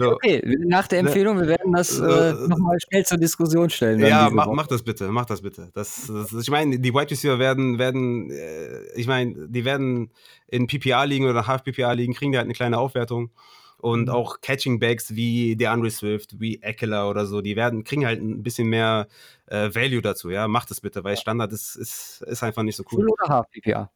Okay, 0.00 0.42
nach 0.66 0.86
der 0.88 1.02
Ne- 1.02 1.08
Empfehlung, 1.08 1.38
wir 1.40 1.48
werden 1.48 1.72
das 1.72 1.98
äh, 1.98 2.04
Äh, 2.04 2.48
nochmal 2.48 2.78
schnell 2.80 3.04
zur 3.04 3.18
Diskussion 3.18 3.70
stellen. 3.70 4.00
Ja, 4.00 4.30
mach, 4.30 4.46
mach 4.46 4.66
das 4.66 4.82
bitte, 4.82 5.08
mach 5.10 5.26
das 5.26 5.42
bitte. 5.42 5.70
Das, 5.74 6.06
das, 6.06 6.32
ich 6.32 6.50
meine, 6.50 6.78
die 6.78 6.92
Wide 6.94 7.10
Receiver 7.10 7.38
werden, 7.38 7.78
werden, 7.78 8.30
äh, 8.30 8.84
ich 8.94 9.06
meine, 9.06 9.48
die 9.48 9.64
werden 9.64 10.10
in 10.48 10.66
PPA 10.66 11.04
liegen 11.04 11.26
oder 11.28 11.46
Half 11.46 11.64
PPA 11.64 11.92
liegen, 11.92 12.14
kriegen 12.14 12.32
die 12.32 12.38
halt 12.38 12.46
eine 12.46 12.54
kleine 12.54 12.78
Aufwertung. 12.78 13.30
Und 13.78 14.04
Mhm. 14.04 14.08
auch 14.10 14.40
Catching 14.40 14.78
Backs 14.78 15.14
wie 15.14 15.56
DeAndre 15.56 15.90
Swift, 15.90 16.40
wie 16.40 16.62
Eckler 16.62 17.10
oder 17.10 17.26
so, 17.26 17.42
die 17.42 17.54
werden, 17.54 17.84
kriegen 17.84 18.06
halt 18.06 18.20
ein 18.22 18.42
bisschen 18.42 18.68
mehr 18.68 19.08
äh, 19.46 19.74
Value 19.74 20.00
dazu, 20.00 20.30
ja. 20.30 20.48
Macht 20.48 20.70
das 20.70 20.80
bitte, 20.80 21.04
weil 21.04 21.18
Standard 21.18 21.52
ist, 21.52 21.76
ist, 21.76 22.22
ist 22.26 22.42
einfach 22.42 22.62
nicht 22.62 22.76
so 22.76 22.84
cool. 22.92 23.00
Full 23.00 23.08
oder 23.10 23.28
Half 23.28 23.46
PPA? 23.50 23.90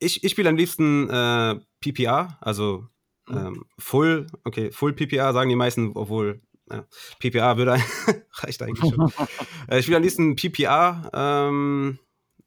Ich, 0.00 0.24
ich 0.24 0.32
spiele 0.32 0.48
am 0.48 0.56
liebsten 0.56 1.08
äh, 1.08 1.60
PPA, 1.80 2.38
also 2.40 2.88
Mhm. 3.30 3.36
ähm, 3.36 3.64
Full, 3.78 4.26
okay, 4.44 4.70
Full 4.72 4.92
PPA 4.92 5.32
sagen 5.32 5.48
die 5.48 5.56
meisten, 5.56 5.92
obwohl 5.94 6.40
ja, 6.70 6.84
PPA 7.18 7.56
würde 7.56 7.76
reicht 8.34 8.62
eigentlich 8.62 8.90
schon. 8.92 9.12
Äh, 9.68 9.78
ich 9.78 9.84
spiele 9.84 9.98
am 9.98 10.02
liebsten 10.02 10.34
PPA, 10.36 11.10
ähm, 11.12 11.98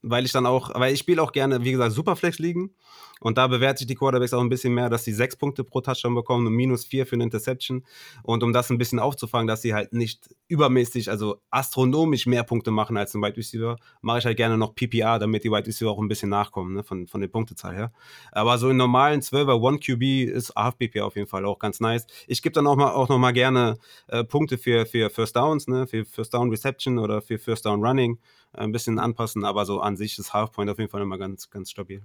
weil 0.04 0.26
ich 0.26 0.32
dann 0.32 0.46
auch, 0.46 0.70
weil 0.76 0.94
ich 0.94 1.00
spiele 1.00 1.22
auch 1.22 1.32
gerne, 1.32 1.64
wie 1.64 1.72
gesagt, 1.72 1.94
Superflex 1.94 2.38
liegen. 2.38 2.76
Und 3.22 3.38
da 3.38 3.48
bewerte 3.48 3.84
ich 3.84 3.88
die 3.88 3.96
Quarterbacks 3.96 4.34
auch 4.34 4.42
ein 4.42 4.50
bisschen 4.50 4.74
mehr, 4.74 4.90
dass 4.90 5.06
sie 5.06 5.14
sechs 5.14 5.38
Punkte 5.38 5.64
pro 5.64 5.80
Touchdown 5.80 6.14
bekommen 6.14 6.46
und 6.46 6.54
minus 6.54 6.84
vier 6.84 7.08
für 7.08 7.16
eine 7.16 7.24
Interception. 7.24 7.86
Und 8.22 8.44
um 8.44 8.52
das 8.52 8.70
ein 8.70 8.78
bisschen 8.78 9.00
aufzufangen, 9.00 9.48
dass 9.48 9.62
sie 9.62 9.74
halt 9.74 9.94
nicht 9.94 10.30
übermäßig, 10.50 11.10
also 11.10 11.38
astronomisch 11.50 12.26
mehr 12.26 12.44
Punkte 12.44 12.72
machen 12.72 12.98
als 12.98 13.14
ein 13.14 13.22
Wide 13.22 13.38
Receiver, 13.38 13.78
mache 14.02 14.20
ich 14.20 14.26
halt 14.26 14.36
gerne 14.36 14.58
noch 14.58 14.76
PPA, 14.76 15.20
damit 15.20 15.46
die 15.46 15.52
Wide 15.52 15.66
Receiver 15.66 15.90
auch 15.90 16.00
ein 16.00 16.10
bisschen 16.10 16.30
nachkommen, 16.30 16.74
ne, 16.74 16.84
von, 16.84 17.08
von 17.08 17.22
der 17.22 17.30
Punktezahl 17.30 17.74
her. 17.74 17.94
Aber 18.34 18.58
so 18.58 18.70
in 18.70 18.76
normalen 18.76 19.22
12er 19.22 19.66
1 19.66 19.86
QB 19.86 20.36
ist 20.36 20.54
Half 20.58 20.78
PPA 20.78 21.04
auf 21.04 21.16
jeden 21.16 21.28
Fall 21.28 21.46
auch 21.46 21.60
ganz 21.60 21.80
nice. 21.80 22.06
Ich 22.28 22.42
gebe 22.42 22.52
dann 22.52 22.68
auch, 22.68 22.76
mal, 22.76 22.92
auch 22.92 23.08
noch 23.08 23.20
mal 23.20 23.32
gerne 23.32 23.78
äh, 24.08 24.26
Punkte 24.26 24.58
für, 24.58 24.86
für 24.86 25.10
First 25.10 25.38
Downs, 25.38 25.70
ne, 25.70 25.88
für 25.88 26.04
First 26.04 26.34
Down 26.34 26.50
Reception 26.50 27.00
oder 27.00 27.22
für 27.22 27.40
First 27.40 27.66
Down 27.66 27.82
Running. 27.82 28.20
Ein 28.54 28.72
bisschen 28.72 29.00
anpassen, 29.00 29.44
aber 29.46 29.66
so 29.66 29.80
an 29.82 29.98
sich 29.98 30.18
ist 30.20 30.34
Half 30.34 30.52
Point 30.52 30.70
auf 30.70 30.78
jeden 30.80 30.90
Fall 30.92 31.02
immer 31.02 31.18
ganz, 31.18 31.50
ganz 31.50 31.72
stabil. 31.72 32.04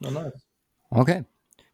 Na, 0.00 0.10
nice. 0.10 0.46
Okay. 0.90 1.24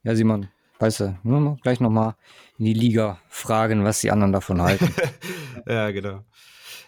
Ja, 0.02 0.14
Simon, 0.14 0.48
weißt 0.78 1.00
du, 1.00 1.18
nur 1.24 1.40
noch- 1.40 1.60
gleich 1.60 1.80
nochmal 1.80 2.14
in 2.58 2.64
die 2.66 2.72
Liga 2.74 3.18
fragen, 3.28 3.84
was 3.84 4.00
die 4.00 4.10
anderen 4.10 4.32
davon 4.32 4.62
halten. 4.62 4.94
ja, 5.66 5.90
genau. 5.90 6.24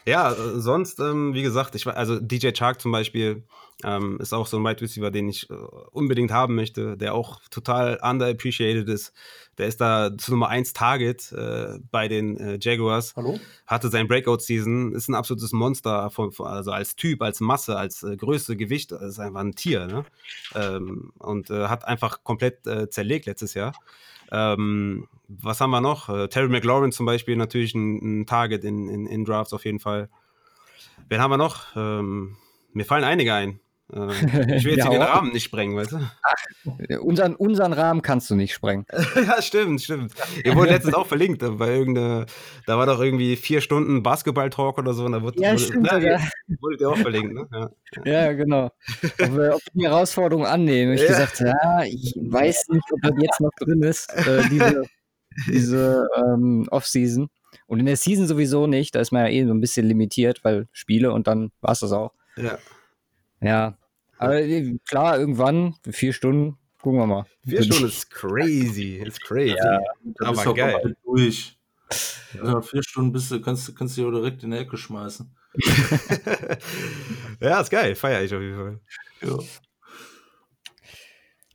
Ja, 0.06 0.32
äh, 0.32 0.60
sonst, 0.60 0.98
ähm, 1.00 1.34
wie 1.34 1.42
gesagt, 1.42 1.74
ich, 1.74 1.86
also 1.86 2.18
DJ 2.18 2.50
Chark 2.52 2.80
zum 2.80 2.92
Beispiel 2.92 3.44
ähm, 3.84 4.18
ist 4.20 4.32
auch 4.32 4.46
so 4.46 4.58
ein 4.58 4.64
Wide 4.64 4.80
Receiver, 4.80 5.10
den 5.10 5.28
ich 5.28 5.48
äh, 5.50 5.54
unbedingt 5.54 6.30
haben 6.30 6.54
möchte, 6.54 6.96
der 6.96 7.14
auch 7.14 7.40
total 7.50 7.98
underappreciated 8.02 8.88
ist. 8.88 9.12
Der 9.58 9.66
ist 9.66 9.80
da 9.80 10.10
zu 10.16 10.32
Nummer 10.32 10.48
1 10.48 10.72
Target 10.72 11.32
äh, 11.32 11.78
bei 11.90 12.08
den 12.08 12.36
äh, 12.36 12.58
Jaguars, 12.60 13.14
Hallo? 13.16 13.38
hatte 13.66 13.88
sein 13.88 14.08
Breakout-Season, 14.08 14.92
ist 14.92 15.08
ein 15.08 15.14
absolutes 15.14 15.52
Monster, 15.52 16.10
von, 16.10 16.32
von, 16.32 16.46
also 16.46 16.70
als 16.70 16.96
Typ, 16.96 17.22
als 17.22 17.40
Masse, 17.40 17.76
als 17.76 18.02
äh, 18.02 18.16
Größe, 18.16 18.56
Gewicht, 18.56 18.92
ist 18.92 19.18
einfach 19.18 19.40
ein 19.40 19.54
Tier, 19.54 19.86
ne? 19.86 20.04
Ähm, 20.54 21.12
und 21.18 21.50
äh, 21.50 21.68
hat 21.68 21.84
einfach 21.86 22.22
komplett 22.24 22.60
zerlegt 22.90 23.26
letztes 23.26 23.54
Jahr. 23.54 23.72
Ähm, 24.32 25.08
was 25.28 25.60
haben 25.60 25.70
wir 25.70 25.80
noch? 25.80 26.08
Äh, 26.08 26.28
Terry 26.28 26.48
McLaurin 26.48 26.90
zum 26.90 27.06
Beispiel, 27.06 27.36
natürlich 27.36 27.74
ein, 27.74 28.22
ein 28.22 28.26
Target 28.26 28.64
in, 28.64 28.88
in, 28.88 29.06
in 29.06 29.24
Drafts 29.24 29.52
auf 29.52 29.64
jeden 29.64 29.78
Fall. 29.78 30.08
Wen 31.08 31.20
haben 31.20 31.30
wir 31.30 31.36
noch? 31.36 31.76
Ähm, 31.76 32.36
mir 32.72 32.84
fallen 32.84 33.04
einige 33.04 33.34
ein. 33.34 33.60
Ähm, 33.94 34.08
ich 34.10 34.64
will 34.64 34.72
jetzt 34.76 34.78
Ja, 34.78 34.88
hier 34.90 34.98
den. 34.98 35.02
Rahmen 35.02 35.32
nicht 35.32 35.44
sprengen, 35.44 35.76
weißt 35.76 35.92
du? 35.92 37.00
unseren, 37.02 37.34
unseren 37.36 37.72
Rahmen 37.72 38.00
kannst 38.02 38.30
du 38.30 38.34
nicht 38.34 38.54
sprengen. 38.54 38.86
ja, 39.16 39.40
stimmt, 39.42 39.82
stimmt. 39.82 40.12
Ihr 40.44 40.54
wurde 40.54 40.70
letztens 40.70 40.94
auch 40.94 41.06
verlinkt, 41.06 41.40
bei 41.58 41.68
irgendeine, 41.76 42.26
da 42.66 42.78
war 42.78 42.86
doch 42.86 43.00
irgendwie 43.00 43.36
vier 43.36 43.60
Stunden 43.60 44.02
Basketball-Talk 44.02 44.78
oder 44.78 44.94
so. 44.94 45.04
Und 45.04 45.12
da 45.12 45.22
wurde, 45.22 45.40
Ja, 45.42 45.50
wurde, 45.52 45.58
stimmt 45.60 45.86
ja, 45.86 45.94
sogar. 46.00 46.20
ihr- 46.20 46.56
wurdet 46.60 46.80
ihr 46.80 46.88
auch 46.90 46.96
verlinkt, 46.96 47.34
ne? 47.34 47.48
Ja. 47.52 47.70
Ja, 48.04 48.32
genau. 48.32 48.66
Ob 48.66 49.18
wir, 49.18 49.54
ob 49.54 49.60
wir 49.60 49.72
die 49.74 49.84
Herausforderung 49.86 50.46
annehmen. 50.46 50.94
Ich 50.94 51.02
Ja. 51.02 51.08
gesagt, 51.08 51.40
ja, 51.40 51.82
ich 51.84 52.14
weiß 52.20 52.68
nicht, 52.70 52.84
ob 52.92 53.00
das 53.02 53.12
jetzt 53.20 53.40
noch 53.40 53.50
drin 53.58 53.82
ist, 53.82 54.10
äh, 54.26 54.42
diese, 54.50 54.84
diese 55.48 56.08
ähm, 56.16 56.66
Off-Season. 56.70 57.28
Und 57.66 57.80
in 57.80 57.86
der 57.86 57.96
Season 57.96 58.26
sowieso 58.26 58.66
nicht. 58.66 58.94
Da 58.94 59.00
ist 59.00 59.12
man 59.12 59.22
ja 59.26 59.28
eh 59.30 59.44
so 59.46 59.52
ein 59.52 59.60
bisschen 59.60 59.86
limitiert, 59.86 60.42
weil 60.44 60.68
Spiele 60.72 61.12
und 61.12 61.26
dann 61.26 61.52
war 61.60 61.72
es 61.72 61.80
das 61.80 61.92
auch. 61.92 62.12
ja. 62.36 62.58
Ja. 63.40 63.76
Aber 64.22 64.40
äh, 64.40 64.78
klar, 64.88 65.18
irgendwann, 65.18 65.74
vier 65.90 66.12
Stunden, 66.12 66.58
gucken 66.80 67.00
wir 67.00 67.06
mal. 67.06 67.26
Vier 67.46 67.62
Stunden 67.62 67.86
ist 67.86 68.10
crazy, 68.10 69.02
ist 69.04 69.20
crazy. 69.22 69.54
Da 69.56 69.80
Aber 70.20 70.30
bist 70.32 70.46
du 70.46 70.50
auch 70.50 70.54
geil. 70.56 70.80
bald 70.82 70.96
durch. 71.04 71.58
Ja, 72.34 72.62
vier 72.62 72.82
Stunden 72.82 73.12
bist 73.12 73.30
du, 73.30 73.40
kannst, 73.40 73.68
du- 73.68 73.74
kannst 73.74 73.96
du 73.96 74.00
dich 74.02 74.08
auch 74.08 74.14
direkt 74.14 74.42
in 74.44 74.50
die 74.52 74.56
Ecke 74.58 74.76
schmeißen. 74.76 75.36
ja, 77.40 77.60
ist 77.60 77.70
geil, 77.70 77.94
feiere 77.94 78.22
ich 78.22 78.34
auf 78.34 78.40
jeden 78.40 78.56
Fall. 78.56 78.80
Ja. 79.20 79.38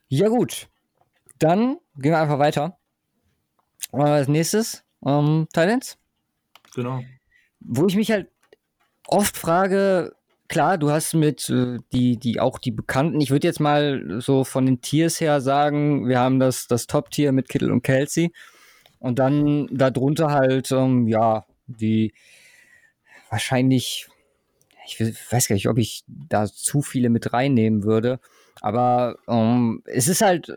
Ja, 0.10 0.28
gut. 0.30 0.68
Dann 1.40 1.78
gehen 1.96 2.12
wir 2.12 2.20
einfach 2.20 2.40
weiter. 2.40 2.78
Als 3.92 4.28
nächstes, 4.28 4.84
ähm, 5.06 5.48
Thailands. 5.54 5.98
Genau. 6.76 7.02
Wo 7.60 7.88
ich 7.88 7.96
mich 7.96 8.12
halt 8.12 8.30
oft 9.08 9.38
frage, 9.38 10.16
klar, 10.48 10.78
du 10.78 10.92
hast 10.92 11.14
mit 11.14 11.50
äh, 11.50 11.78
die, 11.92 12.18
die 12.18 12.40
auch 12.40 12.60
die 12.60 12.72
Bekannten, 12.72 13.22
ich 13.22 13.32
würde 13.32 13.48
jetzt 13.48 13.60
mal 13.60 14.20
so 14.20 14.44
von 14.44 14.66
den 14.66 14.82
Tiers 14.82 15.20
her 15.20 15.42
sagen, 15.42 16.08
wir 16.08 16.20
haben 16.20 16.40
das, 16.40 16.68
das 16.68 16.88
Top-Tier 16.88 17.32
mit 17.32 17.50
Kittel 17.50 17.72
und 17.72 17.84
Kelsey. 17.84 18.32
Und 19.00 19.20
dann 19.20 19.68
darunter 19.72 20.32
halt, 20.32 20.72
ähm, 20.72 21.08
ja, 21.08 21.46
die 21.68 22.14
wahrscheinlich, 23.30 24.08
ich 24.86 25.00
weiß 25.32 25.48
gar 25.48 25.54
nicht, 25.56 25.68
ob 25.68 25.78
ich 25.78 26.04
da 26.08 26.46
zu 26.48 26.82
viele 26.82 27.10
mit 27.10 27.34
reinnehmen 27.34 27.84
würde. 27.84 28.20
Aber 28.62 29.18
ähm, 29.28 29.84
es 29.86 30.08
ist 30.08 30.22
halt 30.22 30.52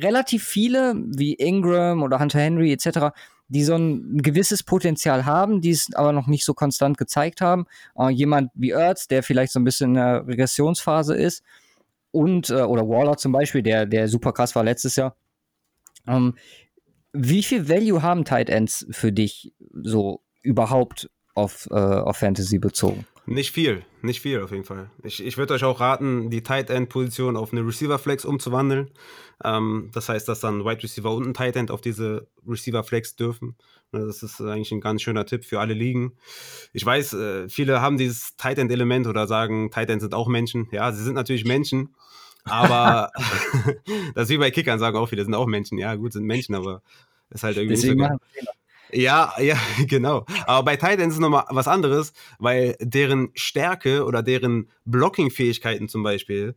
relativ 0.00 0.44
viele, 0.44 0.94
wie 0.96 1.34
Ingram 1.34 2.02
oder 2.02 2.18
Hunter 2.18 2.40
Henry 2.40 2.72
etc., 2.72 3.12
die 3.48 3.64
so 3.64 3.76
ein 3.76 4.18
gewisses 4.18 4.62
Potenzial 4.62 5.24
haben, 5.24 5.60
die 5.60 5.70
es 5.70 5.88
aber 5.94 6.12
noch 6.12 6.26
nicht 6.26 6.44
so 6.44 6.54
konstant 6.54 6.98
gezeigt 6.98 7.40
haben. 7.40 7.66
Äh, 7.98 8.10
jemand 8.10 8.50
wie 8.54 8.70
Ertz, 8.70 9.08
der 9.08 9.22
vielleicht 9.22 9.52
so 9.52 9.60
ein 9.60 9.64
bisschen 9.64 9.90
in 9.90 9.94
der 9.94 10.26
Regressionsphase 10.26 11.14
ist, 11.14 11.42
und, 12.16 12.48
äh, 12.48 12.62
oder 12.62 12.88
Waller 12.88 13.18
zum 13.18 13.32
Beispiel, 13.32 13.62
der, 13.62 13.84
der 13.84 14.08
super 14.08 14.32
krass 14.32 14.54
war 14.54 14.64
letztes 14.64 14.96
Jahr. 14.96 15.16
Ähm, 16.06 16.34
wie 17.12 17.42
viel 17.42 17.68
Value 17.68 18.02
haben 18.02 18.24
Tight 18.24 18.48
Ends 18.48 18.86
für 18.90 19.12
dich 19.12 19.52
so 19.82 20.22
überhaupt 20.42 21.10
auf, 21.34 21.68
äh, 21.70 21.74
auf 21.74 22.16
Fantasy 22.16 22.58
bezogen? 22.58 23.06
Nicht 23.28 23.50
viel, 23.50 23.84
nicht 24.02 24.20
viel 24.20 24.40
auf 24.40 24.52
jeden 24.52 24.64
Fall. 24.64 24.88
Ich, 25.02 25.24
ich 25.24 25.36
würde 25.36 25.54
euch 25.54 25.64
auch 25.64 25.80
raten, 25.80 26.30
die 26.30 26.44
Tight 26.44 26.70
End 26.70 26.88
Position 26.88 27.36
auf 27.36 27.52
eine 27.52 27.66
Receiver 27.66 27.98
Flex 27.98 28.24
umzuwandeln. 28.24 28.90
Ähm, 29.42 29.90
das 29.92 30.08
heißt, 30.08 30.28
dass 30.28 30.40
dann 30.40 30.64
Wide 30.64 30.82
Receiver 30.82 31.10
und 31.12 31.26
ein 31.26 31.34
Tight 31.34 31.56
End 31.56 31.72
auf 31.72 31.80
diese 31.80 32.28
Receiver 32.46 32.84
Flex 32.84 33.16
dürfen. 33.16 33.56
Das 33.90 34.22
ist 34.22 34.40
eigentlich 34.40 34.70
ein 34.70 34.80
ganz 34.80 35.02
schöner 35.02 35.26
Tipp 35.26 35.44
für 35.44 35.58
alle 35.58 35.74
Ligen. 35.74 36.12
Ich 36.72 36.86
weiß, 36.86 37.14
äh, 37.14 37.48
viele 37.48 37.80
haben 37.80 37.98
dieses 37.98 38.36
Tight 38.36 38.58
End 38.58 38.70
Element 38.70 39.08
oder 39.08 39.26
sagen, 39.26 39.72
Tight 39.72 39.90
Ends 39.90 40.02
sind 40.02 40.14
auch 40.14 40.28
Menschen. 40.28 40.68
Ja, 40.70 40.92
sie 40.92 41.02
sind 41.02 41.14
natürlich 41.14 41.44
Menschen. 41.44 41.96
Aber 42.44 43.10
das 44.14 44.24
ist 44.24 44.30
wie 44.30 44.38
bei 44.38 44.52
Kickern, 44.52 44.78
sagen 44.78 44.96
auch 44.96 45.08
viele, 45.08 45.24
sind 45.24 45.34
auch 45.34 45.46
Menschen. 45.46 45.78
Ja, 45.78 45.96
gut, 45.96 46.12
sind 46.12 46.24
Menschen, 46.24 46.54
aber 46.54 46.82
ist 47.30 47.42
halt 47.42 47.56
irgendwie 47.56 47.74
Deswegen 47.74 48.00
nicht 48.00 48.10
so 48.10 48.50
ja, 48.92 49.32
ja, 49.38 49.58
genau. 49.86 50.24
Aber 50.46 50.64
bei 50.64 50.76
Titans 50.76 51.08
ist 51.08 51.14
es 51.14 51.20
nochmal 51.20 51.44
was 51.50 51.68
anderes, 51.68 52.12
weil 52.38 52.76
deren 52.80 53.30
Stärke 53.34 54.04
oder 54.04 54.22
deren 54.22 54.70
Blocking-Fähigkeiten 54.84 55.88
zum 55.88 56.02
Beispiel 56.02 56.54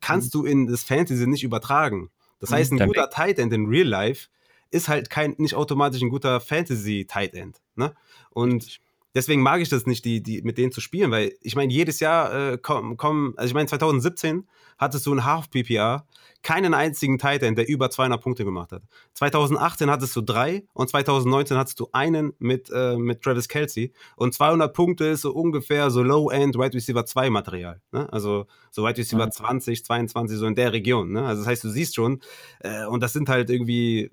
kannst 0.00 0.34
mhm. 0.34 0.38
du 0.38 0.46
in 0.46 0.66
das 0.66 0.82
Fantasy 0.82 1.26
nicht 1.26 1.44
übertragen. 1.44 2.10
Das 2.38 2.52
heißt, 2.52 2.72
ein 2.72 2.86
guter 2.86 3.10
Tight 3.10 3.38
End 3.38 3.52
in 3.52 3.66
Real 3.66 3.86
Life 3.86 4.28
ist 4.70 4.88
halt 4.88 5.10
kein, 5.10 5.34
nicht 5.38 5.54
automatisch 5.54 6.00
ein 6.00 6.08
guter 6.08 6.40
Fantasy 6.40 7.06
Tight 7.08 7.34
End. 7.34 7.60
Ne? 7.74 7.94
Und 8.30 8.80
deswegen 9.14 9.42
mag 9.42 9.60
ich 9.60 9.68
das 9.68 9.86
nicht, 9.86 10.04
die, 10.04 10.22
die, 10.22 10.42
mit 10.42 10.58
denen 10.58 10.72
zu 10.72 10.80
spielen, 10.80 11.10
weil 11.10 11.34
ich 11.42 11.54
meine, 11.54 11.72
jedes 11.72 12.00
Jahr 12.00 12.52
äh, 12.52 12.58
kommen, 12.58 12.96
komm, 12.96 13.34
also 13.36 13.48
ich 13.48 13.54
meine, 13.54 13.68
2017 13.68 14.48
hattest 14.78 15.06
du 15.06 15.14
ein 15.14 15.24
Half-PPR, 15.24 16.06
keinen 16.42 16.74
einzigen 16.74 17.18
Tight 17.18 17.42
End, 17.42 17.58
der 17.58 17.68
über 17.68 17.90
200 17.90 18.20
Punkte 18.20 18.44
gemacht 18.44 18.72
hat. 18.72 18.82
2018 19.14 19.90
hattest 19.90 20.16
du 20.16 20.22
drei 20.22 20.64
und 20.72 20.88
2019 20.88 21.56
hattest 21.56 21.78
du 21.80 21.88
einen 21.92 22.32
mit, 22.38 22.70
äh, 22.74 22.96
mit 22.96 23.22
Travis 23.22 23.48
Kelsey 23.48 23.92
und 24.16 24.34
200 24.34 24.72
Punkte 24.72 25.06
ist 25.06 25.22
so 25.22 25.32
ungefähr 25.32 25.90
so 25.90 26.02
Low-End 26.02 26.56
Wide 26.56 26.74
Receiver 26.74 27.04
2 27.04 27.30
Material. 27.30 27.80
Ne? 27.92 28.10
Also 28.12 28.46
so 28.70 28.84
Wide 28.84 28.98
Receiver 28.98 29.26
mhm. 29.26 29.32
20, 29.32 29.84
22, 29.84 30.38
so 30.38 30.46
in 30.46 30.54
der 30.54 30.72
Region. 30.72 31.12
Ne? 31.12 31.26
Also 31.26 31.42
das 31.42 31.48
heißt, 31.48 31.64
du 31.64 31.68
siehst 31.68 31.94
schon, 31.94 32.20
äh, 32.60 32.86
und 32.86 33.02
das 33.02 33.12
sind 33.12 33.28
halt 33.28 33.50
irgendwie 33.50 34.10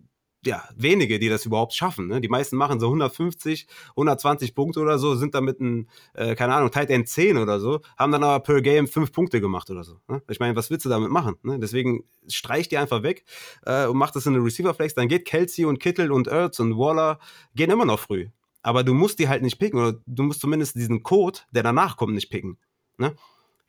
ja, 0.47 0.63
wenige, 0.75 1.19
die 1.19 1.29
das 1.29 1.45
überhaupt 1.45 1.73
schaffen. 1.73 2.07
Ne? 2.07 2.21
Die 2.21 2.29
meisten 2.29 2.55
machen 2.55 2.79
so 2.79 2.87
150, 2.87 3.67
120 3.89 4.55
Punkte 4.55 4.79
oder 4.79 4.97
so, 4.97 5.15
sind 5.15 5.35
damit 5.35 5.59
ein, 5.59 5.89
äh, 6.13 6.35
keine 6.35 6.55
Ahnung, 6.55 6.71
Tight 6.71 6.89
End 6.89 7.07
10 7.07 7.37
oder 7.37 7.59
so, 7.59 7.81
haben 7.97 8.11
dann 8.11 8.23
aber 8.23 8.39
per 8.43 8.61
Game 8.61 8.87
5 8.87 9.11
Punkte 9.11 9.41
gemacht 9.41 9.69
oder 9.69 9.83
so. 9.83 9.99
Ne? 10.07 10.21
Ich 10.29 10.39
meine, 10.39 10.55
was 10.55 10.69
willst 10.69 10.85
du 10.85 10.89
damit 10.89 11.11
machen? 11.11 11.35
Ne? 11.43 11.59
Deswegen 11.59 12.05
streich 12.27 12.69
die 12.69 12.77
einfach 12.77 13.03
weg 13.03 13.25
äh, 13.65 13.85
und 13.85 13.97
mach 13.97 14.11
das 14.11 14.25
in 14.25 14.35
eine 14.35 14.43
Receiver 14.43 14.73
Flex. 14.73 14.95
Dann 14.95 15.07
geht 15.07 15.25
Kelsey 15.25 15.65
und 15.65 15.79
Kittel 15.79 16.11
und 16.11 16.27
Ertz 16.27 16.59
und 16.59 16.77
Waller 16.77 17.19
gehen 17.53 17.69
immer 17.69 17.85
noch 17.85 17.99
früh. 17.99 18.27
Aber 18.61 18.83
du 18.83 18.93
musst 18.93 19.19
die 19.19 19.29
halt 19.29 19.43
nicht 19.43 19.59
picken 19.59 19.79
oder 19.79 19.99
du 20.05 20.23
musst 20.23 20.41
zumindest 20.41 20.75
diesen 20.75 21.03
Code, 21.03 21.39
der 21.51 21.63
danach 21.63 21.97
kommt, 21.97 22.13
nicht 22.13 22.29
picken. 22.29 22.57
Ne? 22.97 23.15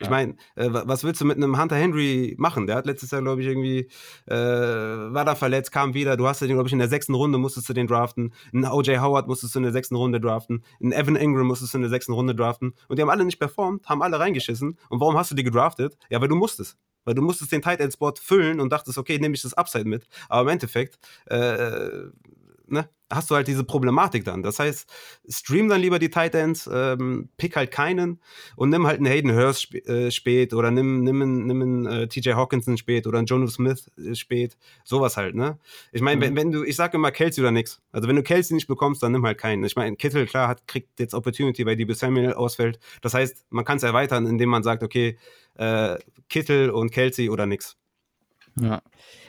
Ich 0.00 0.10
meine, 0.10 0.36
äh, 0.54 0.68
was 0.70 1.02
willst 1.02 1.20
du 1.20 1.24
mit 1.24 1.36
einem 1.36 1.60
Hunter 1.60 1.76
Henry 1.76 2.36
machen? 2.38 2.66
Der 2.66 2.76
hat 2.76 2.86
letztes 2.86 3.10
Jahr, 3.10 3.20
glaube 3.20 3.42
ich, 3.42 3.48
irgendwie, 3.48 3.88
äh, 4.26 4.34
war 4.34 5.24
da 5.24 5.34
verletzt, 5.34 5.72
kam 5.72 5.94
wieder. 5.94 6.16
Du 6.16 6.28
hast 6.28 6.40
den, 6.40 6.48
glaube 6.48 6.68
ich, 6.68 6.72
in 6.72 6.78
der 6.78 6.88
sechsten 6.88 7.14
Runde 7.14 7.38
musstest 7.38 7.68
du 7.68 7.72
den 7.72 7.88
draften. 7.88 8.32
Ein 8.52 8.64
OJ 8.64 8.98
Howard 8.98 9.26
musstest 9.26 9.54
du 9.54 9.58
in 9.58 9.64
der 9.64 9.72
sechsten 9.72 9.96
Runde 9.96 10.20
draften. 10.20 10.62
Ein 10.80 10.92
Evan 10.92 11.16
Ingram 11.16 11.46
musstest 11.46 11.74
du 11.74 11.78
in 11.78 11.82
der 11.82 11.90
sechsten 11.90 12.12
Runde 12.12 12.34
draften. 12.34 12.74
Und 12.86 12.98
die 12.98 13.02
haben 13.02 13.10
alle 13.10 13.24
nicht 13.24 13.40
performt, 13.40 13.88
haben 13.88 14.02
alle 14.02 14.20
reingeschissen. 14.20 14.78
Und 14.88 15.00
warum 15.00 15.16
hast 15.16 15.32
du 15.32 15.34
die 15.34 15.44
gedraftet? 15.44 15.98
Ja, 16.10 16.20
weil 16.20 16.28
du 16.28 16.36
musstest. 16.36 16.76
Weil 17.04 17.14
du 17.14 17.22
musstest 17.22 17.50
den 17.52 17.62
Tight 17.62 17.80
End 17.80 17.92
Spot 17.92 18.12
füllen 18.20 18.60
und 18.60 18.70
dachtest, 18.70 18.98
okay, 18.98 19.18
nehme 19.18 19.34
ich 19.34 19.42
das 19.42 19.54
Upside 19.54 19.86
mit. 19.86 20.06
Aber 20.28 20.42
im 20.42 20.48
Endeffekt, 20.48 20.98
äh, 21.26 21.88
ne, 22.70 22.88
hast 23.10 23.30
du 23.30 23.34
halt 23.34 23.48
diese 23.48 23.64
Problematik 23.64 24.24
dann. 24.24 24.42
Das 24.42 24.58
heißt, 24.58 24.88
stream 25.28 25.68
dann 25.68 25.80
lieber 25.80 25.98
die 25.98 26.10
Titans, 26.10 26.68
ähm, 26.72 27.30
pick 27.36 27.56
halt 27.56 27.70
keinen 27.70 28.20
und 28.56 28.70
nimm 28.70 28.86
halt 28.86 28.98
einen 28.98 29.06
Hayden 29.06 29.34
Hurst 29.34 29.62
sp 29.64 29.80
äh, 29.88 30.10
spät 30.10 30.52
oder 30.52 30.70
nimm, 30.70 31.02
nimm, 31.02 31.22
einen, 31.22 31.46
nimm 31.46 31.62
einen 31.62 31.86
äh, 31.86 32.08
TJ 32.08 32.32
Hawkinson 32.32 32.76
spät 32.76 33.06
oder 33.06 33.18
einen 33.18 33.26
Jonas 33.26 33.54
Smith 33.54 33.90
äh, 33.96 34.14
spät. 34.14 34.56
Sowas 34.84 35.16
halt, 35.16 35.34
ne? 35.34 35.58
Ich 35.92 36.02
meine, 36.02 36.16
mhm. 36.16 36.20
wenn, 36.22 36.36
wenn 36.36 36.52
du, 36.52 36.64
ich 36.64 36.76
sag 36.76 36.94
immer 36.94 37.10
Kelsey 37.10 37.42
oder 37.42 37.50
nix. 37.50 37.80
Also 37.92 38.08
wenn 38.08 38.16
du 38.16 38.22
Kelsey 38.22 38.54
nicht 38.54 38.68
bekommst, 38.68 39.02
dann 39.02 39.12
nimm 39.12 39.24
halt 39.24 39.38
keinen. 39.38 39.64
Ich 39.64 39.76
meine, 39.76 39.96
Kittel, 39.96 40.26
klar, 40.26 40.48
hat, 40.48 40.66
kriegt 40.66 41.00
jetzt 41.00 41.14
Opportunity, 41.14 41.64
weil 41.64 41.76
die 41.76 41.92
Samuel 41.94 42.34
ausfällt. 42.34 42.78
Das 43.00 43.14
heißt, 43.14 43.46
man 43.50 43.64
kann 43.64 43.78
es 43.78 43.82
erweitern, 43.82 44.26
indem 44.26 44.50
man 44.50 44.62
sagt, 44.62 44.82
okay, 44.82 45.18
äh, 45.54 45.96
Kittel 46.28 46.70
und 46.70 46.90
Kelsey 46.90 47.30
oder 47.30 47.46
nix. 47.46 47.76
Ja. 48.60 48.82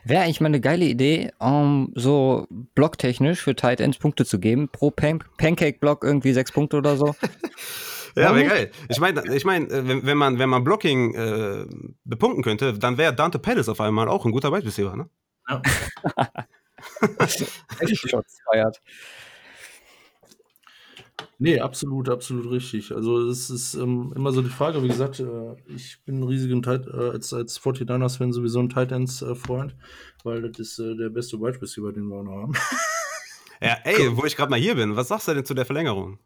Wäre 0.04 0.24
eigentlich 0.24 0.42
mal 0.42 0.48
eine 0.48 0.62
geile 0.62 0.86
Idee, 0.86 1.32
um 1.40 1.92
so 1.96 2.48
blocktechnisch 2.50 3.42
für 3.42 3.56
Tight 3.56 3.82
Ends 3.82 3.98
Punkte 3.98 4.26
zu 4.26 4.40
geben. 4.40 4.70
Pro 4.70 4.92
Pan 4.92 5.24
Pancake-Block 5.38 6.04
irgendwie 6.04 6.34
sechs 6.34 6.52
Punkte 6.52 6.78
oder 6.78 6.98
so. 6.98 7.16
ja, 8.16 8.34
wäre 8.34 8.48
geil. 8.48 8.72
Ich 8.88 9.00
meine, 9.00 9.36
ich 9.36 9.46
mein, 9.46 9.70
äh, 9.70 9.88
wenn, 9.88 10.06
wenn, 10.06 10.18
man, 10.18 10.40
wenn 10.40 10.50
man 10.50 10.64
Blocking 10.64 11.14
äh, 11.16 11.66
bepunkten 12.06 12.44
könnte, 12.44 12.74
dann 12.74 12.98
wäre 12.98 13.14
Dante 13.14 13.40
Pettis 13.40 13.70
auf 13.70 13.82
einmal 13.82 14.08
auch 14.08 14.26
ein 14.26 14.32
guter 14.32 14.52
Wide 14.52 14.66
Receiver, 14.66 14.96
ne? 14.96 15.10
Ja. 15.50 15.62
Echt 17.20 18.10
Shots 18.10 18.40
feiert. 18.50 18.82
Nee, 21.38 21.60
absolut, 21.60 22.10
absolut 22.10 22.52
richtig. 22.52 22.92
Also 22.94 23.28
es 23.28 23.50
ist 23.50 23.76
ähm, 23.76 24.14
immer 24.16 24.32
so 24.32 24.42
die 24.42 24.50
Frage, 24.50 24.84
wie 24.84 24.88
gesagt, 24.88 25.20
äh, 25.20 25.56
ich 25.68 26.04
bin 26.06 26.20
ein 26.20 26.24
riesiger 26.24 26.62
Tight, 26.62 26.88
äh, 26.88 27.12
als, 27.12 27.34
als 27.34 27.60
49ers-Fan 27.60 28.34
sowieso 28.34 28.60
ein 28.60 28.70
Tight 28.70 28.92
Ends-Freund, 28.92 29.72
äh, 29.72 30.26
weil 30.26 30.42
das 30.42 30.60
ist 30.60 30.80
äh, 30.80 30.96
der 30.96 31.10
beste 31.10 31.40
Wide 31.40 31.62
Receiver, 31.62 31.92
den 31.92 32.08
wir 32.08 32.18
auch 32.18 32.24
noch 32.24 32.42
haben. 32.42 32.54
Ja, 33.62 33.78
ey, 33.84 34.16
wo 34.16 34.24
ich 34.24 34.38
gerade 34.38 34.50
mal 34.50 34.60
hier 34.60 34.76
bin, 34.76 34.96
was 34.96 35.10
sagst 35.10 35.28
du 35.28 35.34
denn 35.34 35.44
zu 35.44 35.54
der 35.54 35.66
Verlängerung? 35.66 36.18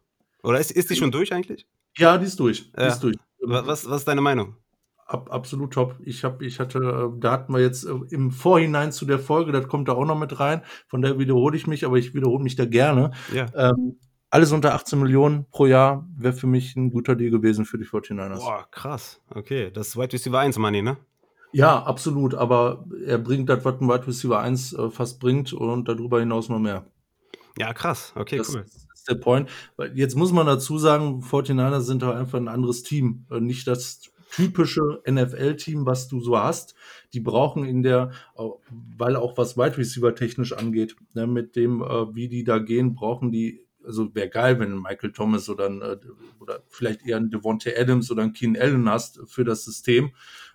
Oder 0.44 0.60
ist, 0.60 0.70
ist 0.70 0.88
die 0.90 0.94
schon 0.94 1.10
durch 1.10 1.32
eigentlich? 1.32 1.66
Ja, 1.96 2.16
die 2.16 2.26
ist 2.26 2.38
durch. 2.38 2.70
Die 2.70 2.82
ist 2.82 3.00
durch. 3.00 3.16
Was, 3.40 3.88
was 3.88 4.00
ist 4.00 4.08
deine 4.08 4.20
Meinung? 4.20 4.54
Ab, 5.06 5.30
absolut 5.32 5.72
top. 5.72 5.96
Ich 6.04 6.22
habe, 6.22 6.44
ich 6.46 6.60
hatte, 6.60 6.78
äh, 6.78 7.20
da 7.20 7.32
hatten 7.32 7.52
wir 7.52 7.60
jetzt 7.60 7.84
im 7.84 8.30
Vorhinein 8.30 8.92
zu 8.92 9.04
der 9.04 9.18
Folge, 9.18 9.52
das 9.52 9.68
kommt 9.68 9.88
da 9.88 9.92
auch 9.92 10.04
noch 10.04 10.18
mit 10.18 10.38
rein. 10.38 10.62
Von 10.86 11.02
der 11.02 11.18
wiederhole 11.18 11.56
ich 11.56 11.66
mich, 11.66 11.84
aber 11.84 11.96
ich 11.96 12.14
wiederhole 12.14 12.42
mich 12.42 12.56
da 12.56 12.66
gerne. 12.66 13.10
Ja. 13.32 13.46
Ähm, 13.54 13.98
alles 14.34 14.50
unter 14.50 14.74
18 14.74 14.98
Millionen 14.98 15.46
pro 15.48 15.66
Jahr 15.66 16.08
wäre 16.16 16.32
für 16.32 16.48
mich 16.48 16.74
ein 16.74 16.90
guter 16.90 17.14
Deal 17.14 17.30
gewesen 17.30 17.64
für 17.64 17.78
die 17.78 17.84
49ers. 17.84 18.38
Boah, 18.38 18.66
krass. 18.68 19.20
Okay, 19.30 19.70
das 19.70 19.88
ist 19.88 19.96
Wide 19.96 20.12
Receiver 20.12 20.40
1 20.40 20.58
Money, 20.58 20.82
ne? 20.82 20.96
Ja, 21.52 21.80
absolut. 21.84 22.34
Aber 22.34 22.84
er 23.06 23.18
bringt 23.18 23.48
das, 23.48 23.64
was 23.64 23.80
ein 23.80 23.88
Wide 23.88 24.08
Receiver 24.08 24.40
1 24.40 24.72
äh, 24.72 24.90
fast 24.90 25.20
bringt 25.20 25.52
und 25.52 25.86
darüber 25.86 26.18
hinaus 26.18 26.48
noch 26.48 26.58
mehr. 26.58 26.84
Ja, 27.60 27.72
krass. 27.72 28.12
Okay, 28.16 28.38
das, 28.38 28.52
cool. 28.52 28.64
Das 28.64 28.98
ist 28.98 29.08
der 29.08 29.14
Point. 29.14 29.48
Jetzt 29.94 30.16
muss 30.16 30.32
man 30.32 30.48
dazu 30.48 30.78
sagen, 30.78 31.22
49ers 31.22 31.82
sind 31.82 32.02
halt 32.02 32.16
einfach 32.16 32.40
ein 32.40 32.48
anderes 32.48 32.82
Team. 32.82 33.26
Äh, 33.30 33.38
nicht 33.38 33.68
das 33.68 34.00
typische 34.32 35.00
NFL-Team, 35.08 35.86
was 35.86 36.08
du 36.08 36.18
so 36.18 36.36
hast. 36.36 36.74
Die 37.12 37.20
brauchen 37.20 37.64
in 37.64 37.84
der, 37.84 38.10
weil 38.98 39.14
auch 39.14 39.38
was 39.38 39.56
Wide 39.56 39.78
Receiver 39.78 40.12
technisch 40.12 40.52
angeht, 40.52 40.96
ne, 41.12 41.28
mit 41.28 41.54
dem, 41.54 41.82
äh, 41.82 42.12
wie 42.16 42.26
die 42.26 42.42
da 42.42 42.58
gehen, 42.58 42.94
brauchen 42.94 43.30
die 43.30 43.63
also 43.84 44.14
wäre 44.14 44.28
geil, 44.28 44.58
wenn 44.58 44.80
Michael 44.80 45.12
Thomas 45.12 45.48
oder, 45.48 45.66
ein, 45.66 45.82
äh, 45.82 45.96
oder 46.40 46.62
vielleicht 46.68 47.06
eher 47.06 47.18
ein 47.18 47.30
Devontae 47.30 47.76
Adams 47.78 48.10
oder 48.10 48.22
ein 48.22 48.32
Keen 48.32 48.56
Allen 48.58 48.88
hast 48.88 49.20
für 49.26 49.44
das 49.44 49.64
System. 49.64 50.12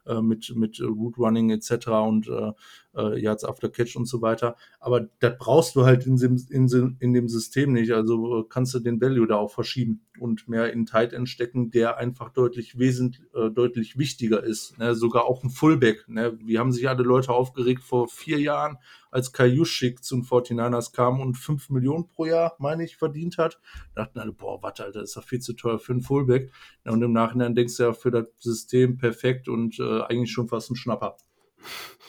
äh, 0.10 0.22
mit, 0.22 0.56
mit 0.56 0.82
Root 0.82 1.18
Running 1.18 1.52
etc. 1.52 1.88
und 1.88 2.28
äh, 2.28 2.52
äh, 3.00 3.20
Yards 3.20 3.44
After 3.44 3.70
Catch 3.70 3.96
und 3.96 4.06
so 4.06 4.22
weiter. 4.22 4.56
Aber 4.80 5.08
das 5.20 5.38
brauchst 5.38 5.76
du 5.76 5.86
halt 5.86 6.06
in 6.06 6.18
dem, 6.18 6.38
in, 6.50 6.98
in 7.00 7.14
dem 7.14 7.30
System 7.30 7.74
nicht. 7.74 7.92
Also 7.92 8.42
äh, 8.42 8.44
kannst 8.50 8.74
du 8.74 8.80
den 8.80 9.02
Value 9.02 9.28
da 9.28 9.36
auch 9.36 9.52
verschieben 9.52 10.02
und 10.20 10.48
mehr 10.48 10.72
in 10.74 10.86
Tight 10.86 11.14
End 11.14 11.30
stecken, 11.30 11.72
der 11.72 11.98
einfach 11.98 12.30
deutlich 12.30 12.78
wesentlich, 12.78 13.24
äh, 13.34 13.50
deutlich 13.50 13.98
wichtiger 13.98 14.44
ist. 14.44 14.78
Ne? 14.78 14.96
Sogar 14.96 15.26
auch 15.26 15.44
ein 15.44 15.50
Fullback. 15.50 16.06
Ne? 16.08 16.38
Wie 16.44 16.60
haben 16.60 16.72
sich 16.72 16.88
alle 16.90 17.04
Leute 17.04 17.32
aufgeregt 17.32 17.84
vor 17.84 18.08
vier 18.08 18.40
Jahren, 18.40 18.78
als 19.12 19.32
Kai 19.32 19.48
Juszczyk 19.48 20.04
zum 20.04 20.24
49ers 20.24 20.94
kam 20.94 21.20
und 21.20 21.36
5 21.36 21.70
Millionen 21.70 22.08
pro 22.08 22.26
Jahr, 22.26 22.56
meine 22.60 22.84
ich, 22.84 22.98
verdient 22.98 23.38
hat. 23.38 23.60
Da 23.96 24.04
dachten 24.04 24.20
alle, 24.20 24.32
boah, 24.32 24.62
warte, 24.62 24.84
Alter, 24.84 25.02
ist 25.02 25.16
doch 25.16 25.24
viel 25.24 25.40
zu 25.40 25.54
teuer 25.54 25.80
für 25.80 25.94
einen 25.94 26.02
Fullback. 26.02 26.52
Und 26.86 27.02
im 27.02 27.14
Nachhinein 27.14 27.56
denkst 27.56 27.78
du 27.78 27.84
ja 27.84 27.94
für 27.94 28.12
das 28.12 28.28
System 28.38 28.98
perfekt 28.98 29.48
und 29.48 29.80
äh, 29.80 30.02
eigentlich 30.02 30.32
schon 30.32 30.48
fast 30.48 30.72
ein 30.72 30.76
Schnapper. 30.76 31.18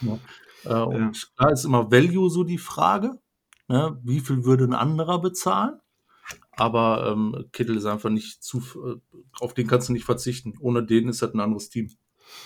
Ja. 0.02 0.18
Äh, 0.64 0.74
und 0.74 1.16
ja. 1.16 1.28
da 1.36 1.48
ist 1.50 1.64
immer 1.64 1.90
Value 1.90 2.30
so 2.30 2.44
die 2.44 2.58
Frage. 2.58 3.20
Ne? 3.68 3.98
Wie 4.02 4.20
viel 4.20 4.44
würde 4.44 4.64
ein 4.64 4.74
anderer 4.74 5.20
bezahlen? 5.20 5.80
Aber 6.52 7.10
ähm, 7.10 7.46
Kittel 7.52 7.76
ist 7.76 7.86
einfach 7.86 8.10
nicht 8.10 8.42
zu, 8.42 8.58
äh, 8.58 9.18
auf 9.40 9.54
den 9.54 9.66
kannst 9.66 9.88
du 9.88 9.92
nicht 9.92 10.04
verzichten. 10.04 10.54
Ohne 10.60 10.84
den 10.84 11.08
ist 11.08 11.22
das 11.22 11.32
ein 11.32 11.40
anderes 11.40 11.70
Team. 11.70 11.90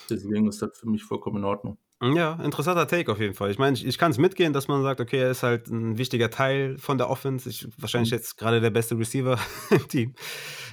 Deswegen 0.09 0.49
ist 0.49 0.63
das 0.63 0.77
für 0.79 0.89
mich 0.89 1.05
vollkommen 1.05 1.39
in 1.39 1.45
Ordnung. 1.45 1.79
Ja, 2.03 2.35
interessanter 2.43 2.87
Take 2.87 3.11
auf 3.11 3.21
jeden 3.21 3.35
Fall. 3.35 3.51
Ich 3.51 3.59
meine, 3.59 3.77
ich, 3.77 3.87
ich 3.87 3.99
kann 3.99 4.11
es 4.11 4.19
mitgehen, 4.19 4.53
dass 4.53 4.69
man 4.69 4.83
sagt, 4.83 5.01
okay, 5.01 5.19
er 5.19 5.31
ist 5.31 5.43
halt 5.43 5.69
ein 5.69 5.97
wichtiger 5.97 6.29
Teil 6.29 6.77
von 6.79 6.99
der 6.99 7.09
Offense. 7.09 7.49
Ich, 7.49 7.67
wahrscheinlich 7.79 8.11
mhm. 8.11 8.19
jetzt 8.19 8.37
gerade 8.37 8.61
der 8.61 8.71
beste 8.71 8.99
Receiver 8.99 9.39
im 9.71 9.89
Team. 9.89 10.15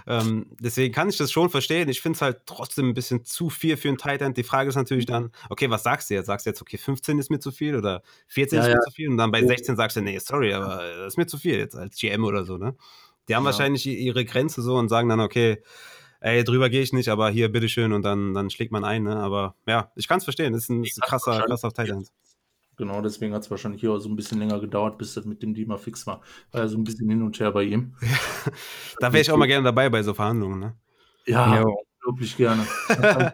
Ähm, 0.07 0.47
deswegen 0.59 0.93
kann 0.93 1.09
ich 1.09 1.17
das 1.17 1.32
schon 1.32 1.49
verstehen. 1.49 1.89
Ich 1.89 2.01
finde 2.01 2.17
es 2.17 2.22
halt 2.22 2.41
trotzdem 2.47 2.89
ein 2.89 2.93
bisschen 2.93 3.24
zu 3.24 3.49
viel 3.49 3.78
für 3.78 3.88
einen 3.88 3.97
Tight 3.97 4.22
End. 4.22 4.36
Die 4.36 4.43
Frage 4.43 4.69
ist 4.69 4.76
natürlich 4.76 5.07
mhm. 5.07 5.11
dann, 5.11 5.32
okay, 5.49 5.69
was 5.69 5.84
sagst 5.84 6.09
du 6.09 6.15
jetzt? 6.15 6.26
Sagst 6.26 6.45
du 6.45 6.49
jetzt, 6.49 6.61
okay, 6.61 6.78
15 6.78 7.19
ist 7.19 7.30
mir 7.30 7.39
zu 7.39 7.51
viel 7.51 7.76
oder 7.78 8.01
14 8.28 8.57
ja, 8.57 8.63
ist 8.63 8.67
mir 8.69 8.76
ja. 8.76 8.82
zu 8.82 8.91
viel? 8.91 9.09
Und 9.09 9.17
dann 9.17 9.32
bei 9.32 9.45
16 9.45 9.78
sagst 9.78 9.97
du, 9.97 10.01
nee, 10.01 10.17
sorry, 10.19 10.53
aber 10.53 10.82
das 10.97 11.13
ist 11.13 11.17
mir 11.17 11.28
zu 11.28 11.38
viel 11.38 11.55
jetzt 11.55 11.76
als 11.76 11.97
GM 11.97 12.26
oder 12.26 12.43
so, 12.43 12.57
ne? 12.57 12.76
Die 13.30 13.36
haben 13.36 13.43
ja. 13.43 13.51
wahrscheinlich 13.51 13.86
ihre 13.86 14.26
Grenze 14.26 14.61
so 14.61 14.76
und 14.76 14.89
sagen 14.89 15.07
dann, 15.07 15.19
okay, 15.19 15.61
ey, 16.22 16.43
drüber 16.43 16.69
gehe 16.69 16.82
ich 16.82 16.93
nicht, 16.93 17.09
aber 17.09 17.30
hier, 17.30 17.51
bitteschön, 17.51 17.91
und 17.91 18.03
dann, 18.03 18.34
dann 18.34 18.49
schlägt 18.49 18.72
man 18.72 18.86
ein, 18.86 19.03
ne? 19.03 19.17
Aber 19.17 19.55
ja, 19.67 19.91
ich 19.95 20.07
kann 20.07 20.19
es 20.19 20.24
verstehen, 20.24 20.53
das 20.53 20.63
ist 20.63 20.69
ein, 20.69 20.84
ist 20.84 21.01
ein 21.01 21.07
krasser, 21.07 21.41
krasser 21.41 21.72
Titan. 21.72 22.05
Genau, 22.78 23.01
deswegen 23.01 23.34
hat 23.34 23.43
es 23.43 23.51
wahrscheinlich 23.51 23.82
hier 23.82 23.91
auch 23.91 23.99
so 23.99 24.09
ein 24.09 24.15
bisschen 24.15 24.39
länger 24.39 24.59
gedauert, 24.59 24.97
bis 24.97 25.13
das 25.13 25.26
mit 25.26 25.43
dem 25.43 25.53
Dima 25.53 25.78
fix 25.78 26.07
war. 26.07 26.22
War 26.51 26.61
ja 26.61 26.67
so 26.67 26.78
ein 26.78 26.84
bisschen 26.84 27.09
hin 27.09 27.22
und 27.22 27.39
her 27.39 27.51
bei 27.51 27.63
ihm. 27.63 27.95
Ja, 28.01 28.07
da 28.99 29.13
wäre 29.13 29.22
ich 29.22 29.32
auch 29.32 29.38
mal 29.38 29.47
gerne 29.47 29.65
dabei 29.65 29.89
bei 29.89 30.01
so 30.01 30.13
Verhandlungen, 30.13 30.59
ne? 30.59 30.76
Ja, 31.26 31.55
ja. 31.55 31.65
unglaublich 32.01 32.38
gerne. 32.38 32.65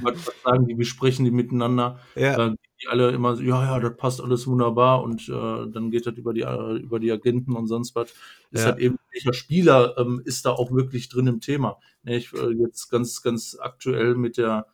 was 0.00 0.32
sagen 0.42 0.66
die, 0.66 0.76
wie 0.78 0.84
sprechen 0.84 1.24
die 1.24 1.30
miteinander? 1.30 2.00
Ja. 2.16 2.48
Äh, 2.48 2.54
die 2.82 2.88
alle 2.88 3.10
immer 3.10 3.36
so, 3.36 3.42
ja, 3.42 3.64
ja, 3.64 3.80
das 3.80 3.96
passt 3.96 4.20
alles 4.20 4.46
wunderbar 4.46 5.02
und 5.02 5.28
äh, 5.28 5.70
dann 5.70 5.90
geht 5.90 6.06
das 6.06 6.14
über 6.14 6.34
die, 6.34 6.42
äh, 6.42 6.76
über 6.76 6.98
die 6.98 7.12
Agenten 7.12 7.54
und 7.54 7.66
sonst 7.66 7.94
was. 7.94 8.10
Ist 8.50 8.60
ja. 8.60 8.64
halt 8.66 8.78
eben, 8.78 8.98
welcher 9.12 9.32
Spieler 9.32 9.96
ähm, 9.98 10.22
ist 10.24 10.44
da 10.44 10.50
auch 10.50 10.72
wirklich 10.72 11.08
drin 11.08 11.26
im 11.26 11.40
Thema? 11.40 11.78
Ne, 12.02 12.16
ich, 12.16 12.32
äh, 12.32 12.50
jetzt 12.50 12.90
ganz, 12.90 13.22
ganz 13.22 13.56
aktuell 13.60 14.14
mit 14.14 14.36
der 14.36 14.66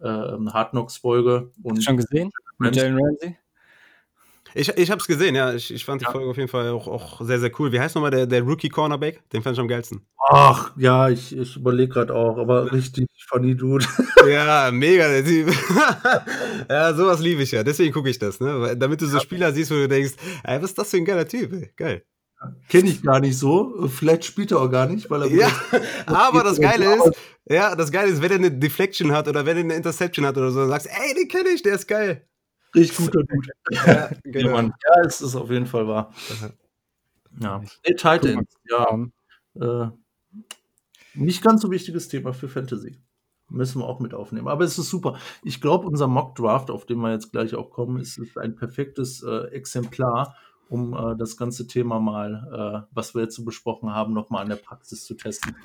äh, 0.00 0.04
Hard 0.06 0.70
Knocks 0.70 0.96
Folge. 0.96 1.50
Und 1.62 1.82
Schon 1.82 1.96
gesehen? 1.96 2.30
Mit 2.58 2.76
Jalen 2.76 2.98
Ramsey? 2.98 3.36
Ich, 4.54 4.68
ich 4.76 4.90
habe 4.90 5.00
es 5.00 5.06
gesehen, 5.06 5.34
ja. 5.34 5.54
Ich, 5.54 5.72
ich 5.72 5.84
fand 5.84 6.00
die 6.00 6.06
ja. 6.06 6.10
Folge 6.10 6.28
auf 6.30 6.36
jeden 6.36 6.48
Fall 6.48 6.70
auch, 6.70 6.88
auch 6.88 7.20
sehr, 7.22 7.38
sehr 7.38 7.50
cool. 7.58 7.72
Wie 7.72 7.80
heißt 7.80 7.94
nochmal 7.94 8.10
der, 8.10 8.26
der 8.26 8.42
Rookie 8.42 8.68
Cornerback? 8.68 9.28
Den 9.30 9.42
fand 9.42 9.56
ich 9.56 9.60
am 9.60 9.68
geilsten. 9.68 10.06
Ach, 10.28 10.72
ja, 10.76 11.08
ich, 11.08 11.36
ich 11.36 11.56
überlege 11.56 11.92
gerade 11.92 12.14
auch, 12.14 12.38
aber 12.38 12.72
richtig 12.72 13.06
funny 13.28 13.56
Dude. 13.56 13.86
Ja, 14.28 14.70
mega 14.70 15.08
der 15.08 15.24
Typ. 15.24 15.50
ja, 16.68 16.92
sowas 16.92 17.20
liebe 17.20 17.42
ich 17.42 17.52
ja. 17.52 17.62
Deswegen 17.62 17.92
gucke 17.92 18.10
ich 18.10 18.18
das, 18.18 18.38
ne? 18.38 18.76
Damit 18.76 19.00
du 19.00 19.06
so 19.06 19.18
Spieler 19.18 19.52
siehst, 19.52 19.70
wo 19.70 19.76
du 19.76 19.88
denkst, 19.88 20.12
ey, 20.44 20.60
was 20.60 20.70
ist 20.70 20.78
das 20.78 20.90
für 20.90 20.98
ein 20.98 21.04
geiler 21.04 21.26
Typ, 21.26 21.52
ey? 21.52 21.70
Geil. 21.74 22.02
Kenne 22.68 22.88
ich 22.88 23.02
gar 23.02 23.20
nicht 23.20 23.36
so. 23.36 23.88
Vielleicht 23.88 24.24
spielt 24.24 24.50
er 24.50 24.60
auch 24.60 24.70
gar 24.70 24.86
nicht, 24.86 25.10
weil 25.10 25.22
er. 25.22 25.28
Ja, 25.28 25.50
aber 26.06 26.42
das 26.42 26.60
Geile 26.60 26.94
ist, 26.94 27.12
ja, 27.48 27.74
das 27.74 27.92
Geile 27.92 28.10
ist, 28.10 28.22
wenn 28.22 28.30
er 28.30 28.38
eine 28.38 28.50
Deflection 28.50 29.12
hat 29.12 29.28
oder 29.28 29.44
wenn 29.44 29.56
er 29.58 29.64
eine 29.64 29.74
Interception 29.74 30.24
hat 30.24 30.38
oder 30.38 30.50
so, 30.50 30.60
dann 30.60 30.70
sagst 30.70 30.86
du, 30.86 30.90
ey, 30.90 31.14
den 31.14 31.28
kenne 31.28 31.50
ich, 31.50 31.62
der 31.62 31.74
ist 31.74 31.86
geil. 31.86 32.26
Richtig 32.74 32.96
guter 32.98 33.22
Dude. 33.24 33.52
ja, 33.70 34.10
genau. 34.24 34.56
ja, 34.58 34.62
ja, 34.62 35.02
es 35.04 35.20
ist 35.20 35.34
auf 35.34 35.50
jeden 35.50 35.66
Fall 35.66 35.86
wahr. 35.86 36.12
Ja. 37.40 37.60
Nee, 37.86 37.94
Titans, 37.94 38.54
ja. 38.68 39.06
Äh, 39.54 39.90
nicht 41.14 41.42
ganz 41.42 41.62
so 41.62 41.70
wichtiges 41.70 42.08
Thema 42.08 42.32
für 42.32 42.48
Fantasy. 42.48 43.00
Müssen 43.48 43.80
wir 43.80 43.86
auch 43.86 43.98
mit 43.98 44.14
aufnehmen. 44.14 44.46
Aber 44.46 44.64
es 44.64 44.78
ist 44.78 44.90
super. 44.90 45.18
Ich 45.42 45.60
glaube, 45.60 45.86
unser 45.86 46.06
Mock 46.06 46.36
Draft, 46.36 46.70
auf 46.70 46.86
den 46.86 46.98
wir 46.98 47.10
jetzt 47.10 47.32
gleich 47.32 47.54
auch 47.56 47.70
kommen, 47.70 48.00
ist, 48.00 48.16
ist 48.16 48.38
ein 48.38 48.54
perfektes 48.54 49.22
äh, 49.24 49.48
Exemplar, 49.48 50.36
um 50.70 50.94
äh, 50.94 51.16
das 51.16 51.36
ganze 51.36 51.66
Thema 51.66 52.00
mal, 52.00 52.84
äh, 52.86 52.88
was 52.92 53.14
wir 53.14 53.22
jetzt 53.22 53.34
so 53.34 53.44
besprochen 53.44 53.92
haben, 53.92 54.14
nochmal 54.14 54.42
an 54.42 54.48
der 54.48 54.56
Praxis 54.56 55.04
zu 55.04 55.14
testen. 55.14 55.56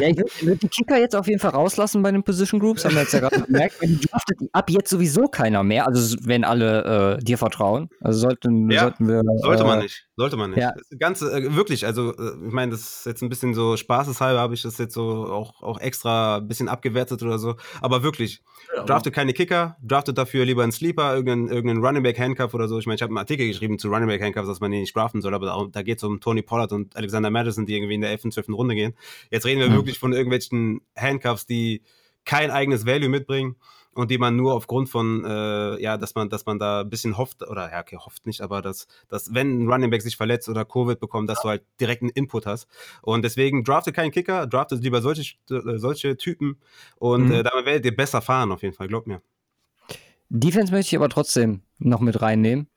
ja, 0.00 0.08
ich 0.08 0.16
würde 0.46 0.56
die 0.56 0.68
Kicker 0.68 0.98
jetzt 0.98 1.16
auf 1.16 1.26
jeden 1.26 1.40
Fall 1.40 1.50
rauslassen 1.50 2.02
bei 2.02 2.12
den 2.12 2.22
Position 2.22 2.60
Groups, 2.60 2.84
haben 2.84 2.94
wir 2.94 3.02
jetzt 3.02 3.12
ja 3.12 3.20
gerade 3.20 3.42
gemerkt. 3.42 3.80
Wenn 3.80 3.98
die 3.98 4.06
draftet 4.06 4.38
ab 4.52 4.70
jetzt 4.70 4.90
sowieso 4.90 5.26
keiner 5.26 5.62
mehr, 5.62 5.86
also 5.86 6.16
wenn 6.22 6.44
alle 6.44 7.18
äh, 7.18 7.24
dir 7.24 7.36
vertrauen. 7.36 7.90
Also 8.00 8.20
sollten, 8.20 8.70
ja, 8.70 8.82
sollten 8.82 9.08
wir. 9.08 9.22
Sollte 9.42 9.64
man 9.64 9.80
äh, 9.80 9.82
nicht. 9.82 10.07
Sollte 10.18 10.36
man 10.36 10.50
nicht. 10.50 10.58
Ja. 10.58 10.74
Ganz, 10.98 11.22
äh, 11.22 11.54
wirklich, 11.54 11.86
also 11.86 12.12
äh, 12.12 12.32
ich 12.44 12.52
meine, 12.52 12.72
das 12.72 12.80
ist 12.80 13.06
jetzt 13.06 13.22
ein 13.22 13.28
bisschen 13.28 13.54
so 13.54 13.76
spaßeshalber, 13.76 14.40
habe 14.40 14.52
ich 14.52 14.62
das 14.62 14.76
jetzt 14.78 14.92
so 14.92 15.26
auch, 15.26 15.62
auch 15.62 15.78
extra 15.78 16.38
ein 16.38 16.48
bisschen 16.48 16.68
abgewertet 16.68 17.22
oder 17.22 17.38
so. 17.38 17.54
Aber 17.80 18.02
wirklich, 18.02 18.42
ja, 18.74 18.82
draftet 18.82 19.14
keine 19.14 19.32
Kicker, 19.32 19.76
draftet 19.80 20.18
dafür 20.18 20.44
lieber 20.44 20.64
einen 20.64 20.72
Sleeper, 20.72 21.14
irgendeinen, 21.14 21.46
irgendeinen 21.46 21.86
Running 21.86 22.02
Back 22.02 22.18
Handcuff 22.18 22.52
oder 22.52 22.66
so. 22.66 22.80
Ich 22.80 22.86
meine, 22.86 22.96
ich 22.96 23.02
habe 23.02 23.10
einen 23.10 23.18
Artikel 23.18 23.46
geschrieben 23.46 23.78
zu 23.78 23.90
Running 23.90 24.08
Back 24.08 24.20
Handcuffs, 24.20 24.48
dass 24.48 24.58
man 24.58 24.72
den 24.72 24.80
nicht 24.80 24.96
draften 24.96 25.22
soll, 25.22 25.34
aber 25.34 25.46
da, 25.46 25.66
da 25.70 25.82
geht 25.82 25.98
es 25.98 26.02
um 26.02 26.18
Tony 26.18 26.42
Pollard 26.42 26.72
und 26.72 26.96
Alexander 26.96 27.30
Madison, 27.30 27.64
die 27.64 27.76
irgendwie 27.76 27.94
in 27.94 28.00
der 28.00 28.10
11. 28.10 28.30
12. 28.30 28.48
Runde 28.48 28.74
gehen. 28.74 28.94
Jetzt 29.30 29.46
reden 29.46 29.60
wir 29.60 29.70
mhm. 29.70 29.74
wirklich 29.74 30.00
von 30.00 30.12
irgendwelchen 30.12 30.80
Handcuffs, 30.96 31.46
die 31.46 31.84
kein 32.24 32.50
eigenes 32.50 32.86
Value 32.86 33.08
mitbringen 33.08 33.54
und 33.98 34.12
die 34.12 34.18
man 34.18 34.36
nur 34.36 34.54
aufgrund 34.54 34.88
von, 34.88 35.24
äh, 35.24 35.82
ja, 35.82 35.96
dass 35.96 36.14
man, 36.14 36.30
dass 36.30 36.46
man 36.46 36.60
da 36.60 36.82
ein 36.82 36.88
bisschen 36.88 37.18
hofft, 37.18 37.42
oder 37.42 37.68
ja, 37.72 37.80
okay, 37.80 37.96
hofft 37.96 38.26
nicht, 38.26 38.40
aber 38.42 38.62
dass, 38.62 38.86
dass 39.08 39.34
wenn 39.34 39.64
ein 39.64 39.68
Running 39.68 39.90
Back 39.90 40.02
sich 40.02 40.16
verletzt 40.16 40.48
oder 40.48 40.64
Covid 40.64 41.00
bekommt, 41.00 41.28
dass 41.28 41.42
du 41.42 41.48
halt 41.48 41.62
direkt 41.80 42.02
einen 42.02 42.12
Input 42.12 42.46
hast. 42.46 42.68
Und 43.02 43.24
deswegen 43.24 43.64
drafte 43.64 43.90
keinen 43.90 44.12
Kicker, 44.12 44.46
drafte 44.46 44.76
lieber 44.76 45.02
solche, 45.02 45.34
solche 45.48 46.16
Typen 46.16 46.58
und 46.96 47.26
mhm. 47.26 47.32
äh, 47.32 47.42
damit 47.42 47.66
werdet 47.66 47.86
ihr 47.86 47.96
besser 47.96 48.22
fahren, 48.22 48.52
auf 48.52 48.62
jeden 48.62 48.74
Fall, 48.74 48.86
glaub 48.86 49.08
mir. 49.08 49.20
Defense 50.28 50.72
möchte 50.72 50.94
ich 50.94 50.96
aber 50.96 51.08
trotzdem 51.08 51.62
noch 51.78 52.00
mit 52.00 52.22
reinnehmen. 52.22 52.68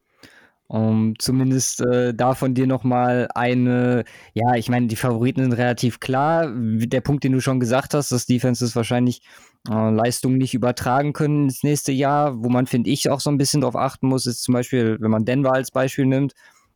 Um 0.67 1.19
zumindest 1.19 1.81
äh, 1.81 2.13
da 2.13 2.33
von 2.33 2.53
dir 2.53 2.65
nochmal 2.65 3.27
eine, 3.35 4.05
ja, 4.33 4.55
ich 4.55 4.69
meine, 4.69 4.87
die 4.87 4.95
Favoriten 4.95 5.41
sind 5.41 5.51
relativ 5.51 5.99
klar. 5.99 6.49
Der 6.49 7.01
Punkt, 7.01 7.25
den 7.25 7.33
du 7.33 7.41
schon 7.41 7.59
gesagt 7.59 7.93
hast, 7.93 8.13
dass 8.13 8.25
Defenses 8.25 8.73
wahrscheinlich 8.73 9.21
äh, 9.69 9.89
Leistungen 9.91 10.37
nicht 10.37 10.53
übertragen 10.53 11.13
können 11.13 11.45
ins 11.45 11.63
nächste 11.63 11.91
Jahr, 11.91 12.43
wo 12.43 12.49
man, 12.49 12.67
finde 12.67 12.89
ich, 12.89 13.09
auch 13.09 13.19
so 13.19 13.29
ein 13.29 13.37
bisschen 13.37 13.61
drauf 13.61 13.75
achten 13.75 14.07
muss, 14.07 14.25
ist 14.25 14.43
zum 14.43 14.53
Beispiel, 14.53 14.97
wenn 14.99 15.11
man 15.11 15.25
Denver 15.25 15.53
als 15.53 15.71
Beispiel 15.71 16.05
nimmt, 16.05 16.33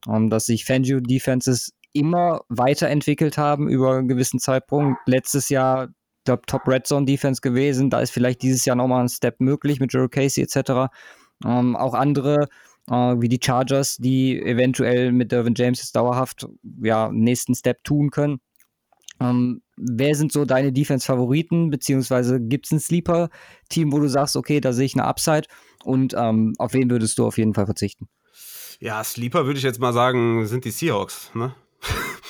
ähm, 0.08 0.30
dass 0.30 0.46
sich 0.46 0.66
Fangio 0.66 1.00
Defenses 1.00 1.74
immer 1.94 2.42
weiterentwickelt 2.50 3.38
haben 3.38 3.70
über 3.70 3.96
einen 3.96 4.08
gewissen 4.08 4.40
Zeitpunkt. 4.40 5.00
Letztes 5.08 5.50
Jahr 5.50 5.90
der 6.28 6.42
Top 6.42 6.68
Red 6.68 6.86
Zone 6.88 7.06
Defense 7.06 7.42
gewesen, 7.42 7.90
da 7.90 8.02
ist 8.02 8.12
vielleicht 8.12 8.42
dieses 8.42 8.66
Jahr 8.66 8.76
nochmal 8.76 9.04
ein 9.04 9.10
Step 9.10 9.40
möglich 9.40 9.80
mit 9.80 9.94
Joe 9.94 10.10
Casey 10.10 10.44
etc. 10.44 10.92
Ähm, 11.46 11.76
auch 11.76 11.94
andere 11.94 12.48
äh, 12.90 12.94
wie 12.94 13.30
die 13.30 13.40
Chargers, 13.44 13.98
die 13.98 14.40
eventuell 14.42 15.12
mit 15.12 15.32
Dervin 15.32 15.54
James 15.56 15.80
jetzt 15.80 15.96
dauerhaft 15.96 16.48
ja, 16.82 17.12
nächsten 17.12 17.56
Step 17.56 17.84
tun 17.84 18.12
können. 18.12 18.40
Ähm, 19.20 19.62
wer 19.78 20.16
sind 20.16 20.32
so 20.32 20.46
deine 20.46 20.72
Defense-Favoriten, 20.72 21.70
beziehungsweise 21.70 22.40
gibt 22.42 22.66
es 22.66 22.72
ein 22.72 22.80
Sleeper-Team, 22.80 23.92
wo 23.92 24.00
du 24.00 24.08
sagst, 24.08 24.36
okay, 24.36 24.60
da 24.60 24.74
sehe 24.74 24.86
ich 24.86 24.96
eine 24.96 25.06
Upside 25.06 25.48
und 25.84 26.14
ähm, 26.18 26.54
auf 26.58 26.74
wen 26.74 26.90
würdest 26.90 27.18
du 27.18 27.26
auf 27.26 27.38
jeden 27.38 27.54
Fall 27.54 27.66
verzichten? 27.66 28.08
Ja, 28.80 29.04
Sleeper 29.04 29.46
würde 29.46 29.58
ich 29.58 29.64
jetzt 29.64 29.80
mal 29.80 29.94
sagen, 29.94 30.46
sind 30.48 30.66
die 30.66 30.72
Seahawks, 30.72 31.32
ne? 31.34 31.56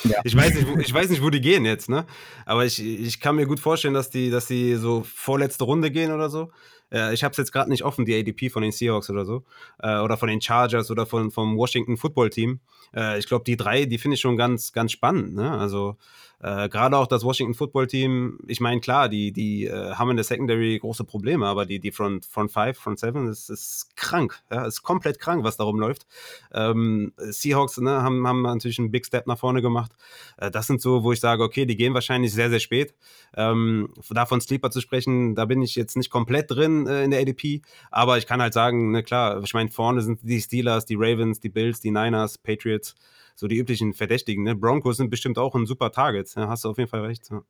Ja. 0.04 0.20
Ich, 0.24 0.36
weiß 0.36 0.54
nicht, 0.54 0.68
wo, 0.68 0.78
ich 0.78 0.92
weiß 0.92 1.08
nicht, 1.08 1.22
wo 1.22 1.30
die 1.30 1.40
gehen 1.40 1.64
jetzt, 1.64 1.88
ne? 1.88 2.06
Aber 2.44 2.64
ich, 2.64 2.82
ich 2.84 3.18
kann 3.18 3.36
mir 3.36 3.46
gut 3.46 3.58
vorstellen, 3.58 3.94
dass 3.94 4.10
die, 4.10 4.30
dass 4.30 4.46
die 4.46 4.74
so 4.74 5.02
vorletzte 5.02 5.64
Runde 5.64 5.90
gehen 5.90 6.12
oder 6.12 6.28
so. 6.28 6.52
Äh, 6.92 7.14
ich 7.14 7.24
habe 7.24 7.32
es 7.32 7.38
jetzt 7.38 7.52
gerade 7.52 7.70
nicht 7.70 7.82
offen, 7.82 8.04
die 8.04 8.14
ADP 8.14 8.50
von 8.50 8.62
den 8.62 8.72
Seahawks 8.72 9.10
oder 9.10 9.24
so. 9.24 9.44
Äh, 9.78 9.98
oder 9.98 10.16
von 10.16 10.28
den 10.28 10.40
Chargers 10.40 10.90
oder 10.90 11.06
von, 11.06 11.30
vom 11.30 11.56
Washington 11.56 11.96
Football 11.96 12.30
Team. 12.30 12.60
Äh, 12.94 13.18
ich 13.18 13.26
glaube, 13.26 13.44
die 13.44 13.56
drei, 13.56 13.86
die 13.86 13.98
finde 13.98 14.16
ich 14.16 14.20
schon 14.20 14.36
ganz, 14.36 14.72
ganz 14.72 14.92
spannend. 14.92 15.34
Ne? 15.34 15.50
Also 15.50 15.96
Äh, 16.40 16.68
Gerade 16.68 16.98
auch 16.98 17.06
das 17.06 17.24
Washington 17.24 17.54
Football 17.54 17.86
Team, 17.86 18.38
ich 18.46 18.60
meine, 18.60 18.80
klar, 18.80 19.08
die, 19.08 19.32
die 19.32 19.66
äh, 19.66 19.94
haben 19.94 20.10
in 20.10 20.16
der 20.16 20.24
Secondary 20.24 20.78
große 20.78 21.04
Probleme, 21.04 21.46
aber 21.46 21.64
die, 21.64 21.78
die 21.80 21.92
Front, 21.92 22.26
Front 22.26 22.52
Five, 22.52 22.76
Front 22.78 22.98
Seven 22.98 23.28
ist, 23.28 23.48
ist 23.48 23.96
krank, 23.96 24.38
ja, 24.50 24.66
ist 24.66 24.82
komplett 24.82 25.18
krank, 25.18 25.44
was 25.44 25.56
darum 25.56 25.78
läuft. 25.80 26.06
Ähm, 26.52 27.12
Seahawks 27.16 27.78
ne, 27.78 28.02
haben, 28.02 28.26
haben 28.26 28.42
natürlich 28.42 28.78
einen 28.78 28.90
Big 28.90 29.06
Step 29.06 29.26
nach 29.26 29.38
vorne 29.38 29.62
gemacht. 29.62 29.92
Äh, 30.36 30.50
das 30.50 30.66
sind 30.66 30.82
so, 30.82 31.02
wo 31.04 31.12
ich 31.12 31.20
sage, 31.20 31.42
okay, 31.42 31.64
die 31.64 31.76
gehen 31.76 31.94
wahrscheinlich 31.94 32.32
sehr, 32.32 32.50
sehr 32.50 32.60
spät. 32.60 32.94
Ähm, 33.34 33.92
davon 34.10 34.40
Sleeper 34.40 34.70
zu 34.70 34.80
sprechen, 34.80 35.34
da 35.34 35.46
bin 35.46 35.62
ich 35.62 35.74
jetzt 35.74 35.96
nicht 35.96 36.10
komplett 36.10 36.50
drin 36.50 36.86
äh, 36.86 37.04
in 37.04 37.10
der 37.10 37.20
ADP, 37.20 37.62
aber 37.90 38.18
ich 38.18 38.26
kann 38.26 38.42
halt 38.42 38.52
sagen, 38.52 38.90
ne, 38.90 39.02
klar, 39.02 39.42
ich 39.42 39.54
meine, 39.54 39.70
vorne 39.70 40.02
sind 40.02 40.20
die 40.22 40.40
Steelers, 40.40 40.84
die 40.84 40.96
Ravens, 40.96 41.40
die 41.40 41.48
Bills, 41.48 41.80
die 41.80 41.90
Niners, 41.90 42.36
Patriots 42.36 42.94
so 43.36 43.46
die 43.46 43.56
üblichen 43.56 43.92
Verdächtigen. 43.92 44.42
Ne? 44.42 44.56
Broncos 44.56 44.96
sind 44.96 45.10
bestimmt 45.10 45.38
auch 45.38 45.54
ein 45.54 45.66
super 45.66 45.92
Target. 45.92 46.34
Ja, 46.34 46.48
hast 46.48 46.64
du 46.64 46.70
auf 46.70 46.78
jeden 46.78 46.90
Fall 46.90 47.02
recht. 47.02 47.30
Ja. 47.30 47.42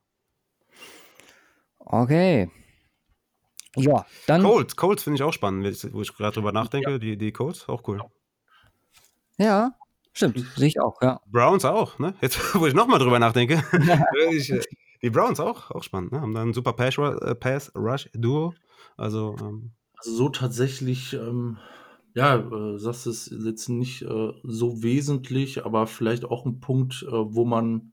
Okay. 1.78 2.50
Ja, 3.76 4.06
dann. 4.26 4.42
Colts, 4.42 4.74
Colts 4.74 5.02
finde 5.02 5.16
ich 5.16 5.22
auch 5.22 5.32
spannend, 5.32 5.64
wo 5.92 6.02
ich 6.02 6.14
gerade 6.14 6.34
drüber 6.34 6.50
nachdenke. 6.50 6.92
Ja. 6.92 6.98
Die, 6.98 7.16
die 7.16 7.32
Colts, 7.32 7.68
auch 7.68 7.86
cool. 7.86 8.00
Ja, 9.38 9.72
stimmt, 10.14 10.38
sehe 10.56 10.68
ich 10.68 10.80
auch, 10.80 11.00
ja. 11.02 11.20
Browns 11.26 11.64
auch, 11.66 11.98
ne? 11.98 12.14
Jetzt, 12.22 12.38
wo 12.54 12.66
ich 12.66 12.74
nochmal 12.74 12.98
drüber 12.98 13.18
nachdenke. 13.18 13.62
ich, 14.32 14.50
äh, 14.50 14.62
die 15.02 15.10
Browns 15.10 15.40
auch, 15.40 15.70
auch 15.70 15.82
spannend, 15.82 16.12
ne? 16.12 16.22
Haben 16.22 16.34
da 16.34 16.42
ein 16.42 16.54
super 16.54 16.72
Pass-Rush-Duo. 16.72 18.54
Also, 18.96 19.36
ähm, 19.40 19.72
also 19.98 20.12
so 20.14 20.28
tatsächlich 20.30 21.12
ähm, 21.12 21.58
ja, 22.16 22.36
äh, 22.38 22.78
sagst 22.78 23.06
es 23.06 23.30
jetzt 23.30 23.68
nicht 23.68 24.00
äh, 24.00 24.32
so 24.42 24.82
wesentlich, 24.82 25.66
aber 25.66 25.86
vielleicht 25.86 26.24
auch 26.24 26.46
ein 26.46 26.60
Punkt, 26.60 27.04
äh, 27.06 27.12
wo 27.12 27.44
man 27.44 27.92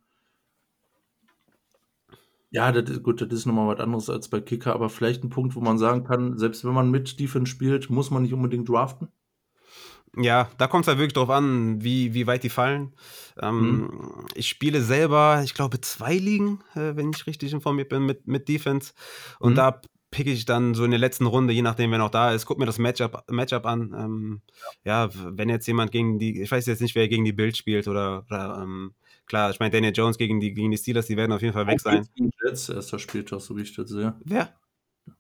ja, 2.50 2.72
das 2.72 2.90
ist, 2.90 3.04
gut, 3.04 3.20
das 3.20 3.34
ist 3.34 3.45
nochmal 3.48 3.68
was 3.68 3.84
anderes 3.84 4.10
als 4.10 4.30
bei 4.30 4.40
Kicker, 4.40 4.74
aber 4.74 4.88
vielleicht 4.90 5.24
ein 5.24 5.30
Punkt, 5.30 5.56
wo 5.56 5.60
man 5.60 5.78
sagen 5.78 6.04
kann, 6.06 6.38
selbst 6.38 6.64
wenn 6.64 6.74
man 6.74 6.90
mit 6.90 7.20
Defense 7.20 7.52
spielt, 7.52 7.90
muss 7.90 8.12
man 8.12 8.22
nicht 8.22 8.34
unbedingt 8.34 8.70
draften. 8.70 9.10
Ja, 10.16 10.50
da 10.60 10.68
kommt 10.68 10.86
es 10.86 10.88
halt 10.88 11.00
wirklich 11.00 11.14
drauf 11.14 11.32
an, 11.32 11.84
wie, 11.84 12.14
wie 12.14 12.28
weit 12.28 12.44
die 12.44 12.50
fallen. 12.50 12.94
Ähm, 13.41 13.82
mhm. 13.82 14.28
Ich 14.36 14.48
spiele 14.48 14.82
selber, 14.82 15.41
ich 15.44 15.56
glaube, 15.56 15.82
zwei 15.82 16.16
Ligen, 16.16 16.60
äh, 16.76 16.95
wenn 16.95 17.10
ich 17.10 17.26
richtig 17.26 17.52
informiert 17.52 17.90
bin, 17.90 18.06
mit, 18.06 18.28
mit 18.28 18.48
Defense. 18.48 18.94
Und 19.40 19.54
mhm. 19.54 19.56
da 19.56 19.82
picke 20.14 20.31
ich 20.31 20.45
dann 20.45 20.76
so 20.76 20.85
in 20.85 20.91
der 20.91 20.99
letzten 20.99 21.26
Runde, 21.26 21.53
je 21.53 21.64
nachdem, 21.64 21.91
wer 21.91 21.98
noch 21.98 22.11
da 22.11 22.34
ist, 22.34 22.45
guck 22.45 22.60
mir 22.60 22.65
das 22.65 22.77
Matchup, 22.77 23.23
Matchup 23.30 23.65
an. 23.65 23.94
Ähm, 23.98 24.41
ja. 24.85 25.06
ja. 25.06 25.11
wenn 25.26 25.49
jetzt 25.49 25.68
jemand 25.68 25.91
gegen 25.91 26.19
die, 26.19 26.41
ich 26.41 26.52
weiß 26.52 26.65
jetzt 26.68 26.81
nicht, 26.81 26.95
wer 26.95 27.07
gegen 27.07 27.26
die 27.26 27.34
Bild 27.34 27.57
spielt 27.57 27.88
oder, 27.88 28.23
oder 28.30 28.60
ähm, 28.61 28.94
klar, 29.26 29.49
ich 29.49 29.60
meine, 29.60 29.72
Daniel 29.72 29.94
Jones 29.94 30.18
gegen 30.18 30.40
die, 30.40 30.53
gegen 30.53 30.72
die 30.72 30.77
Steelers, 30.77 31.07
die 31.07 31.18
werden 31.18 31.31
auf 31.31 31.41
jeden 31.41 31.53
Fall 31.53 31.68
weg 31.68 31.81
sein. 31.81 31.95
Bills 31.95 32.14
gegen 32.14 32.31
Jets, 32.44 32.69
erster 32.69 32.99
Spieltag, 32.99 33.41
so 33.41 33.57
wie 33.57 33.64
ich 33.64 33.76
das 33.76 33.90
sehe. 33.90 34.15
Wer? 34.23 34.53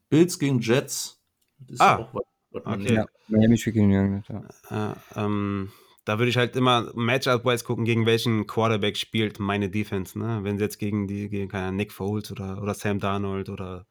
Bills 0.09 0.37
gegen 0.37 0.59
Jets. 0.59 1.19
Das 1.57 1.73
ist 1.73 1.81
ah, 1.81 1.97
auch 1.97 2.13
was, 2.13 2.23
was 2.51 2.65
okay. 2.65 2.93
Ja, 2.93 3.05
Miami 3.27 3.57
spielt 3.57 3.75
gegen 3.75 3.91
Jungen, 3.91 4.23
ja. 4.29 4.91
Äh, 4.91 4.95
ähm, 5.15 5.71
da 6.05 6.19
würde 6.19 6.29
ich 6.29 6.37
halt 6.37 6.55
immer 6.55 6.91
Matchup-wise 6.93 7.63
gucken, 7.63 7.85
gegen 7.85 8.05
welchen 8.05 8.45
Quarterback 8.45 8.97
spielt 8.97 9.39
meine 9.39 9.69
Defense. 9.69 10.19
Ne? 10.19 10.41
Wenn 10.43 10.57
sie 10.57 10.65
jetzt 10.65 10.77
gegen 10.77 11.07
die, 11.07 11.29
gegen 11.29 11.47
keine 11.47 11.71
Nick 11.71 11.91
Foles 11.91 12.31
oder, 12.31 12.61
oder 12.61 12.73
Sam 12.73 12.99
Darnold 12.99 13.49
oder 13.49 13.87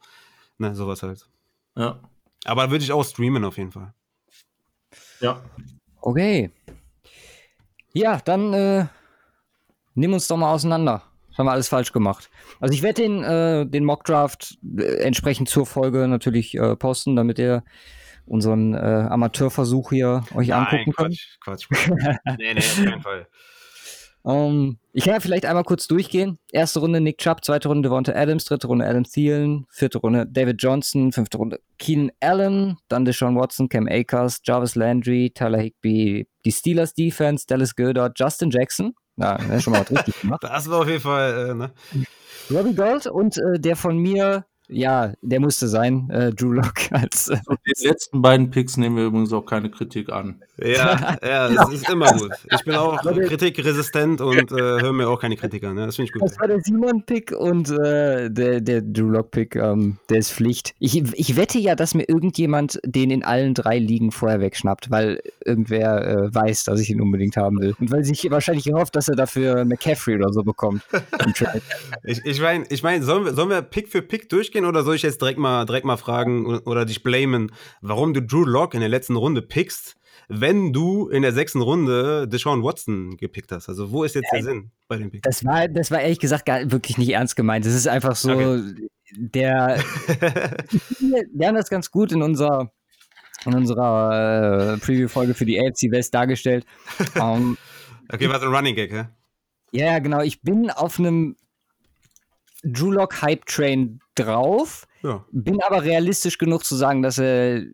Ne, 0.62 0.76
sowas 0.76 1.02
halt. 1.02 1.26
Ja. 1.76 1.98
Aber 2.44 2.70
würde 2.70 2.84
ich 2.84 2.92
auch 2.92 3.02
streamen 3.04 3.44
auf 3.44 3.58
jeden 3.58 3.72
Fall. 3.72 3.92
Ja. 5.18 5.42
Okay. 6.00 6.52
Ja, 7.92 8.20
dann 8.24 8.52
äh, 8.52 8.86
nimm 9.94 10.12
uns 10.12 10.28
doch 10.28 10.36
mal 10.36 10.52
auseinander. 10.52 11.02
Das 11.28 11.38
haben 11.38 11.46
wir 11.46 11.52
alles 11.52 11.68
falsch 11.68 11.92
gemacht. 11.92 12.30
Also 12.60 12.74
ich 12.74 12.82
werde 12.82 13.02
den, 13.02 13.24
äh, 13.24 13.66
den 13.66 13.84
Mockdraft 13.84 14.56
äh, 14.78 15.02
entsprechend 15.02 15.48
zur 15.48 15.66
Folge 15.66 16.06
natürlich 16.06 16.54
äh, 16.54 16.76
posten, 16.76 17.16
damit 17.16 17.40
ihr 17.40 17.64
unseren 18.26 18.74
äh, 18.74 19.08
Amateurversuch 19.10 19.90
hier 19.90 20.22
euch 20.32 20.48
Nein, 20.48 20.66
angucken 20.68 20.92
könnt. 20.92 21.38
Quatsch, 21.40 21.68
Quatsch. 21.68 21.88
nee, 22.38 22.54
nee, 22.54 22.58
auf 22.58 22.84
keinen 22.84 23.02
Fall. 23.02 23.26
Um, 24.24 24.34
ähm, 24.34 24.78
ich 24.92 25.04
kann 25.04 25.14
ja 25.14 25.20
vielleicht 25.20 25.46
einmal 25.46 25.64
kurz 25.64 25.88
durchgehen. 25.88 26.38
Erste 26.52 26.80
Runde 26.80 27.00
Nick 27.00 27.18
Chubb, 27.18 27.44
zweite 27.44 27.68
Runde 27.68 27.88
Devonta 27.88 28.12
Adams, 28.12 28.44
dritte 28.44 28.66
Runde 28.66 28.86
Adam 28.86 29.04
Thielen, 29.04 29.66
vierte 29.70 29.98
Runde 29.98 30.26
David 30.28 30.62
Johnson, 30.62 31.12
fünfte 31.12 31.38
Runde 31.38 31.60
Keenan 31.78 32.12
Allen, 32.20 32.76
dann 32.88 33.04
Deshaun 33.04 33.36
Watson, 33.36 33.68
Cam 33.68 33.88
Akers, 33.88 34.40
Jarvis 34.44 34.74
Landry, 34.74 35.32
Tyler 35.34 35.60
Higby, 35.60 36.28
die 36.44 36.52
Steelers 36.52 36.94
Defense, 36.94 37.46
Dallas 37.46 37.74
Goddard, 37.74 38.18
Justin 38.18 38.50
Jackson. 38.50 38.94
Ja, 39.16 39.38
das 39.38 39.48
ist 39.48 39.62
schon 39.64 39.72
mal 39.72 39.82
richtig 39.82 40.20
gemacht. 40.20 40.42
Das 40.44 40.68
war 40.70 40.80
auf 40.80 40.88
jeden 40.88 41.00
Fall, 41.00 41.50
äh, 41.50 41.54
ne? 41.54 41.72
Robbie 42.50 42.74
Gold 42.74 43.06
und 43.06 43.38
äh, 43.38 43.58
der 43.58 43.76
von 43.76 43.96
mir 43.96 44.44
ja, 44.72 45.12
der 45.22 45.40
musste 45.40 45.68
sein, 45.68 46.08
äh, 46.10 46.32
Drew 46.32 46.52
Lock 46.52 46.74
als. 46.90 47.28
Äh, 47.28 47.38
die 47.80 47.86
letzten 47.86 48.22
beiden 48.22 48.50
Picks 48.50 48.76
nehmen 48.76 48.96
wir 48.96 49.04
übrigens 49.04 49.32
auch 49.32 49.46
keine 49.46 49.70
Kritik 49.70 50.10
an. 50.10 50.42
Ja, 50.58 51.16
ja, 51.24 51.48
das 51.48 51.72
ist 51.72 51.90
immer 51.90 52.12
gut. 52.12 52.32
Ich 52.50 52.64
bin 52.64 52.74
auch 52.74 53.00
kritikresistent 53.02 54.20
und 54.20 54.52
äh, 54.52 54.56
höre 54.56 54.92
mir 54.92 55.08
auch 55.08 55.20
keine 55.20 55.36
Kritik 55.36 55.64
an. 55.64 55.76
Ja, 55.78 55.86
das 55.86 55.96
finde 55.96 56.06
ich 56.06 56.12
gut. 56.12 56.22
Das 56.22 56.38
war 56.38 56.48
der 56.48 56.60
Simon-Pick 56.60 57.32
und 57.32 57.70
äh, 57.70 58.30
der, 58.30 58.60
der 58.60 58.82
Drew 58.82 59.08
Lock-Pick, 59.08 59.56
ähm, 59.56 59.98
der 60.08 60.18
ist 60.18 60.32
Pflicht. 60.32 60.74
Ich, 60.78 60.96
ich 60.96 61.36
wette 61.36 61.58
ja, 61.58 61.74
dass 61.74 61.94
mir 61.94 62.08
irgendjemand 62.08 62.80
den 62.84 63.10
in 63.10 63.24
allen 63.24 63.54
drei 63.54 63.78
Ligen 63.78 64.12
vorher 64.12 64.40
wegschnappt, 64.40 64.90
weil 64.90 65.20
irgendwer 65.44 66.06
äh, 66.06 66.34
weiß, 66.34 66.64
dass 66.64 66.80
ich 66.80 66.90
ihn 66.90 67.00
unbedingt 67.00 67.36
haben 67.36 67.60
will. 67.60 67.74
Und 67.78 67.90
weil 67.90 68.04
sich 68.04 68.30
wahrscheinlich 68.30 68.64
gehofft, 68.64 68.96
dass 68.96 69.08
er 69.08 69.16
dafür 69.16 69.64
McCaffrey 69.64 70.16
oder 70.16 70.32
so 70.32 70.42
bekommt. 70.42 70.82
ich 72.04 72.24
ich 72.24 72.40
meine, 72.40 72.64
ich 72.68 72.82
mein, 72.82 73.02
sollen, 73.02 73.24
wir, 73.24 73.34
sollen 73.34 73.50
wir 73.50 73.62
Pick 73.62 73.88
für 73.88 74.02
Pick 74.02 74.28
durchgehen? 74.28 74.61
Durchgehen 74.62 74.64
oder 74.64 74.84
soll 74.84 74.96
ich 74.96 75.02
jetzt 75.02 75.20
direkt 75.20 75.38
mal, 75.38 75.64
direkt 75.66 75.86
mal 75.86 75.96
fragen 75.96 76.46
oder 76.60 76.84
dich 76.84 77.02
blamen, 77.02 77.52
warum 77.80 78.14
du 78.14 78.22
Drew 78.22 78.44
Lock 78.44 78.74
in 78.74 78.80
der 78.80 78.88
letzten 78.88 79.16
Runde 79.16 79.42
pickst, 79.42 79.96
wenn 80.28 80.72
du 80.72 81.08
in 81.08 81.22
der 81.22 81.32
sechsten 81.32 81.60
Runde 81.60 82.28
Deshaun 82.28 82.62
Watson 82.62 83.16
gepickt 83.16 83.52
hast? 83.52 83.68
Also, 83.68 83.90
wo 83.90 84.04
ist 84.04 84.14
jetzt 84.14 84.30
der 84.32 84.42
Sinn 84.42 84.70
bei 84.88 84.96
dem 84.96 85.10
Pick? 85.10 85.22
Das 85.22 85.44
war, 85.44 85.68
das 85.68 85.90
war 85.90 86.00
ehrlich 86.00 86.20
gesagt 86.20 86.46
gar, 86.46 86.70
wirklich 86.70 86.98
nicht 86.98 87.10
ernst 87.10 87.36
gemeint. 87.36 87.66
Das 87.66 87.74
ist 87.74 87.88
einfach 87.88 88.16
so, 88.16 88.32
okay. 88.32 88.88
der. 89.16 89.78
wir 91.00 91.46
haben 91.46 91.56
das 91.56 91.68
ganz 91.68 91.90
gut 91.90 92.12
in 92.12 92.22
unserer, 92.22 92.72
in 93.44 93.54
unserer 93.54 94.74
äh, 94.74 94.78
Preview-Folge 94.78 95.34
für 95.34 95.44
die 95.44 95.58
AFC 95.60 95.90
West 95.90 96.14
dargestellt. 96.14 96.64
Um, 97.18 97.58
okay, 98.12 98.28
war 98.28 98.40
so 98.40 98.46
ein 98.46 98.54
Running 98.54 98.76
Gag, 98.76 98.92
ja? 98.92 99.10
Ja, 99.72 99.98
genau. 100.00 100.20
Ich 100.20 100.42
bin 100.42 100.70
auf 100.70 100.98
einem 100.98 101.36
Drew 102.62 102.92
Lock 102.92 103.22
Hype 103.22 103.46
Train 103.46 104.00
drauf, 104.14 104.86
ja. 105.02 105.24
bin 105.32 105.60
aber 105.62 105.82
realistisch 105.82 106.38
genug 106.38 106.64
zu 106.64 106.76
sagen, 106.76 107.02
dass 107.02 107.18
er 107.18 107.64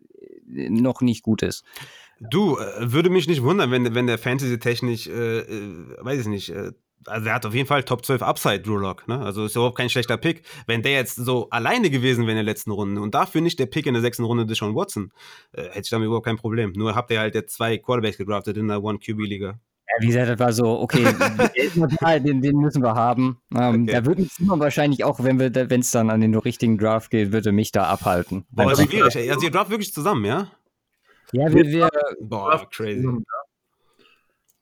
noch 0.47 1.01
nicht 1.01 1.23
gut 1.23 1.43
ist. 1.43 1.63
Du, 2.19 2.57
äh, 2.57 2.91
würde 2.91 3.09
mich 3.09 3.27
nicht 3.27 3.43
wundern, 3.43 3.71
wenn, 3.71 3.95
wenn 3.95 4.07
der 4.07 4.17
Fantasy-technisch, 4.17 5.07
äh, 5.07 5.39
äh, 5.39 5.97
weiß 5.99 6.21
ich 6.21 6.27
nicht, 6.27 6.49
äh, 6.49 6.71
also 7.05 7.27
er 7.27 7.35
hat 7.35 7.45
auf 7.45 7.53
jeden 7.53 7.67
Fall 7.67 7.83
Top 7.83 8.05
12 8.05 8.21
Upside, 8.21 8.59
Drew 8.59 8.77
Lock, 8.77 9.07
ne? 9.07 9.19
Also 9.21 9.45
ist 9.45 9.55
überhaupt 9.55 9.77
kein 9.77 9.89
schlechter 9.89 10.17
Pick. 10.17 10.43
Wenn 10.67 10.81
der 10.81 10.93
jetzt 10.93 11.15
so 11.15 11.49
alleine 11.49 11.89
gewesen 11.89 12.23
wäre 12.23 12.31
in 12.31 12.37
der 12.37 12.43
letzten 12.43 12.71
Runde 12.71 13.01
und 13.01 13.15
dafür 13.15 13.39
nicht 13.41 13.57
der 13.57 13.67
Pick 13.67 13.85
in 13.85 13.93
der 13.93 14.01
sechsten 14.01 14.25
Runde 14.25 14.45
Deshaun 14.45 14.75
Watson, 14.75 15.13
äh, 15.53 15.63
hätte 15.63 15.81
ich 15.85 15.89
damit 15.89 16.07
überhaupt 16.07 16.25
kein 16.25 16.37
Problem. 16.37 16.73
Nur 16.75 16.95
habt 16.95 17.09
ihr 17.11 17.19
halt 17.19 17.35
jetzt 17.35 17.55
zwei 17.55 17.77
Quarterbacks 17.77 18.17
gedraftet 18.17 18.57
in 18.57 18.67
der 18.67 18.83
One-QB-Liga. 18.83 19.59
Ja, 19.89 20.01
wie 20.01 20.07
gesagt, 20.07 20.29
das 20.29 20.39
war 20.39 20.53
so, 20.53 20.79
okay, 20.79 21.03
den, 22.23 22.41
den, 22.41 22.57
müssen 22.57 22.83
wir 22.83 22.93
haben. 22.93 23.41
Ähm, 23.55 23.83
okay. 23.83 23.93
Da 23.93 24.05
würde 24.05 24.23
Simon 24.23 24.59
wahrscheinlich 24.59 25.03
auch, 25.03 25.23
wenn 25.23 25.39
es 25.39 25.91
dann 25.91 26.09
an 26.09 26.21
den 26.21 26.35
richtigen 26.35 26.77
Draft 26.77 27.09
geht, 27.09 27.31
würde 27.31 27.51
mich 27.51 27.71
da 27.71 27.85
abhalten. 27.85 28.45
Boah, 28.51 28.69
das 28.69 28.79
ist 28.79 28.91
schwierig. 28.91 29.31
Also 29.31 29.45
ihr 29.45 29.51
draft 29.51 29.71
wirklich 29.71 29.93
zusammen, 29.93 30.25
ja? 30.25 30.51
Ja, 31.31 31.51
wir, 31.51 31.65
wir 31.65 31.89
Boah, 32.21 32.67
crazy. 32.69 33.07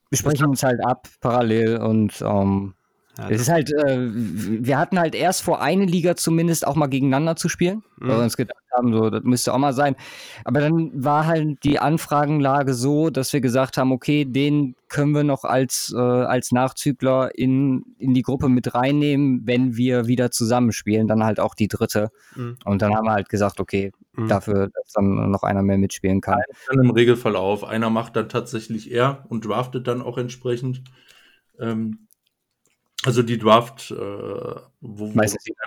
Wir 0.10 0.18
sprechen 0.18 0.46
uns 0.46 0.64
halt 0.64 0.80
ab, 0.86 1.08
parallel 1.20 1.78
und 1.78 2.22
ähm, 2.22 2.74
ja, 3.18 3.30
es 3.30 3.42
ist 3.42 3.50
halt, 3.50 3.72
äh, 3.74 3.98
wir 4.00 4.78
hatten 4.78 5.00
halt 5.00 5.16
erst 5.16 5.42
vor, 5.42 5.62
eine 5.62 5.86
Liga 5.86 6.16
zumindest 6.16 6.68
auch 6.68 6.76
mal 6.76 6.88
gegeneinander 6.88 7.36
zu 7.36 7.50
spielen, 7.50 7.84
mhm. 7.98 8.08
weil 8.08 8.18
wir 8.18 8.24
uns 8.24 8.38
gedacht 8.38 8.64
haben, 8.76 8.94
so, 8.94 9.10
das 9.10 9.24
müsste 9.24 9.54
auch 9.54 9.58
mal 9.58 9.74
sein. 9.74 9.96
Aber 10.44 10.60
dann 10.60 10.92
war 10.94 11.26
halt 11.26 11.64
die 11.64 11.80
Anfragenlage 11.80 12.74
so, 12.74 13.10
dass 13.10 13.34
wir 13.34 13.42
gesagt 13.42 13.78
haben, 13.78 13.92
okay, 13.92 14.26
den 14.26 14.76
können 14.88 15.14
wir 15.14 15.24
noch 15.24 15.44
als, 15.44 15.94
äh, 15.96 16.00
als 16.00 16.52
Nachzügler 16.52 17.32
in, 17.36 17.84
in 17.98 18.14
die 18.14 18.22
Gruppe 18.22 18.50
mit 18.50 18.74
reinnehmen, 18.74 19.42
wenn 19.46 19.76
wir 19.76 20.08
wieder 20.08 20.32
zusammenspielen, 20.32 21.08
dann 21.08 21.24
halt 21.24 21.40
auch 21.40 21.56
die 21.56 21.68
dritte. 21.68 22.12
Mhm. 22.36 22.58
Und 22.66 22.82
dann 22.82 22.96
haben 22.96 23.06
wir 23.06 23.14
halt 23.14 23.30
gesagt, 23.30 23.60
okay, 23.60 23.92
mhm. 24.14 24.28
dafür, 24.28 24.70
dass 24.74 24.94
dann 24.94 25.32
noch 25.32 25.44
einer 25.44 25.64
mehr 25.64 25.78
mitspielen 25.78 26.22
kann. 26.22 26.42
Dann 26.68 26.84
im 26.84 26.92
Regelfall 26.92 27.36
auf. 27.36 27.64
Einer 27.64 27.90
macht 27.90 28.16
dann 28.16 28.30
tatsächlich 28.30 28.92
er 28.92 29.26
und 29.30 29.46
draftet 29.46 29.88
dann 29.88 30.02
auch 30.02 30.18
entsprechend. 30.18 30.84
Ähm, 31.60 32.07
also 33.06 33.22
die 33.22 33.38
Draft, 33.38 33.92
äh, 33.92 33.96
wo, 33.96 34.62
wo 34.82 35.22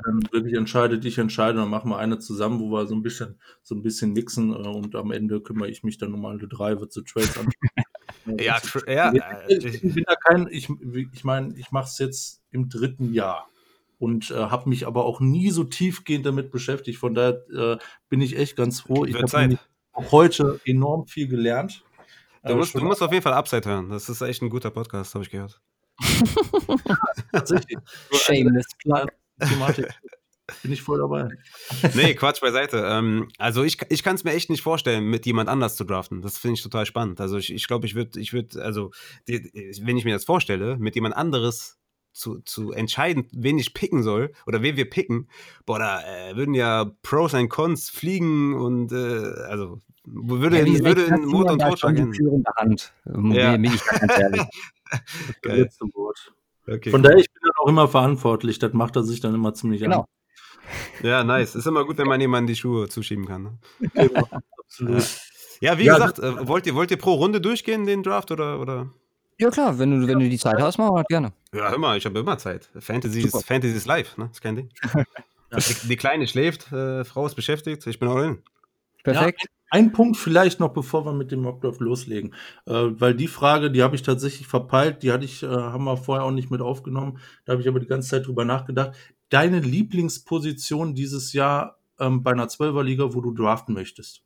dann 0.05 0.33
wirklich 0.33 0.55
entscheidet, 0.55 1.05
ich 1.05 1.17
entscheide, 1.19 1.59
dann 1.59 1.71
machen 1.71 1.91
wir 1.91 1.99
eine 1.99 2.19
zusammen, 2.19 2.59
wo 2.59 2.71
wir 2.73 2.87
so 2.87 2.95
ein 2.95 3.03
bisschen, 3.03 3.41
so 3.63 3.75
ein 3.75 3.83
bisschen 3.83 4.13
mixen 4.13 4.51
äh, 4.53 4.69
und 4.69 4.97
am 4.97 5.13
Ende 5.13 5.41
kümmere 5.41 5.69
ich 5.69 5.85
mich 5.85 5.97
dann 5.97 6.13
um 6.13 6.27
alle 6.27 6.49
drei, 6.49 6.81
wird 6.81 6.93
so 6.93 7.03
Trades 7.03 7.39
an. 7.39 7.49
ja, 8.39 8.61
ja, 9.15 9.43
ich, 9.49 9.65
ich 9.65 9.81
bin 9.81 10.05
da 10.07 10.15
kein, 10.17 10.49
ich, 10.51 10.69
ich 11.13 11.25
meine, 11.25 11.57
ich 11.57 11.71
mache 11.71 11.87
es 11.87 11.99
jetzt 11.99 12.43
im 12.51 12.69
dritten 12.69 13.13
Jahr. 13.15 13.49
und 13.99 14.31
äh, 14.31 14.35
habe 14.35 14.69
mich 14.69 14.87
aber 14.87 15.05
auch 15.05 15.21
nie 15.21 15.51
so 15.51 15.63
tiefgehend 15.63 16.27
damit 16.27 16.51
beschäftigt. 16.51 16.99
Von 16.99 17.15
daher 17.15 17.45
äh, 17.55 17.79
bin 18.09 18.21
ich 18.21 18.37
echt 18.37 18.57
ganz 18.57 18.81
froh. 18.81 19.05
Ich 19.05 19.15
habe 19.15 19.59
auch 19.93 20.13
heute 20.13 20.61
enorm 20.65 21.07
viel 21.07 21.29
gelernt. 21.29 21.85
Du 22.43 22.57
musst, 22.57 22.75
du 22.75 22.81
musst 22.81 23.03
auf 23.03 23.13
jeden 23.13 23.23
Fall 23.23 23.35
Upside 23.35 23.69
hören. 23.69 23.91
Das 23.91 24.09
ist 24.09 24.21
echt 24.23 24.43
ein 24.43 24.49
guter 24.51 24.71
Podcast, 24.71 25.15
habe 25.15 25.25
ich 25.25 25.31
gehört. 25.31 25.61
Tatsächlich. 27.33 27.79
Shameless 28.13 28.67
Plug. 28.79 29.07
Thematik. 29.41 29.89
Bin 30.63 30.73
ich 30.73 30.83
voll 30.83 30.99
dabei. 30.99 31.29
Nee, 31.95 32.15
Quatsch 32.15 32.41
beiseite. 32.41 32.85
Ähm, 32.87 33.29
also 33.39 33.63
ich, 33.63 33.79
ich 33.89 34.03
kann 34.03 34.17
es 34.17 34.25
mir 34.25 34.33
echt 34.33 34.51
nicht 34.51 34.63
vorstellen, 34.63 35.05
mit 35.05 35.27
jemand 35.27 35.49
anders 35.49 35.77
zu 35.77 35.85
draften. 35.85 36.23
Das 36.23 36.39
finde 36.39 36.55
ich 36.55 36.63
total 36.63 36.87
spannend. 36.87 37.21
Also 37.21 37.39
ich 37.39 37.47
glaube, 37.47 37.57
ich, 37.57 37.67
glaub, 37.67 37.85
ich 37.85 37.95
würde, 37.95 38.21
ich 38.21 38.33
würd, 38.33 38.57
also 38.57 38.91
die, 39.29 39.79
wenn 39.83 39.97
ich 39.97 40.05
mir 40.05 40.15
das 40.15 40.25
vorstelle, 40.25 40.77
mit 40.77 40.95
jemand 40.95 41.17
anderes 41.17 41.79
zu, 42.13 42.41
zu 42.41 42.73
entscheiden, 42.73 43.29
wen 43.33 43.59
ich 43.59 43.73
picken 43.73 44.03
soll 44.03 44.33
oder 44.47 44.63
wen 44.63 44.77
wir 44.77 44.91
picken, 44.91 45.29
boah, 45.65 45.79
da 45.79 46.03
äh, 46.03 46.37
würden 46.37 46.55
ja 46.55 46.91
Pros 47.03 47.35
und 47.35 47.49
Cons 47.49 47.89
fliegen 47.89 48.55
und 48.55 48.93
äh, 48.93 48.97
also 49.49 49.79
würde, 50.05 50.59
ja, 50.59 50.85
würde 50.85 51.03
in 51.03 51.25
Mut 51.27 51.49
und 51.49 51.61
Totschlag 51.61 51.97
führende 51.97 52.51
Hand, 52.57 52.93
ja. 53.05 53.53
bin 53.53 53.65
ich 53.65 53.85
ganz 53.85 54.19
ehrlich. 54.19 54.43
das 55.43 55.57
letzte 55.57 55.85
Wort. 55.95 56.33
Okay. 56.67 56.91
Von 56.91 57.03
daher, 57.03 57.19
ich 57.19 57.31
bin 57.33 57.43
dann 57.43 57.53
auch 57.63 57.69
immer 57.69 57.89
verantwortlich, 57.89 58.59
das 58.59 58.73
macht 58.73 58.97
er 58.97 59.03
sich 59.03 59.21
dann 59.21 59.35
immer 59.35 59.55
ziemlich 59.55 59.81
genau. 59.81 60.01
an. 60.01 60.07
Ja, 61.03 61.25
nice. 61.25 61.57
Ist 61.57 61.67
immer 61.67 61.85
gut, 61.85 61.99
wenn 61.99 62.07
man 62.07 62.21
jemanden 62.21 62.47
die 62.47 62.55
Schuhe 62.55 62.89
zuschieben 62.89 63.27
kann. 63.27 63.43
Ne? 63.43 63.59
Genau, 63.95 64.29
absolut. 64.57 65.05
Ja, 65.61 65.77
wie 65.79 65.85
ja, 65.85 65.95
gesagt, 65.95 66.21
äh, 66.21 66.47
wollt, 66.47 66.67
ihr, 66.67 66.77
wollt 66.77 66.93
ihr 66.93 66.97
pro 66.97 67.15
Runde 67.15 67.41
durchgehen, 67.41 67.87
den 67.87 68.05
Draft, 68.05 68.31
oder? 68.31 68.61
oder? 68.61 68.91
Ja, 69.39 69.51
klar, 69.51 69.79
wenn 69.79 69.91
du, 69.91 70.07
wenn 70.07 70.21
du 70.21 70.29
die 70.29 70.39
Zeit 70.39 70.61
hast, 70.61 70.79
machen 70.79 70.95
wir 70.95 71.01
das 71.01 71.09
gerne. 71.09 71.33
Ja, 71.53 71.73
immer, 71.75 71.97
ich 71.97 72.05
habe 72.05 72.19
immer 72.21 72.39
Zeit. 72.39 72.71
Fantasy 72.79 73.23
ist, 73.23 73.45
Fantasy 73.45 73.75
ist 73.75 73.87
live, 73.87 74.17
ne? 74.17 74.27
Das 74.27 74.37
ist 74.37 74.41
kein 74.43 74.57
Ding. 74.57 74.71
die, 75.51 75.89
die, 75.89 75.97
Kleine 75.97 76.29
schläft, 76.29 76.71
äh, 76.73 77.05
Frau 77.05 77.27
ist 77.27 77.35
beschäftigt, 77.35 77.87
ich 77.87 77.99
bin 77.99 78.09
all 78.09 78.25
in. 78.25 78.43
Perfekt. 79.03 79.43
Ja, 79.43 79.49
ein 79.73 79.93
Punkt 79.93 80.17
vielleicht 80.17 80.59
noch, 80.59 80.73
bevor 80.73 81.07
wir 81.07 81.13
mit 81.13 81.31
dem 81.31 81.43
Mockdraft 81.43 81.81
loslegen, 81.81 82.35
äh, 82.67 82.73
weil 82.73 83.15
die 83.15 83.29
Frage, 83.29 83.71
die 83.71 83.83
habe 83.83 83.95
ich 83.95 84.03
tatsächlich 84.03 84.49
verpeilt, 84.49 85.03
die 85.03 85.13
hatte 85.13 85.25
ich, 85.25 85.43
äh, 85.43 85.47
haben 85.47 85.85
wir 85.85 85.97
vorher 85.97 86.25
auch 86.25 86.33
nicht 86.33 86.51
mit 86.51 86.61
aufgenommen, 86.61 87.19
da 87.45 87.53
habe 87.53 87.63
ich 87.63 87.69
aber 87.69 87.79
die 87.79 87.87
ganze 87.87 88.09
Zeit 88.11 88.27
drüber 88.27 88.45
nachgedacht. 88.45 88.97
Deine 89.29 89.61
Lieblingsposition 89.61 90.95
dieses 90.95 91.33
Jahr 91.33 91.79
ähm, 92.01 92.23
bei 92.23 92.33
einer 92.33 92.49
Zwölferliga, 92.49 93.15
wo 93.15 93.21
du 93.21 93.33
draften 93.33 93.75
möchtest? 93.75 94.23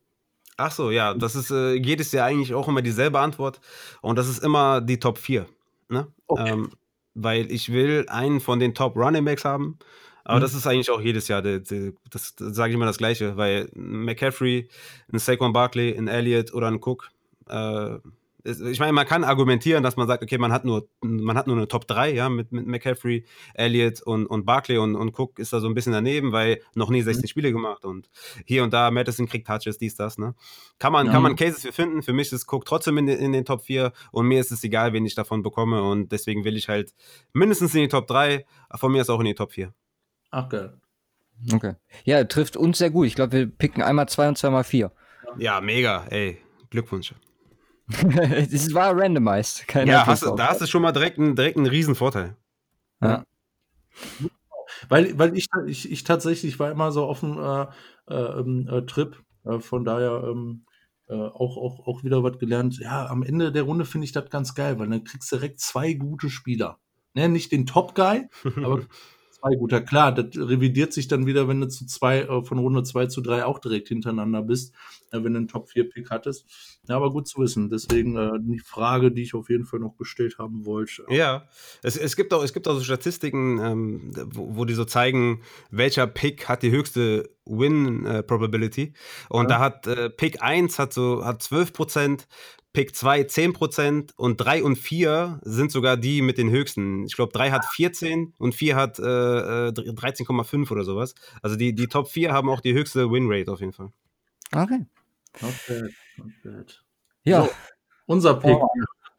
Ach 0.57 0.71
so, 0.71 0.91
ja, 0.91 1.15
das 1.15 1.35
ist 1.35 1.51
äh, 1.51 1.75
jedes 1.75 2.13
Jahr 2.13 2.27
eigentlich 2.27 2.55
auch 2.55 2.69
immer 2.69 2.81
dieselbe 2.81 3.19
Antwort 3.19 3.61
und 4.01 4.17
das 4.17 4.29
ist 4.29 4.43
immer 4.43 4.81
die 4.81 5.01
Top 5.01 5.19
4. 5.19 5.47
Ne? 5.89 6.07
Okay. 6.27 6.51
Ähm, 6.51 6.71
weil 7.15 7.51
ich 7.51 7.73
will 7.73 8.07
einen 8.09 8.41
von 8.41 8.61
den 8.61 8.75
Top 8.75 8.97
Running 8.97 9.25
Backs 9.25 9.45
haben, 9.45 9.79
aber 10.25 10.39
mhm. 10.39 10.43
das 10.43 10.55
ist 10.55 10.67
eigentlich 10.67 10.91
auch 10.91 11.01
jedes 11.01 11.29
Jahr, 11.29 11.43
das, 11.43 11.63
das, 12.11 12.35
das 12.35 12.57
sage 12.57 12.71
ich 12.71 12.75
immer 12.75 12.87
das 12.87 12.99
Gleiche, 12.99 13.37
weil 13.37 13.69
McCaffrey, 13.75 14.69
ein 15.13 15.19
Saquon 15.19 15.53
Barkley, 15.53 15.97
ein 15.97 16.09
Elliott 16.09 16.53
oder 16.55 16.69
ein 16.69 16.81
Cook, 16.83 17.11
äh, 17.49 17.99
ich 18.47 18.79
meine, 18.79 18.93
man 18.93 19.07
kann 19.07 19.25
argumentieren, 19.25 19.83
dass 19.83 19.97
man 19.97 20.07
sagt, 20.07 20.23
okay, 20.23 20.37
man 20.37 20.53
hat 20.53 20.67
nur, 20.67 20.87
man 21.01 21.37
hat 21.37 21.47
nur 21.47 21.57
eine 21.57 21.67
Top 21.67 21.87
3, 21.87 22.13
ja, 22.13 22.29
mit, 22.29 22.53
mit 22.53 22.67
McCaffrey, 22.67 23.25
Elliott 23.55 24.03
und, 24.03 24.27
und 24.27 24.45
Barkley 24.45 24.77
und, 24.77 24.97
und 24.97 25.19
Cook 25.19 25.39
ist 25.39 25.55
da 25.55 25.61
so 25.61 25.67
ein 25.67 25.73
bisschen 25.73 25.95
daneben, 25.95 26.33
weil 26.33 26.61
noch 26.75 26.91
nie 26.91 27.01
16 27.01 27.23
mhm. 27.23 27.29
Spiele 27.29 27.53
gemacht 27.53 27.87
und 27.87 28.11
hier 28.45 28.63
und 28.63 28.75
da 28.75 28.91
Madison 28.91 29.27
kriegt 29.27 29.47
Touches, 29.47 29.79
dies, 29.79 29.97
das, 29.97 30.19
ne? 30.19 30.35
Kann 30.79 30.93
man, 30.93 31.07
ja. 31.07 31.13
kann 31.13 31.23
man 31.23 31.37
Cases 31.37 31.63
für 31.63 31.73
finden. 31.73 32.03
Für 32.03 32.13
mich 32.13 32.33
ist 32.33 32.53
Cook 32.53 32.67
trotzdem 32.67 32.99
in, 32.99 33.09
in 33.09 33.33
den 33.33 33.47
Top 33.47 33.63
4 33.63 33.93
und 34.13 34.27
mir 34.27 34.41
ist 34.41 34.53
es 34.53 34.63
egal, 34.63 34.93
wen 34.93 35.07
ich 35.07 35.15
davon 35.15 35.43
bekomme 35.43 35.83
und 35.83 36.13
deswegen 36.13 36.45
will 36.45 36.57
ich 36.57 36.69
halt 36.69 36.93
mindestens 37.33 37.75
in 37.75 37.83
die 37.83 37.89
Top 37.89 38.07
3, 38.07 38.45
von 38.75 38.93
mir 38.93 39.01
ist 39.01 39.09
auch 39.09 39.21
in 39.21 39.27
die 39.27 39.35
Top 39.35 39.53
4. 39.53 39.73
Ach, 40.35 40.49
geil. 40.49 40.77
Okay. 41.53 41.75
Ja, 42.05 42.25
trifft 42.25 42.57
uns 42.57 42.79
sehr 42.79 42.91
gut. 42.91 43.07
Ich 43.07 43.15
glaube, 43.15 43.33
wir 43.33 43.47
picken 43.47 43.83
einmal 43.83 44.09
zwei 44.09 44.27
und 44.27 44.37
zweimal 44.37 44.65
vier. 44.65 44.91
Ja, 45.39 45.61
mega, 45.61 46.07
ey. 46.11 46.39
Glückwunsch. 46.71 47.15
das 47.89 48.75
war 48.75 48.99
randomized. 48.99 49.69
Keine 49.69 49.93
ja, 49.93 50.07
hast, 50.07 50.23
da 50.23 50.49
hast 50.49 50.61
du 50.61 50.67
schon 50.67 50.83
mal 50.83 50.91
direkt 50.91 51.19
einen, 51.19 51.37
direkt 51.37 51.57
einen 51.57 51.67
Riesenvorteil. 51.67 52.37
Ja. 53.01 53.25
Weil, 54.89 55.17
weil 55.19 55.37
ich, 55.37 55.47
ich, 55.67 55.91
ich 55.93 56.03
tatsächlich 56.03 56.59
war 56.59 56.73
immer 56.73 56.91
so 56.91 57.05
auf 57.05 57.21
dem 57.21 57.39
äh, 57.39 57.67
äh, 58.09 58.41
ähm, 58.41 58.69
äh, 58.69 58.83
Trip, 58.83 59.23
äh, 59.45 59.61
von 59.61 59.85
daher 59.85 60.25
ähm, 60.25 60.65
äh, 61.09 61.15
auch, 61.15 61.57
auch, 61.59 61.87
auch 61.87 62.03
wieder 62.03 62.25
was 62.25 62.39
gelernt. 62.39 62.79
Ja, 62.81 63.07
am 63.07 63.23
Ende 63.23 63.53
der 63.53 63.63
Runde 63.63 63.85
finde 63.85 64.07
ich 64.07 64.13
das 64.13 64.31
ganz 64.31 64.57
geil, 64.57 64.81
weil 64.81 64.89
dann 64.89 65.05
kriegst 65.05 65.31
du 65.31 65.37
direkt 65.37 65.61
zwei 65.61 65.93
gute 65.93 66.29
Spieler. 66.29 66.81
Ne, 67.13 67.29
nicht 67.29 67.53
den 67.53 67.67
Top-Guy, 67.67 68.27
aber 68.57 68.81
zwei 69.45 69.57
guter. 69.57 69.81
Klar, 69.81 70.13
das 70.13 70.37
revidiert 70.37 70.93
sich 70.93 71.09
dann 71.09 71.27
wieder, 71.27 71.49
wenn 71.49 71.61
du 71.61 71.69
zu 71.69 71.87
zwei, 71.87 72.23
äh, 72.23 72.43
von 72.43 72.59
Runde 72.59 72.83
2 72.83 73.07
zu 73.07 73.21
3 73.21 73.45
auch 73.45 73.59
direkt 73.59 73.89
hintereinander 73.89 74.43
bist, 74.43 74.75
wenn 75.11 75.33
du 75.33 75.39
einen 75.39 75.49
Top-4-Pick 75.49 76.11
hattest. 76.11 76.47
Ja, 76.89 76.97
aber 76.97 77.11
gut 77.11 77.29
zu 77.29 77.41
wissen. 77.41 77.71
Deswegen 77.71 78.17
äh, 78.17 78.33
die 78.41 78.59
Frage, 78.59 79.13
die 79.13 79.23
ich 79.23 79.35
auf 79.35 79.49
jeden 79.49 79.65
Fall 79.65 79.81
noch 79.81 79.97
gestellt 79.97 80.39
haben 80.39 80.65
wollte. 80.65 81.05
Ja, 81.09 81.49
es, 81.83 81.97
es, 81.97 82.17
gibt, 82.17 82.33
auch, 82.33 82.43
es 82.43 82.53
gibt 82.53 82.69
auch 82.69 82.75
so 82.75 82.83
Statistiken, 82.83 83.59
ähm, 83.59 84.11
wo, 84.27 84.57
wo 84.57 84.65
die 84.65 84.75
so 84.75 84.85
zeigen, 84.85 85.43
welcher 85.71 86.07
Pick 86.07 86.49
hat 86.49 86.63
die 86.63 86.71
höchste 86.71 87.31
Win-Probability. 87.47 88.93
Und 89.29 89.45
ja. 89.45 89.49
da 89.49 89.59
hat 89.59 89.87
äh, 89.87 90.11
Pick 90.11 90.43
1 90.43 90.79
hat 90.79 90.93
so 90.93 91.25
hat 91.25 91.43
12 91.43 91.73
Prozent, 91.73 92.29
Pick 92.75 92.97
2 92.97 93.23
10% 93.23 94.11
und 94.17 94.37
3 94.39 94.65
und 94.65 94.77
4 94.77 95.41
sind 95.45 95.71
sogar 95.71 95.97
die 95.97 96.23
mit 96.23 96.39
den 96.39 96.51
höchsten. 96.51 97.05
Ich 97.05 97.15
glaube, 97.15 97.33
3 97.33 97.53
hat 97.53 97.65
14 97.65 98.35
und 98.39 98.55
4 98.55 98.77
hat 98.77 98.99
äh, 98.99 99.03
13,5 99.03 100.55
äh, 100.69 100.73
oder 100.73 100.83
sowas. 100.83 101.15
Also 101.41 101.55
die, 101.55 101.73
die 101.75 101.87
Top 101.87 102.09
4 102.09 102.33
haben 102.33 102.49
auch 102.49 102.61
die 102.61 102.75
höchste 102.75 103.11
Winrate 103.11 103.53
auf 103.53 103.61
jeden 103.61 103.73
Fall. 103.73 103.91
Okay. 104.55 104.87
Not 105.41 105.55
bad, 105.69 105.91
not 106.17 106.31
bad. 106.43 106.81
Ja. 107.25 107.45
So, 107.45 107.51
unser 108.07 108.35
Pick 108.35 108.57
oh. 108.57 108.69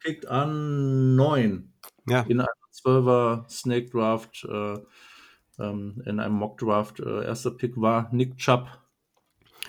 pickt 0.00 0.26
an 0.26 1.14
9. 1.16 1.72
Ja. 2.08 2.22
In 2.22 2.40
einem 2.40 2.48
12er 2.72 3.48
Snake 3.50 3.90
Draft, 3.90 4.46
äh, 4.48 4.78
ähm, 5.58 6.02
in 6.06 6.20
einem 6.20 6.34
Mock 6.34 6.58
Draft. 6.58 7.00
Äh, 7.00 7.24
erster 7.24 7.50
Pick 7.50 7.80
war 7.80 8.08
Nick 8.12 8.36
Chubb 8.38 8.68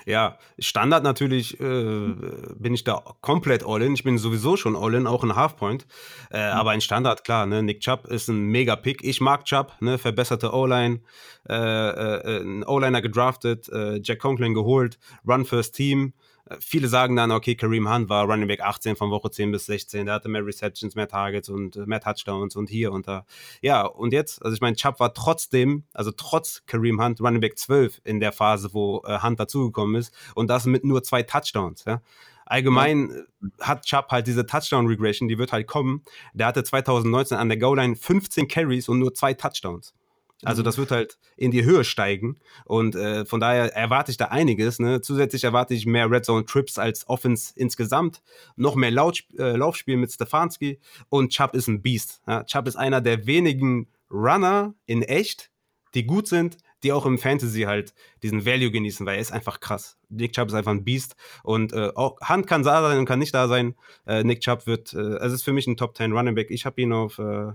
ja, 0.07 0.37
Standard 0.57 1.03
natürlich 1.03 1.59
äh, 1.59 2.13
bin 2.55 2.73
ich 2.73 2.85
da 2.85 3.03
komplett 3.19 3.65
all-in. 3.65 3.93
Ich 3.93 4.05
bin 4.05 4.17
sowieso 4.17 4.55
schon 4.55 4.77
all-in, 4.77 5.05
auch 5.05 5.21
in 5.21 5.35
Halfpoint. 5.35 5.85
Äh, 6.31 6.37
mhm. 6.37 6.57
Aber 6.57 6.73
in 6.73 6.79
Standard, 6.79 7.25
klar, 7.25 7.45
ne? 7.45 7.61
Nick 7.61 7.81
Chubb 7.81 8.07
ist 8.07 8.29
ein 8.29 8.45
mega 8.45 8.77
Pick. 8.77 9.03
Ich 9.03 9.19
mag 9.19 9.43
Chubb, 9.43 9.73
ne? 9.81 9.97
verbesserte 9.97 10.53
O-Line, 10.53 11.01
äh, 11.49 11.53
äh, 11.53 12.41
ein 12.41 12.63
O-Liner 12.63 13.01
gedraftet, 13.01 13.67
äh, 13.67 13.99
Jack 14.01 14.19
Conklin 14.19 14.53
geholt, 14.53 14.97
Run 15.27 15.43
First 15.43 15.75
Team. 15.75 16.13
Viele 16.59 16.87
sagen 16.87 17.15
dann, 17.15 17.31
okay, 17.31 17.55
Kareem 17.55 17.91
Hunt 17.91 18.09
war 18.09 18.25
Running 18.25 18.47
Back 18.47 18.61
18 18.61 18.95
von 18.95 19.11
Woche 19.11 19.31
10 19.31 19.51
bis 19.51 19.65
16, 19.65 20.05
der 20.05 20.15
hatte 20.15 20.29
mehr 20.29 20.45
Receptions, 20.45 20.95
mehr 20.95 21.07
Targets 21.07 21.49
und 21.49 21.75
äh, 21.75 21.85
mehr 21.85 21.99
Touchdowns 21.99 22.55
und 22.55 22.69
hier 22.69 22.91
und 22.91 23.07
da. 23.07 23.25
Ja, 23.61 23.85
und 23.85 24.13
jetzt, 24.13 24.43
also 24.43 24.55
ich 24.55 24.61
meine, 24.61 24.75
Chubb 24.75 24.99
war 24.99 25.13
trotzdem, 25.13 25.83
also 25.93 26.11
trotz 26.11 26.63
Kareem 26.65 27.01
Hunt, 27.01 27.21
Running 27.21 27.41
Back 27.41 27.57
12 27.57 28.01
in 28.03 28.19
der 28.19 28.31
Phase, 28.31 28.73
wo 28.73 29.03
äh, 29.05 29.19
Hunt 29.21 29.39
dazugekommen 29.39 29.95
ist 29.95 30.13
und 30.35 30.49
das 30.49 30.65
mit 30.65 30.83
nur 30.83 31.03
zwei 31.03 31.23
Touchdowns, 31.23 31.85
ja. 31.85 32.01
Allgemein 32.49 33.25
ja. 33.41 33.65
hat 33.67 33.85
Chubb 33.85 34.07
halt 34.09 34.25
diese 34.25 34.45
Touchdown-Regression, 34.45 35.27
die 35.27 35.37
wird 35.37 35.51
halt 35.51 35.67
kommen. 35.67 36.03
Der 36.33 36.47
hatte 36.47 36.63
2019 36.63 37.37
an 37.37 37.49
der 37.49 37.57
Goal-Line 37.57 37.97
15 37.97 38.47
Carries 38.47 38.87
und 38.87 38.99
nur 38.99 39.13
zwei 39.13 39.33
Touchdowns. 39.33 39.93
Also 40.43 40.61
mhm. 40.61 40.65
das 40.65 40.77
wird 40.77 40.91
halt 40.91 41.17
in 41.35 41.51
die 41.51 41.63
Höhe 41.63 41.83
steigen 41.83 42.39
und 42.65 42.95
äh, 42.95 43.25
von 43.25 43.39
daher 43.39 43.75
erwarte 43.75 44.11
ich 44.11 44.17
da 44.17 44.25
einiges. 44.25 44.79
Ne? 44.79 45.01
Zusätzlich 45.01 45.43
erwarte 45.43 45.73
ich 45.73 45.85
mehr 45.85 46.11
Red 46.11 46.25
Zone 46.25 46.45
Trips 46.45 46.77
als 46.77 47.09
Offense 47.09 47.53
insgesamt, 47.55 48.21
noch 48.55 48.75
mehr 48.75 48.91
Laut 48.91 49.23
äh, 49.37 49.55
Laufspiel 49.55 49.97
mit 49.97 50.11
Stefanski 50.11 50.79
und 51.09 51.31
Chubb 51.31 51.55
ist 51.55 51.67
ein 51.67 51.81
Beast. 51.81 52.21
Ja? 52.27 52.43
Chubb 52.43 52.67
ist 52.67 52.75
einer 52.75 53.01
der 53.01 53.25
wenigen 53.25 53.87
Runner 54.11 54.75
in 54.85 55.01
echt, 55.01 55.51
die 55.95 56.05
gut 56.05 56.27
sind, 56.27 56.57
die 56.83 56.91
auch 56.91 57.05
im 57.05 57.17
Fantasy 57.17 57.61
halt 57.61 57.93
diesen 58.21 58.45
Value 58.45 58.71
genießen, 58.71 59.05
weil 59.05 59.15
er 59.15 59.21
ist 59.21 59.31
einfach 59.31 59.59
krass. 59.59 59.97
Nick 60.09 60.33
Chubb 60.33 60.49
ist 60.49 60.53
einfach 60.53 60.71
ein 60.71 60.83
Beast 60.83 61.15
und 61.43 61.73
äh, 61.73 61.89
auch 61.95 62.19
Hand 62.21 62.45
kann 62.45 62.63
da 62.63 62.81
sein 62.81 62.99
und 62.99 63.05
kann 63.05 63.19
nicht 63.19 63.33
da 63.33 63.47
sein. 63.47 63.75
Äh, 64.05 64.23
Nick 64.23 64.41
Chubb 64.41 64.67
wird, 64.67 64.93
äh, 64.93 65.17
es 65.17 65.33
ist 65.33 65.43
für 65.43 65.53
mich 65.53 65.65
ein 65.65 65.77
Top 65.77 65.97
10 65.97 66.13
Running 66.13 66.35
Back. 66.35 66.51
Ich 66.51 66.65
habe 66.65 66.79
ihn 66.81 66.93
auf, 66.93 67.17
äh, 67.17 67.53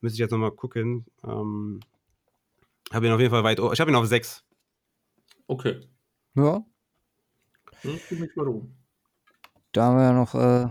müsste 0.00 0.14
ich 0.14 0.18
jetzt 0.18 0.30
nochmal 0.30 0.52
gucken. 0.52 1.06
Ähm, 1.24 1.80
habe 2.94 3.06
ihn 3.06 3.12
auf 3.12 3.20
jeden 3.20 3.30
Fall 3.30 3.44
weit. 3.44 3.58
Ich 3.58 3.80
habe 3.80 3.90
ihn 3.90 3.96
auf 3.96 4.06
6. 4.06 4.44
Okay. 5.46 5.80
Ja. 6.34 6.62
Das 7.82 7.92
ist 7.92 8.12
mich 8.12 8.30
warum. 8.36 8.74
Da 9.72 9.84
haben 9.84 9.96
wir 9.96 10.04
ja 10.04 10.12
noch 10.12 10.34
äh, 10.34 10.68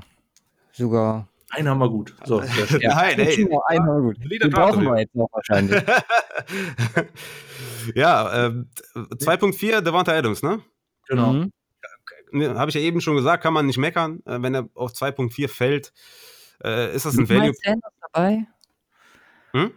sogar. 0.72 1.28
Einen 1.50 1.68
haben 1.68 1.80
wir 1.80 1.90
gut. 1.90 2.16
So, 2.24 2.42
ja, 2.80 2.96
Nein, 2.96 3.20
ey. 3.20 3.50
Einen 3.68 3.86
haben 3.86 4.06
wir 4.06 4.14
gut. 4.14 4.42
Den 4.42 4.52
brauchen 4.52 4.86
wir 4.86 5.00
jetzt 5.00 5.16
noch 5.16 5.28
wahrscheinlich. 5.34 5.84
ja, 7.96 8.48
äh, 8.48 8.64
2.4 8.96 9.82
Devonta 9.82 10.14
Adams, 10.14 10.44
ne? 10.44 10.62
Genau. 11.08 11.34
Mhm. 11.34 11.52
Ne, 12.32 12.58
habe 12.58 12.70
ich 12.70 12.76
ja 12.76 12.82
eben 12.82 13.02
schon 13.02 13.18
gesagt, 13.18 13.44
kann 13.44 13.54
man 13.54 13.66
nicht 13.66 13.78
meckern. 13.78 14.22
Äh, 14.26 14.42
wenn 14.42 14.56
er 14.56 14.70
auf 14.76 14.94
2.4 14.94 15.50
fällt, 15.50 15.92
äh, 16.64 16.96
ist 16.96 17.06
das 17.06 17.18
ein 17.18 17.28
Value. 17.28 17.54
Sanders 17.62 17.94
dabei? 18.14 18.48
Hm? 19.52 19.72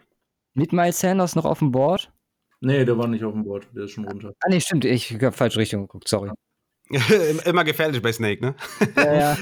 Mit 0.54 0.72
Miles 0.72 1.00
Sanders 1.00 1.34
noch 1.34 1.44
auf 1.44 1.58
dem 1.58 1.72
Board? 1.72 2.12
Nee, 2.64 2.84
der 2.84 2.96
war 2.98 3.06
nicht 3.06 3.24
auf 3.24 3.32
dem 3.32 3.44
Board, 3.44 3.66
der 3.74 3.84
ist 3.84 3.92
schon 3.92 4.06
runter. 4.06 4.32
Ah, 4.40 4.48
nee, 4.48 4.60
stimmt, 4.60 4.84
ich 4.84 5.12
habe 5.14 5.32
falsche 5.32 5.58
Richtung 5.58 5.82
geguckt, 5.82 6.08
sorry. 6.08 6.30
Immer 7.44 7.64
gefährlich 7.64 8.02
bei 8.02 8.12
Snake, 8.12 8.44
ne? 8.44 8.54
Ja, 8.96 9.14
ja. 9.14 9.36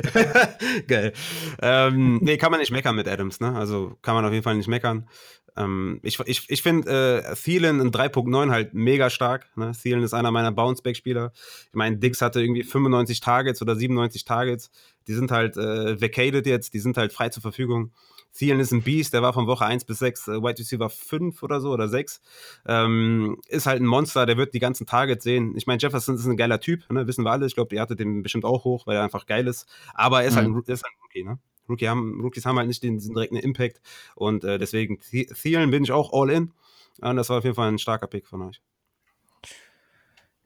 Geil. 0.87 1.13
Ähm, 1.61 2.19
nee, 2.23 2.37
kann 2.37 2.53
man 2.53 2.61
nicht 2.61 2.71
meckern 2.71 2.95
mit 2.95 3.09
Adams, 3.09 3.41
ne? 3.41 3.55
Also 3.55 3.97
kann 4.01 4.15
man 4.15 4.25
auf 4.25 4.33
jeden 4.33 4.45
Fall 4.45 4.55
nicht 4.55 4.69
meckern. 4.69 5.09
Ähm, 5.57 6.01
ich 6.03 6.19
ich, 6.21 6.49
ich 6.49 6.63
finde 6.63 7.25
äh, 7.27 7.35
Thielen 7.35 7.81
in 7.81 7.91
3.9 7.91 8.51
halt 8.51 8.75
mega 8.75 9.11
stark. 9.11 9.49
Ne? 9.57 9.73
Thielen 9.73 10.03
ist 10.03 10.15
einer 10.15 10.31
meiner 10.31 10.53
Bounceback-Spieler. 10.53 11.33
Ich 11.35 11.75
meine, 11.75 11.97
Dix 11.99 12.23
hatte 12.23 12.41
irgendwie 12.41 12.63
95 12.63 13.21
Targets 13.21 13.61
oder 13.61 13.77
97 13.77 14.25
Targets. 14.25 14.71
Die 15.09 15.15
sind 15.15 15.31
halt 15.31 15.57
äh, 15.57 16.01
vacated 16.01 16.47
jetzt, 16.47 16.75
die 16.75 16.79
sind 16.79 16.97
halt 16.97 17.13
frei 17.13 17.29
zur 17.29 17.43
Verfügung. 17.43 17.93
Thielen 18.35 18.61
ist 18.61 18.73
ein 18.73 18.83
Beast, 18.83 19.13
der 19.13 19.23
war 19.23 19.33
von 19.33 19.47
Woche 19.47 19.67
1 19.67 19.85
bis 19.85 19.99
6 19.99 20.29
äh, 20.29 20.43
Wide 20.43 20.59
Receiver 20.59 20.89
5 20.89 21.43
oder 21.43 21.61
so 21.61 21.71
oder 21.71 21.89
6. 21.89 22.21
Ähm, 22.67 23.39
ist 23.49 23.67
halt 23.67 23.81
ein 23.81 23.87
Monster, 23.87 24.27
der 24.27 24.37
wird 24.37 24.55
die 24.55 24.59
ganzen 24.59 24.87
Targets 24.87 25.25
sehen. 25.25 25.55
Ich 25.57 25.67
meine, 25.67 25.81
Jefferson 25.81 26.15
ist 26.15 26.27
ein 26.27 26.37
geiler 26.37 26.61
Typ, 26.61 26.91
ne? 26.91 27.07
wissen 27.07 27.25
wir 27.25 27.31
alle. 27.31 27.47
Ich 27.47 27.55
glaube, 27.55 27.75
ihr 27.75 27.81
hattet 27.81 28.01
den 28.01 28.23
bestimmt 28.23 28.45
auch 28.45 28.65
hoch, 28.65 28.87
weil 28.87 28.97
er 28.97 29.03
einfach 29.03 29.27
geil 29.27 29.47
ist. 29.47 29.69
Aber 29.95 30.23
er 30.23 30.29
ist, 30.29 30.35
mhm. 30.35 30.55
halt, 30.55 30.69
er 30.69 30.75
ist 30.75 30.85
halt 30.85 30.95
ein 30.95 31.03
Rookie, 31.03 31.25
ne? 31.25 31.39
Rookie 31.69 31.89
haben, 31.89 32.21
Rookies 32.21 32.45
haben 32.45 32.59
halt 32.59 32.69
nicht 32.69 32.83
den, 32.83 32.99
diesen 32.99 33.15
direkten 33.15 33.37
Impact 33.37 33.81
und 34.17 34.43
äh, 34.45 34.59
deswegen 34.59 34.99
Thielen 34.99 35.71
bin 35.71 35.85
ich 35.85 35.93
auch 35.93 36.13
all 36.13 36.31
in. 36.31 36.53
Und 37.01 37.17
das 37.17 37.29
war 37.31 37.39
auf 37.39 37.45
jeden 37.45 37.57
Fall 37.57 37.69
ein 37.69 37.79
starker 37.79 38.07
Pick 38.07 38.27
von 38.27 38.43
euch. 38.43 38.61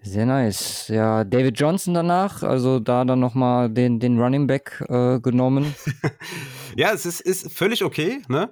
Sehr 0.07 0.25
nice. 0.25 0.87
Ja, 0.89 1.25
David 1.25 1.59
Johnson 1.59 1.93
danach, 1.93 2.45
also 2.45 2.79
da 2.79 3.05
dann 3.05 3.19
nochmal 3.19 3.69
den, 3.69 3.99
den 3.99 4.21
Running 4.21 4.47
Back 4.47 4.85
äh, 4.89 5.19
genommen. 5.19 5.75
ja, 6.77 6.93
es 6.93 7.07
ist, 7.07 7.21
ist 7.21 7.53
völlig 7.53 7.83
okay, 7.83 8.23
ne? 8.29 8.51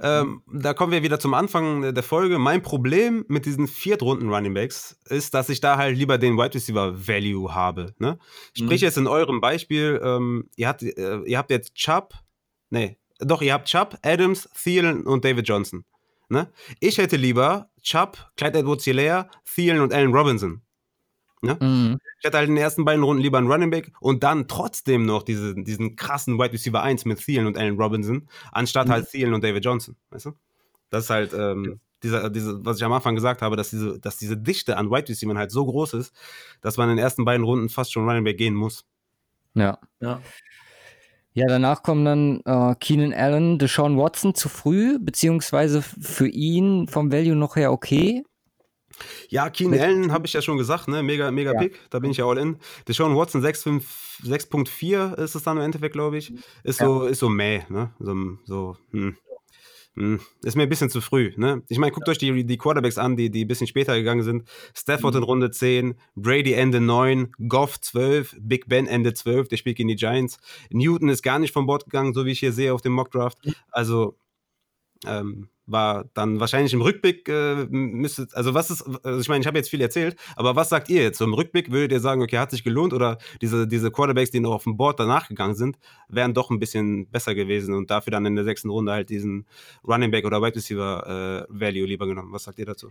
Ähm, 0.00 0.42
da 0.52 0.72
kommen 0.72 0.92
wir 0.92 1.02
wieder 1.02 1.18
zum 1.18 1.34
Anfang 1.34 1.94
der 1.94 2.02
Folge. 2.02 2.38
Mein 2.38 2.62
Problem 2.62 3.24
mit 3.28 3.44
diesen 3.44 3.66
Viertrunden 3.68 4.28
Running 4.28 4.54
Backs 4.54 4.98
ist, 5.08 5.34
dass 5.34 5.48
ich 5.48 5.60
da 5.60 5.76
halt 5.76 5.96
lieber 5.96 6.18
den 6.18 6.36
Wide 6.36 6.54
Receiver 6.54 7.08
Value 7.08 7.54
habe. 7.54 7.94
Ne? 7.98 8.18
Sprich 8.56 8.80
mhm. 8.80 8.86
jetzt 8.86 8.98
in 8.98 9.06
eurem 9.06 9.40
Beispiel, 9.40 10.00
ähm, 10.02 10.48
ihr, 10.56 10.68
habt, 10.68 10.82
äh, 10.82 11.20
ihr 11.24 11.38
habt 11.38 11.50
jetzt 11.50 11.74
Chubb, 11.74 12.14
nee, 12.70 12.98
doch, 13.18 13.42
ihr 13.42 13.52
habt 13.52 13.68
Chubb, 13.68 13.98
Adams, 14.02 14.48
Thielen 14.60 15.06
und 15.06 15.24
David 15.24 15.48
Johnson. 15.48 15.84
Ne? 16.28 16.48
Ich 16.80 16.98
hätte 16.98 17.16
lieber 17.16 17.70
Chubb, 17.82 18.18
Clyde 18.36 18.60
Edwards 18.60 18.84
Hilaire, 18.84 19.28
Thielen 19.44 19.80
und 19.80 19.92
Allen 19.92 20.12
Robinson. 20.12 20.62
Ne? 21.44 21.56
Mhm. 21.60 21.98
Ich 22.18 22.24
hätte 22.24 22.38
halt 22.38 22.48
in 22.48 22.54
den 22.54 22.62
ersten 22.62 22.84
beiden 22.84 23.04
Runden 23.04 23.22
lieber 23.22 23.38
einen 23.38 23.50
Running 23.50 23.70
Back 23.70 23.92
und 24.00 24.22
dann 24.22 24.48
trotzdem 24.48 25.06
noch 25.06 25.22
diese, 25.22 25.54
diesen 25.54 25.96
krassen 25.96 26.38
Wide 26.38 26.52
Receiver 26.52 26.82
1 26.82 27.04
mit 27.04 27.18
Thielen 27.18 27.46
und 27.46 27.58
Allen 27.58 27.80
Robinson, 27.80 28.28
anstatt 28.52 28.88
halt 28.88 29.02
mhm. 29.02 29.02
halt 29.04 29.10
Thielen 29.10 29.34
und 29.34 29.44
David 29.44 29.64
Johnson. 29.64 29.96
Weißt 30.10 30.26
du? 30.26 30.32
Das 30.90 31.04
ist 31.04 31.10
halt 31.10 31.32
ähm, 31.34 31.80
dieser, 32.02 32.30
diese, 32.30 32.64
was 32.64 32.76
ich 32.76 32.84
am 32.84 32.92
Anfang 32.92 33.14
gesagt 33.14 33.42
habe, 33.42 33.56
dass 33.56 33.70
diese, 33.70 33.98
dass 33.98 34.16
diese 34.16 34.36
Dichte 34.36 34.76
an 34.76 34.90
Wide 34.90 35.08
Receivers 35.08 35.36
halt 35.36 35.50
so 35.50 35.64
groß 35.64 35.94
ist, 35.94 36.14
dass 36.60 36.76
man 36.76 36.90
in 36.90 36.96
den 36.96 37.02
ersten 37.02 37.24
beiden 37.24 37.44
Runden 37.44 37.68
fast 37.68 37.92
schon 37.92 38.08
Running 38.08 38.24
Back 38.24 38.38
gehen 38.38 38.54
muss. 38.54 38.84
Ja. 39.54 39.78
Ja. 40.00 40.20
Ja, 41.36 41.46
danach 41.48 41.82
kommen 41.82 42.04
dann 42.04 42.40
äh, 42.44 42.76
Keenan 42.78 43.12
Allen, 43.12 43.58
Deshaun 43.58 43.98
Watson 43.98 44.36
zu 44.36 44.48
früh, 44.48 45.00
beziehungsweise 45.00 45.82
für 45.82 46.28
ihn 46.28 46.86
vom 46.86 47.10
Value 47.10 47.34
noch 47.34 47.56
her 47.56 47.72
okay. 47.72 48.22
Ja, 49.28 49.50
Keen 49.50 49.78
Allen 49.78 50.12
habe 50.12 50.26
ich 50.26 50.32
ja 50.32 50.42
schon 50.42 50.58
gesagt, 50.58 50.88
ne? 50.88 51.02
Mega, 51.02 51.30
mega 51.30 51.52
ja. 51.52 51.58
Pick. 51.58 51.78
Da 51.90 51.98
bin 51.98 52.10
ich 52.10 52.18
ja 52.18 52.26
all 52.26 52.38
in. 52.38 52.58
Deshaun 52.88 53.16
Watson 53.16 53.42
6.4 53.42 55.14
ist 55.14 55.34
es 55.34 55.42
dann 55.42 55.56
im 55.56 55.62
Endeffekt, 55.62 55.92
glaube 55.92 56.18
ich. 56.18 56.32
Ist 56.62 56.80
ja. 56.80 56.86
so, 56.86 57.04
ist 57.04 57.18
so 57.18 57.28
meh, 57.28 57.62
ne? 57.68 57.92
So, 57.98 58.14
so 58.44 58.76
hm. 58.90 59.16
Hm. 59.96 60.20
Ist 60.42 60.56
mir 60.56 60.64
ein 60.64 60.68
bisschen 60.68 60.90
zu 60.90 61.00
früh, 61.00 61.32
ne? 61.36 61.62
Ich 61.68 61.78
meine, 61.78 61.92
guckt 61.92 62.08
ja. 62.08 62.12
euch 62.12 62.18
die, 62.18 62.44
die 62.44 62.58
Quarterbacks 62.58 62.98
an, 62.98 63.16
die, 63.16 63.30
die 63.30 63.44
ein 63.44 63.48
bisschen 63.48 63.68
später 63.68 63.94
gegangen 63.94 64.24
sind. 64.24 64.48
Stafford 64.74 65.14
mhm. 65.14 65.18
in 65.18 65.24
Runde 65.24 65.50
10, 65.52 65.94
Brady 66.16 66.52
Ende 66.52 66.80
9, 66.80 67.32
Goff 67.48 67.80
12, 67.80 68.36
Big 68.40 68.68
Ben 68.68 68.88
Ende 68.88 69.14
12, 69.14 69.48
der 69.48 69.56
spielt 69.56 69.76
gegen 69.76 69.88
die 69.88 69.94
Giants. 69.94 70.38
Newton 70.70 71.08
ist 71.08 71.22
gar 71.22 71.38
nicht 71.38 71.52
vom 71.52 71.66
Bord 71.66 71.84
gegangen, 71.84 72.12
so 72.12 72.26
wie 72.26 72.32
ich 72.32 72.40
hier 72.40 72.52
sehe 72.52 72.74
auf 72.74 72.82
dem 72.82 72.92
Mockdraft. 72.92 73.38
Also, 73.70 74.18
ähm, 75.06 75.48
war 75.66 76.04
dann 76.14 76.40
wahrscheinlich 76.40 76.72
im 76.72 76.82
Rückblick 76.82 77.28
äh, 77.28 77.66
müsste, 77.70 78.28
also 78.32 78.54
was 78.54 78.70
ist, 78.70 78.82
also 79.02 79.20
ich 79.20 79.28
meine, 79.28 79.40
ich 79.40 79.46
habe 79.46 79.58
jetzt 79.58 79.70
viel 79.70 79.80
erzählt, 79.80 80.16
aber 80.36 80.56
was 80.56 80.68
sagt 80.68 80.90
ihr 80.90 81.02
jetzt? 81.02 81.18
So 81.18 81.24
im 81.24 81.34
Rückblick 81.34 81.70
würdet 81.70 81.92
ihr 81.92 82.00
sagen, 82.00 82.22
okay, 82.22 82.38
hat 82.38 82.50
sich 82.50 82.64
gelohnt 82.64 82.92
oder 82.92 83.18
diese, 83.40 83.66
diese 83.66 83.90
Quarterbacks, 83.90 84.30
die 84.30 84.40
noch 84.40 84.52
auf 84.52 84.64
dem 84.64 84.76
Board 84.76 85.00
danach 85.00 85.28
gegangen 85.28 85.54
sind, 85.54 85.78
wären 86.08 86.34
doch 86.34 86.50
ein 86.50 86.58
bisschen 86.58 87.08
besser 87.08 87.34
gewesen 87.34 87.74
und 87.74 87.90
dafür 87.90 88.10
dann 88.10 88.26
in 88.26 88.36
der 88.36 88.44
sechsten 88.44 88.70
Runde 88.70 88.92
halt 88.92 89.10
diesen 89.10 89.46
Running 89.86 90.10
Back 90.10 90.24
oder 90.24 90.42
Wide 90.42 90.56
Receiver 90.56 91.46
äh, 91.48 91.52
Value 91.52 91.86
lieber 91.86 92.06
genommen. 92.06 92.32
Was 92.32 92.44
sagt 92.44 92.58
ihr 92.58 92.66
dazu? 92.66 92.90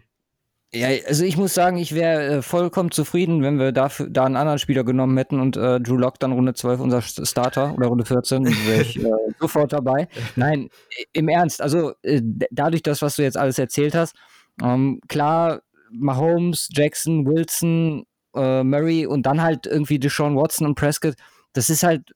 Ja, 0.75 0.87
also 1.07 1.23
ich 1.23 1.37
muss 1.37 1.53
sagen, 1.53 1.77
ich 1.77 1.93
wäre 1.93 2.37
äh, 2.37 2.41
vollkommen 2.41 2.89
zufrieden, 2.89 3.43
wenn 3.43 3.59
wir 3.59 3.71
dafür, 3.71 4.09
da 4.09 4.25
einen 4.25 4.35
anderen 4.35 4.57
Spieler 4.57 4.83
genommen 4.83 5.15
hätten 5.17 5.39
und 5.39 5.55
äh, 5.55 5.79
Drew 5.79 5.97
Lock 5.97 6.19
dann 6.19 6.31
Runde 6.31 6.55
12 6.55 6.79
unser 6.79 7.01
Starter 7.03 7.75
oder 7.75 7.87
Runde 7.87 8.05
14, 8.05 8.45
wäre 8.65 8.81
ich 8.81 8.97
äh, 8.99 9.11
sofort 9.39 9.71
dabei. 9.71 10.07
Nein, 10.35 10.69
im 11.11 11.29
Ernst, 11.29 11.61
also 11.61 11.93
äh, 12.01 12.21
dadurch 12.49 12.81
das, 12.81 13.03
was 13.03 13.17
du 13.17 13.21
jetzt 13.21 13.37
alles 13.37 13.59
erzählt 13.59 13.93
hast, 13.93 14.15
ähm, 14.63 14.99
klar, 15.07 15.61
Mahomes, 15.91 16.69
Jackson, 16.71 17.27
Wilson, 17.27 18.05
äh, 18.35 18.63
Murray 18.63 19.05
und 19.05 19.27
dann 19.27 19.43
halt 19.43 19.67
irgendwie 19.67 19.99
Deshaun 19.99 20.35
Watson 20.35 20.65
und 20.65 20.73
Prescott, 20.73 21.13
das 21.53 21.69
ist 21.69 21.83
halt, 21.83 22.15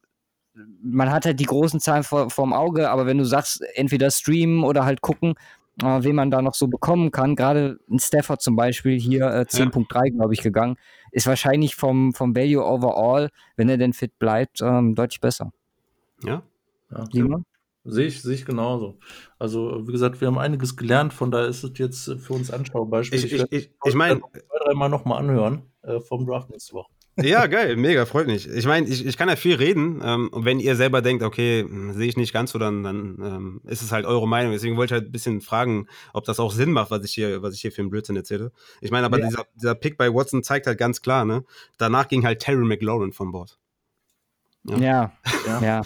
man 0.82 1.12
hat 1.12 1.28
halt 1.28 1.40
die 1.40 1.46
großen 1.46 1.80
Zahlen 1.80 2.04
vor, 2.04 2.32
vorm 2.32 2.54
Auge, 2.54 2.90
aber 2.90 3.06
wenn 3.06 3.20
du 3.20 3.24
sagst, 3.24 3.62
entweder 3.76 4.10
streamen 4.10 4.64
oder 4.64 4.84
halt 4.84 5.02
gucken, 5.02 5.36
äh, 5.82 6.04
wen 6.04 6.16
man 6.16 6.32
da 6.32 6.41
noch 6.41 6.54
so 6.54 6.68
bekommen 6.68 7.12
kann. 7.12 7.36
Gerade 7.36 7.80
ein 7.90 7.99
Stafford 7.99 8.41
zum 8.41 8.56
Beispiel 8.56 8.99
hier 8.99 9.26
äh, 9.26 9.45
10.3, 9.48 10.06
ja. 10.06 10.16
glaube 10.16 10.34
ich, 10.34 10.41
gegangen. 10.41 10.78
Ist 11.12 11.28
wahrscheinlich 11.28 11.76
vom, 11.76 12.14
vom 12.14 12.36
Value 12.36 12.64
overall, 12.64 13.30
wenn 13.56 13.70
er 13.70 13.78
denn 13.78 13.94
fit 13.94 14.18
bleibt, 14.20 14.62
ähm, 14.62 14.95
deutlich 14.95 15.22
besser. 15.22 15.52
Ja. 16.24 16.44
ja 16.91 17.06
Simon? 17.12 17.45
Sehe 17.90 18.08
ich, 18.08 18.22
sehe 18.22 18.36
ich 18.36 18.45
genauso. 18.45 18.98
Also, 19.40 19.88
wie 19.88 19.94
gesagt, 19.94 20.20
wir 20.20 20.28
haben 20.28 20.38
einiges 20.38 20.76
gelernt, 20.76 21.14
von 21.14 21.32
daher 21.32 21.48
ist 21.48 21.64
es 21.64 21.72
jetzt 21.78 22.04
für 22.20 22.34
uns 22.34 22.52
anschaubar. 22.52 23.02
Ich, 23.02 23.14
ich, 23.14 23.32
ich, 23.32 23.45
ich, 23.49 23.72
ich 23.86 23.95
meine, 23.95 24.20
zwei, 24.20 24.41
dreimal 24.66 24.90
nochmal 24.90 25.20
anhören 25.20 25.62
äh, 25.84 26.02
vom 26.02 26.26
Draft 26.26 26.49
nächste 26.49 26.74
Woche. 26.74 26.91
Ja, 27.19 27.48
geil, 27.48 27.77
mega, 27.77 28.06
freut 28.06 28.27
mich. 28.27 28.48
Ich 28.48 28.68
meine, 28.68 28.88
ich, 28.88 29.03
ich 29.03 29.18
kann 29.18 29.27
ja 29.27 29.35
viel 29.35 29.56
reden. 29.56 30.02
Ähm, 30.03 30.30
und 30.31 30.45
wenn 30.45 30.60
ihr 30.60 30.76
selber 30.76 31.02
denkt, 31.02 31.23
okay, 31.23 31.61
hm, 31.64 31.94
sehe 31.94 32.07
ich 32.07 32.15
nicht 32.15 32.31
ganz 32.31 32.52
so, 32.52 32.60
dann, 32.60 32.84
dann 32.84 33.18
ähm, 33.23 33.61
ist 33.65 33.81
es 33.81 33.91
halt 33.91 34.06
eure 34.06 34.27
Meinung. 34.27 34.52
Deswegen 34.52 34.77
wollte 34.77 34.94
ich 34.94 34.99
halt 35.02 35.10
ein 35.10 35.11
bisschen 35.11 35.41
fragen, 35.41 35.88
ob 36.14 36.26
das 36.26 36.39
auch 36.39 36.52
Sinn 36.52 36.72
macht, 36.72 36.91
was 36.91 37.03
ich 37.03 37.14
hier, 37.14 37.41
was 37.41 37.56
ich 37.56 37.61
hier 37.61 37.72
für 37.72 37.81
einen 37.81 37.89
Blödsinn 37.89 38.15
erzähle. 38.15 38.52
Ich 38.81 38.91
meine, 38.91 39.07
aber 39.07 39.19
ja. 39.19 39.26
dieser, 39.26 39.45
dieser 39.56 39.76
Pick 39.76 39.98
bei 39.98 40.14
Watson 40.14 40.44
zeigt 40.44 40.68
halt 40.68 40.77
ganz 40.77 41.02
klar, 41.02 41.26
ne? 41.26 41.44
Danach 41.77 42.07
ging 42.07 42.23
halt 42.23 42.39
Terry 42.39 42.65
McLaurin 42.65 43.14
von 43.14 43.31
Bord. 43.31 43.57
Ja, 44.65 44.77
ja. 44.77 45.11
Ja, 45.48 45.61
ja. 45.61 45.81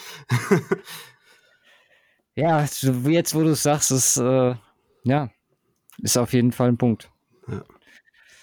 ja 2.36 2.62
jetzt, 3.10 3.36
wo 3.36 3.44
du 3.44 3.52
es 3.52 3.64
sagst, 3.64 3.92
ist, 3.92 4.18
äh, 4.18 4.56
ja, 5.04 5.30
ist 6.02 6.18
auf 6.18 6.34
jeden 6.34 6.52
Fall 6.52 6.68
ein 6.68 6.78
Punkt. 6.78 7.10
Ja. 7.48 7.64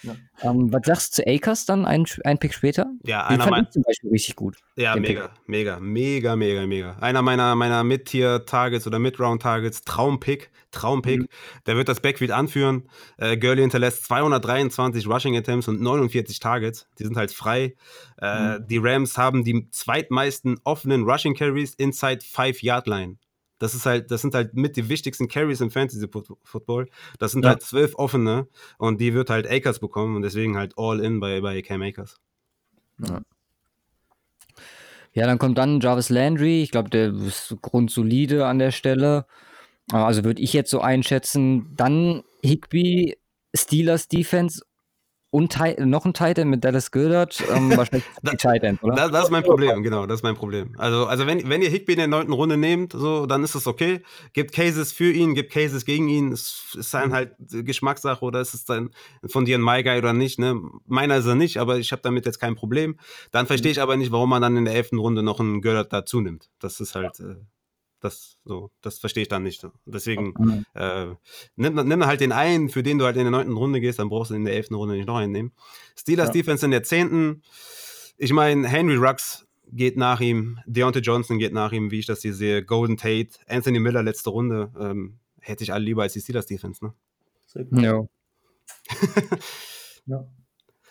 Ja. 0.03 0.17
Ähm, 0.43 0.73
was 0.73 0.83
sagst 0.85 1.19
du 1.19 1.23
zu 1.23 1.29
Akers 1.29 1.67
dann, 1.67 1.85
ein, 1.85 2.05
ein 2.25 2.39
Pick 2.39 2.55
später? 2.55 2.87
Ja, 3.05 3.29
Den 3.29 3.41
einer 3.41 3.49
fand 3.49 3.69
ich 3.69 3.73
zum 3.73 3.83
Beispiel 3.83 4.11
richtig 4.11 4.37
gut. 4.37 4.57
Ja, 4.77 4.95
mega, 4.97 5.29
Pick. 5.29 5.49
mega, 5.49 5.81
mega, 5.81 6.37
mega, 6.37 6.67
mega. 6.67 6.97
Einer 7.01 7.23
meiner, 7.23 7.55
meiner 7.55 7.83
Mid-Tier-Targets 7.85 8.87
oder 8.87 8.99
Mid-Round-Targets, 8.99 9.83
Traumpick, 9.83 10.51
Traumpick. 10.71 11.21
Mhm. 11.21 11.29
Der 11.67 11.77
wird 11.77 11.89
das 11.89 12.01
Backfield 12.01 12.31
anführen. 12.31 12.89
Äh, 13.17 13.37
Gurley 13.37 13.63
hinterlässt 13.63 14.05
223 14.05 15.07
Rushing 15.07 15.37
Attempts 15.37 15.69
und 15.69 15.81
49 15.81 16.39
Targets. 16.39 16.87
Die 16.99 17.05
sind 17.05 17.17
halt 17.17 17.33
frei. 17.33 17.75
Äh, 18.21 18.59
mhm. 18.59 18.67
Die 18.69 18.79
Rams 18.79 19.19
haben 19.19 19.45
die 19.45 19.69
zweitmeisten 19.71 20.61
offenen 20.65 21.05
Rushing 21.05 21.35
Carries 21.35 21.75
inside 21.75 22.21
5-Yard-Line. 22.21 23.17
Das 23.59 23.75
ist 23.75 23.87
halt, 23.87 24.11
das 24.11 24.21
sind 24.21 24.35
halt 24.35 24.55
mit 24.55 24.77
die 24.77 24.89
wichtigsten 24.89 25.29
Carries 25.29 25.61
im 25.61 25.71
Fantasy 25.71 26.07
Football. 26.45 26.89
Das 27.19 27.33
sind 27.33 27.45
ja. 27.45 27.51
halt 27.51 27.63
zwölf 27.63 27.95
offene 27.97 28.49
und 28.79 29.01
die 29.01 29.15
wird 29.15 29.31
halt 29.31 29.51
Akers 29.51 29.81
bekommen 29.81 30.17
und 30.17 30.23
deswegen 30.23 30.57
halt 30.57 30.75
all 30.77 31.01
in 31.01 31.21
bei, 31.21 31.41
bei 31.41 31.61
Cam 31.63 31.83
Akers. 31.83 32.17
Ja. 32.99 33.21
ja, 35.13 35.27
dann 35.27 35.39
kommt 35.39 35.59
dann 35.59 35.81
Jarvis 35.81 36.09
Landry. 36.09 36.63
Ich 36.63 36.71
glaube, 36.71 36.91
der 36.91 37.13
ist 37.13 37.57
grundsolide 37.63 38.47
an 38.47 38.59
der 38.59 38.71
Stelle. 38.71 39.27
Also 39.91 40.25
würde 40.25 40.43
ich 40.43 40.53
jetzt 40.53 40.71
so 40.71 40.81
einschätzen. 40.81 41.75
Dann 41.77 42.23
Higby, 42.43 43.17
Steelers 43.55 44.09
Defense 44.09 44.63
und 45.31 45.59
noch 45.81 46.07
ein 46.07 46.15
Titan 46.15 46.49
mit 46.49 46.65
Dallas 46.65 46.91
Goddard, 46.91 47.43
ähm, 47.55 47.71
wahrscheinlich 47.77 48.05
die 48.23 48.37
Titan, 48.37 48.79
oder? 48.81 48.95
Das, 48.95 49.11
das, 49.11 49.25
ist 49.25 49.31
mein 49.31 49.43
Problem, 49.43 49.83
genau, 49.83 50.07
das 50.07 50.21
ist 50.21 50.23
mein 50.23 50.37
Problem. 50.37 50.75
Also, 50.79 51.07
also 51.07 51.27
wenn, 51.27 51.49
wenn 51.49 51.61
ihr 51.61 51.69
Higby 51.69 51.93
in 51.93 51.99
der 51.99 52.07
neunten 52.09 52.33
Runde 52.33 52.57
nehmt, 52.57 52.93
so, 52.93 53.27
dann 53.27 53.45
ist 53.45 53.55
es 53.55 53.67
okay. 53.67 54.01
Gibt 54.33 54.53
Cases 54.55 54.93
für 54.93 55.13
ihn, 55.13 55.35
gibt 55.35 55.53
Cases 55.53 55.85
gegen 55.85 56.09
ihn. 56.09 56.33
Es 56.33 56.75
ist 56.79 56.95
dann 56.95 57.13
halt 57.13 57.33
Geschmackssache 57.39 58.25
oder 58.25 58.41
ist 58.41 58.55
es 58.55 58.65
dann 58.65 58.91
von 59.27 59.45
dir 59.45 59.59
ein 59.59 59.63
My 59.63 59.83
Guy 59.83 59.99
oder 59.99 60.15
nicht. 60.15 60.39
Ne? 60.39 60.61
Meiner 60.87 61.19
ist 61.19 61.27
er 61.27 61.35
nicht, 61.35 61.59
aber 61.59 61.79
ich 61.79 61.93
habe 61.93 62.03
damit 62.03 62.25
jetzt 62.25 62.39
kein 62.39 62.55
Problem. 62.55 62.99
Dann 63.31 63.47
verstehe 63.47 63.73
ich 63.73 63.83
aber 63.83 63.97
nicht, 63.97 64.13
warum 64.13 64.31
man 64.31 64.41
dann 64.41 64.57
in 64.57 64.65
der 64.65 64.75
elften 64.75 64.99
Runde 64.99 65.23
noch 65.23 65.41
einen 65.41 65.61
Goddard 65.61 65.93
dazu 65.93 66.21
nimmt. 66.21 66.49
Das 66.59 66.81
ist 66.81 66.95
halt. 66.95 67.21
Äh, 67.21 67.37
Das, 68.01 68.39
so, 68.45 68.71
das 68.81 68.99
verstehe 68.99 69.23
ich 69.23 69.29
dann 69.29 69.43
nicht. 69.43 69.67
Deswegen 69.85 70.35
mhm. 70.39 70.65
äh, 70.75 71.15
nimm, 71.57 71.75
nimm 71.75 72.07
halt 72.07 72.21
den 72.21 72.33
einen, 72.33 72.69
für 72.69 72.83
den 72.83 72.99
du 72.99 73.05
halt 73.05 73.17
in 73.17 73.23
der 73.23 73.31
neunten 73.31 73.57
Runde 73.57 73.81
gehst, 73.81 73.99
dann 73.99 74.09
brauchst 74.09 74.31
du 74.31 74.35
in 74.35 74.45
der 74.45 74.55
elften 74.55 74.75
Runde 74.75 74.95
nicht 74.95 75.07
noch 75.07 75.17
einen 75.17 75.33
nehmen. 75.33 75.53
Steelers 75.97 76.29
ja. 76.29 76.35
Defense 76.35 76.65
in 76.65 76.71
der 76.71 76.85
zehnten. 76.85 77.43
Ich 78.17 78.33
meine, 78.33 78.69
Henry 78.69 78.97
Rux 78.97 79.47
geht 79.71 79.97
nach 79.97 80.21
ihm, 80.21 80.61
Deontay 80.67 81.01
Johnson 81.01 81.39
geht 81.39 81.53
nach 81.53 81.73
ihm, 81.73 81.91
wie 81.91 81.99
ich 81.99 82.07
das 82.07 82.23
hier 82.23 82.35
sehe, 82.35 82.65
Golden 82.65 82.97
Tate, 82.97 83.31
Anthony 83.49 83.81
Miller 83.81 84.03
letzte 84.03 84.31
Runde. 84.31 84.73
Ähm, 84.79 85.19
hätte 85.41 85.65
ich 85.65 85.73
alle 85.73 85.85
lieber 85.85 86.03
als 86.03 86.13
die 86.13 86.21
Steelers 86.21 86.47
Defense, 86.47 86.85
ne? 86.85 86.95
Ja. 87.73 88.07
ja. 90.07 90.25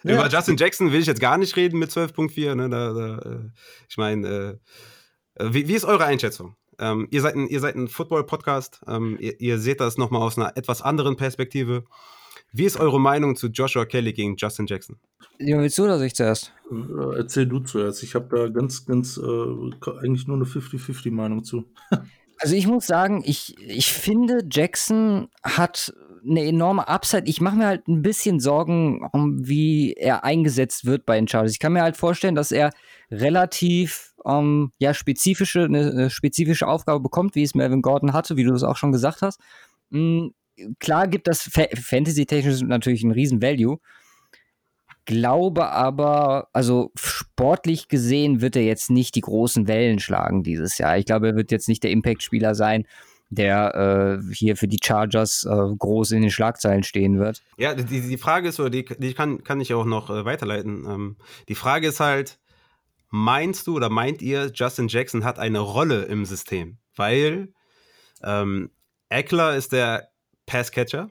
Über 0.03 0.13
ja. 0.13 0.27
Justin 0.27 0.57
Jackson 0.57 0.91
will 0.91 1.01
ich 1.01 1.07
jetzt 1.07 1.19
gar 1.19 1.37
nicht 1.37 1.55
reden 1.55 1.79
mit 1.79 1.89
12.4. 1.89 2.55
Ne? 2.55 2.69
Da, 2.69 2.93
da, 2.93 3.17
äh, 3.17 3.49
ich 3.89 3.97
meine, 3.97 4.27
äh, 4.27 5.43
äh, 5.43 5.53
wie, 5.53 5.67
wie, 5.67 5.73
ist 5.73 5.85
eure 5.85 6.05
Einschätzung? 6.05 6.55
Ähm, 6.79 7.07
ihr 7.11 7.21
seid 7.21 7.35
ein, 7.35 7.47
ein 7.49 7.87
Football-Podcast. 7.87 8.81
Ähm, 8.87 9.17
ihr, 9.19 9.39
ihr, 9.39 9.59
seht 9.59 9.81
das 9.81 9.97
nochmal 9.97 10.21
aus 10.21 10.37
einer 10.37 10.55
etwas 10.55 10.81
anderen 10.81 11.17
Perspektive. 11.17 11.83
Wie 12.51 12.65
ist 12.65 12.79
eure 12.79 12.99
Meinung 12.99 13.35
zu 13.35 13.47
Joshua 13.47 13.85
Kelly 13.85 14.13
gegen 14.13 14.35
Justin 14.37 14.67
Jackson? 14.67 14.97
Ja, 15.39 15.59
willst 15.59 15.77
du 15.77 15.83
oder 15.83 15.99
ich 16.01 16.15
zuerst? 16.15 16.53
Äh, 16.71 17.17
erzähl 17.17 17.45
du 17.45 17.59
zuerst. 17.59 18.03
Ich 18.03 18.15
habe 18.15 18.35
da 18.35 18.47
ganz, 18.47 18.85
ganz, 18.85 19.17
äh, 19.17 20.01
eigentlich 20.01 20.27
nur 20.27 20.37
eine 20.37 20.45
50-50-Meinung 20.45 21.43
zu. 21.43 21.65
also 22.39 22.55
ich 22.55 22.67
muss 22.67 22.87
sagen, 22.87 23.23
ich, 23.25 23.57
ich 23.59 23.91
finde, 23.91 24.43
Jackson 24.49 25.29
hat 25.43 25.93
eine 26.25 26.43
enorme 26.45 26.87
Upside. 26.87 27.27
Ich 27.27 27.41
mache 27.41 27.55
mir 27.55 27.67
halt 27.67 27.87
ein 27.87 28.01
bisschen 28.01 28.39
Sorgen, 28.39 29.07
um 29.11 29.47
wie 29.47 29.93
er 29.93 30.23
eingesetzt 30.23 30.85
wird 30.85 31.05
bei 31.05 31.15
den 31.15 31.27
Chargers. 31.27 31.51
Ich 31.51 31.59
kann 31.59 31.73
mir 31.73 31.81
halt 31.81 31.97
vorstellen, 31.97 32.35
dass 32.35 32.51
er 32.51 32.71
relativ 33.11 34.13
ähm, 34.25 34.71
ja, 34.79 34.93
spezifische, 34.93 35.63
eine, 35.63 35.91
eine, 35.91 36.09
spezifische 36.09 36.67
Aufgabe 36.67 36.99
bekommt, 36.99 37.35
wie 37.35 37.43
es 37.43 37.55
Melvin 37.55 37.81
Gordon 37.81 38.13
hatte, 38.13 38.37
wie 38.37 38.43
du 38.43 38.53
es 38.53 38.63
auch 38.63 38.77
schon 38.77 38.91
gesagt 38.91 39.21
hast. 39.21 39.39
Mhm, 39.89 40.33
klar 40.79 41.07
gibt 41.07 41.27
das 41.27 41.43
Fa 41.43 41.65
Fantasy-technisch 41.73 42.61
natürlich 42.61 43.03
einen 43.03 43.13
riesen 43.13 43.41
Value. 43.41 43.79
Glaube 45.05 45.69
aber, 45.69 46.49
also 46.51 46.91
sportlich 46.95 47.87
gesehen 47.87 48.41
wird 48.41 48.57
er 48.57 48.63
jetzt 48.63 48.89
nicht 48.89 49.15
die 49.15 49.21
großen 49.21 49.67
Wellen 49.67 49.99
schlagen 49.99 50.43
dieses 50.43 50.77
Jahr. 50.77 50.97
Ich 50.97 51.05
glaube, 51.05 51.27
er 51.27 51.35
wird 51.37 51.51
jetzt 51.51 51.69
nicht 51.69 51.83
der 51.83 51.91
Impact-Spieler 51.91 52.55
sein, 52.55 52.85
der 53.29 54.21
äh, 54.21 54.33
hier 54.33 54.55
für 54.55 54.67
die 54.67 54.79
Chargers 54.81 55.45
äh, 55.45 55.75
groß 55.77 56.11
in 56.11 56.21
den 56.21 56.31
Schlagzeilen 56.31 56.83
stehen 56.83 57.19
wird. 57.19 57.41
Ja, 57.57 57.73
die, 57.73 58.01
die 58.01 58.17
Frage 58.17 58.49
ist, 58.49 58.59
oder 58.59 58.69
die, 58.69 58.85
die 58.85 59.13
kann, 59.13 59.43
kann 59.43 59.59
ich 59.59 59.73
auch 59.73 59.85
noch 59.85 60.09
äh, 60.09 60.25
weiterleiten. 60.25 60.85
Ähm, 60.85 61.17
die 61.49 61.55
Frage 61.55 61.87
ist 61.87 61.99
halt, 61.99 62.39
meinst 63.09 63.67
du 63.67 63.75
oder 63.75 63.89
meint 63.89 64.21
ihr, 64.21 64.51
Justin 64.53 64.87
Jackson 64.87 65.23
hat 65.23 65.39
eine 65.39 65.59
Rolle 65.59 66.03
im 66.03 66.25
System? 66.25 66.77
Weil 66.95 67.49
ähm, 68.23 68.71
Eckler 69.09 69.55
ist 69.55 69.73
der 69.73 70.09
Passcatcher, 70.45 71.09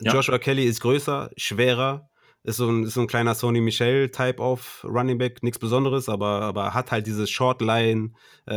ja. 0.00 0.12
Joshua 0.12 0.38
Kelly 0.38 0.64
ist 0.64 0.80
größer, 0.80 1.30
schwerer, 1.36 2.08
ist 2.46 2.58
so 2.58 2.68
ein, 2.68 2.84
ist 2.84 2.94
so 2.94 3.00
ein 3.00 3.08
kleiner 3.08 3.34
Sony 3.34 3.60
Michel-Type 3.60 4.40
auf 4.40 4.84
Running 4.84 5.18
Back, 5.18 5.42
nichts 5.42 5.58
Besonderes, 5.58 6.08
aber, 6.08 6.42
aber 6.42 6.74
hat 6.74 6.92
halt 6.92 7.06
diese 7.06 7.26
Shortline, 7.26 8.12
äh, 8.48 8.54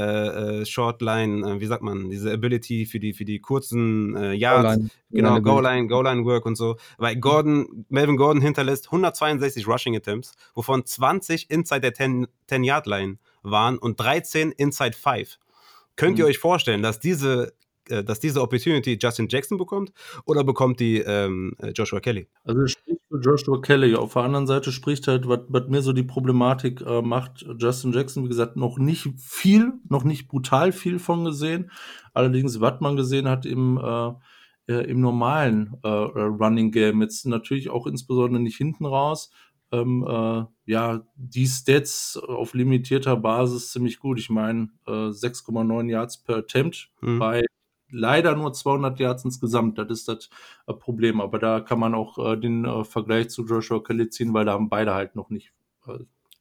äh, 0.61 0.65
Shortline, 0.65 1.43
äh, 1.43 1.59
wie 1.59 1.65
sagt 1.65 1.81
man, 1.81 2.09
diese 2.09 2.31
Ability 2.31 2.85
für 2.85 2.99
die, 2.99 3.13
für 3.13 3.25
die 3.25 3.39
kurzen 3.39 4.15
äh, 4.15 4.33
Yards, 4.33 4.77
Goal 4.77 4.89
genau, 5.09 5.41
Goal-Line, 5.41 5.87
Goal-Line-Work 5.87 6.45
und 6.45 6.55
so. 6.55 6.77
Weil 6.99 7.15
Gordon, 7.15 7.85
Melvin 7.89 8.15
Gordon 8.15 8.43
hinterlässt 8.43 8.87
162 8.87 9.67
Rushing 9.67 9.95
Attempts, 9.95 10.33
wovon 10.53 10.85
20 10.85 11.49
inside 11.49 11.81
der 11.81 11.95
10-Yard-Line 11.95 13.17
waren 13.41 13.79
und 13.79 13.99
13 13.99 14.51
inside 14.51 14.95
5. 14.95 15.39
Könnt 15.95 16.19
ihr 16.19 16.25
mhm. 16.25 16.29
euch 16.29 16.37
vorstellen, 16.37 16.83
dass 16.83 16.99
diese 16.99 17.53
äh, 17.89 18.03
dass 18.03 18.19
diese 18.19 18.41
Opportunity 18.41 18.97
Justin 19.01 19.27
Jackson 19.29 19.57
bekommt 19.57 19.91
oder 20.25 20.43
bekommt 20.43 20.79
die 20.79 20.99
ähm, 20.99 21.53
äh, 21.59 21.71
Joshua 21.71 21.99
Kelly? 21.99 22.27
Also 22.43 22.67
spricht 22.67 23.01
für 23.09 23.19
Joshua 23.19 23.61
Kelly. 23.61 23.95
Auf 23.95 24.13
der 24.13 24.23
anderen 24.23 24.47
Seite 24.47 24.71
spricht 24.71 25.07
halt, 25.07 25.27
was, 25.27 25.67
mir 25.67 25.81
so 25.81 25.93
die 25.93 26.03
Problematik 26.03 26.81
äh, 26.81 27.01
macht, 27.01 27.45
Justin 27.57 27.93
Jackson, 27.93 28.23
wie 28.23 28.29
gesagt, 28.29 28.55
noch 28.55 28.77
nicht 28.77 29.09
viel, 29.17 29.73
noch 29.89 30.03
nicht 30.03 30.27
brutal 30.27 30.71
viel 30.71 30.99
von 30.99 31.25
gesehen. 31.25 31.71
Allerdings, 32.13 32.61
was 32.61 32.79
man 32.81 32.95
gesehen 32.95 33.27
hat 33.27 33.45
im 33.45 33.77
äh, 33.77 34.11
äh 34.67 34.89
im 34.89 35.01
normalen 35.01 35.75
äh, 35.83 35.87
Running 35.87 36.71
Game, 36.71 37.01
jetzt 37.01 37.25
natürlich 37.25 37.69
auch 37.69 37.87
insbesondere 37.87 38.41
nicht 38.41 38.57
hinten 38.57 38.85
raus, 38.85 39.31
ähm, 39.71 40.05
äh, 40.07 40.45
ja, 40.65 41.01
die 41.15 41.47
Stats 41.47 42.17
auf 42.17 42.53
limitierter 42.53 43.15
Basis 43.15 43.71
ziemlich 43.71 43.99
gut. 43.99 44.19
Ich 44.19 44.29
meine, 44.29 44.69
äh, 44.87 45.11
6,9 45.11 45.89
Yards 45.89 46.23
per 46.23 46.37
Attempt 46.37 46.89
mhm. 47.01 47.19
bei 47.19 47.45
leider 47.91 48.35
nur 48.35 48.53
200 48.53 48.99
Yards 48.99 49.25
insgesamt. 49.25 49.77
Das 49.77 49.89
ist 49.89 50.07
das 50.07 50.29
äh, 50.67 50.73
Problem. 50.73 51.21
Aber 51.21 51.39
da 51.39 51.59
kann 51.59 51.79
man 51.79 51.93
auch 51.93 52.17
äh, 52.17 52.37
den 52.37 52.65
äh, 52.65 52.83
Vergleich 52.83 53.29
zu 53.29 53.45
Joshua 53.45 53.81
Kelly 53.81 54.09
ziehen, 54.09 54.33
weil 54.33 54.45
da 54.45 54.53
haben 54.53 54.69
beide 54.69 54.93
halt 54.93 55.15
noch 55.15 55.29
nicht. 55.29 55.53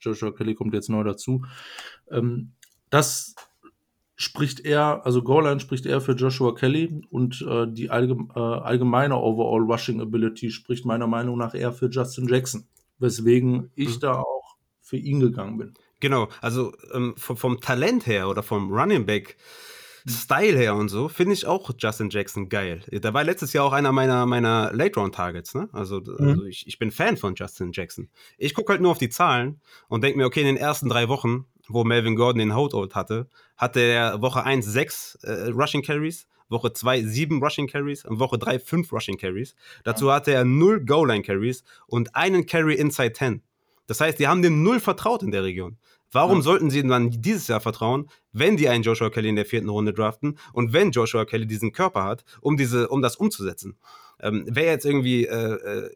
Joshua 0.01 0.31
Kelly 0.31 0.55
kommt 0.55 0.75
jetzt 0.75 0.91
neu 0.91 1.05
dazu. 1.05 1.45
Ähm, 2.11 2.53
das 2.91 3.35
spricht 4.16 4.61
eher, 4.61 5.07
also 5.07 5.23
Goal-Line 5.23 5.61
spricht 5.61 5.87
eher 5.87 6.01
für 6.01 6.12
Joshua 6.12 6.55
Kelly 6.55 7.03
und 7.11 7.41
äh, 7.49 7.66
die 7.69 7.91
allgeme 7.91 8.29
äh, 8.35 8.39
allgemeine 8.39 9.16
Overall 9.16 9.62
Rushing 9.62 10.01
Ability 10.01 10.51
spricht 10.51 10.85
meiner 10.85 11.07
Meinung 11.07 11.39
nach 11.39 11.55
eher 11.55 11.73
für 11.73 11.89
Justin 11.89 12.27
Jackson. 12.29 12.66
Weswegen 12.99 13.70
ich 13.77 13.97
mhm. 13.97 14.01
da 14.01 14.12
auch 14.19 14.57
für 14.81 14.97
ihn 14.97 15.20
gegangen 15.20 15.59
bin. 15.59 15.75
Genau, 16.01 16.29
also 16.41 16.73
ähm, 16.93 17.15
vom, 17.16 17.37
vom, 17.37 17.61
Talent 17.61 18.07
her 18.07 18.29
oder 18.29 18.43
vom 18.43 18.73
Running 18.73 19.07
Back 19.07 19.37
Style 20.09 20.59
her 20.59 20.74
und 20.74 20.89
so, 20.89 21.09
finde 21.09 21.35
ich 21.35 21.47
auch 21.47 21.70
Justin 21.78 22.10
Jackson 22.10 22.48
geil. 22.48 22.82
Da 22.90 23.14
war 23.14 23.24
letztes 23.24 23.52
Jahr 23.52 23.64
auch 23.64 23.72
einer 23.72 23.93
meiner, 23.93 24.26
meiner 24.26 24.72
Late-Round-Targets, 24.72 25.55
ne? 25.55 25.68
Also, 25.72 26.01
mhm. 26.01 26.28
also 26.28 26.44
ich, 26.44 26.66
ich 26.66 26.78
bin 26.78 26.90
Fan 26.90 27.16
von 27.16 27.35
Justin 27.35 27.72
Jackson. 27.72 28.09
Ich 28.36 28.55
gucke 28.55 28.72
halt 28.72 28.80
nur 28.80 28.90
auf 28.90 28.98
die 28.98 29.09
Zahlen 29.09 29.60
und 29.89 30.02
denke 30.02 30.18
mir, 30.18 30.26
okay, 30.26 30.40
in 30.40 30.47
den 30.47 30.56
ersten 30.56 30.89
drei 30.89 31.09
Wochen, 31.09 31.47
wo 31.68 31.85
Melvin 31.85 32.16
Gordon 32.16 32.39
den 32.39 32.55
Holdout 32.55 32.94
hatte, 32.94 33.28
hatte 33.56 33.80
er 33.80 34.22
Woche 34.22 34.44
1 34.44 34.64
sechs 34.64 35.16
äh, 35.22 35.51
Rushing 35.51 35.82
Carries, 35.82 36.26
Woche 36.48 36.72
2 36.72 37.02
sieben 37.02 37.43
Rushing 37.43 37.66
Carries 37.66 38.05
und 38.05 38.18
Woche 38.18 38.39
3 38.39 38.59
fünf 38.59 38.93
Rushing 38.93 39.18
Carries. 39.18 39.55
Dazu 39.85 40.10
hatte 40.10 40.32
er 40.32 40.44
null 40.44 40.85
Goal-Line 40.85 41.22
Carries 41.22 41.62
und 41.86 42.14
einen 42.14 42.47
Carry 42.47 42.74
inside 42.74 43.12
10. 43.12 43.43
Das 43.86 44.01
heißt, 44.01 44.18
die 44.18 44.28
haben 44.28 44.43
dem 44.43 44.62
null 44.62 44.80
vertraut 44.80 45.22
in 45.22 45.30
der 45.30 45.43
Region. 45.43 45.78
Warum 46.12 46.39
ja. 46.39 46.43
sollten 46.43 46.70
sie 46.70 46.82
dann 46.86 47.10
dieses 47.10 47.48
Jahr 47.48 47.60
vertrauen, 47.60 48.09
wenn 48.32 48.56
die 48.56 48.68
einen 48.68 48.82
Joshua 48.82 49.10
Kelly 49.10 49.28
in 49.28 49.36
der 49.36 49.47
vierten 49.47 49.68
Runde 49.68 49.93
draften 49.93 50.39
und 50.52 50.72
wenn 50.72 50.90
Joshua 50.90 51.24
Kelly 51.24 51.47
diesen 51.47 51.72
Körper 51.72 52.05
hat, 52.05 52.24
um 52.40 52.56
diese, 52.56 52.89
um 52.89 53.02
das 53.02 53.16
umzusetzen? 53.16 53.76
Ähm, 54.20 54.44
wer 54.48 54.64
jetzt 54.64 54.85
irgendwie, 54.85 55.26
äh, 55.26 55.55
äh, 55.55 55.90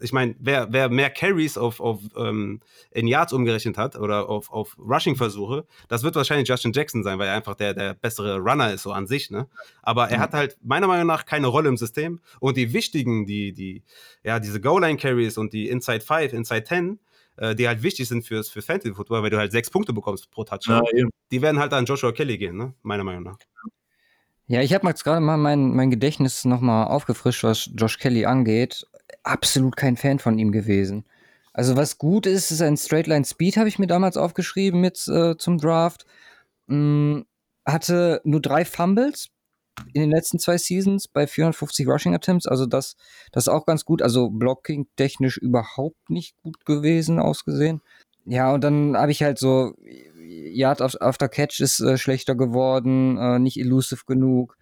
ich 0.00 0.12
meine, 0.12 0.36
wer, 0.38 0.72
wer 0.72 0.88
mehr 0.88 1.10
Carries 1.10 1.58
auf, 1.58 1.80
auf 1.80 2.00
ähm, 2.16 2.60
in 2.92 3.06
Yards 3.06 3.32
umgerechnet 3.32 3.76
hat 3.76 3.96
oder 3.96 4.28
auf, 4.28 4.50
auf 4.52 4.76
Rushing-Versuche, 4.78 5.66
das 5.88 6.02
wird 6.02 6.14
wahrscheinlich 6.14 6.48
Justin 6.48 6.72
Jackson 6.72 7.02
sein, 7.02 7.18
weil 7.18 7.28
er 7.28 7.34
einfach 7.34 7.56
der, 7.56 7.74
der 7.74 7.94
bessere 7.94 8.38
Runner 8.38 8.72
ist, 8.72 8.82
so 8.82 8.92
an 8.92 9.06
sich, 9.06 9.30
ne? 9.30 9.48
Aber 9.82 10.08
er 10.08 10.18
mhm. 10.18 10.22
hat 10.22 10.32
halt 10.34 10.58
meiner 10.62 10.86
Meinung 10.86 11.06
nach 11.06 11.24
keine 11.26 11.48
Rolle 11.48 11.68
im 11.68 11.76
System 11.76 12.20
und 12.38 12.56
die 12.56 12.72
wichtigen, 12.72 13.26
die, 13.26 13.52
die, 13.52 13.82
ja, 14.22 14.38
diese 14.38 14.60
Goal-Line-Carries 14.60 15.38
und 15.38 15.52
die 15.52 15.68
Inside 15.68 16.02
5, 16.02 16.32
Inside 16.32 16.64
10, 16.64 17.00
äh, 17.38 17.54
die 17.54 17.66
halt 17.66 17.82
wichtig 17.82 18.08
sind 18.08 18.24
fürs, 18.24 18.48
für 18.48 18.62
Fantasy 18.62 18.94
Football, 18.94 19.22
weil 19.22 19.30
du 19.30 19.38
halt 19.38 19.52
sechs 19.52 19.70
Punkte 19.70 19.92
bekommst 19.92 20.30
pro 20.30 20.44
Touchdown. 20.44 20.82
Ja, 20.94 21.06
die 21.30 21.42
werden 21.42 21.58
halt 21.58 21.72
an 21.72 21.84
Joshua 21.84 22.12
Kelly 22.12 22.38
gehen, 22.38 22.56
ne? 22.56 22.74
meiner 22.82 23.04
Meinung 23.04 23.22
nach. 23.22 23.38
Ja, 24.46 24.62
ich 24.62 24.72
habe 24.72 24.88
jetzt 24.88 25.04
gerade 25.04 25.20
mal 25.20 25.36
mein, 25.36 25.74
mein 25.74 25.90
Gedächtnis 25.90 26.44
nochmal 26.44 26.86
aufgefrischt, 26.86 27.44
was 27.44 27.70
Josh 27.74 27.98
Kelly 27.98 28.24
angeht. 28.24 28.86
Absolut 29.22 29.76
kein 29.76 29.96
Fan 29.96 30.18
von 30.18 30.38
ihm 30.38 30.52
gewesen. 30.52 31.04
Also 31.52 31.76
was 31.76 31.98
gut 31.98 32.24
ist, 32.24 32.50
ist 32.50 32.62
ein 32.62 32.76
Straightline 32.76 33.24
Speed, 33.24 33.56
habe 33.56 33.68
ich 33.68 33.78
mir 33.78 33.86
damals 33.86 34.16
aufgeschrieben 34.16 34.80
mit 34.80 35.06
äh, 35.08 35.36
zum 35.36 35.58
Draft. 35.58 36.06
Hm, 36.68 37.26
hatte 37.66 38.20
nur 38.24 38.40
drei 38.40 38.64
Fumbles 38.64 39.28
in 39.92 40.00
den 40.02 40.10
letzten 40.10 40.38
zwei 40.38 40.58
Seasons 40.58 41.08
bei 41.08 41.26
450 41.26 41.86
Rushing 41.86 42.14
Attempts. 42.14 42.46
Also 42.46 42.66
das, 42.66 42.96
das 43.32 43.44
ist 43.44 43.48
auch 43.48 43.66
ganz 43.66 43.84
gut. 43.84 44.02
Also 44.02 44.30
Blocking 44.30 44.86
technisch 44.96 45.36
überhaupt 45.36 46.10
nicht 46.10 46.36
gut 46.42 46.64
gewesen 46.64 47.18
ausgesehen. 47.18 47.80
Ja, 48.24 48.52
und 48.52 48.62
dann 48.62 48.96
habe 48.96 49.10
ich 49.10 49.22
halt 49.22 49.38
so, 49.38 49.72
Yard 50.18 50.82
after 50.82 51.28
Catch 51.28 51.60
ist 51.60 51.80
äh, 51.80 51.96
schlechter 51.96 52.34
geworden, 52.34 53.16
äh, 53.16 53.38
nicht 53.38 53.58
elusive 53.58 54.02
genug 54.06 54.56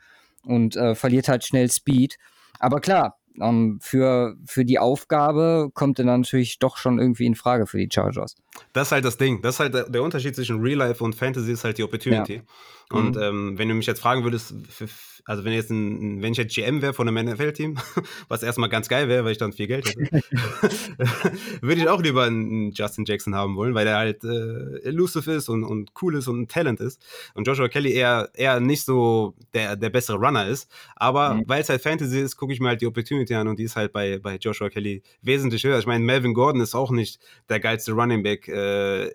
und 0.44 0.76
äh, 0.76 0.94
verliert 0.94 1.28
halt 1.28 1.44
schnell 1.44 1.70
Speed. 1.70 2.16
Aber 2.60 2.80
klar, 2.80 3.18
ähm, 3.40 3.78
für, 3.82 4.36
für 4.46 4.64
die 4.64 4.78
Aufgabe 4.78 5.70
kommt 5.74 5.98
er 5.98 6.04
natürlich 6.04 6.58
doch 6.58 6.76
schon 6.76 6.98
irgendwie 6.98 7.26
in 7.26 7.34
Frage 7.34 7.66
für 7.66 7.78
die 7.78 7.88
Chargers. 7.92 8.36
Das 8.72 8.88
ist 8.88 8.92
halt 8.92 9.04
das 9.04 9.16
Ding. 9.16 9.42
Das 9.42 9.56
ist 9.56 9.60
halt 9.60 9.74
der, 9.74 9.88
der 9.88 10.02
Unterschied 10.02 10.34
zwischen 10.34 10.60
Real 10.60 10.78
Life 10.78 11.02
und 11.02 11.14
Fantasy 11.14 11.52
ist 11.52 11.64
halt 11.64 11.78
die 11.78 11.82
Opportunity. 11.82 12.34
Ja. 12.34 12.42
Und 12.90 13.16
mhm. 13.16 13.22
ähm, 13.22 13.58
wenn 13.58 13.68
du 13.68 13.74
mich 13.74 13.86
jetzt 13.86 14.00
fragen 14.00 14.22
würdest, 14.22 14.54
für, 14.68 14.86
also 15.24 15.44
wenn 15.44 15.52
jetzt 15.52 15.70
ein, 15.70 16.22
wenn 16.22 16.30
ich 16.30 16.38
jetzt 16.38 16.54
GM 16.54 16.82
wäre 16.82 16.94
von 16.94 17.08
einem 17.08 17.32
NFL-Team, 17.32 17.76
was 18.28 18.44
erstmal 18.44 18.68
ganz 18.68 18.88
geil 18.88 19.08
wäre, 19.08 19.24
weil 19.24 19.32
ich 19.32 19.38
dann 19.38 19.52
viel 19.52 19.66
Geld 19.66 19.88
hätte, 19.88 19.98
würde 21.60 21.80
ich 21.80 21.88
auch 21.88 22.00
lieber 22.00 22.24
einen 22.24 22.70
Justin 22.70 23.04
Jackson 23.04 23.34
haben 23.34 23.56
wollen, 23.56 23.74
weil 23.74 23.86
der 23.86 23.96
halt 23.96 24.22
äh, 24.22 24.84
elusive 24.84 25.32
ist 25.32 25.48
und, 25.48 25.64
und 25.64 25.90
cool 26.00 26.14
ist 26.14 26.28
und 26.28 26.42
ein 26.42 26.48
Talent 26.48 26.78
ist. 26.78 27.04
Und 27.34 27.48
Joshua 27.48 27.68
Kelly 27.68 27.92
eher, 27.92 28.30
eher 28.34 28.60
nicht 28.60 28.84
so 28.84 29.34
der, 29.52 29.74
der 29.74 29.90
bessere 29.90 30.18
Runner 30.18 30.46
ist. 30.46 30.70
Aber 30.94 31.34
mhm. 31.34 31.44
weil 31.46 31.62
es 31.62 31.68
halt 31.68 31.82
Fantasy 31.82 32.20
ist, 32.20 32.36
gucke 32.36 32.52
ich 32.52 32.60
mir 32.60 32.68
halt 32.68 32.80
die 32.80 32.86
Opportunity 32.86 33.34
an 33.34 33.48
und 33.48 33.58
die 33.58 33.64
ist 33.64 33.74
halt 33.74 33.92
bei, 33.92 34.20
bei 34.20 34.36
Joshua 34.36 34.70
Kelly 34.70 35.02
wesentlich 35.22 35.64
höher. 35.64 35.78
Ich 35.80 35.86
meine, 35.86 36.04
Melvin 36.04 36.34
Gordon 36.34 36.60
ist 36.60 36.76
auch 36.76 36.92
nicht 36.92 37.18
der 37.48 37.58
geilste 37.58 37.92
Running 37.92 38.22
Back 38.22 38.45
äh, 38.48 39.06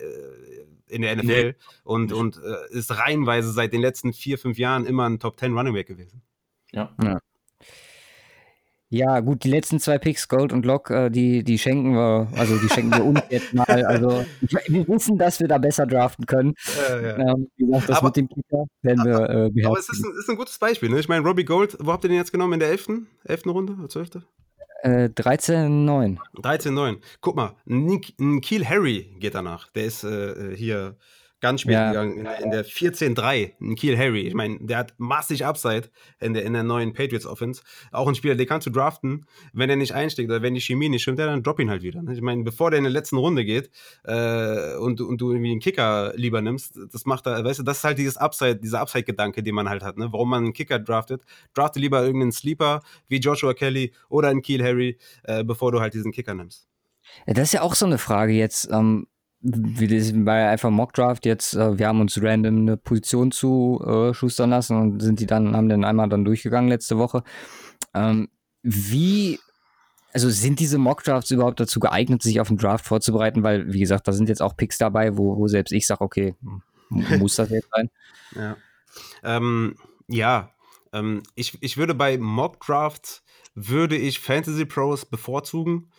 in 0.88 1.02
der 1.02 1.16
NFL 1.16 1.44
nee. 1.44 1.54
und, 1.84 2.12
und 2.12 2.36
äh, 2.36 2.76
ist 2.76 2.96
reihenweise 2.96 3.50
seit 3.52 3.72
den 3.72 3.80
letzten 3.80 4.12
vier, 4.12 4.38
fünf 4.38 4.58
Jahren 4.58 4.86
immer 4.86 5.08
ein 5.08 5.18
Top 5.18 5.38
10 5.38 5.56
Running 5.56 5.74
Back 5.74 5.86
gewesen. 5.86 6.22
Ja. 6.72 6.94
ja. 7.02 7.18
Ja, 8.94 9.20
gut, 9.20 9.42
die 9.44 9.48
letzten 9.48 9.80
zwei 9.80 9.96
Picks, 9.96 10.28
Gold 10.28 10.52
und 10.52 10.66
Lock, 10.66 10.90
äh, 10.90 11.08
die, 11.08 11.42
die 11.44 11.58
schenken 11.58 11.94
wir, 11.94 12.28
also 12.36 12.58
die 12.58 12.68
schenken 12.68 12.90
wir 12.90 13.02
uns 13.06 13.22
jetzt 13.30 13.54
mal. 13.54 13.64
Also 13.86 14.26
wir 14.68 14.86
wissen, 14.86 15.16
dass 15.16 15.40
wir 15.40 15.48
da 15.48 15.56
besser 15.56 15.86
draften 15.86 16.26
können. 16.26 16.52
Äh, 16.90 17.02
ja. 17.02 17.16
ähm, 17.16 17.48
wie 17.56 17.64
gesagt, 17.64 17.88
das 17.88 17.96
aber, 17.96 18.08
mit 18.08 18.16
dem 18.16 18.28
Kicker 18.28 18.66
werden 18.82 19.04
wir 19.06 19.14
äh, 19.14 19.50
beherrschen. 19.50 19.66
Aber 19.66 19.78
es 19.78 19.88
ist 19.88 20.04
ein, 20.04 20.12
ist 20.18 20.28
ein 20.28 20.36
gutes 20.36 20.58
Beispiel. 20.58 20.90
Ne? 20.90 21.00
Ich 21.00 21.08
meine, 21.08 21.24
Robbie 21.26 21.46
Gold, 21.46 21.78
wo 21.80 21.90
habt 21.90 22.04
ihr 22.04 22.08
den 22.08 22.18
jetzt 22.18 22.32
genommen? 22.32 22.52
In 22.52 22.60
der 22.60 22.68
11. 22.68 22.88
11. 23.24 23.46
Runde 23.46 23.72
oder 23.78 23.88
12.? 23.88 24.26
Äh, 24.82 25.10
13-9. 25.14 26.18
13-9. 26.34 26.98
Guck 27.20 27.36
mal, 27.36 27.54
Kiel 28.40 28.68
Harry 28.68 29.14
geht 29.20 29.36
danach. 29.36 29.70
Der 29.70 29.84
ist 29.84 30.02
äh, 30.02 30.56
hier 30.56 30.96
ganz 31.42 31.62
spät 31.62 31.74
ja. 31.74 31.88
gegangen, 31.88 32.18
in, 32.18 32.26
in 32.44 32.50
der 32.52 32.64
14-3, 32.64 33.52
ein 33.60 33.74
Kiel 33.74 33.98
Harry. 33.98 34.20
Ich 34.20 34.32
meine, 34.34 34.58
der 34.60 34.78
hat 34.78 34.94
massig 34.96 35.44
Upside 35.44 35.90
in 36.20 36.34
der, 36.34 36.44
in 36.44 36.52
der 36.52 36.62
neuen 36.62 36.94
Patriots 36.94 37.26
Offense. 37.26 37.62
Auch 37.90 38.06
ein 38.06 38.14
Spieler, 38.14 38.36
den 38.36 38.46
kannst 38.46 38.66
du 38.68 38.70
draften, 38.70 39.26
wenn 39.52 39.68
er 39.68 39.74
nicht 39.74 39.92
einsteigt 39.92 40.30
oder 40.30 40.40
wenn 40.40 40.54
die 40.54 40.60
Chemie 40.60 40.88
nicht 40.88 41.02
stimmt, 41.02 41.18
dann 41.18 41.42
drop 41.42 41.58
ihn 41.58 41.68
halt 41.68 41.82
wieder. 41.82 42.00
Ne? 42.00 42.14
Ich 42.14 42.22
meine, 42.22 42.44
bevor 42.44 42.70
der 42.70 42.78
in 42.78 42.84
der 42.84 42.92
letzten 42.92 43.16
Runde 43.16 43.44
geht 43.44 43.70
äh, 44.04 44.76
und, 44.76 45.00
und 45.00 45.20
du 45.20 45.32
irgendwie 45.32 45.50
einen 45.50 45.60
Kicker 45.60 46.12
lieber 46.14 46.40
nimmst, 46.40 46.78
das 46.92 47.04
macht 47.06 47.26
da, 47.26 47.44
weißt 47.44 47.58
du, 47.58 47.64
das 47.64 47.78
ist 47.78 47.84
halt 47.84 47.98
dieses 47.98 48.16
Upside, 48.16 48.56
dieser 48.56 48.80
Upside-Gedanke, 48.80 49.42
den 49.42 49.56
man 49.56 49.68
halt 49.68 49.82
hat, 49.82 49.98
ne? 49.98 50.08
warum 50.12 50.30
man 50.30 50.44
einen 50.44 50.52
Kicker 50.52 50.78
draftet. 50.78 51.22
Drafte 51.54 51.80
lieber 51.80 52.02
irgendeinen 52.02 52.32
Sleeper 52.32 52.82
wie 53.08 53.18
Joshua 53.18 53.52
Kelly 53.52 53.92
oder 54.08 54.28
einen 54.28 54.42
Kiel 54.42 54.62
Harry, 54.62 54.96
äh, 55.24 55.42
bevor 55.42 55.72
du 55.72 55.80
halt 55.80 55.92
diesen 55.94 56.12
Kicker 56.12 56.34
nimmst. 56.34 56.68
Das 57.26 57.48
ist 57.48 57.52
ja 57.52 57.62
auch 57.62 57.74
so 57.74 57.84
eine 57.84 57.98
Frage 57.98 58.32
jetzt. 58.32 58.68
Ähm, 58.70 59.06
wie 59.42 59.88
das 59.88 60.12
bei 60.14 60.48
einfach 60.48 60.70
Mockdraft 60.70 61.26
jetzt, 61.26 61.54
äh, 61.54 61.78
wir 61.78 61.88
haben 61.88 62.00
uns 62.00 62.20
random 62.22 62.58
eine 62.58 62.76
Position 62.76 63.32
zu 63.32 63.82
äh, 63.84 64.14
schustern 64.14 64.50
lassen 64.50 64.76
und 64.76 65.00
sind 65.00 65.18
die 65.20 65.26
dann, 65.26 65.56
haben 65.56 65.68
den 65.68 65.84
einmal 65.84 66.08
dann 66.08 66.24
durchgegangen 66.24 66.68
letzte 66.68 66.96
Woche. 66.96 67.24
Ähm, 67.92 68.28
wie, 68.62 69.40
also 70.12 70.30
sind 70.30 70.60
diese 70.60 70.78
Mockdrafts 70.78 71.32
überhaupt 71.32 71.58
dazu 71.58 71.80
geeignet, 71.80 72.22
sich 72.22 72.40
auf 72.40 72.48
den 72.48 72.56
Draft 72.56 72.86
vorzubereiten? 72.86 73.42
Weil, 73.42 73.72
wie 73.72 73.80
gesagt, 73.80 74.06
da 74.06 74.12
sind 74.12 74.28
jetzt 74.28 74.42
auch 74.42 74.56
Picks 74.56 74.78
dabei, 74.78 75.16
wo, 75.16 75.36
wo 75.36 75.48
selbst 75.48 75.72
ich 75.72 75.86
sage, 75.86 76.02
okay, 76.02 76.36
muss 76.88 77.36
das 77.36 77.50
jetzt 77.50 77.68
sein? 77.74 77.90
Ja, 78.34 78.56
ähm, 79.22 79.76
ja. 80.08 80.54
Ähm, 80.94 81.22
ich, 81.34 81.58
ich 81.60 81.76
würde 81.76 81.94
bei 81.94 82.16
Mockdrafts 82.16 83.22
würde 83.54 83.94
ich 83.94 84.20
Fantasy 84.20 84.64
Pros 84.64 85.04
bevorzugen 85.04 85.90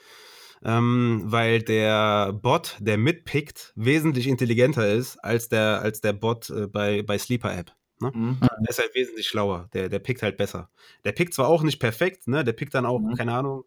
ähm, 0.64 1.22
weil 1.26 1.62
der 1.62 2.34
Bot, 2.34 2.78
der 2.80 2.98
mitpickt, 2.98 3.74
wesentlich 3.76 4.28
intelligenter 4.28 4.88
ist 4.88 5.18
als 5.18 5.50
der, 5.50 5.82
als 5.82 6.02
der 6.02 6.14
Bot 6.14 6.50
äh, 6.50 6.68
bei, 6.68 7.02
bei 7.02 7.18
Sleeper 7.18 7.58
App. 7.58 7.72
Ne? 8.00 8.12
Mhm. 8.14 8.38
Der 8.42 8.70
ist 8.70 8.80
halt 8.80 8.96
wesentlich 8.96 9.28
schlauer. 9.28 9.70
Der, 9.74 9.90
der 9.90 10.00
pickt 10.00 10.22
halt 10.22 10.38
besser. 10.38 10.70
Der 11.04 11.12
pickt 11.12 11.34
zwar 11.34 11.48
auch 11.48 11.64
nicht 11.64 11.80
perfekt, 11.80 12.28
ne? 12.28 12.44
Der 12.44 12.54
pickt 12.54 12.74
dann 12.74 12.86
auch, 12.86 13.00
mhm. 13.00 13.16
keine 13.16 13.34
Ahnung, 13.34 13.66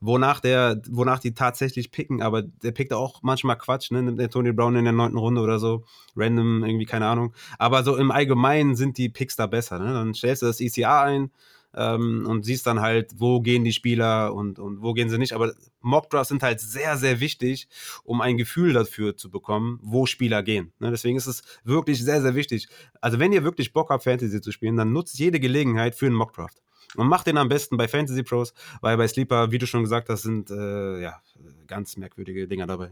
wonach 0.00 0.40
der, 0.40 0.80
wonach 0.90 1.20
die 1.20 1.32
tatsächlich 1.32 1.92
picken, 1.92 2.22
aber 2.22 2.42
der 2.42 2.72
pickt 2.72 2.92
auch 2.92 3.22
manchmal 3.22 3.56
Quatsch, 3.56 3.90
ne? 3.90 4.02
Nimmt 4.02 4.18
der 4.18 4.30
Tony 4.30 4.52
Brown 4.52 4.76
in 4.76 4.84
der 4.84 4.92
neunten 4.92 5.18
Runde 5.18 5.40
oder 5.40 5.58
so, 5.58 5.84
random, 6.16 6.64
irgendwie, 6.64 6.86
keine 6.86 7.06
Ahnung. 7.06 7.34
Aber 7.58 7.84
so 7.84 7.96
im 7.96 8.10
Allgemeinen 8.10 8.74
sind 8.74 8.98
die 8.98 9.08
Picks 9.08 9.36
da 9.36 9.46
besser, 9.46 9.78
ne? 9.78 9.92
Dann 9.92 10.14
stellst 10.14 10.42
du 10.42 10.46
das 10.46 10.60
ECA 10.60 11.02
ein, 11.02 11.30
ähm, 11.74 12.26
und 12.26 12.44
siehst 12.44 12.66
dann 12.66 12.80
halt, 12.80 13.12
wo 13.16 13.40
gehen 13.40 13.64
die 13.64 13.72
Spieler 13.72 14.34
und, 14.34 14.58
und 14.58 14.82
wo 14.82 14.92
gehen 14.92 15.08
sie 15.08 15.18
nicht. 15.18 15.32
Aber 15.32 15.52
Mockdrafts 15.80 16.28
sind 16.28 16.42
halt 16.42 16.60
sehr, 16.60 16.96
sehr 16.96 17.20
wichtig, 17.20 17.68
um 18.04 18.20
ein 18.20 18.36
Gefühl 18.36 18.72
dafür 18.72 19.16
zu 19.16 19.30
bekommen, 19.30 19.78
wo 19.82 20.06
Spieler 20.06 20.42
gehen. 20.42 20.72
Ne? 20.78 20.90
Deswegen 20.90 21.16
ist 21.16 21.26
es 21.26 21.42
wirklich 21.64 22.02
sehr, 22.02 22.22
sehr 22.22 22.34
wichtig. 22.34 22.68
Also 23.00 23.18
wenn 23.18 23.32
ihr 23.32 23.44
wirklich 23.44 23.72
Bock 23.72 23.90
habt, 23.90 24.04
Fantasy 24.04 24.40
zu 24.40 24.52
spielen, 24.52 24.76
dann 24.76 24.92
nutzt 24.92 25.18
jede 25.18 25.40
Gelegenheit 25.40 25.94
für 25.94 26.06
einen 26.06 26.14
Mockdraft. 26.14 26.62
Und 26.94 27.08
macht 27.08 27.26
den 27.26 27.38
am 27.38 27.48
besten 27.48 27.78
bei 27.78 27.88
Fantasy 27.88 28.22
Pros, 28.22 28.52
weil 28.82 28.98
bei 28.98 29.08
Sleeper, 29.08 29.50
wie 29.50 29.58
du 29.58 29.66
schon 29.66 29.82
gesagt 29.82 30.10
hast, 30.10 30.22
sind 30.22 30.50
äh, 30.50 31.00
ja 31.00 31.22
ganz 31.66 31.96
merkwürdige 31.96 32.46
Dinger 32.46 32.66
dabei. 32.66 32.90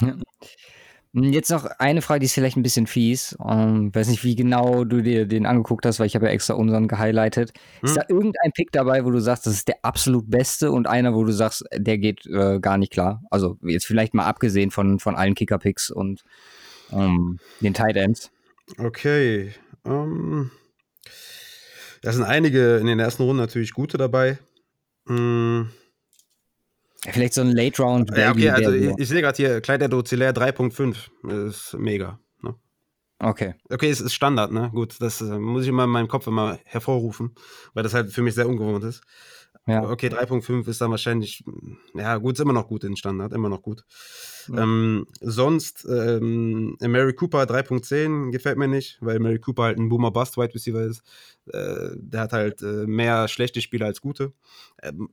Ja. 0.00 0.16
Hm, 1.16 1.32
jetzt 1.32 1.50
noch 1.50 1.64
eine 1.78 2.02
Frage, 2.02 2.20
die 2.20 2.26
ist 2.26 2.34
vielleicht 2.34 2.56
ein 2.56 2.62
bisschen 2.62 2.86
fies. 2.86 3.36
Ähm, 3.44 3.94
weiß 3.94 4.08
nicht, 4.08 4.22
wie 4.22 4.36
genau 4.36 4.84
du 4.84 5.02
dir 5.02 5.26
den 5.26 5.46
angeguckt 5.46 5.86
hast, 5.86 5.98
weil 5.98 6.06
ich 6.06 6.14
habe 6.14 6.26
ja 6.26 6.32
extra 6.32 6.54
unseren 6.54 6.88
gehighlightet. 6.88 7.52
Hm. 7.80 7.88
Ist 7.88 7.96
da 7.96 8.02
irgendein 8.08 8.52
Pick 8.52 8.70
dabei, 8.70 9.04
wo 9.04 9.10
du 9.10 9.20
sagst, 9.20 9.46
das 9.46 9.54
ist 9.54 9.68
der 9.68 9.78
absolut 9.82 10.30
beste 10.30 10.70
und 10.70 10.86
einer, 10.86 11.14
wo 11.14 11.24
du 11.24 11.32
sagst, 11.32 11.64
der 11.74 11.96
geht 11.96 12.26
äh, 12.26 12.60
gar 12.60 12.76
nicht 12.76 12.92
klar? 12.92 13.22
Also 13.30 13.56
jetzt 13.62 13.86
vielleicht 13.86 14.12
mal 14.12 14.26
abgesehen 14.26 14.70
von, 14.70 14.98
von 14.98 15.16
allen 15.16 15.34
Kicker-Picks 15.34 15.90
und 15.90 16.22
ähm, 16.92 17.38
den 17.60 17.72
Tight 17.72 17.96
Ends. 17.96 18.30
Okay. 18.76 19.52
Um, 19.84 19.92
ähm, 19.92 20.50
da 22.02 22.12
sind 22.12 22.24
einige 22.24 22.76
in 22.76 22.86
den 22.86 22.98
ersten 22.98 23.22
Runden 23.22 23.40
natürlich 23.40 23.72
gute 23.72 23.96
dabei. 23.96 24.38
Hm. 25.06 25.70
Vielleicht 27.02 27.34
so 27.34 27.42
ein 27.42 27.52
Late 27.52 27.82
Round. 27.82 28.10
Ja, 28.16 28.30
okay, 28.30 28.50
also 28.50 28.72
ich, 28.72 28.92
ich 28.96 29.08
sehe 29.08 29.20
gerade 29.20 29.36
hier, 29.36 29.60
Kleider 29.60 29.88
Docilär 29.88 30.34
3.5. 30.34 31.48
Ist 31.48 31.74
mega. 31.78 32.18
Ne? 32.42 32.54
Okay. 33.18 33.54
Okay, 33.68 33.90
es 33.90 34.00
ist 34.00 34.14
Standard, 34.14 34.50
ne? 34.50 34.70
Gut, 34.72 34.96
das 35.00 35.20
äh, 35.20 35.38
muss 35.38 35.62
ich 35.62 35.68
immer 35.68 35.84
in 35.84 35.90
meinem 35.90 36.08
Kopf 36.08 36.26
immer 36.26 36.58
hervorrufen, 36.64 37.34
weil 37.74 37.82
das 37.82 37.94
halt 37.94 38.10
für 38.10 38.22
mich 38.22 38.34
sehr 38.34 38.48
ungewohnt 38.48 38.84
ist. 38.84 39.02
Ja. 39.66 39.88
Okay, 39.88 40.08
3.5 40.08 40.68
ist 40.68 40.80
dann 40.80 40.90
wahrscheinlich, 40.90 41.44
ja, 41.94 42.16
gut, 42.18 42.34
ist 42.34 42.40
immer 42.40 42.52
noch 42.52 42.68
gut 42.68 42.84
in 42.84 42.96
Standard, 42.96 43.32
immer 43.32 43.48
noch 43.48 43.62
gut. 43.62 43.84
Ähm, 44.54 45.06
sonst, 45.20 45.86
ähm, 45.88 46.76
Mary 46.80 47.14
Cooper 47.14 47.42
3.10 47.42 48.30
gefällt 48.30 48.58
mir 48.58 48.68
nicht, 48.68 48.98
weil 49.00 49.18
Mary 49.18 49.38
Cooper 49.38 49.64
halt 49.64 49.78
ein 49.78 49.88
Boomer 49.88 50.10
Bust 50.10 50.36
Wide 50.36 50.54
Receiver 50.54 50.82
ist. 50.82 51.02
Äh, 51.52 51.90
der 51.96 52.20
hat 52.22 52.32
halt 52.32 52.62
äh, 52.62 52.86
mehr 52.86 53.28
schlechte 53.28 53.60
Spieler 53.60 53.86
als 53.86 54.00
gute. 54.00 54.32
Ähm, 54.82 55.08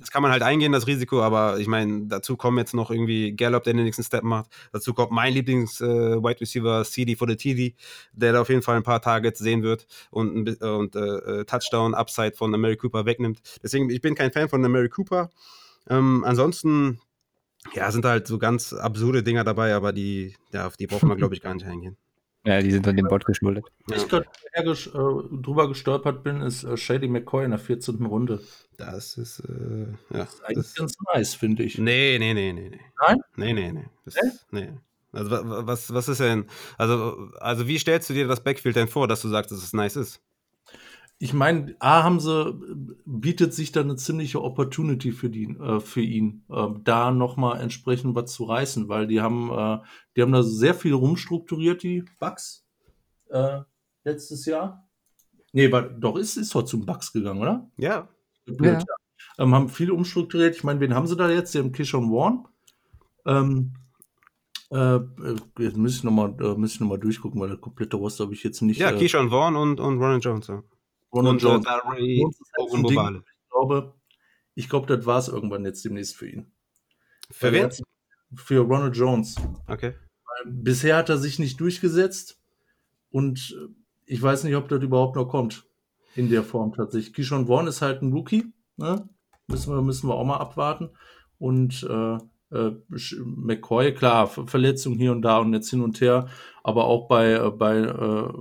das 0.00 0.10
kann 0.10 0.22
man 0.22 0.32
halt 0.32 0.42
eingehen, 0.42 0.72
das 0.72 0.86
Risiko, 0.86 1.22
aber 1.22 1.58
ich 1.58 1.68
meine, 1.68 2.06
dazu 2.06 2.36
kommen 2.36 2.58
jetzt 2.58 2.74
noch 2.74 2.90
irgendwie 2.90 3.34
Gallup, 3.34 3.64
der 3.64 3.74
den 3.74 3.84
nächsten 3.84 4.02
Step 4.02 4.24
macht. 4.24 4.50
Dazu 4.72 4.92
kommt 4.94 5.12
mein 5.12 5.32
Lieblings-Wide 5.34 6.36
äh, 6.36 6.40
Receiver, 6.40 6.84
CD 6.84 7.16
for 7.16 7.28
the 7.28 7.36
TD, 7.36 7.74
der 8.12 8.32
da 8.32 8.40
auf 8.40 8.48
jeden 8.48 8.62
Fall 8.62 8.76
ein 8.76 8.82
paar 8.82 9.00
Targets 9.00 9.38
sehen 9.38 9.62
wird 9.62 9.86
und, 10.10 10.60
und 10.60 10.96
äh, 10.96 11.44
Touchdown, 11.44 11.94
Upside 11.94 12.32
von 12.34 12.50
Mary 12.50 12.76
Cooper 12.76 13.06
wegnimmt. 13.06 13.40
Deswegen, 13.62 13.90
ich 13.90 14.00
bin 14.00 14.14
kein 14.14 14.32
Fan 14.32 14.48
von 14.48 14.60
Mary 14.60 14.88
Cooper. 14.88 15.30
Ähm, 15.88 16.24
ansonsten, 16.26 17.00
ja, 17.74 17.90
sind 17.90 18.04
halt 18.04 18.26
so 18.26 18.38
ganz 18.38 18.72
absurde 18.72 19.22
Dinger 19.22 19.44
dabei, 19.44 19.74
aber 19.74 19.92
die, 19.92 20.36
ja, 20.52 20.66
auf 20.66 20.76
die 20.76 20.86
brauchen 20.86 21.08
wir, 21.08 21.16
glaube 21.16 21.34
ich, 21.34 21.40
gar 21.40 21.54
nicht 21.54 21.66
eingehen. 21.66 21.96
Ja, 22.46 22.62
die 22.62 22.70
sind 22.70 22.86
dann 22.86 22.96
dem 22.96 23.08
Bot 23.08 23.26
geschuldet. 23.26 23.66
Ja. 23.90 23.96
Ich 23.96 24.08
gerade 24.08 24.26
äh, 24.54 25.42
drüber 25.42 25.68
gestolpert 25.68 26.22
bin, 26.22 26.40
ist 26.40 26.64
äh, 26.64 26.76
Shady 26.78 27.08
McCoy 27.08 27.44
in 27.44 27.50
der 27.50 27.58
14. 27.58 28.06
Runde. 28.06 28.40
Das 28.78 29.18
ist, 29.18 29.40
äh, 29.40 29.86
ja. 30.10 30.20
Das 30.20 30.34
ist 30.34 30.44
eigentlich 30.44 30.66
das, 30.66 30.74
ganz 30.74 30.94
nice, 31.12 31.34
finde 31.34 31.64
ich. 31.64 31.76
Nee, 31.76 32.16
nee, 32.18 32.32
nee, 32.32 32.52
nee. 32.52 32.70
nee. 32.70 32.80
Nein? 33.06 33.18
Nee, 33.36 33.52
nee, 33.52 33.72
nee. 33.72 33.84
Das, 34.04 34.14
nee? 34.50 34.60
nee. 34.60 34.72
Also, 35.12 35.30
was, 35.30 35.92
was 35.92 36.08
ist 36.08 36.20
denn, 36.20 36.46
also, 36.78 37.28
also, 37.40 37.66
wie 37.66 37.78
stellst 37.78 38.08
du 38.08 38.14
dir 38.14 38.28
das 38.28 38.42
Backfield 38.42 38.76
denn 38.76 38.88
vor, 38.88 39.08
dass 39.08 39.20
du 39.20 39.28
sagst, 39.28 39.50
dass 39.50 39.62
es 39.62 39.72
nice 39.72 39.96
ist? 39.96 40.22
Ich 41.20 41.32
meine, 41.32 41.74
A 41.80 42.04
haben 42.04 42.20
sie, 42.20 42.54
bietet 43.04 43.52
sich 43.52 43.72
da 43.72 43.80
eine 43.80 43.96
ziemliche 43.96 44.42
Opportunity 44.42 45.10
für, 45.10 45.30
die, 45.30 45.46
äh, 45.46 45.80
für 45.80 46.00
ihn, 46.00 46.44
äh, 46.48 46.68
da 46.84 47.10
nochmal 47.10 47.60
entsprechend 47.60 48.14
was 48.14 48.32
zu 48.32 48.44
reißen, 48.44 48.88
weil 48.88 49.08
die 49.08 49.20
haben, 49.20 49.50
äh, 49.50 49.84
die 50.16 50.22
haben 50.22 50.32
da 50.32 50.42
sehr 50.42 50.74
viel 50.74 50.94
rumstrukturiert, 50.94 51.82
die 51.82 52.04
Bugs, 52.20 52.64
äh, 53.30 53.60
letztes 54.04 54.46
Jahr. 54.46 54.88
Nee, 55.52 55.72
war, 55.72 55.82
doch, 55.82 56.16
ist, 56.16 56.36
ist 56.36 56.54
doch 56.54 56.62
zum 56.62 56.86
Bugs 56.86 57.12
gegangen, 57.12 57.40
oder? 57.40 57.68
Ja. 57.78 58.08
Blöd, 58.46 58.60
ja. 58.60 58.78
ja. 58.78 59.44
Ähm, 59.44 59.54
haben 59.54 59.68
viel 59.68 59.90
umstrukturiert. 59.90 60.54
Ich 60.54 60.64
meine, 60.64 60.78
wen 60.80 60.94
haben 60.94 61.06
sie 61.06 61.16
da 61.16 61.28
jetzt? 61.30 61.52
Sie 61.52 61.58
haben 61.58 61.72
Kishon 61.72 62.12
Warren. 62.12 62.46
Ähm, 63.26 63.72
äh, 64.70 64.96
äh, 64.96 65.36
jetzt 65.58 65.76
müsste 65.76 65.98
ich 65.98 66.04
nochmal 66.04 66.34
äh, 66.40 66.84
noch 66.84 66.96
durchgucken, 66.98 67.40
weil 67.40 67.48
der 67.48 67.58
komplette 67.58 67.96
Roster 67.96 68.24
habe 68.24 68.34
ich 68.34 68.44
jetzt 68.44 68.60
nicht. 68.62 68.78
Ja, 68.78 68.90
äh, 68.90 68.98
Keyshawn 68.98 69.30
Vaughn 69.30 69.56
und, 69.56 69.80
und 69.80 69.98
Ronald 69.98 70.24
Jones, 70.24 70.46
ja. 70.46 70.62
Ronald 71.12 71.42
Jones. 71.42 71.66
Ray, 71.66 72.24
ich 72.28 73.50
glaube, 73.50 73.94
ich 74.54 74.68
glaube, 74.68 74.86
das 74.86 75.06
war 75.06 75.18
es 75.18 75.28
irgendwann 75.28 75.64
jetzt 75.64 75.84
demnächst 75.84 76.16
für 76.16 76.28
ihn. 76.28 76.52
Für 77.30 77.52
wen? 77.52 77.70
für 78.34 78.60
Ronald 78.60 78.96
Jones. 78.96 79.36
Okay. 79.66 79.94
Bisher 80.44 80.96
hat 80.96 81.08
er 81.08 81.18
sich 81.18 81.38
nicht 81.38 81.60
durchgesetzt 81.60 82.40
und 83.10 83.56
äh, 83.58 83.68
ich 84.06 84.22
weiß 84.22 84.44
nicht, 84.44 84.56
ob 84.56 84.68
das 84.68 84.82
überhaupt 84.82 85.16
noch 85.16 85.26
kommt 85.26 85.66
in 86.14 86.28
der 86.28 86.42
Form 86.42 86.72
tatsächlich. 86.72 87.14
Kishon 87.14 87.46
Vaughn 87.46 87.66
ist 87.66 87.82
halt 87.82 88.02
ein 88.02 88.12
Rookie, 88.12 88.52
ne? 88.76 89.08
müssen, 89.48 89.74
wir, 89.74 89.82
müssen 89.82 90.08
wir 90.08 90.14
auch 90.14 90.24
mal 90.24 90.36
abwarten. 90.36 90.90
Und 91.38 91.82
äh, 91.88 92.18
äh, 92.50 92.72
McCoy, 93.24 93.92
klar, 93.94 94.26
Verletzung 94.26 94.94
hier 94.96 95.12
und 95.12 95.22
da 95.22 95.38
und 95.38 95.52
jetzt 95.52 95.70
hin 95.70 95.82
und 95.82 96.00
her, 96.00 96.28
aber 96.62 96.84
auch 96.84 97.08
bei, 97.08 97.32
äh, 97.32 97.50
bei 97.50 97.78
äh, 97.78 98.32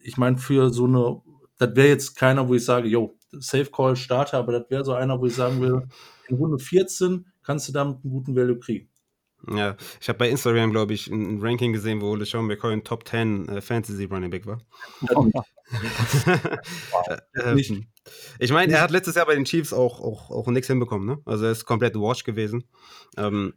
ich 0.00 0.16
meine, 0.16 0.38
für 0.38 0.70
so 0.70 0.84
eine, 0.84 1.20
das 1.58 1.74
wäre 1.74 1.88
jetzt 1.88 2.16
keiner, 2.16 2.48
wo 2.48 2.54
ich 2.54 2.64
sage, 2.64 2.88
yo, 2.88 3.16
Safe 3.32 3.66
Call 3.66 3.96
Starter, 3.96 4.38
aber 4.38 4.52
das 4.52 4.70
wäre 4.70 4.84
so 4.84 4.94
einer, 4.94 5.20
wo 5.20 5.26
ich 5.26 5.34
sagen 5.34 5.60
will, 5.60 5.82
in 6.28 6.36
Runde 6.36 6.58
14 6.58 7.26
kannst 7.42 7.68
du 7.68 7.72
damit 7.72 7.98
einen 8.02 8.12
guten 8.12 8.34
Value 8.34 8.58
kriegen. 8.58 8.88
Ja, 9.46 9.76
ich 10.00 10.08
habe 10.08 10.18
bei 10.18 10.28
Instagram, 10.28 10.72
glaube 10.72 10.94
ich, 10.94 11.06
ein 11.06 11.40
Ranking 11.40 11.72
gesehen, 11.72 12.00
wo 12.00 12.14
LeSean 12.16 12.46
McCoy 12.46 12.72
ein 12.72 12.82
Top 12.82 13.06
10 13.06 13.48
äh, 13.48 13.60
Fantasy 13.60 14.04
Running 14.04 14.30
Back 14.30 14.46
war. 14.46 14.60
ähm, 17.34 17.86
ich 18.38 18.52
meine, 18.52 18.72
er 18.72 18.80
hat 18.80 18.90
letztes 18.90 19.14
Jahr 19.14 19.26
bei 19.26 19.34
den 19.34 19.44
Chiefs 19.44 19.72
auch, 19.72 20.00
auch, 20.00 20.30
auch 20.30 20.48
nichts 20.48 20.66
hinbekommen. 20.66 21.06
Ne? 21.06 21.22
Also 21.24 21.44
er 21.44 21.52
ist 21.52 21.66
komplett 21.66 21.94
washed 21.94 22.24
gewesen. 22.24 22.64
Ähm, 23.16 23.54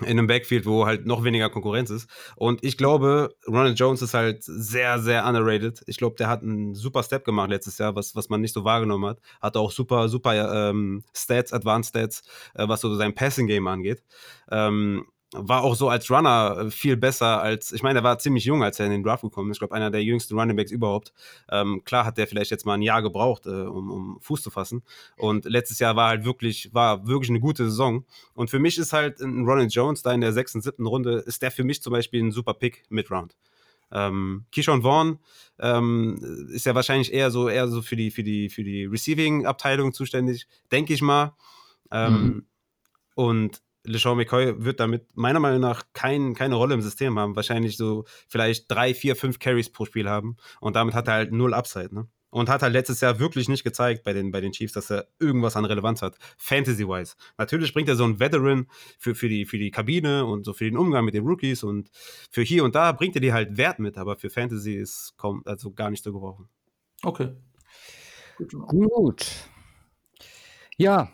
in 0.00 0.18
einem 0.18 0.26
Backfield, 0.26 0.64
wo 0.64 0.86
halt 0.86 1.06
noch 1.06 1.22
weniger 1.22 1.50
Konkurrenz 1.50 1.90
ist. 1.90 2.08
Und 2.36 2.64
ich 2.64 2.78
glaube, 2.78 3.34
Ronald 3.46 3.78
Jones 3.78 4.00
ist 4.00 4.14
halt 4.14 4.42
sehr, 4.42 4.98
sehr 4.98 5.26
underrated. 5.26 5.82
Ich 5.86 5.98
glaube, 5.98 6.16
der 6.16 6.28
hat 6.28 6.42
einen 6.42 6.74
super 6.74 7.02
Step 7.02 7.24
gemacht 7.24 7.50
letztes 7.50 7.78
Jahr, 7.78 7.94
was, 7.94 8.16
was 8.16 8.30
man 8.30 8.40
nicht 8.40 8.54
so 8.54 8.64
wahrgenommen 8.64 9.04
hat. 9.04 9.20
Hatte 9.40 9.60
auch 9.60 9.70
super, 9.70 10.08
super 10.08 10.70
ähm, 10.70 11.04
Stats, 11.14 11.52
Advanced 11.52 11.90
Stats, 11.90 12.22
äh, 12.54 12.66
was 12.66 12.80
so 12.80 12.94
sein 12.94 13.14
Passing-Game 13.14 13.66
angeht. 13.66 14.02
Ähm, 14.50 15.04
war 15.32 15.62
auch 15.62 15.74
so 15.74 15.88
als 15.88 16.10
Runner 16.10 16.56
äh, 16.58 16.70
viel 16.70 16.96
besser 16.96 17.40
als, 17.40 17.72
ich 17.72 17.82
meine, 17.82 18.00
er 18.00 18.04
war 18.04 18.18
ziemlich 18.18 18.44
jung, 18.44 18.62
als 18.62 18.78
er 18.78 18.86
in 18.86 18.92
den 18.92 19.02
Draft 19.02 19.22
gekommen 19.22 19.50
ist. 19.50 19.56
Ich 19.56 19.60
glaube, 19.60 19.74
einer 19.74 19.90
der 19.90 20.02
jüngsten 20.02 20.38
Runningbacks 20.38 20.70
überhaupt. 20.70 21.12
Ähm, 21.50 21.82
klar 21.84 22.04
hat 22.04 22.18
der 22.18 22.26
vielleicht 22.26 22.50
jetzt 22.50 22.66
mal 22.66 22.74
ein 22.74 22.82
Jahr 22.82 23.02
gebraucht, 23.02 23.46
äh, 23.46 23.50
um, 23.50 23.90
um, 23.90 24.20
Fuß 24.20 24.42
zu 24.42 24.50
fassen. 24.50 24.82
Und 25.16 25.44
letztes 25.46 25.78
Jahr 25.78 25.96
war 25.96 26.08
halt 26.08 26.24
wirklich, 26.24 26.72
war 26.74 27.06
wirklich 27.06 27.30
eine 27.30 27.40
gute 27.40 27.64
Saison. 27.64 28.04
Und 28.34 28.50
für 28.50 28.58
mich 28.58 28.78
ist 28.78 28.92
halt 28.92 29.20
ein 29.20 29.44
Ronald 29.46 29.72
Jones 29.74 30.02
da 30.02 30.12
in 30.12 30.20
der 30.20 30.32
sechsten, 30.32 30.60
siebten 30.60 30.86
Runde, 30.86 31.22
ist 31.26 31.42
der 31.42 31.50
für 31.50 31.64
mich 31.64 31.82
zum 31.82 31.92
Beispiel 31.92 32.22
ein 32.22 32.32
super 32.32 32.54
Pick 32.54 32.84
mit 32.90 33.10
Round. 33.10 33.34
Ähm, 33.90 34.46
Keyshawn 34.54 34.82
Vaughn 34.82 35.18
ähm, 35.58 36.48
ist 36.50 36.66
ja 36.66 36.74
wahrscheinlich 36.74 37.12
eher 37.12 37.30
so, 37.30 37.48
eher 37.48 37.68
so 37.68 37.82
für 37.82 37.96
die, 37.96 38.10
für 38.10 38.22
die, 38.22 38.48
für 38.48 38.64
die 38.64 38.86
Receiving-Abteilung 38.86 39.92
zuständig, 39.92 40.46
denke 40.70 40.94
ich 40.94 41.02
mal. 41.02 41.34
Ähm, 41.90 42.12
mhm. 42.12 42.46
Und 43.14 43.62
LeSean 43.84 44.16
McCoy 44.16 44.64
wird 44.64 44.80
damit 44.80 45.06
meiner 45.16 45.40
Meinung 45.40 45.60
nach 45.60 45.84
kein, 45.92 46.34
keine 46.34 46.54
Rolle 46.54 46.74
im 46.74 46.82
System 46.82 47.18
haben. 47.18 47.36
Wahrscheinlich 47.36 47.76
so 47.76 48.04
vielleicht 48.28 48.70
drei, 48.70 48.94
vier, 48.94 49.16
fünf 49.16 49.38
Carries 49.38 49.70
pro 49.70 49.84
Spiel 49.84 50.08
haben. 50.08 50.36
Und 50.60 50.76
damit 50.76 50.94
hat 50.94 51.08
er 51.08 51.14
halt 51.14 51.32
null 51.32 51.54
Upside, 51.54 51.94
ne? 51.94 52.08
Und 52.30 52.48
hat 52.48 52.62
halt 52.62 52.72
letztes 52.72 53.02
Jahr 53.02 53.18
wirklich 53.18 53.50
nicht 53.50 53.62
gezeigt 53.62 54.04
bei 54.04 54.14
den, 54.14 54.30
bei 54.30 54.40
den 54.40 54.52
Chiefs, 54.52 54.72
dass 54.72 54.90
er 54.90 55.06
irgendwas 55.20 55.54
an 55.54 55.66
Relevanz 55.66 56.00
hat, 56.00 56.16
fantasy-wise. 56.38 57.14
Natürlich 57.36 57.74
bringt 57.74 57.90
er 57.90 57.96
so 57.96 58.04
einen 58.04 58.20
Veteran 58.20 58.68
für, 58.98 59.14
für, 59.14 59.28
die, 59.28 59.44
für 59.44 59.58
die 59.58 59.70
Kabine 59.70 60.24
und 60.24 60.44
so 60.46 60.54
für 60.54 60.64
den 60.64 60.78
Umgang 60.78 61.04
mit 61.04 61.12
den 61.12 61.26
Rookies 61.26 61.62
und 61.62 61.90
für 62.30 62.40
hier 62.40 62.64
und 62.64 62.74
da 62.74 62.92
bringt 62.92 63.16
er 63.16 63.20
die 63.20 63.34
halt 63.34 63.58
Wert 63.58 63.80
mit, 63.80 63.98
aber 63.98 64.16
für 64.16 64.30
Fantasy 64.30 64.72
ist 64.76 65.12
kaum, 65.18 65.42
also 65.44 65.72
gar 65.72 65.90
nicht 65.90 66.02
zu 66.02 66.10
gebrauchen. 66.10 66.48
Okay. 67.02 67.32
Gut. 68.38 68.52
Gut. 68.66 69.26
Ja, 70.78 71.12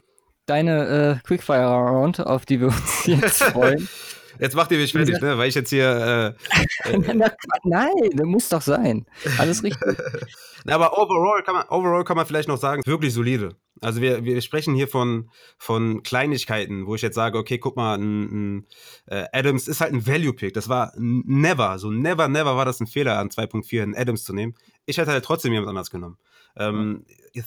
deine 0.48 1.20
äh, 1.20 1.26
Quickfire-Round, 1.26 2.20
auf 2.20 2.46
die 2.46 2.60
wir 2.60 2.68
uns 2.68 3.06
jetzt 3.06 3.42
freuen. 3.42 3.88
Jetzt 4.38 4.54
macht 4.54 4.70
ihr 4.70 4.78
mich 4.78 4.92
fertig, 4.92 5.20
ne? 5.20 5.36
Weil 5.36 5.48
ich 5.48 5.54
jetzt 5.54 5.70
hier. 5.70 6.36
Äh, 6.84 6.92
äh, 6.92 6.98
Nein, 7.64 7.92
das 8.12 8.26
muss 8.26 8.48
doch 8.48 8.62
sein. 8.62 9.04
Alles 9.38 9.62
richtig. 9.62 9.98
aber 10.66 10.96
overall 10.96 11.42
kann, 11.42 11.56
man, 11.56 11.68
overall 11.68 12.04
kann 12.04 12.16
man 12.16 12.26
vielleicht 12.26 12.48
noch 12.48 12.58
sagen, 12.58 12.82
wirklich 12.86 13.12
solide. 13.12 13.56
Also 13.80 14.00
wir, 14.00 14.24
wir 14.24 14.40
sprechen 14.40 14.74
hier 14.74 14.88
von, 14.88 15.30
von 15.56 16.02
Kleinigkeiten, 16.02 16.86
wo 16.86 16.94
ich 16.94 17.02
jetzt 17.02 17.14
sage, 17.14 17.38
okay, 17.38 17.58
guck 17.58 17.76
mal, 17.76 17.96
ein, 17.96 18.58
ein, 18.58 18.66
äh, 19.06 19.26
Adams 19.32 19.68
ist 19.68 19.80
halt 19.80 19.92
ein 19.92 20.06
Value-Pick. 20.06 20.54
Das 20.54 20.68
war 20.68 20.92
never, 20.96 21.78
so 21.78 21.90
never, 21.90 22.28
never 22.28 22.56
war 22.56 22.64
das 22.64 22.80
ein 22.80 22.86
Fehler 22.86 23.18
an 23.18 23.28
2.4 23.28 23.82
einen 23.82 23.94
Adams 23.96 24.24
zu 24.24 24.32
nehmen. 24.32 24.54
Ich 24.86 24.98
hätte 24.98 25.10
halt 25.10 25.24
trotzdem 25.24 25.52
jemand 25.52 25.68
anders 25.68 25.90
genommen. 25.90 26.18
Ähm, 26.56 27.04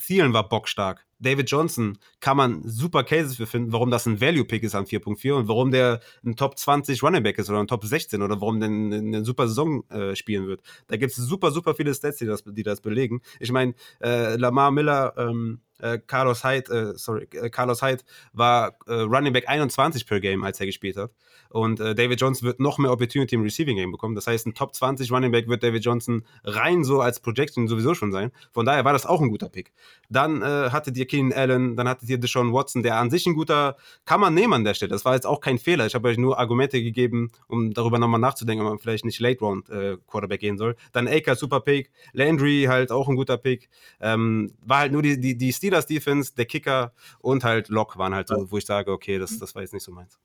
Thielen 0.07 0.33
war 0.33 0.47
bockstark. 0.47 1.05
David 1.21 1.49
Johnson 1.49 1.97
kann 2.19 2.37
man 2.37 2.61
super 2.67 3.03
Cases 3.03 3.37
für 3.37 3.45
finden, 3.45 3.71
warum 3.71 3.91
das 3.91 4.05
ein 4.05 4.19
Value-Pick 4.19 4.63
ist 4.63 4.75
an 4.75 4.85
4.4 4.85 5.33
und 5.33 5.47
warum 5.47 5.71
der 5.71 6.01
ein 6.25 6.35
Top 6.35 6.57
20 6.57 7.01
Running 7.03 7.23
Back 7.23 7.37
ist 7.37 7.49
oder 7.49 7.59
ein 7.59 7.67
Top 7.67 7.85
16 7.85 8.21
oder 8.21 8.41
warum 8.41 8.59
der 8.59 8.69
eine 8.69 9.23
super 9.23 9.47
Saison 9.47 9.87
äh, 9.89 10.15
spielen 10.15 10.47
wird. 10.47 10.61
Da 10.87 10.97
gibt 10.97 11.11
es 11.11 11.17
super, 11.17 11.51
super 11.51 11.75
viele 11.75 11.93
Stats, 11.93 12.17
die 12.17 12.25
das, 12.25 12.43
die 12.45 12.63
das 12.63 12.81
belegen. 12.81 13.21
Ich 13.39 13.51
meine, 13.51 13.73
äh, 14.01 14.35
Lamar 14.35 14.71
Miller, 14.71 15.13
ähm, 15.17 15.61
äh, 15.81 15.99
Carlos 16.05 16.43
Hyde, 16.43 16.71
äh, 16.71 16.97
sorry, 16.97 17.27
äh, 17.33 17.49
Carlos 17.49 17.81
Hyde 17.81 18.03
war 18.33 18.75
äh, 18.87 18.93
Running 18.93 19.33
Back 19.33 19.49
21 19.49 20.05
per 20.05 20.19
Game, 20.19 20.43
als 20.43 20.59
er 20.59 20.65
gespielt 20.65 20.97
hat. 20.97 21.11
Und 21.49 21.81
David 21.81 22.21
Johnson 22.21 22.47
wird 22.47 22.61
noch 22.61 22.77
mehr 22.77 22.93
Opportunity 22.93 23.35
im 23.35 23.41
Receiving 23.41 23.75
Game 23.75 23.91
bekommen. 23.91 24.15
Das 24.15 24.25
heißt, 24.25 24.47
ein 24.47 24.53
Top 24.53 24.73
20 24.73 25.11
Running 25.11 25.33
Back 25.33 25.49
wird 25.49 25.61
David 25.61 25.83
Johnson 25.83 26.23
rein 26.45 26.85
so 26.85 27.01
als 27.01 27.19
Projection 27.19 27.67
sowieso 27.67 27.93
schon 27.93 28.13
sein. 28.13 28.31
Von 28.53 28.65
daher 28.65 28.85
war 28.85 28.93
das 28.93 29.05
auch 29.05 29.19
ein 29.19 29.27
guter 29.27 29.49
Pick. 29.49 29.73
Dann 30.09 30.41
hattet 30.41 30.95
ihr 30.95 31.05
Keenan 31.07 31.33
Allen, 31.33 31.75
dann 31.75 31.89
hattet 31.89 32.07
ihr 32.07 32.19
Deshaun 32.19 32.53
Watson, 32.53 32.83
der 32.83 32.95
an 32.95 33.09
sich 33.09 33.25
ein 33.25 33.33
guter, 33.33 33.75
kann 34.05 34.21
man 34.21 34.33
nehmen 34.33 34.53
an 34.53 34.63
der 34.63 34.75
Stelle. 34.75 34.91
Das 34.91 35.03
war 35.03 35.13
jetzt 35.13 35.27
auch 35.27 35.41
kein 35.41 35.57
Fehler. 35.57 35.85
Ich 35.85 35.93
habe 35.93 36.07
euch 36.07 36.17
nur 36.17 36.39
Argumente 36.39 36.81
gegeben, 36.81 37.31
um 37.47 37.73
darüber 37.73 37.99
nochmal 37.99 38.21
nachzudenken, 38.21 38.65
ob 38.65 38.71
man 38.71 38.79
vielleicht 38.79 39.03
nicht 39.03 39.19
Late 39.19 39.39
Round 39.41 39.67
Quarterback 40.07 40.39
gehen 40.39 40.57
soll. 40.57 40.77
Dann 40.93 41.09
Aker, 41.09 41.35
super 41.35 41.59
Pick. 41.59 41.91
Landry 42.13 42.67
halt 42.69 42.93
auch 42.93 43.09
ein 43.09 43.17
guter 43.17 43.37
Pick. 43.37 43.67
Ähm, 43.99 44.53
war 44.61 44.79
halt 44.79 44.93
nur 44.93 45.01
die, 45.01 45.19
die, 45.19 45.37
die 45.37 45.51
Steelers 45.71 45.87
Defense, 45.87 46.33
der 46.35 46.45
Kicker 46.45 46.93
und 47.19 47.43
halt 47.43 47.69
Lock 47.69 47.97
waren 47.97 48.13
halt 48.13 48.27
so, 48.27 48.51
wo 48.51 48.57
ich 48.57 48.65
sage, 48.65 48.91
okay, 48.91 49.17
das, 49.19 49.39
das 49.39 49.55
war 49.55 49.61
jetzt 49.61 49.73
nicht 49.73 49.83
so 49.83 49.91
meins 49.91 50.19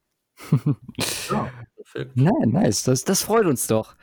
ja. 1.30 1.50
Nein, 2.14 2.50
nice. 2.50 2.84
Das, 2.84 3.04
das 3.04 3.22
freut 3.22 3.46
uns 3.46 3.66
doch. 3.66 3.94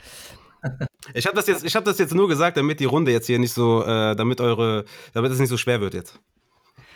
Ich 1.14 1.28
habe 1.28 1.36
das, 1.36 1.48
jetzt, 1.48 1.76
hab 1.76 1.84
das 1.84 2.00
jetzt 2.00 2.14
nur 2.14 2.30
gesagt, 2.30 2.56
damit 2.56 2.80
die 2.80 2.86
Runde 2.86 3.12
jetzt 3.12 3.28
hier 3.28 3.38
nicht 3.38 3.52
so, 3.52 3.84
äh, 3.84 4.16
damit 4.16 4.40
eure, 4.40 4.86
damit 5.12 5.30
es 5.34 5.38
nicht 5.38 5.50
so 5.50 5.58
schwer 5.58 5.82
wird 5.82 5.94
jetzt. 5.94 6.22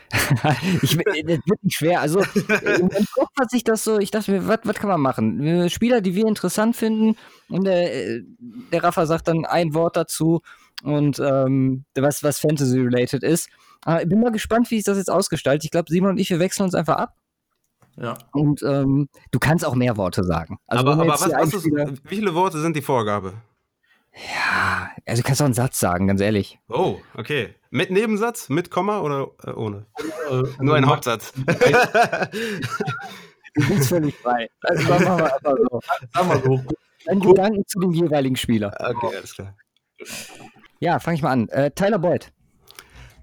ich, 0.82 0.96
das 0.96 1.06
wird 1.06 1.64
nicht 1.64 1.76
schwer. 1.76 2.00
Also, 2.00 2.22
im 2.22 2.90
Kopf 3.14 3.32
hat 3.38 3.50
sich 3.50 3.66
das 3.66 3.84
so, 3.84 4.00
ich 4.00 4.10
dachte 4.10 4.32
mir, 4.32 4.48
was, 4.48 4.76
kann 4.76 4.88
man 4.88 5.02
machen? 5.02 5.70
Spieler, 5.70 6.00
die 6.00 6.16
wir 6.16 6.26
interessant 6.28 6.78
finden, 6.78 7.18
und 7.50 7.66
der, 7.66 7.94
äh, 7.94 8.22
der 8.72 8.86
Rafa 8.86 9.06
sagt 9.06 9.28
dann 9.28 9.44
ein 9.44 9.74
Wort 9.74 9.98
dazu 9.98 10.40
und 10.84 11.20
ähm, 11.20 11.84
was, 11.94 12.24
was 12.24 12.40
Fantasy-related 12.40 13.22
ist. 13.22 13.50
Aber 13.84 14.02
ich 14.02 14.10
bin 14.10 14.20
mal 14.20 14.32
gespannt, 14.32 14.70
wie 14.72 14.76
sich 14.76 14.86
das 14.86 14.98
jetzt 14.98 15.12
ausgestaltet. 15.12 15.66
Ich 15.66 15.72
glaube, 15.72 15.92
Simon 15.92 16.12
und 16.12 16.18
ich, 16.18 16.30
wir 16.30 16.40
wechseln 16.40 16.64
uns 16.64 16.76
einfach 16.76 16.98
ab. 16.98 17.16
Ja. 17.96 18.18
Und 18.32 18.62
ähm, 18.64 19.10
du 19.32 19.40
kannst 19.40 19.66
auch 19.66 19.76
mehr 19.76 19.98
Worte 19.98 20.24
sagen. 20.24 20.60
Also 20.68 20.86
aber, 20.86 20.94
aber 21.02 21.08
was, 21.08 21.22
was 21.22 21.54
ist, 21.54 21.66
wie 21.66 21.98
viele 22.06 22.36
Worte 22.36 22.60
sind 22.60 22.76
die 22.76 22.82
Vorgabe? 22.82 23.34
Ja, 24.14 24.90
also 25.06 25.22
du 25.22 25.28
kannst 25.28 25.42
auch 25.42 25.46
einen 25.46 25.54
Satz 25.54 25.80
sagen, 25.80 26.08
ganz 26.08 26.22
ehrlich. 26.22 26.60
Oh, 26.70 26.98
okay. 27.16 27.54
Mit 27.70 27.92
Nebensatz, 27.92 28.50
mit 28.50 28.72
Komma 28.72 29.02
oder 29.02 29.28
äh, 29.44 29.52
ohne? 29.52 29.86
Äh, 30.30 30.44
Nur 30.60 30.76
ein 30.76 30.88
Hauptsatz. 30.88 31.34
du 31.36 31.52
bist 33.68 33.90
völlig 33.90 34.16
frei. 34.22 34.50
Also 34.62 34.90
machen 34.90 35.18
wir 35.18 35.36
einfach 35.36 35.56
so. 35.58 35.80
Sag 36.14 36.28
mal 36.28 36.42
so. 36.42 36.64
Ein 37.08 37.20
Gedanken 37.20 37.64
zu 37.68 37.80
dem 37.80 37.92
jeweiligen 37.92 38.36
Spieler. 38.36 38.74
Okay, 38.80 39.16
alles 39.16 39.36
klar. 39.36 39.56
Ja, 40.80 41.00
fange 41.00 41.16
ich 41.16 41.22
mal 41.22 41.32
an. 41.32 41.50
Äh, 41.50 41.72
Tyler 41.72 42.00
Boyd. 42.00 42.32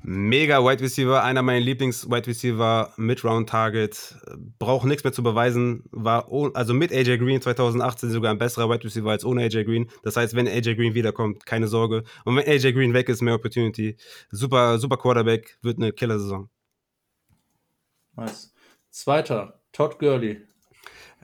Mega 0.07 0.63
Wide 0.63 0.83
Receiver, 0.83 1.25
einer 1.25 1.41
meiner 1.41 1.65
Lieblings-Wide 1.65 2.27
Receiver, 2.27 2.93
Mid-Round-Target, 2.99 4.15
braucht 4.59 4.85
nichts 4.85 5.03
mehr 5.03 5.15
zu 5.15 5.23
beweisen, 5.23 5.85
war 5.93 6.29
also 6.53 6.75
mit 6.75 6.93
AJ 6.93 7.17
Green 7.17 7.41
2018 7.41 8.11
sogar 8.11 8.31
ein 8.31 8.37
besserer 8.37 8.69
Wide 8.69 8.85
Receiver 8.85 9.11
als 9.11 9.25
ohne 9.25 9.45
AJ 9.45 9.65
Green. 9.65 9.91
Das 10.03 10.17
heißt, 10.19 10.37
wenn 10.37 10.47
AJ 10.47 10.75
Green 10.75 10.93
wiederkommt, 10.93 11.47
keine 11.47 11.69
Sorge. 11.69 12.05
Und 12.27 12.37
wenn 12.37 12.47
AJ 12.47 12.75
Green 12.75 12.93
weg 12.93 13.09
ist, 13.09 13.23
mehr 13.23 13.35
Opportunity. 13.35 13.97
Super, 14.31 14.79
super 14.79 14.99
Quarterback, 14.99 15.57
wird 15.63 15.79
eine 15.79 15.91
Killer-Saison. 15.91 16.51
Nice. 18.15 18.53
Zweiter, 18.91 19.63
Todd 19.73 19.99
Gurley. 19.99 20.43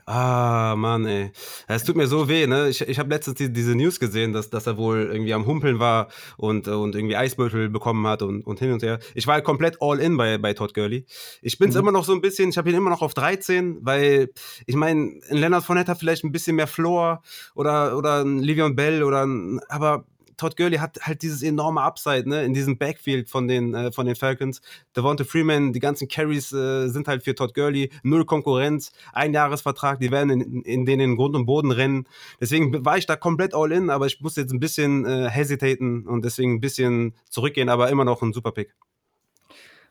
Ah, 0.05 0.75
Mann, 0.77 1.05
ey. 1.05 1.31
Es 1.67 1.83
tut 1.83 1.95
mir 1.95 2.07
so 2.07 2.27
weh, 2.27 2.47
ne? 2.47 2.69
Ich, 2.69 2.81
ich 2.81 2.99
habe 2.99 3.09
letztens 3.09 3.37
die, 3.37 3.51
diese 3.51 3.75
News 3.75 3.99
gesehen, 3.99 4.33
dass, 4.33 4.49
dass 4.49 4.67
er 4.67 4.77
wohl 4.77 5.09
irgendwie 5.11 5.33
am 5.33 5.45
Humpeln 5.45 5.79
war 5.79 6.07
und, 6.37 6.67
und 6.67 6.95
irgendwie 6.95 7.15
Eisbeutel 7.15 7.69
bekommen 7.69 8.05
hat 8.07 8.21
und, 8.21 8.41
und 8.45 8.59
hin 8.59 8.71
und 8.71 8.83
her. 8.83 8.99
Ich 9.13 9.27
war 9.27 9.35
halt 9.35 9.45
komplett 9.45 9.77
all 9.79 9.99
in 9.99 10.17
bei, 10.17 10.37
bei 10.37 10.53
Todd 10.53 10.73
Gurley. 10.73 11.05
Ich 11.41 11.57
bin's 11.57 11.75
mhm. 11.75 11.81
immer 11.81 11.91
noch 11.91 12.05
so 12.05 12.13
ein 12.13 12.21
bisschen, 12.21 12.49
ich 12.49 12.57
habe 12.57 12.69
ihn 12.69 12.75
immer 12.75 12.89
noch 12.89 13.01
auf 13.01 13.13
13, 13.13 13.79
weil 13.81 14.29
ich 14.65 14.75
meine, 14.75 15.19
Leonard 15.29 15.63
Fournette 15.63 15.91
hat 15.91 15.99
vielleicht 15.99 16.23
ein 16.23 16.31
bisschen 16.31 16.55
mehr 16.55 16.67
Floor 16.67 17.21
oder, 17.55 17.97
oder 17.97 18.23
ein 18.23 18.39
Livion 18.39 18.75
Bell 18.75 19.03
oder 19.03 19.25
ein, 19.25 19.59
aber 19.69 20.05
Todd 20.41 20.57
Gurley 20.57 20.77
hat 20.77 20.97
halt 21.03 21.21
dieses 21.21 21.43
enorme 21.43 21.83
Upside, 21.83 22.27
ne, 22.27 22.43
in 22.43 22.55
diesem 22.55 22.79
Backfield 22.79 23.29
von 23.29 23.47
den, 23.47 23.75
äh, 23.75 23.91
von 23.91 24.07
den 24.07 24.15
Falcons. 24.15 24.59
Devonta 24.95 25.23
Freeman, 25.23 25.71
die 25.71 25.79
ganzen 25.79 26.07
Carries 26.07 26.51
äh, 26.51 26.87
sind 26.87 27.07
halt 27.07 27.23
für 27.23 27.35
Todd 27.35 27.53
Gurley, 27.53 27.91
null 28.01 28.25
Konkurrenz, 28.25 28.91
ein 29.13 29.35
Jahresvertrag, 29.35 29.99
die 29.99 30.09
werden 30.09 30.31
in, 30.31 30.61
in 30.63 30.87
denen 30.87 31.11
in 31.11 31.15
Grund 31.15 31.35
und 31.35 31.45
Boden 31.45 31.69
rennen. 31.69 32.07
Deswegen 32.39 32.83
war 32.83 32.97
ich 32.97 33.05
da 33.05 33.15
komplett 33.15 33.53
all 33.53 33.71
in, 33.71 33.91
aber 33.91 34.07
ich 34.07 34.19
muss 34.19 34.35
jetzt 34.35 34.51
ein 34.51 34.59
bisschen 34.59 35.05
äh, 35.05 35.29
hesitaten 35.29 36.07
und 36.07 36.25
deswegen 36.25 36.55
ein 36.55 36.59
bisschen 36.59 37.13
zurückgehen, 37.29 37.69
aber 37.69 37.91
immer 37.91 38.03
noch 38.03 38.23
ein 38.23 38.33
super 38.33 38.51
Pick. 38.51 38.73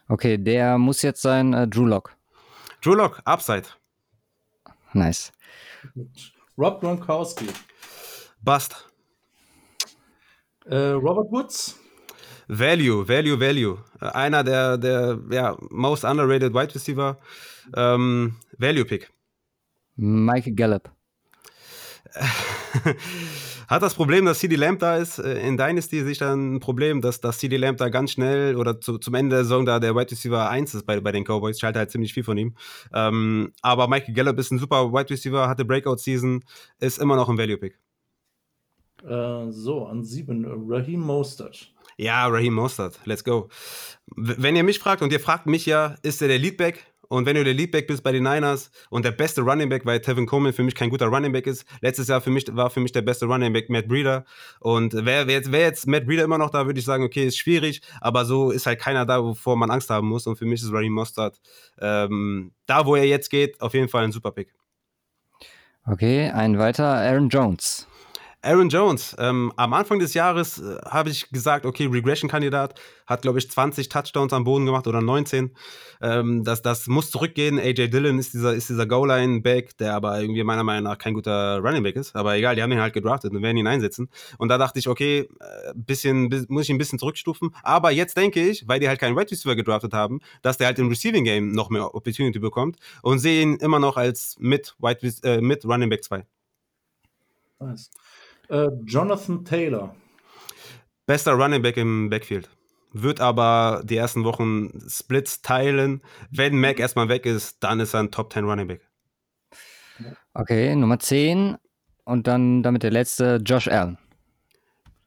Okay, 0.09 0.37
der 0.37 0.79
muss 0.79 1.03
jetzt 1.03 1.23
sein 1.23 1.55
äh, 1.55 1.69
Drew 1.69 1.87
Lock. 1.87 2.17
Drew 2.83 2.95
Lock, 2.95 3.23
Upside. 3.25 3.69
Nice. 4.95 5.31
Rob 6.59 6.81
Gronkowski. 6.81 7.47
Bust. 8.43 8.90
Äh, 10.71 10.93
Robert 10.93 11.31
Woods. 11.33 11.77
Value, 12.47 13.07
Value, 13.07 13.39
Value. 13.39 13.79
Äh, 14.01 14.07
Einer 14.07 14.45
der, 14.45 14.79
der 14.79 15.19
ja, 15.31 15.57
most 15.71 16.05
underrated 16.05 16.55
Wide 16.55 16.75
Receiver. 16.75 17.19
Ähm, 17.77 18.37
Value 18.57 18.85
Pick. 18.85 19.11
Mike 19.97 20.53
Gallup. 20.53 20.91
Hat 23.69 23.83
das 23.83 23.95
Problem, 23.95 24.25
dass 24.25 24.39
CD 24.39 24.57
Lamb 24.57 24.79
da 24.79 24.97
ist. 24.97 25.19
Äh, 25.19 25.47
In 25.47 25.57
Dynasty 25.57 26.03
sehe 26.03 26.13
ich 26.13 26.19
dann 26.19 26.57
ein 26.57 26.61
Problem, 26.61 27.01
dass, 27.01 27.21
dass 27.21 27.39
CD 27.39 27.57
Lamb 27.57 27.79
da 27.79 27.89
ganz 27.89 28.13
schnell 28.13 28.57
oder 28.57 28.81
zu, 28.81 28.99
zum 28.99 29.15
Ende 29.15 29.37
der 29.37 29.45
Saison 29.45 29.67
da 29.67 29.79
der 29.81 29.95
Wide 29.95 30.11
Receiver 30.11 30.49
1 30.49 30.75
ist 30.75 30.87
bei, 30.87 31.01
bei 31.01 31.13
den 31.13 31.25
Cowboys. 31.25 31.57
Ich 31.57 31.65
halte 31.65 31.81
halt 31.81 31.91
ziemlich 31.91 32.15
viel 32.15 32.25
von 32.25 32.39
ihm. 32.39 32.55
Ähm, 32.95 33.53
aber 33.63 33.89
Michael 33.89 34.15
Gallup 34.15 34.39
ist 34.39 34.53
ein 34.53 34.59
super 34.59 34.93
Wide 34.93 35.11
Receiver, 35.11 35.49
hatte 35.49 35.65
Breakout-Season, 35.65 36.45
ist 36.79 36.99
immer 36.99 37.17
noch 37.17 37.29
ein 37.29 37.39
Value-Pick. 37.39 37.79
Äh, 39.07 39.51
so, 39.51 39.87
an 39.87 40.05
sieben. 40.05 40.45
äh, 40.45 40.49
Raheem 40.53 41.01
Mostert. 41.01 41.73
Ja, 41.97 42.27
Raheem 42.27 42.55
Mostert, 42.55 42.99
let's 43.05 43.25
go. 43.25 43.49
Wenn 44.17 44.57
ihr 44.57 44.65
mich 44.65 44.79
fragt, 44.79 45.03
und 45.03 45.13
ihr 45.13 45.21
fragt 45.21 45.47
mich 45.47 45.67
ja, 45.67 45.97
ist 46.03 46.23
er 46.23 46.29
der 46.29 46.39
Leadback? 46.39 46.87
Und 47.13 47.27
wenn 47.27 47.35
du 47.35 47.43
der 47.43 47.55
Leadback 47.55 47.89
bist 47.89 48.05
bei 48.05 48.13
den 48.13 48.23
Niners 48.23 48.71
und 48.89 49.05
der 49.05 49.11
beste 49.11 49.41
Running 49.41 49.69
Back, 49.69 49.85
weil 49.85 50.01
Tevin 50.01 50.27
Coleman 50.27 50.53
für 50.53 50.63
mich 50.63 50.77
kein 50.77 50.91
guter 50.91 51.07
Running 51.07 51.33
Back 51.33 51.49
ist, 51.49 51.67
letztes 51.81 52.07
Jahr 52.07 52.21
für 52.21 52.31
mich, 52.31 52.47
war 52.55 52.71
für 52.71 52.79
mich 52.79 52.93
der 52.93 53.03
beste 53.03 53.27
Running 53.27 53.53
Back 53.53 53.69
Matt 53.69 53.89
Breeder. 53.89 54.25
Und 54.61 54.95
wäre 54.95 55.27
wär 55.27 55.35
jetzt, 55.35 55.51
wär 55.51 55.63
jetzt 55.63 55.89
Matt 55.89 56.07
Breeder 56.07 56.23
immer 56.23 56.39
noch 56.39 56.51
da, 56.51 56.67
würde 56.67 56.79
ich 56.79 56.87
sagen, 56.87 57.03
okay, 57.03 57.27
ist 57.27 57.37
schwierig, 57.37 57.83
aber 58.01 58.25
so 58.25 58.53
ist 58.53 58.67
halt 58.67 58.79
keiner 58.79 59.07
da, 59.07 59.25
wovor 59.25 59.57
man 59.57 59.73
Angst 59.73 59.91
haben 59.91 60.07
muss. 60.07 60.29
Und 60.29 60.37
für 60.37 60.45
mich 60.45 60.63
ist 60.63 60.73
Raheem 60.73 60.93
Mostert 60.93 61.41
ähm, 61.81 62.53
da, 62.67 62.87
wo 62.87 62.95
er 62.95 63.07
jetzt 63.07 63.29
geht, 63.29 63.61
auf 63.61 63.75
jeden 63.75 63.89
Fall 63.89 64.05
ein 64.05 64.13
super 64.13 64.31
Pick. 64.31 64.55
Okay, 65.87 66.31
ein 66.31 66.59
weiter. 66.59 66.87
Aaron 66.87 67.29
Jones. 67.29 67.89
Aaron 68.43 68.71
Jones, 68.71 69.15
ähm, 69.19 69.53
am 69.57 69.75
Anfang 69.75 69.99
des 69.99 70.15
Jahres 70.15 70.59
äh, 70.59 70.79
habe 70.87 71.11
ich 71.11 71.29
gesagt, 71.31 71.67
okay, 71.67 71.87
Regression-Kandidat, 71.87 72.81
hat, 73.07 73.21
glaube 73.23 73.39
ich, 73.39 73.51
20 73.51 73.91
Touchdowns 73.91 74.33
am 74.33 74.45
Boden 74.45 74.65
gemacht 74.65 74.87
oder 74.87 75.03
19. 75.03 75.55
Ähm, 76.01 76.43
das, 76.43 76.63
das 76.63 76.87
muss 76.87 77.11
zurückgehen. 77.11 77.59
AJ 77.59 77.89
Dillon 77.89 78.19
ist 78.19 78.33
dieser, 78.33 78.55
ist 78.55 78.71
dieser 78.71 78.87
Goal-Line-Back, 78.87 79.77
der 79.77 79.95
aber 79.95 80.19
irgendwie 80.21 80.43
meiner 80.43 80.65
Meinung 80.65 80.85
nach 80.85 80.97
kein 80.97 81.13
guter 81.13 81.59
Running-Back 81.59 81.97
ist. 81.97 82.17
Aber 82.17 82.35
egal, 82.35 82.57
die 82.57 82.63
haben 82.63 82.73
ihn 82.73 82.81
halt 82.81 82.95
gedraftet 82.95 83.33
und 83.33 83.43
werden 83.43 83.59
ihn 83.59 83.67
einsetzen. 83.67 84.09
Und 84.39 84.49
da 84.49 84.57
dachte 84.57 84.79
ich, 84.79 84.89
okay, 84.89 85.29
äh, 85.41 85.73
bisschen, 85.75 86.31
bi- 86.31 86.47
muss 86.49 86.63
ich 86.65 86.71
ihn 86.71 86.77
ein 86.77 86.79
bisschen 86.79 86.99
zurückstufen. 86.99 87.55
Aber 87.63 87.91
jetzt 87.91 88.17
denke 88.17 88.41
ich, 88.49 88.67
weil 88.67 88.81
die 88.81 88.89
halt 88.89 89.01
keinen 89.01 89.17
Wide 89.17 89.31
Receiver 89.31 89.55
gedraftet 89.55 89.93
haben, 89.93 90.21
dass 90.41 90.57
der 90.57 90.69
halt 90.69 90.79
im 90.79 90.89
Receiving-Game 90.89 91.53
noch 91.53 91.69
mehr 91.69 91.95
Opportunity 91.95 92.39
bekommt 92.39 92.77
und 93.03 93.19
sehe 93.19 93.43
ihn 93.43 93.57
immer 93.57 93.81
noch 93.81 93.99
als 93.99 94.37
mit, 94.39 94.75
äh, 95.25 95.43
mit 95.43 95.65
Running 95.67 95.91
Back 95.91 96.05
2. 96.05 96.25
Nice. 97.59 97.91
Äh, 98.51 98.69
Jonathan 98.85 99.45
Taylor. 99.45 99.95
Bester 101.07 101.33
Running 101.33 101.63
Back 101.63 101.77
im 101.77 102.11
Backfield. 102.11 102.51
Wird 102.93 103.21
aber 103.21 103.83
die 103.85 103.97
ersten 103.97 104.25
Wochen 104.25 104.71
Splits 104.89 105.43
teilen. 105.43 106.03
Wenn 106.31 106.59
Mac 106.59 106.81
erstmal 106.81 107.09
weg 107.09 107.27
ist, 107.27 107.63
dann 107.63 107.79
ist 107.79 107.95
er 107.95 108.01
ein 108.01 108.11
Top 108.11 108.33
10 108.33 108.45
Running 108.45 108.67
Back. 108.67 108.89
Okay, 110.35 110.75
Nummer 110.75 110.99
10. 110.99 111.57
Und 112.05 112.27
dann 112.27 112.65
damit 112.65 112.83
der 112.83 112.91
letzte, 112.91 113.41
Josh 113.45 113.69
Allen. 113.69 113.99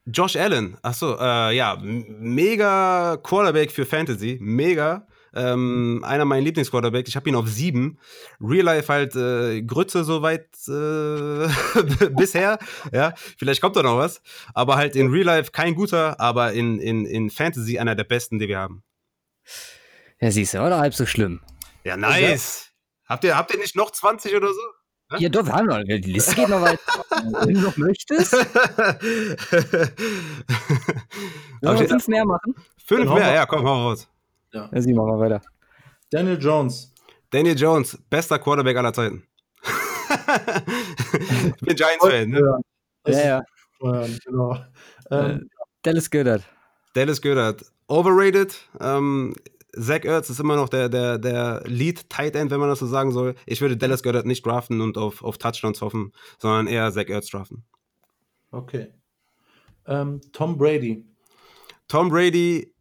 Josh 0.06 0.36
Allen, 0.36 0.78
achso, 0.82 1.18
äh, 1.18 1.56
ja, 1.56 1.78
mega 1.82 3.18
Quarterback 3.24 3.72
für 3.72 3.86
Fantasy, 3.86 4.38
mega. 4.42 5.08
Ähm, 5.36 6.04
einer 6.06 6.26
meiner 6.26 6.44
Lieblingsquarterbacks. 6.44 7.10
Ich 7.10 7.16
habe 7.16 7.30
ihn 7.30 7.36
auf 7.36 7.48
sieben. 7.48 8.00
Real 8.40 8.66
Life 8.66 8.92
halt 8.92 9.16
äh, 9.16 9.62
Grütze 9.62 10.04
soweit 10.04 10.48
äh, 10.68 12.10
bisher. 12.16 12.60
Ja, 12.92 13.14
vielleicht 13.38 13.62
kommt 13.62 13.76
da 13.76 13.84
noch 13.84 13.98
was. 13.98 14.22
Aber 14.54 14.76
halt 14.76 14.96
in 14.96 15.12
Real 15.12 15.26
Life 15.26 15.52
kein 15.52 15.76
guter, 15.76 16.20
aber 16.20 16.54
in, 16.54 16.80
in, 16.80 17.06
in 17.06 17.30
Fantasy 17.30 17.80
einer 17.80 17.96
der 17.96 18.04
besten, 18.04 18.40
die 18.40 18.48
wir 18.48 18.60
haben. 18.60 18.84
Ja, 20.20 20.32
siehst 20.32 20.54
du, 20.54 20.60
oder 20.60 20.80
halb 20.80 20.94
so 20.94 21.06
schlimm. 21.06 21.42
Ja, 21.84 21.98
nice. 21.98 22.72
Habt 23.06 23.24
ihr, 23.24 23.36
habt 23.36 23.54
ihr 23.54 23.60
nicht 23.60 23.76
noch 23.76 23.92
20 23.92 24.36
oder 24.36 24.48
so? 24.48 24.62
Ja, 25.18 25.30
doch, 25.30 25.46
wir 25.46 25.54
haben 25.54 25.68
noch, 25.68 25.84
die 25.84 26.12
Liste 26.12 26.34
geht 26.36 26.50
noch 26.50 26.62
weiter. 26.62 26.80
Wenn 27.46 27.56
du 27.56 27.62
noch 27.62 27.78
möchtest, 27.78 28.34
Hab 28.34 29.02
wollen 31.62 31.80
wir 31.80 31.88
fünf 31.88 32.08
mehr 32.08 32.26
machen. 32.26 32.56
Fünf 32.86 33.14
mehr, 33.14 33.34
ja, 33.34 33.46
komm, 33.46 33.64
hau 33.64 33.90
raus. 33.90 34.08
Ja, 34.54 34.70
sieh 34.74 34.94
mal, 34.94 35.06
mal 35.06 35.20
weiter. 35.20 35.42
Daniel 36.12 36.38
Jones. 36.40 36.94
Daniel 37.32 37.58
Jones, 37.58 37.98
bester 38.10 38.38
Quarterback 38.38 38.78
aller 38.78 38.94
Zeiten. 38.94 39.26
ich 39.64 41.62
bin 41.62 41.76
Giants-Fan, 41.76 42.30
ne? 42.30 42.60
Ja, 43.08 43.26
ja. 43.26 43.44
Genau. 43.80 44.58
Ähm, 45.10 45.50
Dallas 45.82 46.10
Goddard. 46.10 46.44
Dallas 46.94 47.22
Goddard, 47.22 47.66
overrated. 47.88 48.56
Ähm, 48.80 49.34
Zach 49.76 50.06
Ertz 50.06 50.30
ist 50.30 50.40
immer 50.40 50.56
noch 50.56 50.70
der, 50.70 50.88
der, 50.88 51.18
der 51.18 51.64
Lead 51.66 52.08
Tight 52.10 52.36
End, 52.36 52.52
wenn 52.52 52.60
man 52.60 52.70
das 52.70 52.80
so 52.80 52.86
sagen 52.86 53.12
soll. 53.12 53.34
Ich 53.48 53.60
würde 53.60 53.76
Dallas 53.76 54.04
Goddard 54.04 54.28
nicht 54.28 54.46
draften 54.46 54.82
und 54.82 54.98
auf, 54.98 55.24
auf 55.24 55.40
Touchdowns 55.40 55.82
hoffen, 55.82 56.14
sondern 56.38 56.68
eher 56.68 56.92
Zach 56.92 57.10
Ertz 57.10 57.30
draften. 57.30 57.66
okay. 58.52 58.94
Ähm, 59.86 60.22
Tom 60.32 60.58
Brady. 60.58 61.06
Tom 61.88 62.10
Brady, 62.10 62.74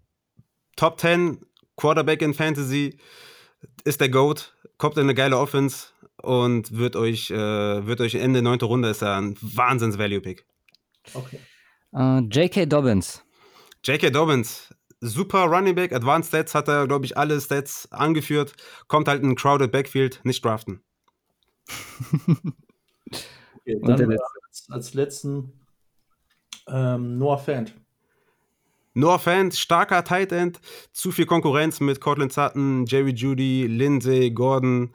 Top 0.76 1.00
10 1.00 1.44
Quarterback 1.82 2.22
in 2.22 2.32
Fantasy, 2.32 2.96
ist 3.82 4.00
der 4.00 4.08
GOAT, 4.08 4.54
kommt 4.78 4.96
in 4.98 5.02
eine 5.02 5.14
geile 5.14 5.36
Offense 5.36 5.88
und 6.22 6.70
wird 6.78 6.94
euch, 6.94 7.32
äh, 7.32 7.34
wird 7.34 8.00
euch 8.00 8.14
Ende 8.14 8.40
neunte 8.40 8.66
Runde 8.66 8.88
ist 8.88 9.02
er 9.02 9.16
ein 9.16 9.36
Wahnsinns-Value-Pick. 9.40 10.46
Okay. 11.12 11.40
Äh, 11.92 12.20
J.K. 12.20 12.66
Dobbins. 12.66 13.24
J.K. 13.82 14.10
Dobbins, 14.10 14.72
super 15.00 15.46
Running 15.46 15.74
Back, 15.74 15.92
Advanced 15.92 16.28
Stats 16.28 16.54
hat 16.54 16.68
er, 16.68 16.86
glaube 16.86 17.04
ich, 17.04 17.16
alle 17.16 17.40
Stats 17.40 17.90
angeführt, 17.90 18.54
kommt 18.86 19.08
halt 19.08 19.24
in 19.24 19.30
ein 19.30 19.34
crowded 19.34 19.72
Backfield, 19.72 20.20
nicht 20.22 20.44
draften. 20.44 20.84
okay. 22.28 23.74
Und 23.80 23.88
Dann 23.88 24.16
als, 24.48 24.66
als 24.70 24.94
letzten 24.94 25.60
ähm, 26.68 27.18
Noah 27.18 27.38
Fant. 27.38 27.74
Noah 28.94 29.18
Fant, 29.18 29.54
starker 29.54 30.04
Tight 30.04 30.32
End, 30.32 30.60
zu 30.92 31.12
viel 31.12 31.26
Konkurrenz 31.26 31.80
mit 31.80 32.00
Cortland 32.00 32.32
Sutton, 32.32 32.84
Jerry 32.86 33.12
Judy, 33.12 33.66
Lindsay, 33.66 34.30
Gordon, 34.30 34.92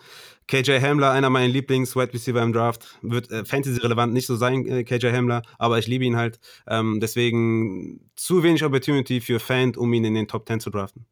KJ 0.48 0.80
Hamler, 0.80 1.12
einer 1.12 1.30
meiner 1.30 1.48
Lieblings-Wide 1.48 2.14
Receiver 2.14 2.42
im 2.42 2.54
Draft. 2.54 2.98
Wird 3.02 3.30
äh, 3.32 3.44
Fantasy-relevant 3.44 4.14
nicht 4.14 4.28
so 4.28 4.36
sein, 4.36 4.66
äh, 4.68 4.84
KJ 4.84 5.08
Hamler, 5.12 5.42
aber 5.58 5.78
ich 5.80 5.88
liebe 5.88 6.06
ihn 6.06 6.16
halt. 6.16 6.40
Ähm, 6.68 7.00
deswegen 7.02 8.10
zu 8.16 8.44
wenig 8.44 8.64
Opportunity 8.64 9.20
für 9.20 9.40
Fant, 9.40 9.78
um 9.78 9.92
ihn 9.94 10.06
in 10.06 10.14
den 10.14 10.28
Top 10.28 10.48
10 10.48 10.60
zu 10.60 10.70
draften. 10.70 11.06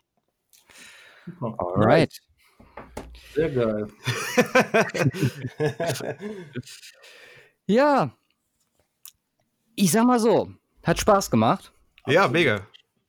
Alright. 1.41 2.21
Sehr 3.33 3.49
geil. 3.49 3.87
Ja. 7.67 8.11
Ich 9.75 9.91
sag 9.91 10.05
mal 10.05 10.19
so, 10.19 10.49
hat 10.83 10.99
Spaß 10.99 11.31
gemacht. 11.31 11.73
ja, 12.07 12.27
mega. 12.27 12.67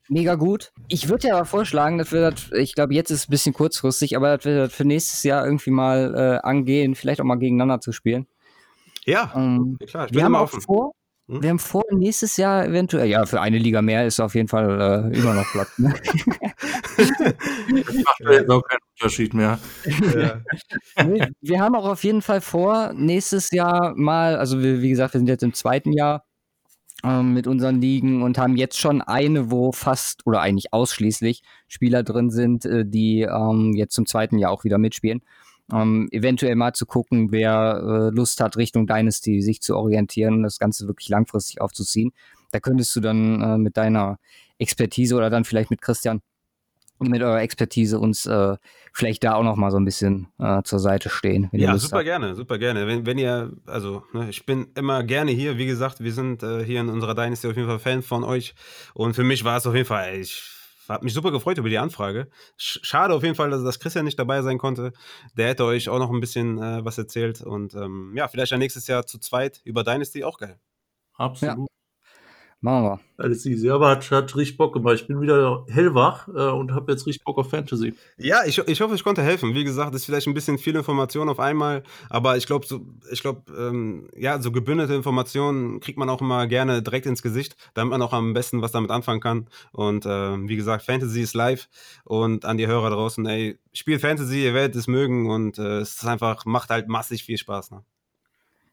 Mega 0.09 0.35
gut. 0.35 0.71
Ich 0.87 1.09
würde 1.09 1.27
ja 1.27 1.35
aber 1.35 1.45
vorschlagen, 1.45 1.97
dass 1.97 2.11
wir 2.11 2.31
das, 2.31 2.51
ich 2.53 2.73
glaube, 2.75 2.93
jetzt 2.93 3.09
ist 3.11 3.21
es 3.21 3.27
ein 3.27 3.31
bisschen 3.31 3.53
kurzfristig, 3.53 4.15
aber 4.15 4.35
dass 4.37 4.45
wir 4.45 4.57
das 4.57 4.73
für 4.73 4.85
nächstes 4.85 5.23
Jahr 5.23 5.45
irgendwie 5.45 5.71
mal 5.71 6.13
äh, 6.15 6.47
angehen, 6.47 6.95
vielleicht 6.95 7.19
auch 7.19 7.25
mal 7.25 7.35
gegeneinander 7.35 7.81
zu 7.81 7.91
spielen. 7.91 8.25
Ja, 9.05 9.31
Ähm, 9.35 9.77
klar, 9.87 10.05
ich 10.05 10.11
bin 10.11 10.19
wir 10.19 10.23
haben 10.25 10.31
immer 10.33 10.39
auch 10.39 10.43
offen. 10.53 10.61
vor, 10.61 10.91
Hm? 11.29 11.41
wir 11.43 11.49
haben 11.49 11.59
vor, 11.59 11.83
nächstes 11.91 12.37
Jahr 12.37 12.65
eventuell, 12.65 13.07
ja, 13.09 13.25
für 13.25 13.41
eine 13.41 13.57
Liga 13.57 13.81
mehr 13.81 14.05
ist 14.05 14.19
auf 14.21 14.33
jeden 14.35 14.47
Fall 14.47 15.11
äh, 15.13 15.17
immer 15.17 15.33
noch 15.33 15.45
Platz. 15.51 15.77
Ne? 15.77 15.93
Macht 16.99 18.19
ja. 18.19 18.31
jetzt 18.31 18.49
auch 18.49 18.61
keinen 18.63 18.79
Unterschied 18.97 19.33
mehr. 19.33 19.59
Ja. 19.85 20.41
Wir 21.41 21.59
haben 21.61 21.75
auch 21.75 21.85
auf 21.85 22.03
jeden 22.03 22.21
Fall 22.21 22.41
vor, 22.41 22.93
nächstes 22.93 23.51
Jahr 23.51 23.93
mal, 23.95 24.35
also 24.37 24.61
wir, 24.61 24.81
wie 24.81 24.89
gesagt, 24.89 25.13
wir 25.13 25.19
sind 25.19 25.27
jetzt 25.29 25.43
im 25.43 25.53
zweiten 25.53 25.91
Jahr 25.93 26.23
ähm, 27.03 27.33
mit 27.33 27.47
unseren 27.47 27.79
Ligen 27.79 28.23
und 28.23 28.37
haben 28.37 28.57
jetzt 28.57 28.79
schon 28.79 29.01
eine, 29.01 29.51
wo 29.51 29.71
fast 29.71 30.25
oder 30.25 30.41
eigentlich 30.41 30.73
ausschließlich 30.73 31.43
Spieler 31.67 32.03
drin 32.03 32.31
sind, 32.31 32.65
äh, 32.65 32.85
die 32.85 33.21
ähm, 33.21 33.73
jetzt 33.75 33.93
zum 33.93 34.05
zweiten 34.05 34.37
Jahr 34.37 34.51
auch 34.51 34.63
wieder 34.63 34.77
mitspielen. 34.77 35.21
Ähm, 35.71 36.07
eventuell 36.11 36.55
mal 36.55 36.73
zu 36.73 36.85
gucken, 36.85 37.31
wer 37.31 37.81
äh, 37.83 38.15
Lust 38.15 38.39
hat, 38.39 38.57
Richtung 38.57 38.87
Dynasty 38.87 39.41
sich 39.41 39.61
zu 39.61 39.75
orientieren 39.75 40.35
und 40.35 40.43
das 40.43 40.59
Ganze 40.59 40.87
wirklich 40.87 41.09
langfristig 41.09 41.61
aufzuziehen. 41.61 42.13
Da 42.51 42.59
könntest 42.59 42.95
du 42.95 43.01
dann 43.01 43.41
äh, 43.41 43.57
mit 43.57 43.75
deiner 43.75 44.17
Expertise 44.57 45.15
oder 45.15 45.29
dann 45.29 45.43
vielleicht 45.43 45.69
mit 45.69 45.81
Christian 45.81 46.21
mit 46.99 47.21
eurer 47.21 47.41
Expertise 47.41 47.99
uns 47.99 48.25
äh, 48.25 48.57
vielleicht 48.93 49.23
da 49.23 49.35
auch 49.35 49.43
noch 49.43 49.55
mal 49.55 49.71
so 49.71 49.77
ein 49.77 49.85
bisschen 49.85 50.27
äh, 50.39 50.63
zur 50.63 50.79
Seite 50.79 51.09
stehen. 51.09 51.49
ja, 51.51 51.77
super 51.77 51.97
habt. 51.97 52.05
gerne, 52.05 52.35
super 52.35 52.57
gerne. 52.57 52.87
Wenn, 52.87 53.05
wenn 53.05 53.17
ihr, 53.17 53.53
also 53.65 54.03
ne, 54.13 54.29
ich 54.29 54.45
bin 54.45 54.67
immer 54.75 55.03
gerne 55.03 55.31
hier. 55.31 55.57
Wie 55.57 55.65
gesagt, 55.65 56.03
wir 56.03 56.13
sind 56.13 56.43
äh, 56.43 56.63
hier 56.63 56.81
in 56.81 56.89
unserer 56.89 57.15
Dynasty 57.15 57.47
auf 57.47 57.55
jeden 57.55 57.67
Fall 57.67 57.79
Fan 57.79 58.01
von 58.01 58.23
euch. 58.23 58.55
Und 58.93 59.13
für 59.13 59.23
mich 59.23 59.43
war 59.43 59.57
es 59.57 59.67
auf 59.67 59.75
jeden 59.75 59.87
Fall, 59.87 60.15
ich 60.15 60.43
habe 60.89 61.03
mich 61.03 61.13
super 61.13 61.31
gefreut 61.31 61.57
über 61.57 61.69
die 61.69 61.77
Anfrage. 61.77 62.29
Schade 62.57 63.13
auf 63.13 63.23
jeden 63.23 63.35
Fall, 63.35 63.49
dass, 63.49 63.63
dass 63.63 63.79
Christian 63.79 64.05
nicht 64.05 64.17
dabei 64.17 64.41
sein 64.41 64.57
konnte. 64.57 64.93
Der 65.35 65.49
hätte 65.49 65.65
euch 65.65 65.89
auch 65.89 65.99
noch 65.99 66.11
ein 66.11 66.19
bisschen 66.19 66.57
äh, 66.57 66.83
was 66.83 66.97
erzählt. 66.97 67.41
Und 67.41 67.75
ähm, 67.75 68.13
ja, 68.15 68.27
vielleicht 68.27 68.51
ja 68.51 68.57
nächstes 68.57 68.87
Jahr 68.87 69.05
zu 69.05 69.19
zweit 69.19 69.61
über 69.63 69.83
Dynasty 69.83 70.23
auch 70.23 70.37
geil. 70.37 70.59
Absolut. 71.13 71.57
Ja. 71.57 71.76
Machen 72.59 72.85
wir. 72.85 72.99
Alles 73.17 73.45
easy, 73.45 73.69
aber 73.69 73.89
hat, 73.89 74.09
hat 74.09 74.35
richtig 74.35 74.57
Bock 74.57 74.73
gemacht. 74.73 74.95
Ich 74.95 75.07
bin 75.07 75.21
wieder 75.21 75.63
hellwach 75.69 76.27
äh, 76.27 76.49
und 76.49 76.71
habe 76.73 76.91
jetzt 76.91 77.05
richtig 77.05 77.23
Bock 77.23 77.37
auf 77.37 77.51
Fantasy. 77.51 77.93
Ja, 78.17 78.45
ich, 78.45 78.57
ich 78.57 78.81
hoffe, 78.81 78.95
ich 78.95 79.03
konnte 79.03 79.21
helfen. 79.21 79.53
Wie 79.53 79.63
gesagt, 79.63 79.93
ist 79.93 80.05
vielleicht 80.05 80.25
ein 80.25 80.33
bisschen 80.33 80.57
viel 80.57 80.75
Information 80.75 81.29
auf 81.29 81.39
einmal, 81.39 81.83
aber 82.09 82.35
ich 82.35 82.47
glaube, 82.47 82.65
so, 82.65 82.81
ich 83.11 83.21
glaube, 83.21 83.43
ähm, 83.55 84.09
ja, 84.15 84.41
so 84.41 84.51
gebündelte 84.51 84.95
Informationen 84.95 85.79
kriegt 85.81 85.99
man 85.99 86.09
auch 86.09 86.21
immer 86.21 86.47
gerne 86.47 86.81
direkt 86.81 87.05
ins 87.05 87.21
Gesicht, 87.21 87.55
damit 87.75 87.91
man 87.91 88.01
auch 88.01 88.13
am 88.13 88.33
besten 88.33 88.63
was 88.63 88.71
damit 88.71 88.89
anfangen 88.89 89.21
kann. 89.21 89.47
Und 89.71 90.07
äh, 90.07 90.09
wie 90.47 90.55
gesagt, 90.55 90.83
Fantasy 90.83 91.21
ist 91.21 91.35
live 91.35 91.69
und 92.05 92.43
an 92.43 92.57
die 92.57 92.65
Hörer 92.65 92.89
draußen, 92.89 93.23
ey, 93.27 93.59
spielt 93.71 94.01
Fantasy, 94.01 94.43
ihr 94.43 94.55
werdet 94.55 94.75
es 94.75 94.87
mögen 94.87 95.29
und 95.29 95.59
äh, 95.59 95.79
es 95.79 95.97
ist 95.97 96.05
einfach, 96.05 96.45
macht 96.45 96.71
halt 96.71 96.87
massig 96.87 97.23
viel 97.23 97.37
Spaß. 97.37 97.69
Ne? 97.69 97.83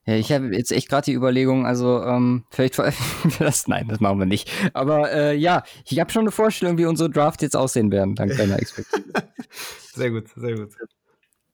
Ja, 0.07 0.15
ich 0.17 0.31
habe 0.33 0.55
jetzt 0.55 0.71
echt 0.71 0.89
gerade 0.89 1.07
die 1.07 1.15
Überlegung, 1.15 1.67
also 1.67 2.03
ähm, 2.03 2.45
vielleicht 2.51 2.75
veröffentlichen 2.75 3.39
wir 3.41 3.47
das. 3.47 3.67
Nein, 3.69 3.89
das 3.89 4.01
machen 4.01 4.19
wir 4.19 4.27
nicht. 4.27 4.51
Aber 4.75 5.11
äh, 5.11 5.35
ja, 5.35 5.63
ich 5.87 5.99
habe 5.99 6.13
schon 6.13 6.23
eine 6.23 6.31
Vorstellung, 6.31 6.77
wie 6.77 6.85
unsere 6.85 7.09
Drafts 7.09 7.43
jetzt 7.43 7.57
aussehen 7.57 7.91
werden, 7.91 8.15
dank 8.15 8.37
deiner 8.37 8.59
Expertise. 8.59 9.03
sehr 9.95 10.11
gut, 10.11 10.29
sehr 10.37 10.57
gut. 10.57 10.75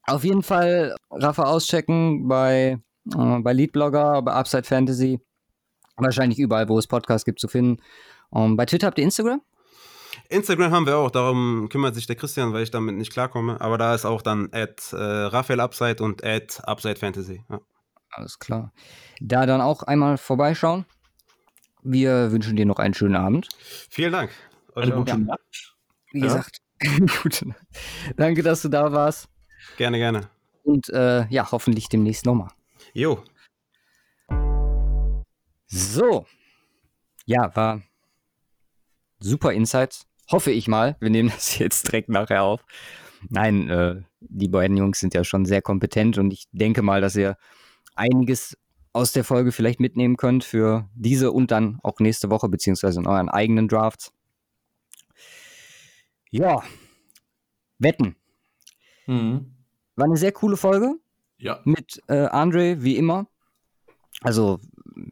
Auf 0.06 0.24
jeden 0.24 0.43
Fall 0.43 0.97
Rafa 1.10 1.44
auschecken 1.44 2.27
bei, 2.27 2.78
äh, 3.14 3.39
bei 3.40 3.52
Leadblogger, 3.52 4.22
bei 4.22 4.32
Upside 4.32 4.64
Fantasy. 4.64 5.20
Wahrscheinlich 5.97 6.39
überall, 6.39 6.68
wo 6.68 6.78
es 6.78 6.89
Podcasts 6.89 7.24
gibt, 7.24 7.39
zu 7.39 7.47
finden. 7.47 7.81
Um, 8.31 8.56
bei 8.56 8.66
Twitter 8.66 8.86
habt 8.86 8.98
ihr 8.98 9.05
Instagram? 9.05 9.43
Instagram 10.28 10.72
haben 10.72 10.86
wir 10.86 10.97
auch, 10.97 11.10
darum 11.10 11.68
kümmert 11.68 11.94
sich 11.94 12.06
der 12.06 12.16
Christian, 12.16 12.52
weil 12.52 12.62
ich 12.62 12.70
damit 12.70 12.97
nicht 12.97 13.12
klarkomme. 13.12 13.60
Aber 13.60 13.78
da 13.78 13.94
ist 13.94 14.05
auch 14.05 14.22
dann 14.22 14.48
at 14.52 14.93
äh, 14.93 14.97
Raphael 14.97 15.60
Upside 15.60 16.02
und 16.02 16.24
at 16.24 16.60
Upside 16.64 16.97
Fantasy. 16.97 17.44
Ja. 17.48 17.60
Alles 18.11 18.39
klar. 18.39 18.73
Da 19.20 19.47
dann 19.47 19.61
auch 19.61 19.82
einmal 19.82 20.19
vorbeischauen. 20.19 20.85
Wir 21.82 22.32
wünschen 22.32 22.57
dir 22.57 22.66
noch 22.66 22.78
einen 22.78 22.95
schönen 22.95 23.16
Abend. 23.16 23.49
Vielen 23.91 24.12
Dank. 24.12 24.31
Eine 24.74 24.93
gute 24.93 25.12
ja. 25.12 25.19
Nacht. 25.19 25.77
Wie 26.12 26.20
ja. 26.20 26.27
gesagt, 26.27 26.59
gute 27.23 27.49
Nacht. 27.49 27.66
Danke, 28.16 28.43
dass 28.43 28.62
du 28.62 28.69
da 28.69 28.93
warst. 28.93 29.28
Gerne, 29.77 29.99
gerne. 29.99 30.28
Und 30.65 30.89
äh, 30.91 31.27
ja, 31.28 31.51
hoffentlich 31.51 31.89
demnächst 31.89 32.27
nochmal. 32.27 32.51
Jo. 32.93 33.23
So. 35.66 36.27
Ja, 37.27 37.55
war 37.55 37.82
super 39.20 39.53
Insights. 39.53 40.07
Hoffe 40.31 40.51
ich 40.51 40.69
mal. 40.69 40.97
Wir 41.01 41.11
nehmen 41.11 41.31
das 41.31 41.59
jetzt 41.59 41.87
direkt 41.87 42.09
nachher 42.09 42.43
auf. 42.43 42.65
Nein, 43.28 43.69
äh, 43.69 44.03
die 44.20 44.49
beiden 44.49 44.77
Jungs 44.77 45.01
sind 45.01 45.15
ja 45.15 45.24
schon 45.24 45.45
sehr 45.45 45.62
kompetent 45.62 46.19
und 46.19 46.32
ich 46.32 46.47
denke 46.53 46.82
mal, 46.82 47.01
dass 47.01 47.16
ihr 47.16 47.37
einiges 47.94 48.56
aus 48.92 49.12
der 49.12 49.24
Folge 49.24 49.52
vielleicht 49.52 49.80
mitnehmen 49.80 50.16
könnt 50.16 50.44
für 50.44 50.88
diese 50.94 51.32
und 51.32 51.50
dann 51.50 51.78
auch 51.82 52.00
nächste 52.00 52.30
Woche, 52.30 52.48
beziehungsweise 52.48 53.00
in 53.00 53.06
euren 53.06 53.28
eigenen 53.28 53.68
Drafts. 53.68 54.12
Ja, 56.30 56.62
Wetten. 57.78 58.16
Mhm. 59.06 59.54
War 59.96 60.04
eine 60.06 60.16
sehr 60.16 60.32
coole 60.32 60.56
Folge. 60.56 60.96
Ja. 61.38 61.60
Mit 61.64 62.02
äh, 62.08 62.26
Andre, 62.26 62.82
wie 62.82 62.96
immer. 62.96 63.26
Also 64.20 64.60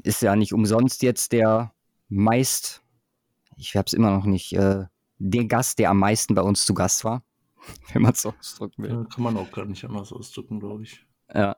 ist 0.02 0.22
ja 0.22 0.36
nicht 0.36 0.52
umsonst 0.52 1.02
jetzt 1.02 1.32
der 1.32 1.72
meist, 2.08 2.82
ich 3.56 3.76
habe 3.76 3.86
es 3.86 3.94
immer 3.94 4.10
noch 4.10 4.24
nicht, 4.24 4.52
äh, 4.52 4.84
der 5.18 5.44
Gast, 5.46 5.78
der 5.78 5.90
am 5.90 5.98
meisten 5.98 6.34
bei 6.34 6.42
uns 6.42 6.64
zu 6.64 6.74
Gast 6.74 7.04
war, 7.04 7.22
wenn 7.92 8.02
man 8.02 8.12
es 8.12 8.22
so 8.22 8.34
ausdrücken 8.38 8.82
will. 8.82 8.90
Ja, 8.90 9.04
kann 9.04 9.24
man 9.24 9.36
auch 9.36 9.50
gar 9.50 9.64
nicht 9.64 9.84
anders 9.84 10.12
ausdrücken, 10.12 10.60
glaube 10.60 10.82
ich. 10.82 11.04
Ja. 11.34 11.56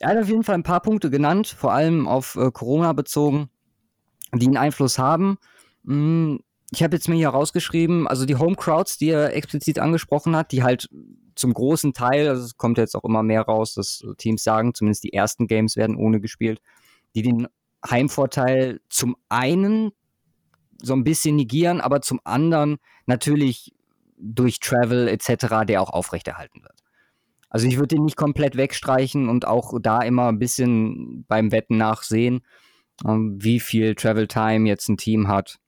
Er 0.00 0.10
hat 0.10 0.18
auf 0.18 0.28
jeden 0.28 0.42
Fall 0.42 0.56
ein 0.56 0.62
paar 0.62 0.80
Punkte 0.80 1.10
genannt, 1.10 1.46
vor 1.46 1.72
allem 1.72 2.08
auf 2.08 2.36
äh, 2.36 2.50
Corona 2.50 2.92
bezogen, 2.92 3.48
die 4.34 4.46
einen 4.46 4.56
Einfluss 4.56 4.98
haben. 4.98 5.38
Hm, 5.84 6.40
ich 6.72 6.82
habe 6.82 6.96
jetzt 6.96 7.08
mir 7.08 7.14
hier 7.14 7.28
rausgeschrieben, 7.28 8.08
also 8.08 8.26
die 8.26 8.36
Home 8.36 8.56
Crowds, 8.56 8.98
die 8.98 9.10
er 9.10 9.34
explizit 9.34 9.78
angesprochen 9.78 10.34
hat, 10.34 10.50
die 10.50 10.62
halt 10.62 10.88
zum 11.36 11.52
großen 11.52 11.92
Teil, 11.92 12.28
also 12.28 12.44
es 12.44 12.56
kommt 12.56 12.78
jetzt 12.78 12.96
auch 12.96 13.04
immer 13.04 13.22
mehr 13.22 13.42
raus, 13.42 13.74
dass 13.74 14.04
Teams 14.18 14.42
sagen, 14.42 14.74
zumindest 14.74 15.04
die 15.04 15.12
ersten 15.12 15.46
Games 15.46 15.76
werden 15.76 15.96
ohne 15.96 16.20
gespielt, 16.20 16.60
die 17.14 17.22
den 17.22 17.48
Heimvorteil 17.88 18.80
zum 18.88 19.16
einen 19.28 19.90
so 20.82 20.94
ein 20.94 21.04
bisschen 21.04 21.36
negieren, 21.36 21.80
aber 21.80 22.00
zum 22.02 22.20
anderen 22.24 22.76
natürlich 23.06 23.74
durch 24.16 24.60
Travel 24.60 25.08
etc., 25.08 25.66
der 25.66 25.82
auch 25.82 25.90
aufrechterhalten 25.90 26.62
wird. 26.62 26.83
Also 27.54 27.68
ich 27.68 27.76
würde 27.76 27.94
den 27.94 28.04
nicht 28.04 28.16
komplett 28.16 28.56
wegstreichen 28.56 29.28
und 29.28 29.46
auch 29.46 29.78
da 29.80 30.02
immer 30.02 30.26
ein 30.26 30.40
bisschen 30.40 31.24
beim 31.28 31.52
Wetten 31.52 31.76
nachsehen, 31.76 32.40
ähm, 33.06 33.38
wie 33.40 33.60
viel 33.60 33.94
Travel 33.94 34.26
Time 34.26 34.68
jetzt 34.68 34.88
ein 34.88 34.96
Team 34.96 35.28
hat, 35.28 35.60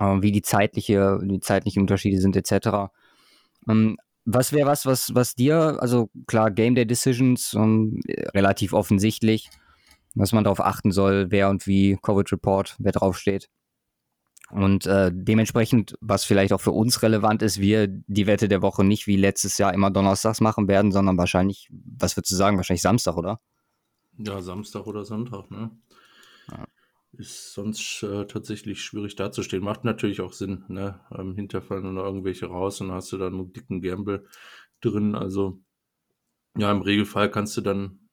äh, 0.00 0.04
wie 0.20 0.32
die 0.32 0.42
zeitliche, 0.42 1.18
die 1.22 1.40
zeitlichen 1.40 1.80
Unterschiede 1.80 2.20
sind 2.20 2.36
etc. 2.36 2.92
Ähm, 3.66 3.96
was 4.26 4.52
wäre 4.52 4.68
was, 4.68 4.84
was, 4.84 5.14
was 5.14 5.34
dir, 5.34 5.78
also 5.80 6.10
klar, 6.26 6.50
Game 6.50 6.74
Day 6.74 6.84
Decisions, 6.84 7.54
ähm, 7.54 8.02
relativ 8.34 8.74
offensichtlich, 8.74 9.48
dass 10.14 10.32
man 10.32 10.44
darauf 10.44 10.60
achten 10.60 10.92
soll, 10.92 11.30
wer 11.30 11.48
und 11.48 11.66
wie 11.66 11.96
Coverage 12.02 12.34
Report, 12.34 12.76
wer 12.80 12.92
draufsteht. 12.92 13.48
Und 14.50 14.86
äh, 14.86 15.10
dementsprechend, 15.12 15.96
was 16.00 16.24
vielleicht 16.24 16.52
auch 16.52 16.60
für 16.60 16.70
uns 16.70 17.02
relevant 17.02 17.42
ist, 17.42 17.60
wir 17.60 17.86
die 17.86 18.26
Wette 18.26 18.48
der 18.48 18.62
Woche 18.62 18.82
nicht 18.82 19.06
wie 19.06 19.16
letztes 19.16 19.58
Jahr 19.58 19.74
immer 19.74 19.90
donnerstags 19.90 20.40
machen 20.40 20.68
werden, 20.68 20.90
sondern 20.90 21.18
wahrscheinlich, 21.18 21.68
was 21.70 22.16
würdest 22.16 22.32
du 22.32 22.36
sagen, 22.36 22.56
wahrscheinlich 22.56 22.82
Samstag, 22.82 23.16
oder? 23.16 23.40
Ja, 24.16 24.40
Samstag 24.40 24.86
oder 24.86 25.04
Sonntag, 25.04 25.50
ne? 25.50 25.70
Ja. 26.50 26.64
Ist 27.12 27.52
sonst 27.52 28.02
äh, 28.02 28.26
tatsächlich 28.26 28.82
schwierig 28.82 29.16
dazustehen. 29.16 29.62
Macht 29.62 29.84
natürlich 29.84 30.20
auch 30.22 30.32
Sinn, 30.32 30.64
ne? 30.68 30.98
Ähm, 31.16 31.34
hinterfallen 31.34 31.86
oder 31.86 32.04
irgendwelche 32.04 32.46
raus 32.46 32.80
und 32.80 32.90
hast 32.90 33.12
du 33.12 33.18
dann 33.18 33.34
einen 33.34 33.52
dicken 33.52 33.82
Gamble 33.82 34.24
drin. 34.80 35.14
Also, 35.14 35.60
ja, 36.56 36.72
im 36.72 36.80
Regelfall 36.80 37.30
kannst 37.30 37.56
du 37.58 37.60
dann 37.60 38.08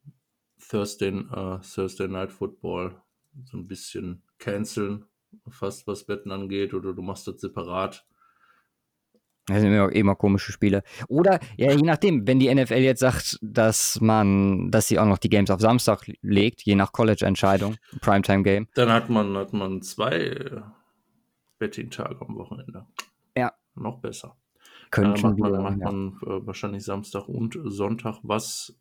Thursday, 0.70 1.10
äh, 1.10 1.60
Thursday 1.62 2.10
Night 2.10 2.32
Football 2.32 3.02
so 3.46 3.58
ein 3.58 3.68
bisschen 3.68 4.22
canceln 4.38 5.06
fast 5.50 5.88
was 5.88 6.06
Betten 6.06 6.32
angeht, 6.32 6.74
oder 6.74 6.94
du 6.94 7.02
machst 7.02 7.28
das 7.28 7.42
separat. 7.42 8.06
Das 9.48 9.62
sind 9.62 9.74
immer, 9.74 9.92
immer 9.92 10.16
komische 10.16 10.52
Spiele. 10.52 10.82
Oder, 11.08 11.40
ja, 11.56 11.72
je 11.72 11.84
nachdem, 11.84 12.26
wenn 12.28 12.40
die 12.40 12.54
NFL 12.54 12.78
jetzt 12.78 13.02
sagt, 13.02 13.38
dass 13.42 14.02
man, 14.02 14.72
dass 14.72 14.88
sie 14.88 14.98
auch 14.98 15.06
noch 15.06 15.20
die 15.20 15.30
Games 15.30 15.52
auf 15.52 15.62
Samstag 15.62 16.10
legt, 16.22 16.64
je 16.64 16.74
nach 16.74 16.92
College-Entscheidung, 16.92 17.76
Primetime-Game. 18.02 18.68
Dann 18.74 18.92
hat 18.92 19.10
man, 19.10 19.38
hat 19.38 19.54
man 19.54 19.84
zwei 19.84 20.64
Betting-Tage 21.60 22.20
am 22.22 22.36
Wochenende. 22.38 22.88
Ja. 23.38 23.54
Noch 23.76 24.00
besser. 24.00 24.36
Können 24.90 25.16
äh, 25.16 25.22
macht 25.22 25.38
man, 25.38 25.62
macht 25.62 25.80
ja. 25.80 25.92
man 25.92 26.08
äh, 26.24 26.48
wahrscheinlich 26.48 26.84
Samstag 26.84 27.28
und 27.28 27.60
Sonntag, 27.66 28.18
was 28.24 28.76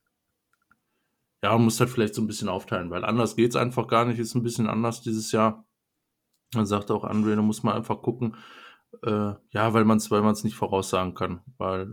ja, 1.45 1.53
man 1.53 1.65
muss 1.65 1.79
halt 1.79 1.91
vielleicht 1.91 2.15
so 2.15 2.23
ein 2.23 2.27
bisschen 2.27 2.49
aufteilen, 2.49 2.89
weil 2.89 3.05
anders 3.05 3.37
geht 3.37 3.51
es 3.51 3.57
einfach 3.57 3.87
gar 3.87 4.07
nicht, 4.07 4.19
ist 4.19 4.35
ein 4.35 4.43
bisschen 4.43 4.67
anders 4.67 5.03
dieses 5.03 5.31
Jahr. 5.31 5.67
Dann 6.55 6.67
sagt 6.67 6.91
auch 6.91 7.05
Andre, 7.05 7.37
da 7.37 7.43
muss 7.43 7.63
man 7.63 7.75
einfach 7.75 8.03
gucken, 8.03 8.37
äh, 9.03 9.35
ja, 9.51 9.75
weil 9.75 9.85
man 9.85 9.99
es 9.99 10.11
weil 10.11 10.23
nicht 10.45 10.55
voraussagen 10.55 11.15
kann. 11.15 11.41
Weil, 11.59 11.87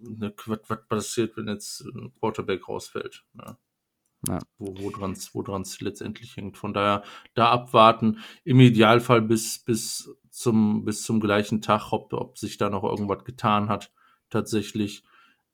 ne, 0.00 0.34
was, 0.46 0.60
was 0.68 0.86
passiert, 0.88 1.36
wenn 1.36 1.48
jetzt 1.48 1.82
ein 1.82 2.12
Quarterback 2.18 2.68
rausfällt? 2.68 3.24
Ne? 3.34 3.56
Ja. 4.28 4.38
Wo, 4.58 4.74
wo 4.78 4.90
dran 4.90 5.12
es 5.12 5.34
wo 5.34 5.42
letztendlich 5.80 6.36
hängt. 6.36 6.56
Von 6.56 6.74
daher 6.74 7.02
da 7.34 7.50
abwarten, 7.50 8.18
im 8.44 8.60
Idealfall 8.60 9.22
bis, 9.22 9.58
bis, 9.58 10.14
zum, 10.30 10.84
bis 10.84 11.02
zum 11.02 11.20
gleichen 11.20 11.62
Tag, 11.62 11.92
ob, 11.92 12.12
ob 12.12 12.38
sich 12.38 12.56
da 12.56 12.70
noch 12.70 12.84
irgendwas 12.84 13.24
getan 13.24 13.68
hat, 13.68 13.92
tatsächlich. 14.30 15.04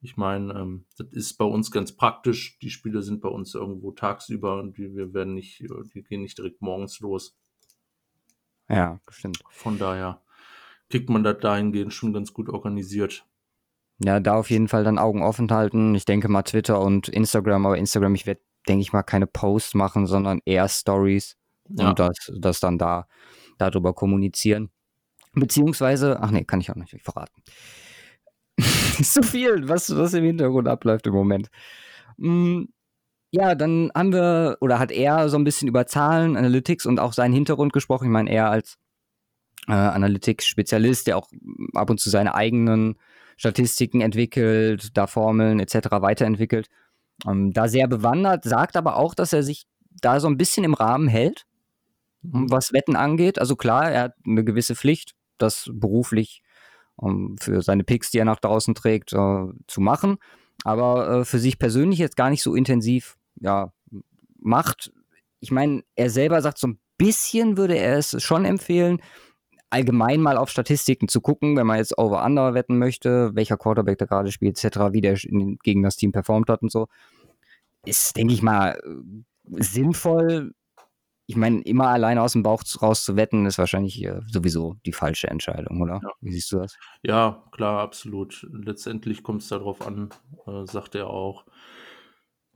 Ich 0.00 0.16
meine, 0.16 0.52
ähm, 0.54 0.86
das 0.98 1.08
ist 1.12 1.38
bei 1.38 1.44
uns 1.44 1.70
ganz 1.70 1.96
praktisch. 1.96 2.58
Die 2.60 2.70
Spiele 2.70 3.02
sind 3.02 3.20
bei 3.20 3.28
uns 3.28 3.54
irgendwo 3.54 3.92
tagsüber 3.92 4.60
und 4.60 4.76
wir, 4.78 4.94
wir 4.94 5.14
werden 5.14 5.34
nicht, 5.34 5.60
die 5.94 6.02
gehen 6.02 6.22
nicht 6.22 6.38
direkt 6.38 6.60
morgens 6.60 7.00
los. 7.00 7.36
Ja, 8.68 9.00
bestimmt. 9.06 9.42
Von 9.50 9.78
daher 9.78 10.20
kriegt 10.90 11.08
man 11.08 11.24
das 11.24 11.38
dahingehend 11.40 11.92
schon 11.92 12.12
ganz 12.12 12.32
gut 12.32 12.48
organisiert. 12.48 13.24
Ja, 13.98 14.20
da 14.20 14.34
auf 14.34 14.50
jeden 14.50 14.68
Fall 14.68 14.84
dann 14.84 14.98
Augen 14.98 15.22
offen 15.22 15.50
halten. 15.50 15.94
Ich 15.94 16.04
denke 16.04 16.28
mal 16.28 16.42
Twitter 16.42 16.80
und 16.80 17.08
Instagram, 17.08 17.64
aber 17.66 17.78
Instagram, 17.78 18.14
ich 18.14 18.26
werde, 18.26 18.42
denke 18.68 18.82
ich 18.82 18.92
mal, 18.92 19.02
keine 19.02 19.26
Posts 19.26 19.74
machen, 19.74 20.06
sondern 20.06 20.40
eher 20.44 20.68
Stories, 20.68 21.36
ja. 21.70 21.88
und 21.88 21.98
das, 21.98 22.32
das 22.38 22.60
dann 22.60 22.78
da 22.78 23.06
darüber 23.58 23.94
kommunizieren. 23.94 24.70
Beziehungsweise, 25.32 26.20
ach 26.20 26.30
nee, 26.30 26.44
kann 26.44 26.60
ich 26.60 26.70
auch 26.70 26.76
nicht 26.76 26.96
verraten. 27.02 27.42
ist 28.56 29.14
zu 29.14 29.22
viel, 29.22 29.68
was, 29.68 29.94
was 29.94 30.14
im 30.14 30.24
Hintergrund 30.24 30.68
abläuft 30.68 31.06
im 31.06 31.14
Moment. 31.14 31.48
Hm, 32.18 32.68
ja, 33.36 33.54
dann 33.54 33.90
haben 33.94 34.12
wir, 34.12 34.56
oder 34.60 34.78
hat 34.78 34.90
er 34.90 35.28
so 35.28 35.36
ein 35.36 35.44
bisschen 35.44 35.68
über 35.68 35.86
Zahlen, 35.86 36.36
Analytics 36.36 36.86
und 36.86 36.98
auch 36.98 37.12
seinen 37.12 37.34
Hintergrund 37.34 37.72
gesprochen. 37.72 38.06
Ich 38.06 38.10
meine, 38.10 38.30
er 38.30 38.50
als 38.50 38.78
äh, 39.68 39.72
Analytics-Spezialist, 39.72 41.06
der 41.06 41.18
auch 41.18 41.28
ab 41.74 41.90
und 41.90 42.00
zu 42.00 42.08
seine 42.08 42.34
eigenen 42.34 42.96
Statistiken 43.36 44.00
entwickelt, 44.00 44.96
da 44.96 45.06
Formeln 45.06 45.60
etc. 45.60 45.88
weiterentwickelt. 46.00 46.68
Ähm, 47.26 47.52
da 47.52 47.68
sehr 47.68 47.88
bewandert, 47.88 48.44
sagt 48.44 48.76
aber 48.76 48.96
auch, 48.96 49.14
dass 49.14 49.32
er 49.32 49.42
sich 49.42 49.66
da 50.00 50.18
so 50.20 50.28
ein 50.28 50.38
bisschen 50.38 50.64
im 50.64 50.74
Rahmen 50.74 51.08
hält, 51.08 51.44
mhm. 52.22 52.50
was 52.50 52.72
Wetten 52.72 52.96
angeht. 52.96 53.38
Also 53.38 53.54
klar, 53.56 53.90
er 53.90 54.02
hat 54.04 54.14
eine 54.26 54.44
gewisse 54.44 54.74
Pflicht, 54.74 55.14
das 55.36 55.68
beruflich 55.72 56.42
um, 56.96 57.10
ähm, 57.10 57.36
für 57.38 57.60
seine 57.60 57.84
Picks, 57.84 58.10
die 58.10 58.18
er 58.18 58.24
nach 58.24 58.40
draußen 58.40 58.74
trägt, 58.74 59.12
uh, 59.12 59.52
zu 59.66 59.82
machen. 59.82 60.16
Aber 60.64 61.20
uh, 61.20 61.24
für 61.24 61.38
sich 61.38 61.58
persönlich 61.58 61.98
jetzt 61.98 62.16
gar 62.16 62.30
nicht 62.30 62.42
so 62.42 62.54
intensiv 62.54 63.15
ja, 63.40 63.72
macht. 64.38 64.92
Ich 65.40 65.50
meine, 65.50 65.82
er 65.94 66.10
selber 66.10 66.40
sagt, 66.42 66.58
so 66.58 66.68
ein 66.68 66.78
bisschen 66.98 67.56
würde 67.56 67.76
er 67.76 67.98
es 67.98 68.22
schon 68.22 68.44
empfehlen, 68.44 69.00
allgemein 69.70 70.20
mal 70.20 70.36
auf 70.36 70.50
Statistiken 70.50 71.08
zu 71.08 71.20
gucken, 71.20 71.56
wenn 71.56 71.66
man 71.66 71.78
jetzt 71.78 71.98
Over-Under 71.98 72.54
wetten 72.54 72.78
möchte, 72.78 73.34
welcher 73.34 73.56
Quarterback 73.56 73.98
da 73.98 74.06
gerade 74.06 74.32
spielt, 74.32 74.62
etc., 74.62 74.78
wie 74.92 75.00
der 75.00 75.14
gegen 75.14 75.82
das 75.82 75.96
Team 75.96 76.12
performt 76.12 76.48
hat 76.48 76.62
und 76.62 76.70
so, 76.70 76.86
ist, 77.84 78.16
denke 78.16 78.34
ich 78.34 78.42
mal, 78.42 78.80
sinnvoll. 79.44 80.54
Ich 81.28 81.36
meine, 81.36 81.60
immer 81.62 81.88
alleine 81.88 82.22
aus 82.22 82.32
dem 82.32 82.44
Bauch 82.44 82.62
raus 82.80 83.04
zu 83.04 83.16
wetten, 83.16 83.46
ist 83.46 83.58
wahrscheinlich 83.58 84.02
äh, 84.04 84.20
sowieso 84.30 84.76
die 84.86 84.92
falsche 84.92 85.26
Entscheidung, 85.26 85.82
oder? 85.82 86.00
Ja. 86.02 86.10
Wie 86.20 86.32
siehst 86.32 86.52
du 86.52 86.58
das? 86.58 86.78
Ja, 87.02 87.42
klar, 87.50 87.80
absolut. 87.80 88.46
Letztendlich 88.52 89.24
kommt 89.24 89.42
es 89.42 89.48
darauf 89.48 89.84
an, 89.84 90.10
äh, 90.46 90.64
sagt 90.66 90.94
er 90.94 91.08
auch 91.08 91.44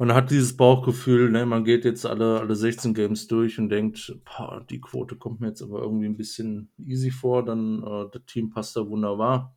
man 0.00 0.14
hat 0.14 0.30
dieses 0.30 0.56
Bauchgefühl, 0.56 1.30
ne, 1.30 1.44
man 1.44 1.62
geht 1.62 1.84
jetzt 1.84 2.06
alle, 2.06 2.40
alle 2.40 2.56
16 2.56 2.94
Games 2.94 3.26
durch 3.26 3.58
und 3.58 3.68
denkt, 3.68 4.16
boah, 4.24 4.64
die 4.70 4.80
Quote 4.80 5.14
kommt 5.14 5.40
mir 5.42 5.48
jetzt 5.48 5.60
aber 5.60 5.82
irgendwie 5.82 6.06
ein 6.06 6.16
bisschen 6.16 6.72
easy 6.78 7.10
vor, 7.10 7.44
dann 7.44 7.82
äh, 7.82 8.06
das 8.10 8.22
Team 8.24 8.48
passt 8.48 8.76
da 8.76 8.88
wunderbar. 8.88 9.54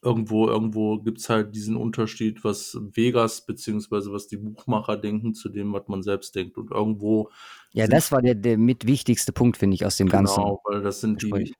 Irgendwo, 0.00 0.46
irgendwo 0.46 1.00
gibt 1.00 1.18
es 1.18 1.28
halt 1.28 1.56
diesen 1.56 1.74
Unterschied, 1.74 2.44
was 2.44 2.78
Vegas 2.80 3.44
beziehungsweise 3.44 4.12
was 4.12 4.28
die 4.28 4.36
Buchmacher 4.36 4.96
denken 4.96 5.34
zu 5.34 5.48
dem, 5.48 5.72
was 5.72 5.88
man 5.88 6.04
selbst 6.04 6.36
denkt. 6.36 6.56
Und 6.56 6.70
irgendwo. 6.70 7.30
Ja, 7.72 7.88
das 7.88 8.12
war 8.12 8.22
der, 8.22 8.36
der 8.36 8.56
mit 8.56 8.86
wichtigste 8.86 9.32
Punkt, 9.32 9.56
finde 9.56 9.74
ich, 9.74 9.84
aus 9.84 9.96
dem 9.96 10.06
genau, 10.06 10.18
Ganzen. 10.18 10.36
Genau, 10.36 10.60
weil 10.66 10.82
das 10.82 11.00
sind 11.00 11.22
die, 11.22 11.52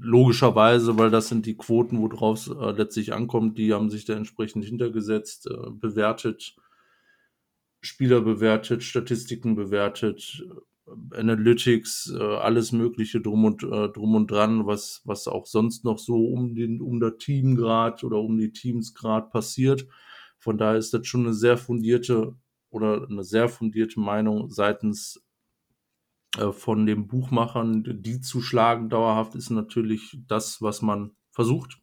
logischerweise, 0.00 0.98
weil 0.98 1.10
das 1.10 1.28
sind 1.28 1.46
die 1.46 1.56
Quoten, 1.56 2.00
worauf 2.00 2.38
es 2.38 2.48
äh, 2.48 2.72
letztlich 2.72 3.12
ankommt, 3.12 3.56
die 3.56 3.72
haben 3.72 3.88
sich 3.88 4.04
da 4.04 4.14
entsprechend 4.14 4.64
hintergesetzt, 4.64 5.46
äh, 5.46 5.70
bewertet 5.70 6.56
Spieler 7.82 8.20
bewertet, 8.22 8.82
Statistiken 8.84 9.56
bewertet, 9.56 10.42
Analytics, 11.10 12.14
äh, 12.18 12.22
alles 12.22 12.72
Mögliche 12.72 13.20
drum 13.20 13.44
und, 13.44 13.62
äh, 13.62 13.88
drum 13.88 14.14
und 14.14 14.30
dran, 14.30 14.66
was, 14.66 15.02
was 15.04 15.28
auch 15.28 15.46
sonst 15.46 15.84
noch 15.84 15.98
so 15.98 16.26
um 16.26 16.54
den, 16.54 16.80
um 16.80 17.00
der 17.00 17.18
Teamgrad 17.18 18.04
oder 18.04 18.18
um 18.18 18.38
die 18.38 18.52
Teams 18.52 18.94
grad 18.94 19.30
passiert. 19.30 19.86
Von 20.38 20.58
daher 20.58 20.78
ist 20.78 20.94
das 20.94 21.06
schon 21.06 21.22
eine 21.24 21.34
sehr 21.34 21.56
fundierte 21.56 22.36
oder 22.70 23.06
eine 23.08 23.24
sehr 23.24 23.48
fundierte 23.48 24.00
Meinung 24.00 24.50
seitens 24.50 25.22
äh, 26.38 26.52
von 26.52 26.86
den 26.86 27.06
Buchmachern. 27.08 27.84
Die 28.02 28.20
zu 28.20 28.40
schlagen 28.40 28.88
dauerhaft 28.88 29.34
ist 29.34 29.50
natürlich 29.50 30.18
das, 30.28 30.62
was 30.62 30.82
man 30.82 31.12
versucht. 31.30 31.81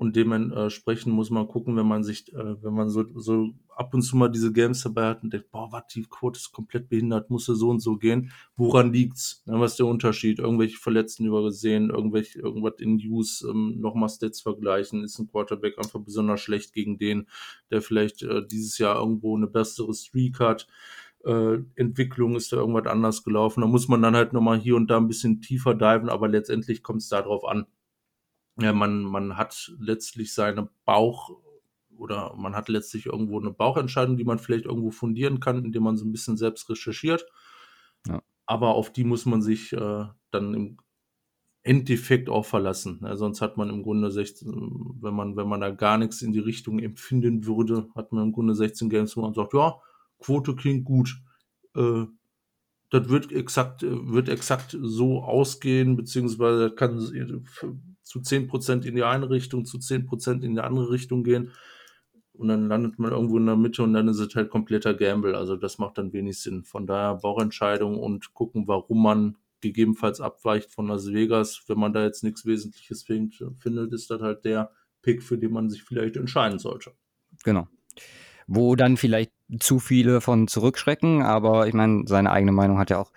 Und 0.00 0.16
dementsprechend 0.16 1.12
muss 1.12 1.28
man 1.28 1.46
gucken, 1.46 1.76
wenn 1.76 1.86
man 1.86 2.02
sich, 2.02 2.32
äh, 2.32 2.62
wenn 2.62 2.72
man 2.72 2.88
so, 2.88 3.04
so 3.16 3.50
ab 3.68 3.92
und 3.92 4.00
zu 4.00 4.16
mal 4.16 4.30
diese 4.30 4.50
Games 4.50 4.82
dabei 4.82 5.08
hat 5.08 5.22
und 5.22 5.30
denkt, 5.30 5.50
boah, 5.50 5.70
was, 5.72 5.88
die 5.88 6.04
Quote 6.04 6.38
ist 6.38 6.52
komplett 6.52 6.88
behindert, 6.88 7.28
muss 7.28 7.44
so 7.44 7.68
und 7.68 7.80
so 7.80 7.98
gehen. 7.98 8.32
Woran 8.56 8.94
liegt's? 8.94 9.42
Ja, 9.44 9.60
was 9.60 9.72
ist 9.72 9.80
der 9.80 9.84
Unterschied? 9.84 10.38
Irgendwelche 10.38 10.78
Verletzten 10.78 11.26
übergesehen, 11.26 11.90
irgendwelche, 11.90 12.38
irgendwas 12.38 12.76
in 12.78 12.96
News, 12.96 13.46
ähm, 13.46 13.78
nochmal 13.78 14.08
Stats 14.08 14.40
vergleichen. 14.40 15.04
Ist 15.04 15.18
ein 15.18 15.30
Quarterback 15.30 15.76
einfach 15.76 16.00
besonders 16.00 16.40
schlecht 16.40 16.72
gegen 16.72 16.96
den, 16.96 17.26
der 17.70 17.82
vielleicht 17.82 18.22
äh, 18.22 18.40
dieses 18.46 18.78
Jahr 18.78 18.98
irgendwo 18.98 19.36
eine 19.36 19.48
bessere 19.48 19.92
Streak 19.92 20.40
hat? 20.40 20.66
Äh, 21.26 21.58
Entwicklung 21.74 22.36
ist 22.36 22.54
da 22.54 22.56
irgendwas 22.56 22.86
anders 22.86 23.22
gelaufen. 23.22 23.60
Da 23.60 23.66
muss 23.66 23.86
man 23.86 24.00
dann 24.00 24.16
halt 24.16 24.32
nochmal 24.32 24.58
hier 24.58 24.76
und 24.76 24.90
da 24.90 24.96
ein 24.96 25.08
bisschen 25.08 25.42
tiefer 25.42 25.74
diven, 25.74 26.08
aber 26.08 26.26
letztendlich 26.26 26.82
kommt 26.82 27.02
es 27.02 27.08
darauf 27.10 27.44
an 27.44 27.66
ja, 28.58 28.72
man, 28.72 29.02
man 29.02 29.36
hat 29.36 29.72
letztlich 29.78 30.34
seine 30.34 30.68
Bauch 30.84 31.30
oder 31.96 32.34
man 32.34 32.56
hat 32.56 32.68
letztlich 32.68 33.06
irgendwo 33.06 33.38
eine 33.38 33.50
Bauchentscheidung, 33.50 34.16
die 34.16 34.24
man 34.24 34.38
vielleicht 34.38 34.64
irgendwo 34.64 34.90
fundieren 34.90 35.38
kann, 35.38 35.64
indem 35.64 35.82
man 35.82 35.96
so 35.96 36.06
ein 36.06 36.12
bisschen 36.12 36.36
selbst 36.36 36.68
recherchiert. 36.70 37.26
Ja. 38.08 38.22
Aber 38.46 38.74
auf 38.74 38.92
die 38.92 39.04
muss 39.04 39.26
man 39.26 39.42
sich 39.42 39.72
äh, 39.72 40.06
dann 40.30 40.54
im 40.54 40.78
Endeffekt 41.62 42.30
auch 42.30 42.46
verlassen. 42.46 43.00
Ja, 43.02 43.16
sonst 43.16 43.42
hat 43.42 43.58
man 43.58 43.68
im 43.68 43.82
Grunde 43.82 44.10
16, 44.10 44.96
wenn 45.00 45.14
man, 45.14 45.36
wenn 45.36 45.46
man 45.46 45.60
da 45.60 45.70
gar 45.70 45.98
nichts 45.98 46.22
in 46.22 46.32
die 46.32 46.38
Richtung 46.38 46.78
empfinden 46.78 47.44
würde, 47.44 47.88
hat 47.94 48.12
man 48.12 48.24
im 48.24 48.32
Grunde 48.32 48.54
16 48.54 48.88
Games, 48.88 49.16
wo 49.16 49.20
man 49.20 49.34
sagt, 49.34 49.52
ja, 49.52 49.78
Quote 50.18 50.54
klingt 50.54 50.84
gut. 50.84 51.20
Äh, 51.76 52.06
das 52.90 53.08
wird 53.08 53.30
exakt, 53.30 53.82
wird 53.82 54.28
exakt 54.28 54.76
so 54.80 55.22
ausgehen, 55.22 55.96
beziehungsweise 55.96 56.70
kann 56.70 56.98
zu 58.10 58.18
10% 58.18 58.84
in 58.84 58.96
die 58.96 59.04
eine 59.04 59.30
Richtung, 59.30 59.64
zu 59.64 59.78
10% 59.78 60.42
in 60.42 60.56
die 60.56 60.60
andere 60.60 60.90
Richtung 60.90 61.22
gehen. 61.22 61.52
Und 62.32 62.48
dann 62.48 62.66
landet 62.66 62.98
man 62.98 63.12
irgendwo 63.12 63.38
in 63.38 63.46
der 63.46 63.54
Mitte 63.54 63.84
und 63.84 63.92
dann 63.92 64.08
ist 64.08 64.18
es 64.18 64.34
halt 64.34 64.50
kompletter 64.50 64.94
Gamble. 64.94 65.36
Also 65.36 65.54
das 65.54 65.78
macht 65.78 65.96
dann 65.96 66.12
wenig 66.12 66.40
Sinn. 66.40 66.64
Von 66.64 66.88
daher 66.88 67.16
Bauchentscheidung 67.16 67.98
und 67.98 68.34
gucken, 68.34 68.66
warum 68.66 69.02
man 69.02 69.36
gegebenenfalls 69.60 70.20
abweicht 70.20 70.72
von 70.72 70.88
Las 70.88 71.12
Vegas. 71.12 71.62
Wenn 71.68 71.78
man 71.78 71.92
da 71.92 72.02
jetzt 72.02 72.24
nichts 72.24 72.44
Wesentliches 72.44 73.04
findet, 73.04 73.92
ist 73.92 74.10
das 74.10 74.20
halt 74.20 74.44
der 74.44 74.72
Pick, 75.02 75.22
für 75.22 75.38
den 75.38 75.52
man 75.52 75.70
sich 75.70 75.84
vielleicht 75.84 76.16
entscheiden 76.16 76.58
sollte. 76.58 76.92
Genau. 77.44 77.68
Wo 78.48 78.74
dann 78.74 78.96
vielleicht 78.96 79.30
zu 79.60 79.78
viele 79.78 80.20
von 80.20 80.48
zurückschrecken, 80.48 81.22
aber 81.22 81.68
ich 81.68 81.74
meine, 81.74 82.04
seine 82.06 82.32
eigene 82.32 82.52
Meinung 82.52 82.78
hat 82.78 82.90
ja 82.90 82.98
auch 82.98 83.12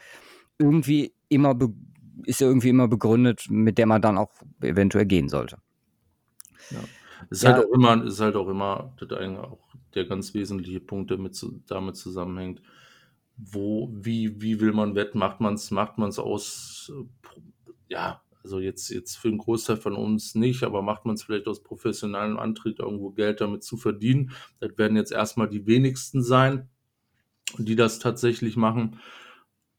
irgendwie 0.60 1.16
immer 1.30 1.56
ist 2.26 2.42
ja 2.42 2.48
irgendwie 2.48 2.70
immer 2.70 2.88
begründet, 2.88 3.48
mit 3.50 3.78
der 3.78 3.86
man 3.86 4.02
dann 4.02 4.18
auch 4.18 4.32
eventuell 4.62 5.06
gehen 5.06 5.30
sollte. 5.30 5.58
Ja. 6.72 6.80
Es 7.30 7.40
ist, 7.40 7.46
halt 7.46 7.58
ja. 7.58 7.62
halt 7.62 7.70
auch 7.70 7.74
immer, 7.74 8.04
ist 8.06 8.20
halt 8.20 8.36
auch 8.36 8.48
immer 8.48 8.94
auch 9.52 9.60
der 9.96 10.06
ganz 10.06 10.34
wesentliche 10.34 10.80
Punkt, 10.80 11.12
der 11.12 11.18
mit, 11.18 11.40
damit 11.68 11.96
zusammenhängt. 11.96 12.62
Wo, 13.38 13.90
wie, 13.94 14.42
wie 14.42 14.60
will 14.60 14.74
man 14.74 14.96
wetten? 14.96 15.20
Macht 15.20 15.40
man 15.40 15.56
es 15.56 15.72
macht 15.72 15.98
man's 15.98 16.20
aus, 16.20 16.92
ja, 17.88 18.22
also 18.44 18.60
jetzt, 18.60 18.90
jetzt 18.90 19.16
für 19.16 19.30
einen 19.30 19.38
Großteil 19.38 19.78
von 19.78 19.96
uns 19.96 20.36
nicht, 20.36 20.64
aber 20.64 20.82
macht 20.82 21.06
man 21.06 21.16
es 21.16 21.24
vielleicht 21.24 21.48
aus 21.48 21.64
professionellem 21.64 22.38
Antritt, 22.38 22.80
irgendwo 22.80 23.12
Geld 23.12 23.40
damit 23.42 23.64
zu 23.64 23.78
verdienen? 23.78 24.32
Das 24.60 24.78
werden 24.78 24.98
jetzt 24.98 25.12
erstmal 25.12 25.50
die 25.50 25.66
wenigsten 25.66 26.22
sein, 26.22 26.70
die 27.58 27.76
das 27.76 28.00
tatsächlich 28.00 28.58
machen. 28.58 29.00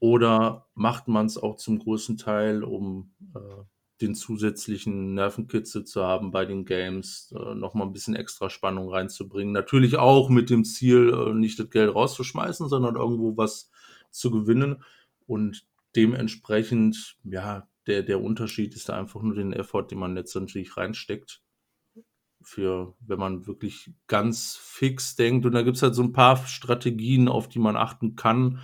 Oder 0.05 0.67
macht 0.75 1.07
man 1.07 1.25
es 1.25 1.35
auch 1.35 1.55
zum 1.55 1.79
großen 1.79 2.15
Teil, 2.15 2.63
um 2.63 3.15
äh, 3.33 3.39
den 4.01 4.13
zusätzlichen 4.13 5.15
Nervenkitzel 5.15 5.83
zu 5.83 6.03
haben 6.03 6.29
bei 6.29 6.45
den 6.45 6.63
Games, 6.65 7.33
äh, 7.35 7.55
nochmal 7.55 7.87
ein 7.87 7.93
bisschen 7.93 8.15
extra 8.15 8.51
Spannung 8.51 8.87
reinzubringen. 8.87 9.51
Natürlich 9.51 9.97
auch 9.97 10.29
mit 10.29 10.51
dem 10.51 10.63
Ziel, 10.63 11.11
äh, 11.11 11.33
nicht 11.33 11.57
das 11.57 11.71
Geld 11.71 11.95
rauszuschmeißen, 11.95 12.69
sondern 12.69 12.97
irgendwo 12.97 13.35
was 13.35 13.71
zu 14.11 14.29
gewinnen. 14.29 14.83
Und 15.25 15.65
dementsprechend, 15.95 17.17
ja, 17.23 17.67
der, 17.87 18.03
der 18.03 18.21
Unterschied 18.21 18.75
ist 18.75 18.89
da 18.89 18.99
einfach 18.99 19.23
nur 19.23 19.33
den 19.33 19.53
Effort, 19.53 19.87
den 19.87 19.97
man 19.97 20.13
letztendlich 20.13 20.77
reinsteckt. 20.77 21.41
Für, 22.43 22.93
wenn 22.99 23.17
man 23.17 23.47
wirklich 23.47 23.89
ganz 24.05 24.55
fix 24.55 25.15
denkt. 25.15 25.47
Und 25.47 25.53
da 25.53 25.63
gibt 25.63 25.77
es 25.77 25.81
halt 25.81 25.95
so 25.95 26.03
ein 26.03 26.13
paar 26.13 26.45
Strategien, 26.45 27.27
auf 27.27 27.49
die 27.49 27.57
man 27.57 27.75
achten 27.75 28.15
kann. 28.15 28.59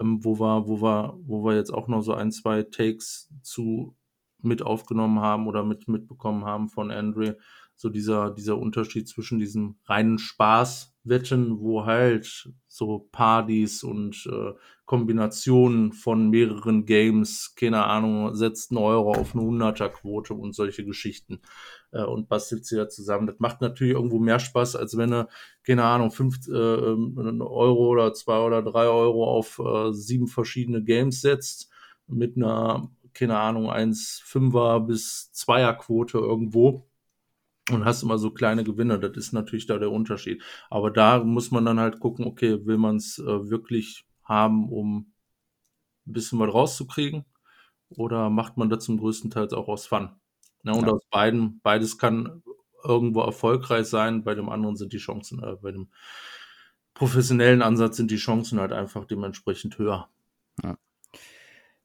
Ähm, 0.00 0.24
wo 0.24 0.40
wir, 0.40 0.66
wo 0.66 0.82
wir, 0.82 1.18
wo 1.22 1.44
wir 1.44 1.54
jetzt 1.56 1.72
auch 1.72 1.88
noch 1.88 2.02
so 2.02 2.14
ein, 2.14 2.32
zwei 2.32 2.62
Takes 2.62 3.30
zu 3.42 3.96
mit 4.42 4.62
aufgenommen 4.62 5.20
haben 5.20 5.46
oder 5.46 5.64
mit 5.64 5.88
mitbekommen 5.88 6.44
haben 6.44 6.68
von 6.68 6.90
Andre. 6.90 7.36
So 7.76 7.88
dieser, 7.90 8.30
dieser 8.30 8.58
Unterschied 8.58 9.08
zwischen 9.08 9.38
diesem 9.38 9.76
reinen 9.84 10.18
Spaß 10.18 10.89
Wetten, 11.02 11.60
wo 11.60 11.86
halt 11.86 12.50
so 12.66 13.08
Partys 13.10 13.82
und 13.82 14.28
äh, 14.30 14.52
Kombinationen 14.84 15.92
von 15.92 16.30
mehreren 16.30 16.84
Games, 16.84 17.54
keine 17.54 17.84
Ahnung, 17.84 18.34
setzt 18.34 18.70
einen 18.70 18.78
Euro 18.78 19.12
auf 19.12 19.34
eine 19.34 19.44
100er-Quote 19.44 20.34
und 20.34 20.54
solche 20.54 20.84
Geschichten 20.84 21.40
äh, 21.92 22.02
und 22.02 22.28
bastelt 22.28 22.66
sie 22.66 22.76
da 22.76 22.88
zusammen. 22.88 23.26
Das 23.26 23.38
macht 23.38 23.60
natürlich 23.60 23.94
irgendwo 23.94 24.18
mehr 24.18 24.40
Spaß, 24.40 24.76
als 24.76 24.96
wenn 24.96 25.12
du, 25.12 25.28
keine 25.62 25.84
Ahnung, 25.84 26.10
fünf 26.10 26.36
äh, 26.48 26.52
ähm, 26.52 27.40
Euro 27.40 27.88
oder 27.88 28.12
zwei 28.12 28.40
oder 28.40 28.62
drei 28.62 28.86
Euro 28.86 29.24
auf 29.24 29.58
äh, 29.58 29.92
sieben 29.92 30.26
verschiedene 30.26 30.82
Games 30.82 31.20
setzt 31.22 31.70
mit 32.06 32.36
einer, 32.36 32.90
keine 33.14 33.38
Ahnung, 33.38 33.70
1,5er 33.70 34.80
bis 34.80 35.30
2er 35.34 35.74
Quote 35.74 36.18
irgendwo 36.18 36.89
und 37.72 37.84
hast 37.84 38.02
immer 38.02 38.18
so 38.18 38.30
kleine 38.30 38.64
Gewinne. 38.64 38.98
Das 38.98 39.16
ist 39.16 39.32
natürlich 39.32 39.66
da 39.66 39.78
der 39.78 39.90
Unterschied. 39.90 40.42
Aber 40.68 40.90
da 40.90 41.22
muss 41.22 41.50
man 41.50 41.64
dann 41.64 41.80
halt 41.80 42.00
gucken, 42.00 42.26
okay, 42.26 42.64
will 42.66 42.78
man 42.78 42.96
es 42.96 43.18
äh, 43.18 43.50
wirklich 43.50 44.06
haben, 44.24 44.68
um 44.70 45.12
ein 46.06 46.12
bisschen 46.12 46.38
was 46.38 46.52
rauszukriegen? 46.52 47.24
Oder 47.90 48.30
macht 48.30 48.56
man 48.56 48.70
das 48.70 48.84
zum 48.84 48.98
größten 48.98 49.30
Teil 49.30 49.52
auch 49.54 49.68
aus 49.68 49.86
Fun? 49.86 50.10
Ja, 50.62 50.72
und 50.72 50.86
ja. 50.86 50.92
aus 50.92 51.04
beiden, 51.10 51.60
beides 51.62 51.98
kann 51.98 52.42
irgendwo 52.84 53.20
erfolgreich 53.20 53.86
sein. 53.86 54.24
Bei 54.24 54.34
dem 54.34 54.48
anderen 54.48 54.76
sind 54.76 54.92
die 54.92 54.98
Chancen, 54.98 55.42
äh, 55.42 55.56
bei 55.60 55.72
dem 55.72 55.88
professionellen 56.94 57.62
Ansatz 57.62 57.96
sind 57.96 58.10
die 58.10 58.16
Chancen 58.16 58.60
halt 58.60 58.72
einfach 58.72 59.06
dementsprechend 59.06 59.78
höher. 59.78 60.08
Ja, 60.62 60.76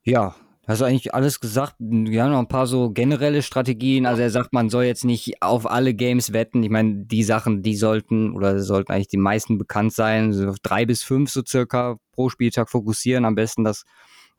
ja 0.03 0.35
Hast 0.67 0.81
du 0.81 0.85
eigentlich 0.85 1.13
alles 1.13 1.39
gesagt? 1.39 1.75
Wir 1.77 2.23
haben 2.23 2.31
noch 2.31 2.39
ein 2.39 2.47
paar 2.47 2.65
so 2.65 2.89
generelle 2.89 3.43
Strategien. 3.43 4.07
Also 4.07 4.23
er 4.23 4.31
sagt, 4.31 4.51
man 4.51 4.69
soll 4.69 4.85
jetzt 4.85 5.05
nicht 5.05 5.43
auf 5.43 5.69
alle 5.69 5.93
Games 5.93 6.33
wetten. 6.33 6.63
Ich 6.63 6.71
meine, 6.71 7.05
die 7.05 7.23
Sachen, 7.23 7.61
die 7.61 7.75
sollten 7.75 8.33
oder 8.35 8.59
sollten 8.59 8.91
eigentlich 8.91 9.09
die 9.09 9.17
meisten 9.17 9.59
bekannt 9.59 9.93
sein. 9.93 10.33
So 10.33 10.55
drei 10.63 10.87
bis 10.87 11.03
fünf 11.03 11.29
so 11.29 11.43
circa 11.47 11.97
pro 12.13 12.29
Spieltag 12.29 12.71
fokussieren. 12.71 13.25
Am 13.25 13.35
besten 13.35 13.63
das 13.63 13.83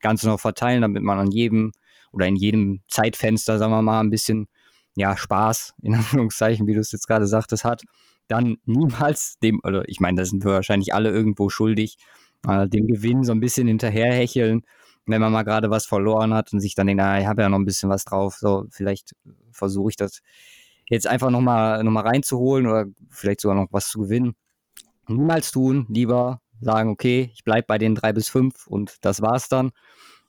Ganze 0.01 0.27
noch 0.27 0.39
verteilen, 0.39 0.81
damit 0.81 1.01
man 1.01 1.17
an 1.17 1.31
jedem 1.31 1.71
oder 2.11 2.27
in 2.27 2.35
jedem 2.35 2.81
Zeitfenster, 2.89 3.57
sagen 3.57 3.71
wir 3.71 3.81
mal, 3.81 4.01
ein 4.01 4.09
bisschen 4.09 4.47
ja, 4.95 5.15
Spaß, 5.15 5.75
in 5.81 5.95
Anführungszeichen, 5.95 6.67
wie 6.67 6.73
du 6.73 6.81
es 6.81 6.91
jetzt 6.91 7.07
gerade 7.07 7.27
sagtest, 7.27 7.63
hat. 7.63 7.83
Dann 8.27 8.57
niemals 8.65 9.39
dem, 9.39 9.61
oder 9.63 9.87
ich 9.87 10.01
meine, 10.01 10.17
da 10.17 10.25
sind 10.25 10.43
wir 10.43 10.51
wahrscheinlich 10.51 10.93
alle 10.93 11.09
irgendwo 11.09 11.47
schuldig, 11.47 11.97
äh, 12.45 12.67
dem 12.67 12.85
Gewinn 12.87 13.23
so 13.23 13.31
ein 13.31 13.39
bisschen 13.39 13.67
hinterherhecheln 13.67 14.63
wenn 15.07 15.21
man 15.21 15.31
mal 15.31 15.43
gerade 15.43 15.69
was 15.69 15.85
verloren 15.85 16.33
hat 16.33 16.53
und 16.53 16.59
sich 16.59 16.75
dann 16.75 16.87
denkt, 16.87 17.01
ah, 17.01 17.19
ich 17.19 17.25
habe 17.25 17.41
ja 17.41 17.49
noch 17.49 17.57
ein 17.57 17.65
bisschen 17.65 17.89
was 17.89 18.05
drauf, 18.05 18.35
so 18.35 18.65
vielleicht 18.69 19.13
versuche 19.51 19.89
ich 19.89 19.95
das 19.95 20.21
jetzt 20.89 21.07
einfach 21.07 21.29
nochmal 21.29 21.83
noch 21.83 21.91
mal 21.91 22.05
reinzuholen 22.05 22.67
oder 22.67 22.85
vielleicht 23.09 23.41
sogar 23.41 23.55
noch 23.55 23.67
was 23.71 23.89
zu 23.89 24.01
gewinnen. 24.01 24.35
Niemals 25.07 25.51
tun, 25.51 25.85
lieber 25.89 26.41
sagen, 26.61 26.89
okay, 26.89 27.31
ich 27.33 27.43
bleibe 27.43 27.65
bei 27.67 27.77
den 27.77 27.95
drei 27.95 28.13
bis 28.13 28.29
fünf 28.29 28.67
und 28.67 28.97
das 29.01 29.21
war's 29.21 29.49
dann. 29.49 29.71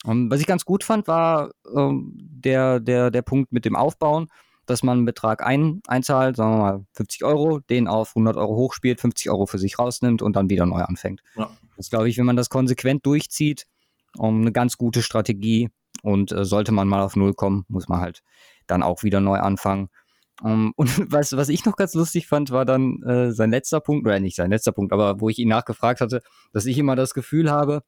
Und 0.04 0.12
ähm, 0.12 0.30
was 0.30 0.40
ich 0.40 0.46
ganz 0.46 0.64
gut 0.64 0.84
fand, 0.84 1.08
war 1.08 1.50
ähm, 1.74 2.12
der, 2.16 2.80
der, 2.80 3.10
der 3.10 3.22
Punkt 3.22 3.52
mit 3.52 3.64
dem 3.64 3.76
Aufbauen, 3.76 4.28
dass 4.66 4.82
man 4.82 4.98
einen 4.98 5.06
Betrag 5.06 5.44
ein, 5.44 5.80
einzahlt, 5.86 6.36
sagen 6.36 6.52
wir 6.52 6.58
mal 6.58 6.84
50 6.92 7.24
Euro, 7.24 7.60
den 7.60 7.88
auf 7.88 8.10
100 8.10 8.36
Euro 8.36 8.54
hochspielt, 8.54 9.00
50 9.00 9.30
Euro 9.30 9.46
für 9.46 9.58
sich 9.58 9.78
rausnimmt 9.78 10.22
und 10.22 10.36
dann 10.36 10.50
wieder 10.50 10.66
neu 10.66 10.82
anfängt. 10.82 11.22
Ja. 11.36 11.50
Das 11.76 11.90
glaube 11.90 12.08
ich, 12.08 12.18
wenn 12.18 12.26
man 12.26 12.36
das 12.36 12.50
konsequent 12.50 13.06
durchzieht, 13.06 13.66
um, 14.16 14.40
eine 14.40 14.52
ganz 14.52 14.76
gute 14.76 15.02
Strategie. 15.02 15.70
Und 16.02 16.32
äh, 16.32 16.44
sollte 16.44 16.72
man 16.72 16.88
mal 16.88 17.02
auf 17.02 17.16
Null 17.16 17.34
kommen, 17.34 17.64
muss 17.68 17.88
man 17.88 18.00
halt 18.00 18.22
dann 18.66 18.82
auch 18.82 19.02
wieder 19.02 19.20
neu 19.20 19.38
anfangen. 19.38 19.88
Um, 20.42 20.72
und 20.76 21.12
was, 21.12 21.36
was 21.36 21.48
ich 21.48 21.64
noch 21.64 21.76
ganz 21.76 21.94
lustig 21.94 22.26
fand, 22.28 22.50
war 22.50 22.64
dann 22.64 23.02
äh, 23.02 23.32
sein 23.32 23.50
letzter 23.50 23.80
Punkt, 23.80 24.06
oder 24.06 24.20
nicht 24.20 24.36
sein 24.36 24.50
letzter 24.50 24.72
Punkt, 24.72 24.92
aber 24.92 25.20
wo 25.20 25.28
ich 25.28 25.38
ihn 25.38 25.48
nachgefragt 25.48 26.00
hatte, 26.00 26.22
dass 26.52 26.66
ich 26.66 26.78
immer 26.78 26.96
das 26.96 27.14
Gefühl 27.14 27.50
habe, 27.50 27.82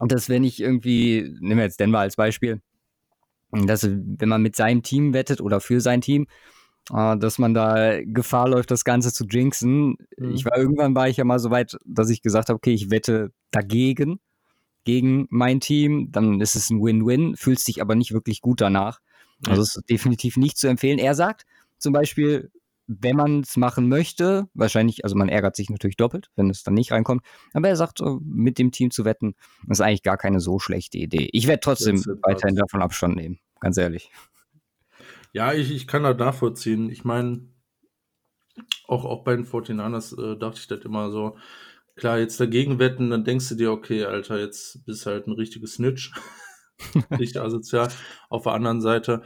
dass 0.00 0.28
wenn 0.28 0.44
ich 0.44 0.60
irgendwie, 0.60 1.34
nehmen 1.40 1.58
wir 1.58 1.64
jetzt 1.64 1.80
Denver 1.80 2.00
als 2.00 2.16
Beispiel, 2.16 2.60
dass 3.50 3.84
wenn 3.84 4.28
man 4.28 4.42
mit 4.42 4.56
seinem 4.56 4.82
Team 4.82 5.14
wettet 5.14 5.40
oder 5.40 5.60
für 5.60 5.80
sein 5.80 6.00
Team, 6.00 6.26
äh, 6.92 7.16
dass 7.16 7.38
man 7.38 7.54
da 7.54 8.02
Gefahr 8.02 8.48
läuft, 8.48 8.70
das 8.70 8.84
Ganze 8.84 9.12
zu 9.12 9.24
jinxen. 9.24 9.96
Mhm. 10.16 10.32
Ich 10.32 10.44
war 10.44 10.56
irgendwann 10.56 10.94
war 10.94 11.08
ich 11.08 11.16
ja 11.16 11.24
mal 11.24 11.38
so 11.38 11.50
weit, 11.50 11.78
dass 11.84 12.10
ich 12.10 12.22
gesagt 12.22 12.48
habe, 12.48 12.56
okay, 12.56 12.72
ich 12.72 12.90
wette 12.90 13.30
dagegen 13.50 14.20
gegen 14.88 15.26
mein 15.28 15.60
Team, 15.60 16.10
dann 16.12 16.40
ist 16.40 16.56
es 16.56 16.70
ein 16.70 16.82
Win-Win, 16.82 17.36
fühlt 17.36 17.60
sich 17.60 17.82
aber 17.82 17.94
nicht 17.94 18.14
wirklich 18.14 18.40
gut 18.40 18.62
danach. 18.62 19.00
Also 19.46 19.60
es 19.60 19.76
ist 19.76 19.90
definitiv 19.90 20.38
nicht 20.38 20.56
zu 20.56 20.66
empfehlen. 20.66 20.98
Er 20.98 21.14
sagt 21.14 21.44
zum 21.76 21.92
Beispiel, 21.92 22.50
wenn 22.86 23.14
man 23.14 23.40
es 23.40 23.58
machen 23.58 23.90
möchte, 23.90 24.48
wahrscheinlich, 24.54 25.04
also 25.04 25.14
man 25.14 25.28
ärgert 25.28 25.56
sich 25.56 25.68
natürlich 25.68 25.98
doppelt, 25.98 26.30
wenn 26.36 26.48
es 26.48 26.62
dann 26.62 26.72
nicht 26.72 26.90
reinkommt, 26.90 27.22
aber 27.52 27.68
er 27.68 27.76
sagt, 27.76 28.00
mit 28.22 28.58
dem 28.58 28.72
Team 28.72 28.90
zu 28.90 29.04
wetten, 29.04 29.34
ist 29.68 29.82
eigentlich 29.82 30.02
gar 30.02 30.16
keine 30.16 30.40
so 30.40 30.58
schlechte 30.58 30.96
Idee. 30.96 31.28
Ich 31.32 31.46
werde 31.46 31.60
trotzdem 31.60 32.02
weiterhin 32.22 32.56
davon 32.56 32.80
Abstand 32.80 33.14
nehmen, 33.14 33.40
ganz 33.60 33.76
ehrlich. 33.76 34.10
Ja, 35.34 35.52
ich, 35.52 35.70
ich 35.70 35.86
kann 35.86 36.02
das 36.02 36.16
nachvollziehen. 36.16 36.88
Ich 36.88 37.04
meine, 37.04 37.46
auch, 38.86 39.04
auch 39.04 39.22
bei 39.22 39.36
den 39.36 39.44
49ers 39.44 40.18
äh, 40.18 40.38
dachte 40.38 40.60
ich 40.60 40.66
das 40.66 40.80
immer 40.80 41.10
so, 41.10 41.36
Klar, 41.98 42.18
jetzt 42.18 42.40
dagegen 42.40 42.78
wetten, 42.78 43.10
dann 43.10 43.24
denkst 43.24 43.48
du 43.48 43.54
dir, 43.56 43.72
okay, 43.72 44.04
Alter, 44.04 44.38
jetzt 44.38 44.84
bist 44.86 45.04
du 45.04 45.10
halt 45.10 45.26
ein 45.26 45.32
richtiges 45.32 45.74
Snitch. 45.74 46.12
Richtig 47.10 47.40
asozial. 47.40 47.88
Auf 48.28 48.44
der 48.44 48.52
anderen 48.52 48.80
Seite, 48.80 49.22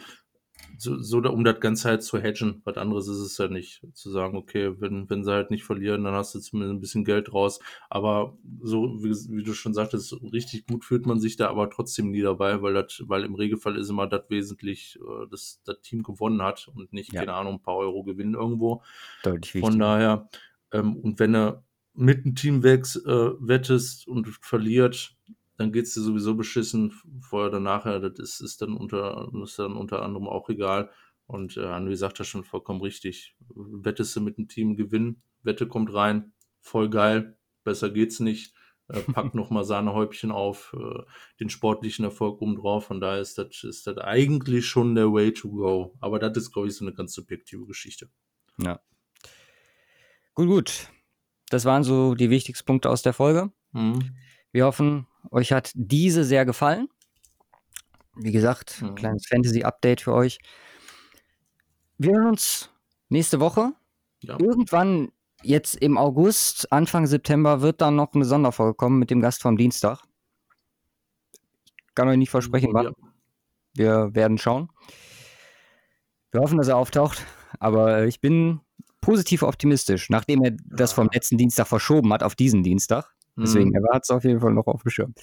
so, 0.79 0.99
so 0.99 1.19
um 1.19 1.45
das 1.45 1.61
Ganze 1.61 1.89
halt 1.89 2.03
zu 2.03 2.19
hedgen. 2.19 2.63
Was 2.65 2.79
anderes 2.79 3.09
ist 3.09 3.19
es 3.19 3.37
ja 3.37 3.49
nicht. 3.49 3.87
Zu 3.93 4.11
sagen, 4.11 4.39
okay, 4.39 4.81
wenn, 4.81 5.09
wenn 5.11 5.23
sie 5.23 5.31
halt 5.31 5.51
nicht 5.51 5.65
verlieren, 5.65 6.05
dann 6.05 6.15
hast 6.15 6.35
du 6.35 6.41
zumindest 6.41 6.75
ein 6.75 6.81
bisschen 6.81 7.05
Geld 7.05 7.33
raus. 7.35 7.61
Aber 7.91 8.39
so, 8.63 9.03
wie, 9.03 9.11
wie 9.37 9.43
du 9.43 9.53
schon 9.53 9.75
sagtest, 9.75 10.15
richtig 10.33 10.67
gut 10.67 10.85
fühlt 10.85 11.05
man 11.05 11.21
sich 11.21 11.37
da 11.37 11.51
aber 11.51 11.69
trotzdem 11.69 12.11
nie 12.11 12.23
dabei, 12.23 12.63
weil 12.63 12.73
das, 12.73 13.03
weil 13.07 13.25
im 13.25 13.35
Regelfall 13.35 13.77
ist 13.77 13.91
immer 13.91 14.07
das 14.07 14.23
wesentlich, 14.31 14.99
äh, 14.99 15.29
dass 15.31 15.61
das 15.65 15.81
Team 15.83 16.03
gewonnen 16.03 16.43
hat 16.43 16.69
und 16.75 16.93
nicht, 16.93 17.13
ja. 17.13 17.21
keine 17.21 17.35
Ahnung, 17.35 17.57
ein 17.57 17.63
paar 17.63 17.77
Euro 17.77 18.03
gewinnen 18.03 18.35
irgendwo. 18.35 18.83
Deutlich 19.25 19.63
Von 19.63 19.79
daher, 19.79 20.29
ähm, 20.73 20.97
und 20.97 21.19
wenn 21.19 21.35
er 21.35 21.65
mit 21.95 22.25
dem 22.25 22.35
Team 22.35 22.63
wächst, 22.63 22.97
äh, 23.07 23.31
wettest 23.41 24.07
und 24.09 24.29
verliert, 24.41 25.17
dann 25.57 25.73
geht 25.73 25.85
es 25.85 25.95
dir 25.95 26.01
sowieso 26.01 26.35
beschissen. 26.35 26.93
Vorher 27.21 27.51
oder 27.51 27.61
nachher, 27.61 28.01
das 28.01 28.19
ist, 28.19 28.41
ist, 28.41 28.63
dann 28.63 28.75
unter, 28.75 29.31
ist 29.43 29.59
dann 29.59 29.77
unter 29.77 30.03
anderem 30.03 30.27
auch 30.27 30.49
egal. 30.49 30.91
Und 31.27 31.57
äh, 31.57 31.61
André 31.61 31.97
sagt 31.97 32.21
das 32.21 32.27
schon 32.29 32.45
vollkommen 32.45 32.81
richtig. 32.81 33.37
Wettest 33.55 34.17
du 34.17 34.21
mit 34.21 34.39
dem 34.39 34.49
Team 34.49 34.77
gewinnen, 34.77 35.23
Wette 35.43 35.67
kommt 35.67 35.93
rein, 35.95 36.33
voll 36.61 36.91
geil, 36.91 37.39
besser 37.65 37.91
geht's 37.91 38.21
nicht. 38.21 38.55
Äh, 38.89 39.01
pack 39.13 39.35
nochmal 39.35 39.65
Sahnehäubchen 39.65 40.31
auf, 40.31 40.75
äh, 40.79 41.03
den 41.41 41.49
sportlichen 41.49 42.05
Erfolg 42.05 42.41
oben 42.43 42.57
drauf. 42.57 42.87
Von 42.87 43.01
daher 43.01 43.21
ist 43.21 43.39
das, 43.39 43.63
ist 43.65 43.87
das 43.87 43.99
eigentlich 43.99 44.67
schon 44.67 44.95
der 44.95 45.13
Way 45.13 45.33
to 45.33 45.51
go. 45.51 45.97
Aber 46.01 46.19
das 46.19 46.37
ist, 46.37 46.53
glaube 46.53 46.69
ich, 46.69 46.75
so 46.75 46.85
eine 46.85 46.95
ganz 46.95 47.13
subjektive 47.15 47.67
Geschichte. 47.67 48.11
Ja. 48.59 48.81
Gut, 50.35 50.49
gut. 50.49 50.89
Das 51.53 51.67
waren 51.67 51.85
so 51.85 52.15
die 52.15 52.31
wichtigsten 52.31 52.65
Punkte 52.65 52.89
aus 52.89 53.03
der 53.03 53.13
Folge. 53.13 53.53
Mhm. 53.73 54.17
Wir 54.53 54.65
hoffen, 54.65 55.07
euch 55.31 55.53
hat 55.53 55.71
diese 55.75 56.25
sehr 56.25 56.47
gefallen. 56.47 56.89
Wie 58.17 58.33
gesagt, 58.33 58.81
mhm. 58.81 58.95
kleines 58.95 59.27
Fantasy-Update 59.27 60.01
für 60.01 60.15
euch. 60.15 60.39
Wir 61.99 62.15
hören 62.15 62.29
uns 62.29 62.71
nächste 63.11 63.39
Woche. 63.39 63.73
Ja. 64.21 64.39
Irgendwann 64.41 65.13
jetzt 65.43 65.75
im 65.75 65.99
August, 65.99 66.73
Anfang 66.73 67.07
September, 67.07 67.61
wird 67.61 67.83
dann 67.83 67.97
noch 67.97 68.15
eine 68.15 68.25
Sonderfolge 68.25 68.75
kommen 68.75 68.99
mit 68.99 69.11
dem 69.11 69.21
Gast 69.21 69.43
vom 69.43 69.59
Dienstag. 69.59 70.03
Ich 71.87 71.95
kann 71.95 72.09
euch 72.09 72.17
nicht 72.17 72.31
versprechen, 72.31 72.71
wann. 72.73 72.87
Ja. 72.87 72.93
Wir 73.75 74.15
werden 74.15 74.39
schauen. 74.39 74.71
Wir 76.31 76.41
hoffen, 76.41 76.57
dass 76.57 76.69
er 76.69 76.79
auftaucht. 76.79 77.27
Aber 77.61 78.07
ich 78.07 78.23
bin 78.23 78.61
positiv 79.03 79.43
optimistisch, 79.43 80.09
nachdem 80.09 80.43
er 80.43 80.53
das 80.65 80.95
vom 80.95 81.11
letzten 81.13 81.37
Dienstag 81.37 81.67
verschoben 81.67 82.11
hat 82.15 82.23
auf 82.23 82.35
diesen 82.35 82.63
Dienstag. 82.63 83.13
Deswegen, 83.37 83.71
mhm. 83.71 83.77
er 83.77 83.95
hat 83.95 84.05
es 84.05 84.11
auf 84.11 84.25
jeden 84.25 84.41
Fall 84.41 84.55
noch 84.55 84.67
auf 84.67 84.83
dem 84.83 84.91
Schirm. 84.91 85.15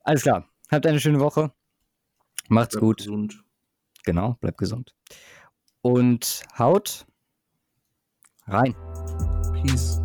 Alles 0.00 0.22
klar. 0.22 0.46
Habt 0.70 0.86
eine 0.86 1.00
schöne 1.00 1.20
Woche. 1.20 1.52
Macht's 2.48 2.74
bleibt 2.74 2.84
gut. 2.84 2.98
Gesund. 2.98 3.44
Genau, 4.04 4.36
bleibt 4.40 4.58
gesund. 4.58 4.94
Und 5.80 6.42
haut 6.58 7.06
rein. 8.46 8.74
Peace. 9.52 10.00